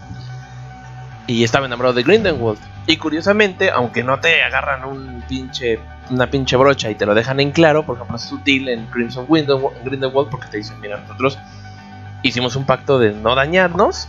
Y 1.25 1.43
estaba 1.43 1.65
enamorado 1.65 1.95
de 1.95 2.03
Grindelwald. 2.03 2.59
Y 2.85 2.97
curiosamente, 2.97 3.71
aunque 3.71 4.03
no 4.03 4.19
te 4.19 4.43
agarran 4.43 4.85
un 4.85 5.23
pinche, 5.27 5.79
una 6.11 6.27
pinche 6.27 6.55
brocha 6.55 6.91
y 6.91 6.95
te 6.95 7.07
lo 7.07 7.15
dejan 7.15 7.39
en 7.39 7.49
claro, 7.49 7.83
por 7.83 7.95
ejemplo, 7.95 8.15
es 8.15 8.21
sutil 8.21 8.69
en 8.69 8.85
Crimson 8.91 9.25
Window- 9.27 9.73
en 9.75 9.85
Grindelwald 9.85 10.29
porque 10.29 10.45
te 10.45 10.57
dicen, 10.57 10.79
mira, 10.79 10.97
nosotros 10.97 11.39
hicimos 12.21 12.55
un 12.55 12.65
pacto 12.67 12.99
de 12.99 13.11
no 13.11 13.33
dañarnos, 13.33 14.07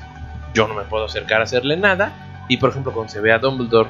yo 0.53 0.69
no 0.69 0.75
me 0.75 0.83
puedo 0.83 1.07
acercar 1.07 1.41
a 1.41 1.45
hacerle 1.45 1.79
nada, 1.79 2.13
y 2.49 2.59
por 2.59 2.69
ejemplo, 2.69 2.93
cuando 2.93 3.11
se 3.11 3.21
ve 3.21 3.33
a 3.33 3.39
Dumbledore 3.39 3.89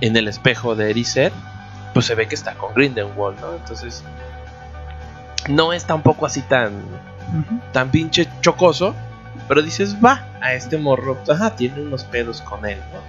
en 0.00 0.16
el 0.16 0.28
espejo 0.28 0.74
de 0.74 0.88
Erised, 0.92 1.32
pues 1.92 2.06
se 2.06 2.14
ve 2.14 2.26
que 2.26 2.34
está 2.34 2.54
con 2.54 2.72
Grindelwald, 2.74 3.38
¿no? 3.40 3.54
Entonces, 3.54 4.02
no 5.48 5.72
es 5.72 5.84
tampoco 5.84 6.26
así 6.26 6.42
tan, 6.42 6.72
tan 7.72 7.90
pinche 7.90 8.28
chocoso, 8.40 8.94
pero 9.48 9.62
dices, 9.62 9.96
va, 10.04 10.26
a 10.40 10.54
este 10.54 10.78
morro, 10.78 11.18
ajá, 11.28 11.54
tiene 11.56 11.80
unos 11.82 12.04
pedos 12.04 12.40
con 12.42 12.66
él, 12.66 12.78
¿no? 12.92 13.00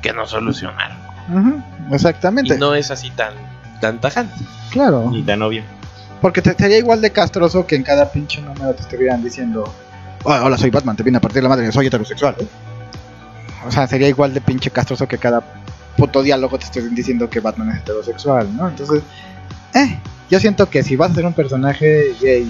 Que, 0.00 0.08
que 0.08 0.12
no 0.14 0.26
solucionaron. 0.26 0.96
Exactamente. 1.90 2.54
Y 2.54 2.58
no 2.58 2.74
es 2.74 2.90
así 2.90 3.10
tan, 3.10 3.34
tan 3.80 4.00
tajante. 4.00 4.44
Claro. 4.70 5.10
Ni 5.10 5.22
tan 5.22 5.42
obvio. 5.42 5.62
Porque 6.20 6.42
te, 6.42 6.54
sería 6.54 6.78
igual 6.78 7.00
de 7.00 7.10
castroso 7.10 7.66
que 7.66 7.76
en 7.76 7.82
cada 7.82 8.10
pinche 8.10 8.40
número 8.42 8.74
te 8.74 8.82
estuvieran 8.82 9.22
diciendo... 9.22 9.72
"Hola, 10.22 10.44
hola, 10.44 10.58
soy 10.58 10.70
Batman, 10.70 10.96
te 10.96 11.02
vine 11.02 11.18
a 11.18 11.20
partir 11.20 11.42
la 11.42 11.48
madre, 11.48 11.70
soy 11.72 11.86
heterosexual. 11.86 12.36
¿eh?". 12.38 12.46
O 13.66 13.70
sea, 13.70 13.86
sería 13.86 14.08
igual 14.08 14.34
de 14.34 14.40
pinche 14.40 14.70
castroso 14.70 15.06
que 15.08 15.18
cada 15.18 15.42
puto 15.96 16.22
diálogo 16.22 16.58
te 16.58 16.64
estén 16.64 16.94
diciendo 16.94 17.28
que 17.28 17.40
Batman 17.40 17.70
es 17.70 17.78
heterosexual, 17.80 18.54
¿no? 18.56 18.68
Entonces, 18.68 19.02
eh, 19.74 19.98
yo 20.30 20.40
siento 20.40 20.68
que 20.70 20.82
si 20.82 20.96
vas 20.96 21.10
a 21.12 21.14
ser 21.14 21.26
un 21.26 21.32
personaje 21.34 22.14
gay 22.20 22.46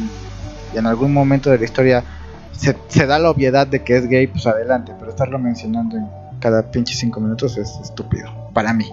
y 0.74 0.78
en 0.78 0.86
algún 0.86 1.12
momento 1.12 1.50
de 1.50 1.58
la 1.58 1.64
historia 1.64 2.04
se, 2.52 2.76
se 2.88 3.06
da 3.06 3.18
la 3.18 3.30
obviedad 3.30 3.66
de 3.66 3.82
que 3.82 3.96
es 3.96 4.06
gay, 4.08 4.26
pues 4.26 4.46
adelante, 4.46 4.92
pero 4.98 5.10
estarlo 5.10 5.38
mencionando 5.38 5.96
en 5.96 6.06
cada 6.40 6.70
pinche 6.70 6.94
cinco 6.94 7.20
minutos 7.20 7.56
es 7.56 7.78
estúpido, 7.82 8.30
para 8.52 8.72
mí. 8.72 8.90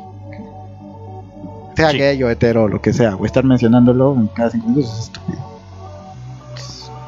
Sea 1.75 1.91
Sí. 1.91 1.97
gay 1.99 2.23
o 2.23 2.29
hetero 2.29 2.63
o 2.63 2.67
lo 2.67 2.81
que 2.81 2.91
sea, 2.91 3.15
o 3.15 3.25
estar 3.25 3.43
mencionándolo 3.43 4.15
en 4.15 4.27
cada 4.29 4.49
cinco 4.49 4.67
minutos 4.69 4.91
es 4.93 4.99
estúpido. 5.05 5.39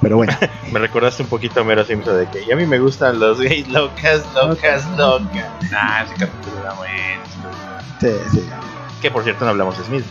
Pero 0.01 0.15
bueno, 0.17 0.33
Me 0.71 0.79
recordaste 0.79 1.23
un 1.23 1.29
poquito 1.29 1.59
a 1.61 1.63
Mero 1.63 1.83
Simpson 1.83 2.17
de 2.17 2.27
que 2.27 2.43
y 2.43 2.51
a 2.51 2.55
mí 2.55 2.65
me 2.65 2.79
gustan 2.79 3.19
los 3.19 3.41
gays 3.41 3.67
locas, 3.67 4.21
locas, 4.33 4.85
locas. 4.97 5.49
Ah, 5.73 6.03
ese 6.05 6.13
capítulo 6.15 6.59
era 6.61 6.73
bueno. 6.73 7.23
sí, 7.99 8.09
sí. 8.31 8.43
Que 9.01 9.11
por 9.11 9.23
cierto 9.23 9.45
no 9.45 9.51
hablamos 9.51 9.77
de 9.77 9.84
Smith. 9.85 10.05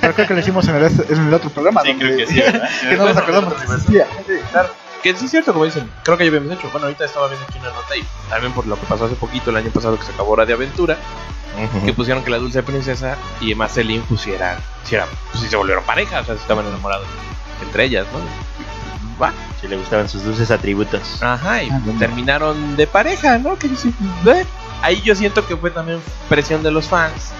Pero 0.00 0.14
creo 0.14 0.26
que 0.28 0.34
lo 0.34 0.40
hicimos 0.40 0.66
en 0.68 0.76
el, 0.76 0.84
en 0.84 1.26
el 1.28 1.34
otro 1.34 1.50
programa. 1.50 1.82
Sí, 1.82 1.94
creo 1.94 2.16
que 2.16 2.26
sí, 2.26 2.42
que 2.88 2.96
no 2.96 3.06
nos 3.06 3.16
acordamos 3.16 3.54
que 3.54 3.62
existía. 3.64 4.06
Que 5.02 5.14
sí 5.14 5.26
es 5.26 5.30
cierto, 5.30 5.52
como 5.52 5.64
dicen, 5.64 5.88
creo 6.02 6.16
que 6.16 6.24
ya 6.24 6.28
habíamos 6.36 6.52
hecho. 6.58 6.68
Bueno, 6.70 6.86
ahorita 6.86 7.04
estaba 7.04 7.28
viendo 7.28 7.46
aquí 7.48 7.58
una 7.58 7.68
nota 7.70 7.96
y 7.96 8.04
también 8.28 8.52
por 8.52 8.66
lo 8.66 8.76
que 8.78 8.86
pasó 8.86 9.04
hace 9.04 9.14
poquito, 9.14 9.50
el 9.50 9.56
año 9.56 9.70
pasado 9.70 9.98
que 9.98 10.04
se 10.04 10.12
acabó 10.12 10.32
Hora 10.32 10.44
de 10.46 10.52
Aventura, 10.54 10.96
que 11.84 11.92
pusieron 11.92 12.24
que 12.24 12.30
la 12.30 12.38
dulce 12.38 12.62
princesa 12.62 13.16
y 13.40 13.52
Emma 13.52 13.68
Celine 13.68 14.02
pusieran, 14.08 14.58
si 14.84 14.96
pues 15.30 15.42
si 15.44 15.48
se 15.48 15.56
volvieron 15.56 15.84
pareja, 15.84 16.20
o 16.20 16.24
sea, 16.24 16.34
si 16.34 16.40
estaban 16.40 16.66
enamorados 16.66 17.06
entre 17.62 17.84
ellas, 17.84 18.06
¿no? 18.12 18.18
Va, 19.22 19.32
Si 19.60 19.68
le 19.68 19.76
gustaban 19.76 20.08
sus 20.08 20.24
dulces 20.24 20.50
atributos. 20.50 21.22
ajá, 21.22 21.62
y 21.62 21.70
Ah, 21.70 21.80
terminaron 21.98 22.76
de 22.76 22.86
pareja, 22.86 23.38
¿no? 23.38 23.56
Que 23.58 23.68
dice, 23.68 23.90
"Ve". 24.24 24.44
Ahí 24.82 25.00
yo 25.02 25.14
siento 25.14 25.46
que 25.46 25.56
fue 25.56 25.70
también 25.70 26.00
presión 26.28 26.62
de 26.62 26.70
los 26.70 26.86
fans, 26.88 27.30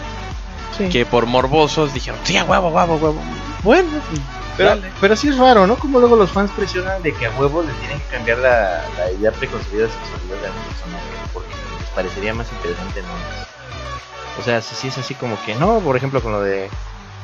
que 0.90 1.06
por 1.06 1.26
morbosos 1.26 1.94
dijeron, 1.94 2.20
sí, 2.24 2.36
a 2.36 2.44
huevo, 2.44 2.68
huevo, 2.68 2.96
huevo. 2.96 3.22
Bueno, 3.62 3.88
pues, 4.08 4.20
Pero, 4.56 4.68
dale. 4.70 4.92
pero 5.00 5.16
sí 5.16 5.28
es 5.28 5.38
raro, 5.38 5.66
¿no? 5.66 5.76
Como 5.76 5.98
luego 5.98 6.16
los 6.16 6.30
fans 6.30 6.50
presionan 6.52 7.02
de 7.02 7.12
que 7.12 7.26
a 7.26 7.30
huevo 7.30 7.62
le 7.62 7.72
tienen 7.74 7.98
que 8.00 8.06
cambiar 8.06 8.38
la, 8.38 8.84
la 8.98 9.10
idea 9.12 9.32
preconcebida 9.32 9.84
de 9.84 9.90
sexualidad 9.90 10.42
de 10.42 10.50
un 10.50 10.64
personaje 10.66 11.04
porque 11.32 11.48
les 11.80 11.88
parecería 11.90 12.34
más 12.34 12.50
interesante 12.52 13.02
no 13.02 14.40
O 14.40 14.44
sea, 14.44 14.60
si, 14.62 14.74
si 14.74 14.88
es 14.88 14.98
así 14.98 15.14
como 15.14 15.36
que 15.44 15.54
no, 15.54 15.80
por 15.80 15.96
ejemplo 15.96 16.22
con 16.22 16.32
lo 16.32 16.40
de 16.42 16.68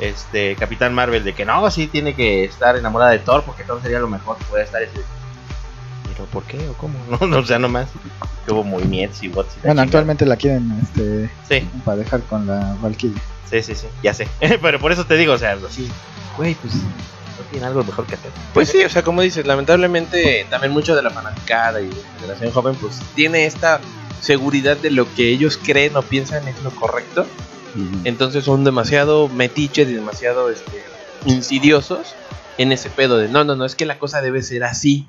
este 0.00 0.56
Capitán 0.56 0.94
Marvel, 0.94 1.24
de 1.24 1.34
que 1.34 1.44
no, 1.44 1.70
sí 1.70 1.86
tiene 1.86 2.14
que 2.14 2.44
estar 2.44 2.76
enamorada 2.76 3.12
de 3.12 3.18
Thor 3.20 3.44
porque 3.44 3.64
Thor 3.64 3.80
sería 3.82 3.98
lo 4.00 4.08
mejor 4.08 4.36
que 4.38 4.44
puede 4.44 4.64
estar 4.64 4.82
ese. 4.82 5.00
Pero 6.22 6.26
¿por 6.30 6.42
qué 6.44 6.68
o 6.68 6.72
cómo? 6.74 6.94
No, 7.20 7.26
no, 7.26 7.38
o 7.38 7.44
sea, 7.44 7.58
nomás. 7.58 7.88
Que 8.46 8.52
hubo 8.52 8.64
movimientos 8.64 9.22
y 9.22 9.28
bots. 9.28 9.54
y 9.54 9.56
la 9.56 9.60
Bueno, 9.62 9.82
chingada. 9.82 9.82
actualmente 9.84 10.26
la 10.26 10.36
quieren 10.36 10.72
este, 10.82 11.30
Sí, 11.48 11.66
emparejar 11.74 12.20
con 12.22 12.46
la 12.46 12.76
Valkyrie. 12.82 13.16
sí, 13.50 13.62
sí, 13.62 13.74
sí, 13.74 13.86
ya 14.02 14.14
sé. 14.14 14.28
Pero 14.62 14.78
por 14.78 14.92
eso 14.92 15.04
te 15.06 15.16
digo, 15.16 15.32
o 15.34 15.38
sea, 15.38 15.56
así, 15.68 15.88
güey, 16.36 16.54
pues 16.54 16.74
no 16.74 17.44
tiene 17.50 17.66
algo 17.66 17.82
mejor 17.84 18.06
que 18.06 18.14
hacer. 18.14 18.30
Pues 18.54 18.68
sí, 18.68 18.82
o 18.84 18.88
sea, 18.88 19.02
como 19.02 19.22
dices, 19.22 19.46
lamentablemente 19.46 20.46
también 20.50 20.72
mucho 20.72 20.94
de 20.96 21.02
la 21.02 21.10
fanaticada 21.10 21.80
y 21.80 21.86
de 21.88 21.94
la 21.96 22.20
generación 22.20 22.50
joven 22.52 22.74
pues 22.76 23.00
tiene 23.14 23.46
esta 23.46 23.80
seguridad 24.20 24.76
de 24.76 24.90
lo 24.90 25.12
que 25.14 25.28
ellos 25.30 25.58
creen 25.62 25.96
o 25.96 26.02
piensan 26.02 26.46
es 26.48 26.62
lo 26.62 26.70
correcto. 26.70 27.26
Entonces 28.04 28.44
son 28.44 28.64
demasiado 28.64 29.28
metiches 29.28 29.88
y 29.88 29.94
demasiado 29.94 30.50
este, 30.50 30.82
insidiosos 31.24 32.14
en 32.58 32.70
ese 32.70 32.90
pedo 32.90 33.16
de 33.16 33.28
no, 33.28 33.44
no, 33.44 33.56
no, 33.56 33.64
es 33.64 33.74
que 33.74 33.86
la 33.86 33.98
cosa 33.98 34.20
debe 34.20 34.42
ser 34.42 34.62
así. 34.64 35.06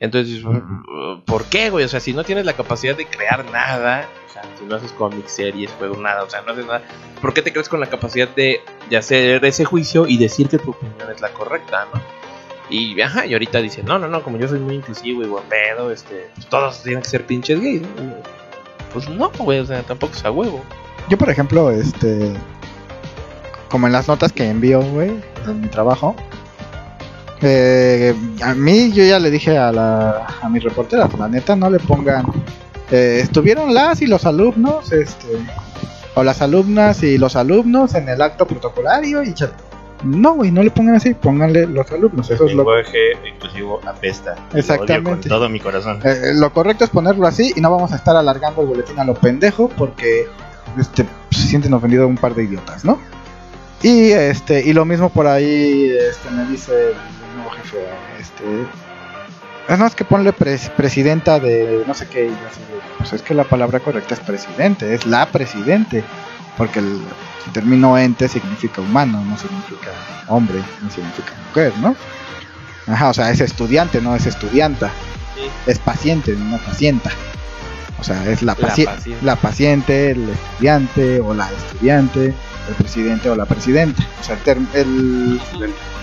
Entonces, 0.00 0.42
¿por 1.24 1.44
qué, 1.46 1.70
güey? 1.70 1.84
O 1.84 1.88
sea, 1.88 2.00
si 2.00 2.12
no 2.12 2.24
tienes 2.24 2.44
la 2.44 2.52
capacidad 2.54 2.96
de 2.96 3.06
crear 3.06 3.44
nada, 3.50 4.08
o 4.28 4.32
sea, 4.32 4.42
si 4.58 4.64
no 4.64 4.76
haces 4.76 4.92
cómics, 4.92 5.32
series, 5.32 5.70
juegos, 5.72 5.98
nada, 5.98 6.24
o 6.24 6.30
sea, 6.30 6.42
no 6.42 6.52
haces 6.52 6.66
nada, 6.66 6.82
¿por 7.20 7.32
qué 7.32 7.42
te 7.42 7.52
crees 7.52 7.68
con 7.68 7.80
la 7.80 7.86
capacidad 7.86 8.28
de, 8.28 8.60
de 8.90 8.96
hacer 8.96 9.44
ese 9.44 9.64
juicio 9.64 10.06
y 10.06 10.18
decir 10.18 10.48
que 10.48 10.58
tu 10.58 10.70
opinión 10.70 11.10
es 11.14 11.20
la 11.20 11.32
correcta, 11.32 11.86
no? 11.92 12.00
Y, 12.70 13.00
ajá, 13.00 13.26
y 13.26 13.34
ahorita 13.34 13.60
dicen, 13.60 13.84
no, 13.84 13.98
no, 13.98 14.08
no, 14.08 14.22
como 14.22 14.38
yo 14.38 14.48
soy 14.48 14.58
muy 14.58 14.74
inclusivo 14.74 15.22
y 15.22 15.26
buen 15.26 15.44
pedo, 15.44 15.90
este, 15.90 16.30
pues 16.34 16.46
todos 16.48 16.82
tienen 16.82 17.02
que 17.02 17.08
ser 17.08 17.26
pinches 17.26 17.60
gays, 17.60 17.82
¿no? 17.82 18.14
Pues 18.92 19.08
no, 19.08 19.30
güey, 19.38 19.58
o 19.58 19.66
sea, 19.66 19.82
tampoco 19.82 20.14
es 20.14 20.24
a 20.24 20.30
huevo. 20.30 20.62
Yo, 21.08 21.18
por 21.18 21.28
ejemplo, 21.28 21.70
este. 21.70 22.32
Como 23.68 23.86
en 23.86 23.92
las 23.92 24.08
notas 24.08 24.32
que 24.32 24.48
envío, 24.48 24.80
güey, 24.80 25.12
en 25.46 25.60
mi 25.60 25.68
trabajo. 25.68 26.14
Eh, 27.42 28.14
a 28.42 28.54
mí, 28.54 28.92
yo 28.92 29.04
ya 29.04 29.18
le 29.18 29.30
dije 29.30 29.56
a, 29.58 29.72
la, 29.72 30.26
a 30.42 30.48
mi 30.48 30.58
reportera, 30.58 31.06
pues 31.06 31.18
la 31.20 31.28
neta, 31.28 31.56
no 31.56 31.68
le 31.70 31.78
pongan. 31.78 32.26
eh, 32.90 33.20
estuvieron 33.22 33.74
las 33.74 34.00
y 34.02 34.06
los 34.06 34.24
alumnos, 34.26 34.92
este. 34.92 35.26
O 36.16 36.22
las 36.22 36.40
alumnas 36.42 37.02
y 37.02 37.18
los 37.18 37.34
alumnos 37.36 37.94
en 37.94 38.08
el 38.08 38.22
acto 38.22 38.46
protocolario 38.46 39.22
y 39.22 39.34
chat. 39.34 39.50
No, 40.04 40.34
güey, 40.34 40.50
no 40.52 40.62
le 40.62 40.70
pongan 40.70 40.94
así, 40.96 41.14
pónganle 41.14 41.66
los 41.66 41.90
alumnos. 41.90 42.30
Eso 42.30 42.44
es 42.44 42.50
El 42.52 42.56
lo, 42.58 42.62
lenguaje 42.64 42.98
inclusivo 43.34 43.80
apesta. 43.86 44.36
Lo 44.52 44.58
Exactamente. 44.58 45.10
odio 45.10 45.20
con 45.20 45.28
todo 45.28 45.48
mi 45.48 45.58
corazón. 45.60 45.98
eh, 46.04 46.32
lo 46.34 46.52
correcto 46.52 46.84
es 46.84 46.90
ponerlo 46.90 47.26
así 47.26 47.52
y 47.56 47.60
no 47.60 47.70
vamos 47.70 47.92
a 47.92 47.96
estar 47.96 48.14
alargando 48.14 48.60
el 48.62 48.68
boletín 48.68 48.98
a 48.98 49.04
lo 49.04 49.14
pendejo 49.14 49.68
porque 49.70 50.26
este, 50.78 51.06
se 51.30 51.46
sienten 51.48 51.72
ofendidos 51.72 52.06
un 52.06 52.16
par 52.16 52.34
de 52.34 52.44
idiotas, 52.44 52.84
¿no? 52.84 52.98
Y 53.82 54.10
este 54.12 54.62
y 54.62 54.72
lo 54.72 54.84
mismo 54.84 55.08
por 55.08 55.26
ahí 55.26 55.90
este, 56.10 56.30
me 56.30 56.44
dice 56.46 56.92
nuevo 57.34 57.50
jefe, 57.50 57.78
este, 58.20 58.44
"Ah, 59.68 59.76
no 59.76 59.86
es 59.86 59.94
que 59.94 60.04
ponle 60.04 60.32
pres- 60.34 60.70
presidenta 60.70 61.38
de 61.40 61.84
no 61.86 61.94
sé 61.94 62.06
qué, 62.08 62.30
pues 62.98 63.12
es 63.12 63.22
que 63.22 63.34
la 63.34 63.44
palabra 63.44 63.80
correcta 63.80 64.14
es 64.14 64.20
presidente, 64.20 64.94
es 64.94 65.06
la 65.06 65.26
presidente, 65.26 66.04
porque 66.56 66.78
el 66.80 67.00
término 67.52 67.96
ente 67.98 68.28
significa 68.28 68.80
humano, 68.80 69.22
no 69.28 69.36
significa 69.38 69.90
hombre, 70.28 70.58
no 70.82 70.90
significa 70.90 71.32
mujer, 71.48 71.72
¿no? 71.78 71.94
Ajá, 72.86 73.08
o 73.10 73.14
sea, 73.14 73.30
es 73.30 73.40
estudiante, 73.40 74.00
no 74.00 74.14
es 74.14 74.26
estudianta 74.26 74.90
es 75.66 75.78
paciente, 75.78 76.34
no 76.36 76.58
pacienta. 76.58 77.10
O 78.04 78.06
sea, 78.06 78.28
es 78.28 78.42
la, 78.42 78.54
La 78.58 78.68
paci- 78.68 78.84
paciente. 78.84 79.24
la 79.24 79.36
paciente, 79.36 80.10
el 80.10 80.28
estudiante 80.28 81.20
o 81.20 81.32
la 81.32 81.48
estudiante, 81.50 82.34
el 82.68 82.74
presidente 82.76 83.30
o 83.30 83.34
la 83.34 83.46
presidenta. 83.46 84.02
O 84.20 84.22
sea, 84.22 84.36
el, 84.44 84.66
el, 84.74 85.40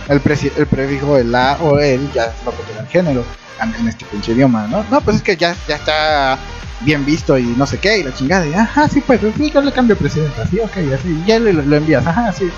el, 0.09 0.23
presi- 0.23 0.51
el 0.57 0.65
prefijo 0.65 1.19
el 1.19 1.31
la 1.31 1.57
o 1.61 1.77
el 1.77 2.11
ya 2.11 2.25
es 2.25 2.43
lo 2.43 2.49
que 2.57 2.63
te 2.63 2.73
da 2.73 2.81
el 2.81 2.87
género 2.87 3.23
en, 3.61 3.75
en 3.75 3.87
este 3.87 4.05
pinche 4.05 4.31
idioma, 4.31 4.65
¿no? 4.67 4.83
No, 4.89 4.99
pues 5.01 5.17
es 5.17 5.21
que 5.21 5.37
ya, 5.37 5.55
ya 5.67 5.75
está 5.75 6.39
bien 6.79 7.05
visto 7.05 7.37
y 7.37 7.43
no 7.43 7.67
sé 7.67 7.77
qué, 7.77 7.99
y 7.99 8.03
la 8.03 8.11
chingada. 8.15 8.47
Y, 8.47 8.53
ajá, 8.55 8.87
sí, 8.89 9.01
pues 9.05 9.21
sí, 9.37 9.51
yo 9.53 9.61
le 9.61 9.71
cambio 9.71 9.95
presidenta, 9.95 10.47
sí, 10.47 10.59
ok, 10.59 10.77
así, 10.99 11.23
ya 11.27 11.37
le, 11.37 11.53
lo 11.53 11.75
envías, 11.75 12.05
ajá, 12.07 12.33
sí. 12.33 12.49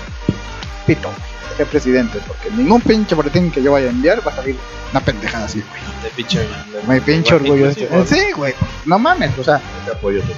Pito, 0.86 1.10
que 1.54 1.64
presidente, 1.66 2.18
porque 2.26 2.50
ningún 2.50 2.80
pinche 2.80 3.14
boletín 3.14 3.50
que 3.50 3.62
yo 3.62 3.72
vaya 3.72 3.86
a 3.86 3.90
enviar 3.90 4.26
va 4.26 4.32
a 4.32 4.36
salir 4.36 4.56
una 4.90 5.00
pendejada 5.00 5.46
así, 5.46 5.62
güey. 5.68 5.82
De 6.02 6.10
pinche. 6.10 6.48
Me 6.86 7.00
pinche 7.00 7.34
orgullo 7.34 7.68
este. 7.68 7.84
inclusivo. 7.84 8.20
Sí, 8.20 8.32
güey. 8.32 8.54
No 8.86 8.98
mames, 8.98 9.36
o 9.38 9.44
sea, 9.44 9.60
Te 9.84 9.92
apoyo 9.92 10.20
tú. 10.22 10.32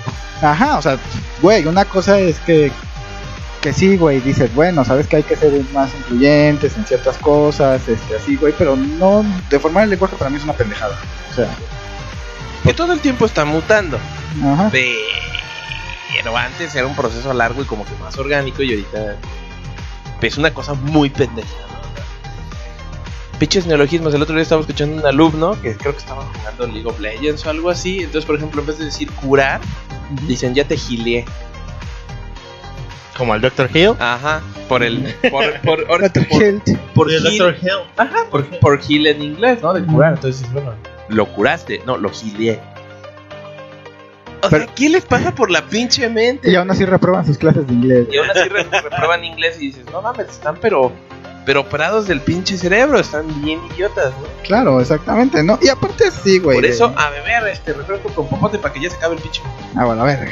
ajá, 0.46 0.78
o 0.78 0.82
sea, 0.82 0.98
güey, 1.42 1.66
una 1.66 1.84
cosa 1.84 2.18
es 2.18 2.38
que 2.40 2.70
que 3.62 3.72
sí, 3.72 3.96
güey, 3.96 4.20
dices, 4.20 4.54
bueno, 4.54 4.84
sabes 4.84 5.08
que 5.08 5.16
hay 5.16 5.22
que 5.24 5.34
ser 5.34 5.52
más 5.72 5.90
incluyentes 5.98 6.76
en 6.76 6.86
ciertas 6.86 7.18
cosas, 7.18 7.88
este, 7.88 8.14
así, 8.14 8.36
güey, 8.36 8.54
pero 8.56 8.76
no, 8.76 9.24
deformar 9.50 9.82
el 9.84 9.90
lenguaje 9.90 10.14
para 10.16 10.30
mí 10.30 10.36
es 10.36 10.44
una 10.44 10.52
pendejada. 10.52 10.96
O 11.32 11.34
sea, 11.34 11.48
Que 12.62 12.72
todo 12.74 12.92
el 12.92 13.00
tiempo 13.00 13.26
está 13.26 13.44
mutando. 13.44 13.98
ajá. 14.44 14.70
Pero 14.70 16.36
antes 16.36 16.74
era 16.74 16.86
un 16.86 16.94
proceso 16.96 17.32
largo 17.34 17.62
y 17.62 17.66
como 17.66 17.84
que 17.84 17.92
más 18.00 18.16
orgánico 18.18 18.62
y 18.62 18.70
ahorita 18.70 19.16
es 20.22 20.38
una 20.38 20.52
cosa 20.52 20.74
muy 20.74 21.10
pendeja. 21.10 21.48
¿no? 21.48 21.76
Pinches 23.38 23.66
neologismos. 23.66 24.14
El 24.14 24.22
otro 24.22 24.34
día 24.34 24.42
estaba 24.42 24.62
escuchando 24.62 24.96
un 24.96 25.06
alumno 25.06 25.60
que 25.60 25.76
creo 25.76 25.92
que 25.92 25.98
estaba 25.98 26.24
jugando 26.24 26.66
League 26.66 26.88
of 26.88 26.98
Legends 26.98 27.44
o 27.44 27.50
algo 27.50 27.68
así. 27.70 27.98
Entonces, 27.98 28.24
por 28.24 28.36
ejemplo, 28.36 28.60
en 28.62 28.66
vez 28.66 28.78
de 28.78 28.86
decir 28.86 29.10
curar, 29.12 29.60
dicen 30.26 30.54
ya 30.54 30.64
te 30.64 30.76
gileé. 30.76 31.24
Como 33.16 33.32
al 33.32 33.40
Dr. 33.40 33.70
Hill. 33.74 33.94
Ajá. 33.98 34.42
Por 34.68 34.82
el. 34.82 35.14
Por, 35.30 35.60
por, 35.60 35.86
Dr. 36.00 36.28
por, 36.28 36.42
Hilt. 36.42 36.78
por 36.94 37.12
el 37.12 37.22
Dr. 37.22 37.56
Hill. 37.60 37.70
Ajá, 37.96 38.24
por, 38.30 38.46
por 38.58 38.80
heal 38.80 39.06
en 39.06 39.22
inglés, 39.22 39.60
¿no? 39.62 39.72
De 39.72 39.84
curar. 39.84 40.14
Entonces, 40.14 40.50
bueno, 40.52 40.74
lo 41.08 41.26
curaste. 41.26 41.82
No, 41.86 41.96
lo 41.96 42.10
gileé. 42.10 42.60
O 44.46 44.50
Pero- 44.50 44.64
sea, 44.66 44.74
¿qué 44.74 44.88
les 44.88 45.04
pasa 45.04 45.34
por 45.34 45.50
la 45.50 45.66
pinche 45.66 46.08
mente? 46.08 46.50
Y 46.50 46.54
aún 46.56 46.70
así 46.70 46.84
reprueban 46.84 47.24
sus 47.26 47.38
clases 47.38 47.66
de 47.66 47.72
inglés. 47.74 48.06
Y 48.10 48.16
aún 48.18 48.30
así 48.30 48.48
re- 48.48 48.64
reprueban 48.64 49.24
inglés 49.24 49.56
y 49.60 49.66
dices, 49.68 49.84
no 49.92 50.02
mames, 50.02 50.28
están 50.28 50.56
pero, 50.60 50.92
pero 51.44 51.60
operados 51.60 52.06
del 52.08 52.20
pinche 52.20 52.56
cerebro, 52.58 52.98
están 52.98 53.26
bien 53.42 53.60
idiotas, 53.74 54.12
¿no? 54.20 54.26
Claro, 54.44 54.80
exactamente, 54.80 55.42
¿no? 55.42 55.58
Y 55.62 55.68
aparte 55.68 56.10
sí, 56.10 56.38
güey. 56.38 56.56
Por 56.56 56.64
de- 56.64 56.70
eso, 56.70 56.92
a 56.96 57.10
beber 57.10 57.46
este 57.48 57.72
refresco 57.72 58.08
con 58.10 58.28
popote 58.28 58.58
para 58.58 58.72
que 58.74 58.80
ya 58.80 58.90
se 58.90 58.96
acabe 58.96 59.16
el 59.16 59.22
pinche. 59.22 59.42
Ah, 59.76 59.84
bueno, 59.84 60.02
a 60.02 60.06
ver. 60.06 60.28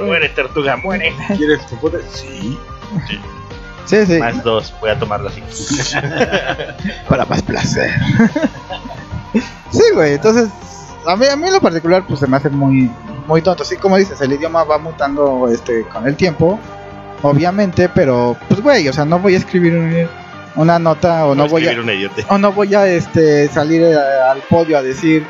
Muere, 0.00 0.28
tortuga, 0.30 0.76
muere. 0.76 1.14
¿Quieres 1.36 1.60
poder? 1.80 2.02
Sí. 2.12 2.58
Sí, 3.84 4.06
sí. 4.06 4.18
Más 4.18 4.42
dos, 4.44 4.72
voy 4.80 4.90
a 4.90 4.98
tomarlo 4.98 5.28
así. 5.28 5.42
para 7.08 7.24
más 7.26 7.42
placer. 7.42 7.90
sí, 9.70 9.82
güey, 9.94 10.14
entonces 10.14 10.48
a 11.06 11.16
mí, 11.16 11.26
a 11.26 11.36
mí 11.36 11.46
en 11.46 11.52
lo 11.52 11.60
particular 11.60 12.04
pues 12.06 12.20
se 12.20 12.26
me 12.26 12.36
hace 12.36 12.48
muy 12.48 12.90
muy 13.26 13.42
tonto, 13.42 13.62
así 13.62 13.76
como 13.76 13.96
dices, 13.96 14.20
el 14.20 14.32
idioma 14.32 14.64
va 14.64 14.78
mutando 14.78 15.48
este 15.48 15.82
con 15.84 16.06
el 16.06 16.16
tiempo, 16.16 16.58
obviamente, 17.22 17.88
pero 17.88 18.36
pues 18.48 18.60
güey, 18.60 18.88
o 18.88 18.92
sea, 18.92 19.04
no 19.04 19.18
voy 19.18 19.34
a 19.34 19.38
escribir 19.38 19.74
un- 19.76 20.08
una 20.54 20.78
nota 20.78 21.26
o 21.26 21.34
no, 21.34 21.48
voy 21.48 21.62
a 21.66 21.72
o 22.28 22.38
no 22.38 22.52
voy 22.52 22.74
a 22.74 22.86
este 22.86 23.48
salir 23.48 23.82
eh, 23.82 23.94
al 24.30 24.40
podio 24.50 24.76
a 24.76 24.82
decir 24.82 25.24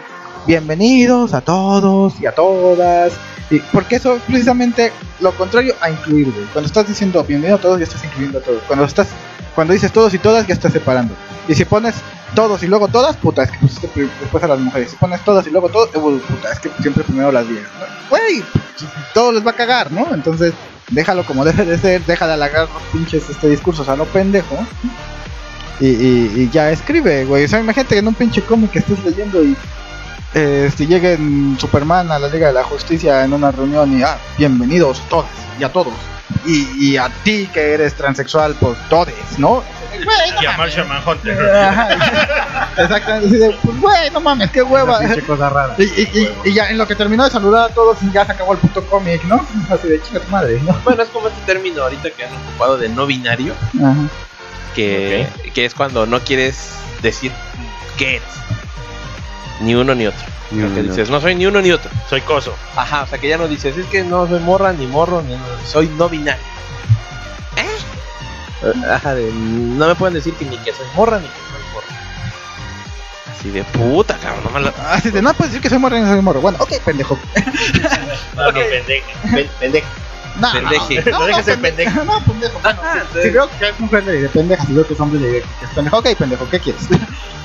bienvenidos 0.46 1.34
a 1.34 1.40
todos 1.40 2.20
y 2.20 2.26
a 2.26 2.32
todas 2.34 3.12
y 3.50 3.60
porque 3.72 3.96
eso 3.96 4.16
es 4.16 4.22
precisamente 4.22 4.90
lo 5.20 5.30
contrario 5.36 5.74
a 5.80 5.90
incluir 5.90 6.32
güey. 6.32 6.46
cuando 6.52 6.66
estás 6.66 6.88
diciendo 6.88 7.22
bienvenido 7.22 7.56
a 7.56 7.60
todos 7.60 7.78
ya 7.78 7.84
estás 7.84 8.02
incluyendo 8.04 8.38
a 8.38 8.42
todos. 8.42 8.62
Cuando 8.66 8.84
estás 8.84 9.08
cuando 9.54 9.72
dices 9.74 9.92
todos 9.92 10.12
y 10.14 10.18
todas 10.18 10.46
ya 10.46 10.54
estás 10.54 10.72
separando 10.72 11.14
y 11.48 11.54
si 11.54 11.64
pones 11.64 11.94
todos 12.34 12.62
y 12.62 12.66
luego 12.66 12.88
todas 12.88 13.16
puta 13.16 13.42
es 13.42 13.50
que 13.50 13.58
pusiste 13.58 13.88
pri- 13.88 14.10
después 14.20 14.42
a 14.44 14.48
las 14.48 14.58
mujeres 14.60 14.90
si 14.90 14.96
pones 14.96 15.20
todas 15.24 15.46
y 15.46 15.50
luego 15.50 15.68
todos 15.68 15.88
eh, 15.94 16.20
puta 16.28 16.52
es 16.52 16.60
que 16.60 16.70
siempre 16.80 17.04
primero 17.04 17.30
las 17.32 17.48
10 17.48 17.60
¿no? 17.62 17.86
güey 18.10 18.44
todo 19.12 19.32
les 19.32 19.44
va 19.46 19.50
a 19.50 19.54
cagar 19.54 19.90
no 19.92 20.06
entonces 20.14 20.54
déjalo 20.90 21.24
como 21.24 21.44
debe 21.46 21.64
de 21.64 21.78
ser 21.78 22.04
deja 22.06 22.26
de 22.26 22.34
halagar 22.34 22.68
los 22.72 22.82
pinches 22.92 23.28
este 23.28 23.48
discursos 23.48 23.88
a 23.88 23.96
lo 23.96 24.04
pendejo 24.06 24.56
y, 25.80 25.86
y, 25.86 26.50
ya 26.52 26.70
escribe, 26.70 27.24
güey. 27.24 27.44
O 27.44 27.48
sea, 27.48 27.58
imagínate 27.58 27.96
que 27.96 27.98
en 27.98 28.06
un 28.06 28.14
pinche 28.14 28.40
cómic 28.42 28.70
que 28.70 28.78
estés 28.78 29.02
leyendo 29.04 29.42
y 29.42 29.56
eh, 30.34 30.66
este, 30.68 30.86
llegue 30.86 31.14
en 31.14 31.56
Superman 31.58 32.12
a 32.12 32.20
la 32.20 32.28
Liga 32.28 32.46
de 32.48 32.52
la 32.52 32.62
Justicia 32.62 33.24
en 33.24 33.32
una 33.32 33.50
reunión 33.50 33.98
y, 33.98 34.02
ah, 34.04 34.16
bienvenidos 34.38 35.02
todos 35.08 35.26
y 35.58 35.64
a 35.64 35.72
todos. 35.72 35.94
Y, 36.46 36.68
y 36.92 36.96
a 36.98 37.08
ti 37.24 37.48
que 37.52 37.72
eres 37.72 37.94
transexual, 37.94 38.54
pues 38.60 38.78
todes, 38.88 39.16
¿no? 39.38 39.64
Y 40.40 40.46
a 40.46 40.56
Martian 40.56 40.88
Manhunter. 40.88 41.38
Exactamente. 42.76 43.26
así 43.26 43.36
de, 43.36 43.58
Pues, 43.62 43.80
güey, 43.80 44.10
no 44.10 44.20
mames, 44.20 44.50
qué 44.50 44.62
hueva. 44.62 45.00
Cosa 45.26 45.48
rara. 45.50 45.74
Y, 45.78 45.82
y, 45.84 46.08
y, 46.44 46.48
y 46.50 46.52
ya 46.54 46.70
en 46.70 46.78
lo 46.78 46.86
que 46.86 46.94
terminó 46.94 47.24
de 47.24 47.30
saludar 47.30 47.70
a 47.70 47.74
todos, 47.74 47.98
ya 48.12 48.24
se 48.24 48.32
acabó 48.32 48.52
el 48.52 48.58
puto 48.58 48.84
cómic, 48.86 49.22
¿no? 49.24 49.44
Así 49.70 49.88
de 49.88 50.00
chinga 50.02 50.20
tu 50.20 50.30
madre, 50.30 50.60
¿no? 50.62 50.72
Bueno, 50.84 51.02
es 51.02 51.08
como 51.10 51.28
este 51.28 51.40
término 51.46 51.82
ahorita 51.82 52.10
que 52.10 52.24
han 52.24 52.32
ocupado 52.34 52.78
de 52.78 52.88
no 52.88 53.06
binario, 53.06 53.54
Ajá. 53.76 53.94
que, 54.74 55.26
que 55.54 55.64
es 55.64 55.74
cuando 55.74 56.06
no 56.06 56.20
quieres 56.20 56.72
decir 57.02 57.32
qué 57.98 58.16
eres. 58.16 58.28
Ni 59.60 59.74
uno 59.74 59.94
ni 59.94 60.06
otro. 60.06 60.26
Ni 60.50 60.62
uno 60.62 60.74
que 60.74 60.82
ni 60.82 60.88
dices, 60.88 61.08
no 61.08 61.20
soy 61.20 61.34
ni 61.34 61.46
uno 61.46 61.60
ni 61.62 61.70
otro. 61.72 61.90
Soy 62.10 62.20
coso. 62.22 62.54
Ajá, 62.76 63.02
o 63.02 63.06
sea 63.06 63.18
que 63.18 63.28
ya 63.28 63.38
no 63.38 63.48
dices, 63.48 63.76
es 63.76 63.86
que 63.86 64.02
no 64.02 64.26
soy 64.26 64.40
morra 64.40 64.72
ni 64.72 64.86
morro, 64.86 65.22
ni 65.22 65.36
soy 65.66 65.88
no 65.96 66.08
binario. 66.08 66.42
Ajá, 68.90 69.14
de, 69.14 69.30
no 69.32 69.86
me 69.88 69.94
pueden 69.94 70.14
decir 70.14 70.34
que 70.34 70.44
ni 70.44 70.56
que 70.58 70.72
soy 70.72 70.86
morra 70.94 71.18
ni 71.18 71.26
que 71.26 71.34
soy 71.34 71.62
morro. 71.72 71.86
Así 73.30 73.50
de 73.50 73.64
puta, 73.64 74.16
cabrón, 74.18 74.44
no 74.44 74.50
me 74.50 74.60
la... 74.60 74.70
Así 74.92 75.10
de, 75.10 75.20
no 75.22 75.32
puedes 75.34 75.52
decir 75.52 75.62
que 75.62 75.68
soy 75.68 75.78
morro 75.78 75.98
ni 75.98 76.06
soy 76.06 76.20
morro. 76.22 76.40
Bueno, 76.40 76.58
ok, 76.60 76.72
pendejo. 76.84 77.18
No, 78.36 78.50
no, 78.50 78.58
pendeja. 78.60 79.06
Pen- 79.34 79.48
pendeja. 79.60 79.88
No, 80.40 80.50
Pendeje. 80.50 81.10
No, 81.10 81.18
No 81.18 81.26
pende- 81.26 81.56
pendejo. 81.60 82.04
No, 82.04 82.20
pendejo. 82.24 82.58
Bueno, 82.60 82.80
Ajá, 82.80 83.02
si- 83.22 83.28
veo 83.28 83.48
que 83.58 83.68
es 83.68 83.78
mujer 83.80 84.04
le 84.04 84.12
diré 84.12 84.28
pendeja, 84.30 84.64
si 84.64 84.72
veo 84.72 84.86
que 84.86 84.94
es 84.94 85.00
hombre 85.00 85.20
le 85.20 85.26
diré 85.26 85.40
que 85.42 85.64
es 85.66 85.70
pendejo. 85.72 85.98
Ok, 85.98 86.08
pendejo, 86.16 86.48
¿qué 86.50 86.58
quieres? 86.58 86.82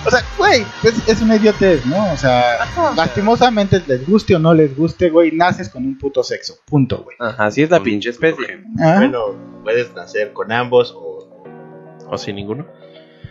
o 0.06 0.10
sea, 0.10 0.24
güey, 0.38 0.66
es, 0.84 0.94
es 1.06 1.22
una 1.22 1.36
idiotez, 1.36 1.86
¿no? 1.86 2.14
O 2.14 2.18
sea, 2.18 2.66
lastimosamente 2.96 3.84
les 3.88 4.08
guste 4.08 4.36
o 4.36 4.40
no 4.40 4.54
les 4.54 4.74
guste, 4.78 5.10
güey, 5.10 5.32
naces 5.34 5.68
con 5.68 5.84
un 5.86 5.98
puto 5.98 6.24
sexo. 6.24 6.58
Punto, 6.66 7.00
güey. 7.04 7.18
Ajá, 7.20 7.48
así 7.48 7.62
es 7.62 7.70
la 7.70 7.82
pinche 7.84 8.10
especie. 8.12 8.64
Ah, 8.80 8.96
Bueno, 9.00 9.36
puedes 9.64 9.94
nacer 9.94 10.32
con 10.32 10.52
ambos 10.54 10.94
o. 10.96 11.07
O 12.10 12.18
sin 12.18 12.36
ninguno. 12.36 12.66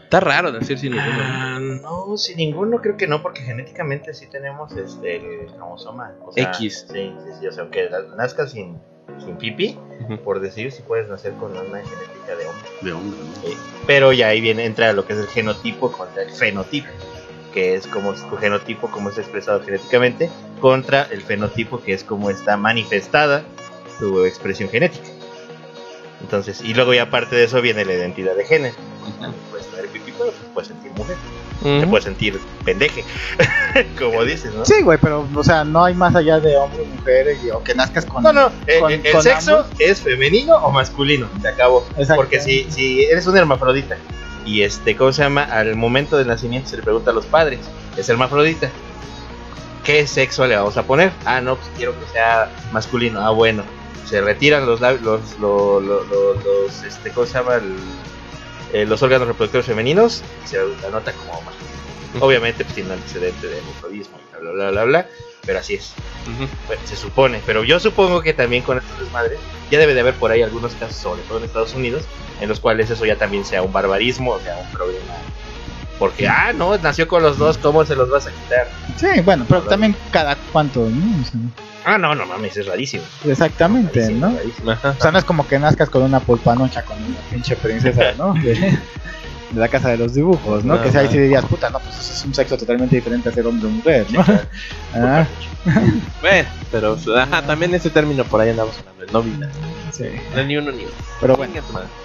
Está 0.05 0.21
raro 0.21 0.53
decir 0.53 0.79
sin 0.79 0.93
ninguno. 0.93 1.17
Ah, 1.21 1.59
no, 1.61 2.17
sin 2.17 2.37
ninguno 2.37 2.81
creo 2.81 2.97
que 2.97 3.07
no, 3.09 3.23
porque 3.23 3.43
genéticamente 3.43 4.15
sí 4.15 4.27
tenemos 4.29 4.73
este 4.77 5.17
el 5.17 5.47
cromosoma. 5.57 6.15
o 6.25 6.33
sea, 6.33 6.45
X. 6.45 6.87
Sí, 6.93 7.13
sí, 7.25 7.31
sí, 7.41 7.47
o 7.49 7.53
sea, 7.53 7.63
aunque 7.65 7.89
na- 7.91 8.15
nazcas 8.17 8.53
sin, 8.53 8.79
sin 9.25 9.37
pipi, 9.37 9.77
por 10.25 10.41
decir, 10.41 10.71
si 10.71 10.83
puedes 10.83 11.09
nacer 11.09 11.33
con 11.35 11.51
una 11.53 11.63
genética 11.65 12.37
de 12.39 12.47
hombre. 12.47 12.69
De 12.83 12.93
hombre, 12.93 13.19
¿no? 13.19 13.49
Sí. 13.49 13.57
Pero 13.87 14.13
ya 14.13 14.29
ahí 14.29 14.41
viene, 14.41 14.65
entra 14.65 14.93
lo 14.93 15.07
que 15.07 15.15
es 15.15 15.19
el 15.19 15.27
genotipo 15.27 15.91
contra 15.91 16.23
el 16.23 16.31
fenotipo, 16.31 16.89
que 17.53 17.75
es 17.75 17.87
como 17.89 18.13
tu 18.13 18.37
genotipo, 18.37 18.89
como 18.89 19.09
es 19.11 19.19
expresado 19.19 19.61
genéticamente, 19.63 20.31
contra 20.61 21.03
el 21.11 21.21
fenotipo, 21.23 21.81
que 21.81 21.95
es 21.95 22.05
como 22.05 22.31
está 22.31 22.57
manifestada 22.57 23.43
tu 23.99 24.25
expresión 24.25 24.69
genética. 24.69 25.09
Entonces, 26.21 26.61
y 26.63 26.75
luego 26.75 26.95
ya 26.95 27.03
aparte 27.05 27.37
de 27.37 27.45
eso 27.45 27.61
viene 27.61 27.85
la 27.85 27.93
identidad 27.93 28.35
de 28.35 28.45
género. 28.45 28.75
Puedes 29.51 29.67
tener 29.69 29.87
pipí, 29.89 30.13
pero 30.17 30.31
te 30.31 30.37
puedes 30.55 30.69
sentir 30.69 30.91
mujer, 30.93 31.17
te 31.63 31.79
Ujú. 31.79 31.91
puedes 31.91 32.05
sentir 32.05 32.41
pendeje, 32.65 33.05
como 33.99 34.25
dices, 34.25 34.53
¿no? 34.55 34.65
Sí, 34.65 34.83
güey, 34.83 34.99
pero, 35.01 35.29
o 35.35 35.45
sea, 35.45 35.63
no 35.65 35.85
hay 35.85 35.95
más 35.95 36.15
allá 36.17 36.41
de 36.41 36.57
hombre 36.57 36.85
mujer, 36.85 37.37
y- 37.45 37.51
o 37.51 37.63
que 37.63 37.75
nazcas 37.75 38.07
con. 38.07 38.23
No, 38.23 38.33
no, 38.33 38.51
eh, 38.67 38.81
con- 38.81 38.91
eh, 38.93 39.01
el 39.05 39.13
con 39.13 39.23
sexo 39.23 39.59
ambos. 39.61 39.73
es 39.81 40.01
femenino 40.01 40.57
o 40.57 40.71
masculino, 40.73 41.29
se 41.41 41.49
acabó. 41.49 41.87
Exacto. 41.97 42.17
Porque 42.17 42.41
si, 42.41 42.67
si 42.71 43.05
eres 43.05 43.27
un 43.27 43.37
hermafrodita 43.37 43.97
y 44.45 44.63
este, 44.63 44.97
¿cómo 44.97 45.13
se 45.13 45.23
llama? 45.23 45.45
Al 45.45 45.77
momento 45.77 46.17
del 46.17 46.27
nacimiento 46.29 46.69
se 46.71 46.77
le 46.79 46.83
pregunta 46.83 47.11
a 47.11 47.15
los 47.15 47.27
padres, 47.27 47.61
es 47.97 48.09
hermafrodita. 48.09 48.71
¿Qué 49.85 50.07
sexo 50.09 50.47
le 50.47 50.57
vamos 50.57 50.77
a 50.77 50.83
poner? 50.83 51.13
Ah, 51.25 51.41
no, 51.41 51.57
pues 51.57 51.69
quiero 51.77 51.93
que 52.01 52.07
sea 52.13 52.51
masculino. 52.73 53.21
Ah, 53.21 53.31
bueno. 53.31 53.63
Se 54.09 54.21
retiran 54.21 54.67
los 54.67 54.81
los, 54.81 55.39
lo- 55.39 55.81
lo- 55.81 56.05
lo- 56.05 56.35
los, 56.35 56.83
este, 56.85 57.11
¿cómo 57.11 57.27
se 57.27 57.35
llama? 57.35 57.57
El- 57.57 57.77
eh, 58.73 58.85
los 58.87 59.03
órganos 59.03 59.29
reproductores 59.29 59.67
femeninos 59.67 60.23
y 60.45 60.49
se 60.49 60.59
anota 60.87 61.13
como 61.13 61.33
masculino. 61.43 62.25
Obviamente 62.25 62.65
pues 62.65 62.75
tiene 62.75 62.91
un 62.91 62.97
antecedente 62.97 63.47
de 63.47 63.59
hermafrodismo, 63.59 64.19
bla, 64.31 64.39
bla, 64.41 64.53
bla, 64.53 64.71
bla, 64.71 64.85
bla, 64.85 65.07
pero 65.45 65.59
así 65.59 65.75
es. 65.75 65.93
Bueno, 66.67 66.83
se 66.85 66.97
supone, 66.97 67.41
pero 67.47 67.63
yo 67.63 67.79
supongo 67.79 68.21
que 68.23 68.33
también 68.33 68.63
con 68.65 68.79
estos 68.79 68.99
desmadres 68.99 69.39
ya 69.71 69.79
debe 69.79 69.95
de 69.95 70.01
haber 70.01 70.15
por 70.15 70.31
ahí 70.33 70.43
algunos 70.43 70.75
casos, 70.75 70.97
sobre 70.97 71.23
todo 71.23 71.39
en 71.39 71.45
Estados 71.45 71.75
Unidos, 71.75 72.03
en 72.41 72.49
los 72.49 72.59
cuales 72.61 72.91
eso 72.91 73.05
ya 73.07 73.17
también 73.17 73.45
sea 73.45 73.63
un 73.63 73.73
barbarismo, 73.73 74.33
o 74.33 74.41
sea, 74.41 74.57
un 74.57 74.71
problema. 74.73 75.13
Porque, 75.99 76.27
ah, 76.29 76.53
no, 76.53 76.77
nació 76.79 77.07
con 77.09 77.23
los 77.23 77.39
dos, 77.39 77.57
¿cómo 77.59 77.85
se 77.87 77.95
los 77.97 78.11
vas 78.11 78.27
a 78.27 78.31
quitar? 78.31 78.69
Sí, 78.99 79.21
bueno, 79.25 79.47
pero 79.49 79.63
también 79.63 79.97
cada 80.11 80.37
cuánto, 80.53 80.81
¿no? 80.81 81.21
O 81.23 81.25
sea, 81.25 81.41
Ah, 81.89 81.99
no, 81.99 82.15
no 82.17 82.27
mames, 82.27 82.57
es 82.57 82.67
rarísimo. 82.67 83.05
exactamente, 83.25 84.01
Rarísimo, 84.01 84.27
¿no? 84.27 84.37
rarísimo. 84.37 84.73
O 84.73 85.01
sea, 85.01 85.13
no 85.13 85.19
es 85.19 85.25
como 85.25 85.47
que 85.47 85.59
nazcas 85.59 85.89
con 85.89 86.03
una 86.03 86.19
pulpanocha 86.19 86.83
con 86.83 86.97
una 87.03 87.19
pinche 87.31 87.55
princesa, 87.57 88.13
¿no? 88.19 88.35
De, 88.35 88.77
la 89.55 89.69
casa 89.69 89.91
de 89.91 89.97
los 89.97 90.13
dibujos, 90.13 90.65
¿no? 90.65 90.75
No, 90.75 90.83
que 90.83 90.91
si 90.91 90.99
ahí 90.99 91.09
sí 91.09 91.19
dirías, 91.19 91.45
puta, 91.45 91.71
no, 91.71 91.79
pues 91.79 91.95
eso 91.99 92.13
es 92.13 92.25
un 92.25 92.35
sexo 92.35 92.59
totalmente 92.59 92.97
diferente 92.97 93.29
a 93.29 93.33
ser 93.33 93.47
hombre 93.47 93.69
o 93.69 93.71
mujer, 93.71 94.07
¿no? 94.11 94.25
Ah, 94.95 95.25
Bueno, 96.21 96.49
pero 96.73 96.99
ajá, 97.17 97.43
también 97.43 97.73
ese 97.75 97.91
término 97.91 98.25
por 98.25 98.41
ahí 98.41 98.51
andamos 98.51 98.75
hablando, 98.79 99.13
no 99.13 99.23
vida. 99.23 99.49
sí. 99.93 100.05
No 100.35 100.43
ni 100.45 100.57
uno 100.57 100.73
ni 100.73 100.83
uno. 100.83 100.93
Pero 101.21 101.37
bueno, 101.37 101.55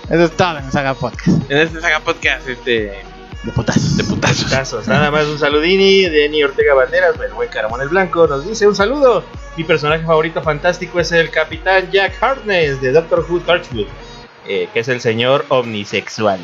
eso 0.10 0.24
es 0.24 0.38
todo 0.38 0.60
en 0.60 0.72
Saga 0.72 0.94
Podcast. 0.94 1.49
En 1.49 1.58
este 1.58 1.82
saga 1.82 1.99
podcast, 2.02 2.48
este. 2.48 2.94
De 3.43 3.51
putazos. 3.51 3.97
De 3.97 4.03
putazos. 4.03 4.88
Nada 4.88 5.09
más 5.09 5.26
un 5.26 5.39
saludini 5.39 6.07
de 6.07 6.26
Eni 6.26 6.43
Ortega 6.43 6.76
Banderas, 6.76 7.19
el 7.19 7.34
buen 7.34 7.49
Caramón 7.49 7.81
el 7.81 7.89
Blanco, 7.89 8.27
nos 8.27 8.47
dice 8.47 8.68
un 8.68 8.76
saludo. 8.76 9.23
Mi 9.57 9.63
personaje 9.63 10.05
favorito 10.05 10.43
fantástico 10.43 10.99
es 10.99 11.11
el 11.11 11.31
Capitán 11.31 11.89
Jack 11.91 12.22
Harkness 12.22 12.80
de 12.81 12.91
Doctor 12.91 13.26
Who 13.27 13.39
Torchwood, 13.39 13.88
eh, 14.47 14.69
que 14.72 14.80
es 14.81 14.88
el 14.88 15.01
señor 15.01 15.45
omnisexual. 15.49 16.39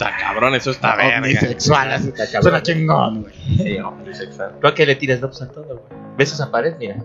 Está 0.00 0.16
cabrón, 0.16 0.54
eso 0.54 0.70
está 0.70 0.96
verga. 0.96 1.18
Omnisexual, 1.18 1.92
así. 1.92 2.08
Está 2.08 2.24
cabrón. 2.26 2.42
Suena 2.42 2.62
chingón, 2.62 3.22
güey. 3.22 3.34
Sí, 3.58 3.78
omnisexual. 3.78 4.52
¿Tú 4.60 4.66
a 4.66 4.74
qué 4.74 4.86
le 4.86 4.94
tiras 4.96 5.20
dos 5.20 5.42
a 5.42 5.48
todo, 5.48 5.64
güey? 5.66 6.00
¿Ves 6.16 6.32
esa 6.32 6.50
pared? 6.50 6.74
Mira. 6.78 6.96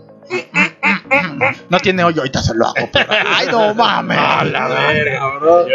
No 1.70 1.80
tiene 1.80 2.04
hoyo, 2.04 2.22
ahorita 2.22 2.42
se 2.42 2.54
lo 2.56 2.66
hago, 2.68 2.90
pero. 2.92 3.08
¡Ay, 3.28 3.48
no 3.52 3.74
mames! 3.76 4.18
verga, 4.18 5.20
cabrón! 5.20 5.66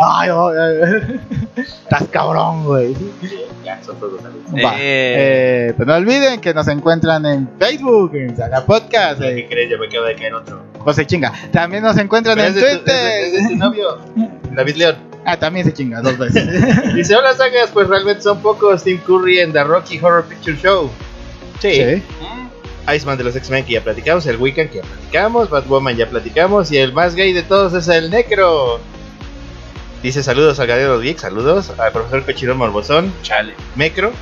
¡Ay, 0.00 0.30
eh, 0.56 1.20
Estás 1.56 2.04
cabrón, 2.10 2.64
güey. 2.64 2.94
Ya, 3.64 3.82
son 3.82 3.98
todos 4.00 4.20
saludos. 4.20 4.44
Va. 4.54 4.74
Eh. 4.76 5.68
Eh, 5.68 5.74
pues 5.76 5.86
no 5.86 5.94
olviden 5.94 6.40
que 6.40 6.52
nos 6.52 6.66
encuentran 6.68 7.24
en 7.26 7.48
Facebook, 7.58 8.14
en 8.16 8.36
Saga 8.36 8.64
Podcast. 8.64 9.20
¿Qué 9.20 9.40
eh, 9.40 9.46
crees? 9.48 9.70
Ya 9.70 9.78
me 9.78 9.86
acaba 9.86 10.08
de 10.08 10.16
caer 10.16 10.34
otro. 10.34 10.62
José 10.78 11.06
Chinga. 11.06 11.32
También 11.52 11.82
nos 11.82 11.96
encuentran 11.98 12.38
en 12.38 12.46
Es 12.46 12.54
de 12.54 12.60
tu- 12.62 12.66
Twitter. 12.78 12.94
es 13.24 13.32
de- 13.32 13.38
es 13.38 13.42
de 13.44 13.48
tu 13.50 13.56
novio, 13.56 13.98
David 14.52 14.74
León. 14.76 15.09
Ah, 15.24 15.36
también 15.38 15.66
se 15.66 15.72
chinga 15.74 16.00
dos 16.00 16.16
veces. 16.18 16.94
Dice, 16.94 17.14
hola 17.14 17.34
sagas, 17.34 17.70
pues 17.72 17.88
realmente 17.88 18.22
son 18.22 18.40
pocos. 18.40 18.82
Tim 18.84 18.98
Curry 18.98 19.40
en 19.40 19.52
The 19.52 19.64
Rocky 19.64 19.98
Horror 19.98 20.24
Picture 20.24 20.56
Show. 20.56 20.90
Sí. 21.60 21.74
Sí. 21.74 22.02
Iceman 22.94 23.18
de 23.18 23.24
los 23.24 23.36
X-Men 23.36 23.64
que 23.66 23.74
ya 23.74 23.84
platicamos, 23.84 24.26
el 24.26 24.36
Weekend 24.38 24.70
que 24.70 24.76
ya 24.78 24.82
platicamos, 24.82 25.50
Batwoman 25.50 25.96
ya 25.96 26.08
platicamos 26.08 26.72
y 26.72 26.78
el 26.78 26.92
más 26.92 27.14
gay 27.14 27.32
de 27.32 27.42
todos 27.42 27.74
es 27.74 27.86
el 27.88 28.10
Necro. 28.10 28.80
Dice 30.02 30.22
saludos 30.22 30.58
al 30.58 30.66
Galero 30.66 30.98
Geek, 30.98 31.18
saludos 31.18 31.70
al 31.78 31.92
profesor 31.92 32.24
Cochirón 32.24 32.56
Morbosón, 32.56 33.12
Chale. 33.22 33.54
Mecro 33.76 34.12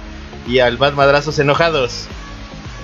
y 0.47 0.59
al 0.59 0.77
Bat 0.77 0.95
Madrazos 0.95 1.39
Enojados. 1.39 2.09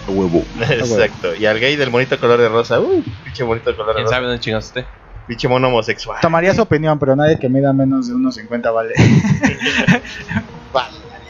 Huevo. 0.06 0.44
Exacto. 0.60 1.34
Y 1.34 1.46
al 1.46 1.58
gay 1.58 1.74
del 1.76 1.90
bonito 1.90 2.18
color 2.20 2.40
de 2.40 2.48
rosa. 2.48 2.78
Uy, 2.78 3.02
pinche 3.24 3.42
bonito 3.42 3.74
color 3.76 3.88
de 3.88 3.94
¿Quién 3.94 4.04
rosa. 4.04 4.16
sabe 4.16 4.26
dónde 4.28 4.40
chingados 4.40 4.66
esté? 4.66 4.86
Pinche 5.26 5.48
mono 5.48 5.68
homosexual. 5.68 6.18
Tomaría 6.20 6.54
su 6.54 6.62
opinión, 6.62 6.98
pero 6.98 7.16
nadie 7.16 7.38
que 7.38 7.48
mida 7.48 7.72
menos 7.72 8.08
de 8.08 8.14
1.50 8.14 8.74
vale. 8.74 8.94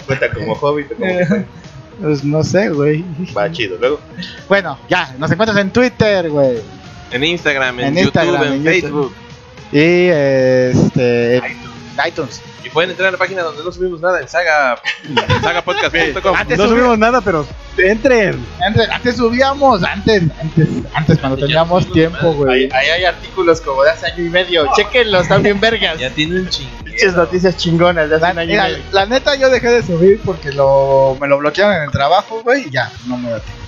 Cuenta 0.06 0.30
como 0.32 0.52
hobbit. 0.54 0.92
o 0.92 0.96
como- 0.96 1.44
Pues 2.00 2.24
no 2.24 2.42
sé, 2.42 2.70
güey. 2.70 3.04
Va 3.36 3.50
chido. 3.52 3.76
Luego, 3.78 4.00
Bueno, 4.48 4.76
ya, 4.88 5.14
nos 5.16 5.30
encuentras 5.30 5.56
en 5.60 5.70
Twitter, 5.70 6.28
güey. 6.28 6.58
En 7.12 7.22
Instagram, 7.22 7.78
en, 7.78 7.86
En 7.86 7.94
YouTube, 8.04 8.22
Instagram, 8.24 8.42
en, 8.46 8.52
en 8.54 8.64
Facebook. 8.64 9.12
Y 9.70 10.08
este. 10.08 11.36
en 11.36 11.44
iTunes. 12.04 12.42
Y 12.64 12.70
pueden 12.70 12.90
entrar 12.90 13.08
a 13.08 13.12
la 13.12 13.18
página 13.18 13.42
donde 13.42 13.62
no 13.62 13.70
subimos 13.70 14.00
nada 14.00 14.20
en 14.20 14.28
saga, 14.28 14.80
sagapodcast.com. 15.42 16.34
Antes 16.36 16.58
No 16.58 16.66
subimos- 16.68 16.98
nada, 16.98 17.20
pero 17.20 17.46
entren. 17.76 18.44
Antes, 18.66 18.88
antes 18.88 19.16
subíamos, 19.16 19.82
antes, 19.84 20.22
antes, 20.40 20.68
antes 20.94 21.18
cuando 21.18 21.36
Ya 21.38 21.42
teníamos 21.46 21.84
subimos 21.84 21.92
tiempo, 21.92 22.32
güey. 22.34 22.64
ahí, 22.64 22.70
ahí 22.72 22.88
hay 22.90 23.04
artículos 23.04 23.60
como 23.60 23.82
de 23.84 23.90
hace 23.90 24.06
año 24.06 24.24
y 24.24 24.30
medio. 24.30 24.66
Chequenlos, 24.74 25.22
están 25.24 25.42
bien 25.42 25.60
vergas. 25.60 25.98
Ya 25.98 26.10
tiene 26.10 26.36
un 26.40 26.46
Pinches 26.46 26.66
chinguero. 26.86 27.12
noticias 27.12 27.56
chingonas 27.56 28.08
de 28.08 28.16
hace 28.16 28.24
un 28.32 28.38
año 28.38 28.42
y 28.44 28.52
mira, 28.52 28.64
medio. 28.64 28.78
la 28.92 29.06
neta 29.06 29.34
yo 29.36 29.50
dejé 29.50 29.68
de 29.68 29.82
subir 29.82 30.20
porque 30.24 30.50
lo, 30.52 31.16
me 31.20 31.28
lo 31.28 31.38
bloquearon 31.38 31.76
en 31.76 31.82
el 31.82 31.90
trabajo, 31.90 32.40
güey, 32.42 32.68
y 32.68 32.70
ya, 32.70 32.90
no 33.06 33.16
me 33.18 33.30
da 33.30 33.40
tiempo. 33.40 33.60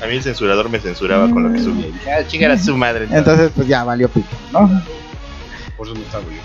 A 0.00 0.06
mí 0.06 0.14
el 0.14 0.22
censurador 0.22 0.68
me 0.70 0.78
censuraba 0.78 1.28
con 1.28 1.42
lo 1.42 1.52
que 1.52 1.58
subía. 1.60 1.86
Dije, 1.86 2.12
ah, 2.12 2.24
chingar 2.24 2.52
a 2.52 2.58
su 2.58 2.76
madre. 2.76 3.04
entonces. 3.04 3.18
Entonces, 3.26 3.52
pues 3.56 3.66
ya 3.66 3.82
valió 3.82 4.08
pito, 4.08 4.28
¿no? 4.52 4.80
Por 5.78 5.86
eso 5.86 5.94
no 5.94 6.02
está, 6.02 6.18
güey. 6.18 6.36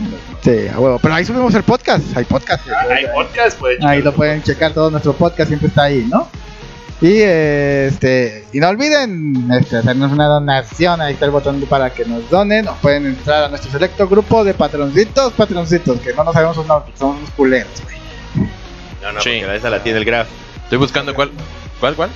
Sí, 0.43 0.68
a 0.73 0.80
huevo. 0.80 0.99
Pero 1.01 1.14
ahí 1.15 1.26
subimos 1.26 1.53
el 1.55 1.64
podcast, 1.64 2.15
hay 2.15 2.23
podcast. 2.23 2.65
Ah, 2.69 2.85
hay 2.89 3.07
podcast, 3.07 3.60
pues. 3.60 3.84
Ahí 3.84 4.01
lo 4.01 4.14
pueden 4.14 4.41
checar, 4.43 4.72
todo 4.73 4.89
nuestro 4.91 5.11
podcast 5.14 5.49
siempre 5.49 5.68
está 5.68 5.84
ahí, 5.84 6.07
¿no? 6.10 6.30
Y 7.01 7.18
eh, 7.19 7.88
este 7.88 8.45
y 8.53 8.60
no 8.61 8.69
olviden 8.69 9.49
este, 9.60 9.77
hacernos 9.77 10.11
una 10.14 10.27
donación, 10.27 11.01
ahí 11.01 11.14
está 11.15 11.26
el 11.26 11.31
botón 11.31 11.60
para 11.64 11.89
que 11.89 12.05
nos 12.05 12.30
donen, 12.30 12.68
o 12.69 12.76
pueden 12.76 13.07
entrar 13.07 13.43
a 13.45 13.49
nuestro 13.49 13.69
selecto 13.72 14.07
grupo 14.07 14.43
de 14.45 14.53
patroncitos, 14.53 15.34
patroncitos, 15.34 15.99
que 15.99 16.14
no 16.14 16.23
nos 16.23 16.34
sabemos 16.34 16.55
sus 16.55 16.65
nombres, 16.65 16.85
porque 16.85 16.99
somos 16.99 17.18
unos 17.18 17.30
culeros, 17.31 17.72
güey. 17.84 17.97
No, 19.01 19.11
no, 19.11 19.19
Sí. 19.19 19.31
porque 19.31 19.47
la 19.47 19.55
esa 19.55 19.69
la 19.69 19.84
tiene 19.84 19.97
el 19.99 20.05
Graf. 20.05 20.27
Estoy 20.64 20.77
buscando 20.77 21.14
cuál. 21.14 21.31
¿Cuál, 21.81 21.95
cuál? 21.95 22.10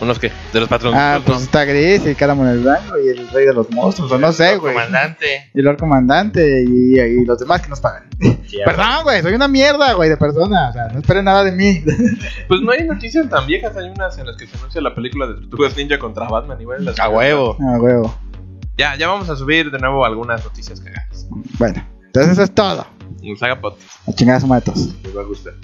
¿Unos 0.00 0.18
qué? 0.18 0.30
De 0.52 0.60
los 0.60 0.68
patrones. 0.68 0.98
Ah, 1.00 1.20
pues 1.24 1.42
está 1.42 1.64
Gris 1.64 2.06
y 2.06 2.14
Caramon 2.14 2.48
el 2.48 2.60
Blanco 2.60 2.98
y 2.98 3.08
el 3.08 3.28
Rey 3.28 3.46
de 3.46 3.54
los 3.54 3.70
Monstruos, 3.70 4.10
o 4.12 4.18
no 4.18 4.32
sé, 4.32 4.56
güey. 4.56 4.74
Comandante. 4.74 5.50
Y 5.54 5.58
el 5.60 5.64
Lord 5.64 5.78
Comandante 5.78 6.62
y, 6.68 6.98
y 7.00 7.24
los 7.24 7.38
demás 7.38 7.62
que 7.62 7.68
nos 7.68 7.80
pagan. 7.80 8.04
Sí, 8.46 8.60
a. 8.60 8.64
Perdón, 8.64 9.04
güey, 9.04 9.22
soy 9.22 9.34
una 9.34 9.48
mierda, 9.48 9.92
güey, 9.94 10.10
de 10.10 10.16
persona. 10.16 10.68
O 10.70 10.72
sea, 10.72 10.88
no 10.88 10.98
esperen 10.98 11.24
nada 11.24 11.44
de 11.44 11.52
mí. 11.52 11.82
Pues 12.48 12.60
no 12.60 12.72
hay 12.72 12.84
noticias 12.84 13.28
tan 13.30 13.46
viejas. 13.46 13.76
Hay 13.76 13.88
unas 13.88 14.18
en 14.18 14.26
las 14.26 14.36
que 14.36 14.46
se 14.46 14.56
anuncia 14.58 14.80
la 14.80 14.94
película 14.94 15.26
de 15.26 15.34
Tortugas 15.34 15.76
Ninja 15.76 15.98
contra 15.98 16.28
Batman. 16.28 16.60
Y 16.60 16.64
bueno, 16.64 16.84
las- 16.84 16.98
A 17.00 17.08
huevo. 17.08 17.56
Ah, 17.60 17.78
huevo. 17.80 18.14
Ya, 18.76 18.96
ya 18.96 19.06
vamos 19.08 19.28
a 19.30 19.36
subir 19.36 19.70
de 19.70 19.78
nuevo 19.78 20.04
algunas 20.04 20.44
noticias 20.44 20.80
cagadas. 20.80 21.26
Bueno, 21.58 21.86
entonces 22.06 22.32
eso 22.32 22.42
es 22.42 22.50
todo. 22.52 22.86
En 23.22 23.36
Saga 23.36 23.60
Podcast. 23.60 24.08
A 24.08 24.12
chingar 24.12 24.36
a 24.36 24.40
su 24.40 24.46
matos. 24.48 24.94
Les 25.04 25.16
va 25.16 25.20
a 25.22 25.24
gustar. 25.24 25.54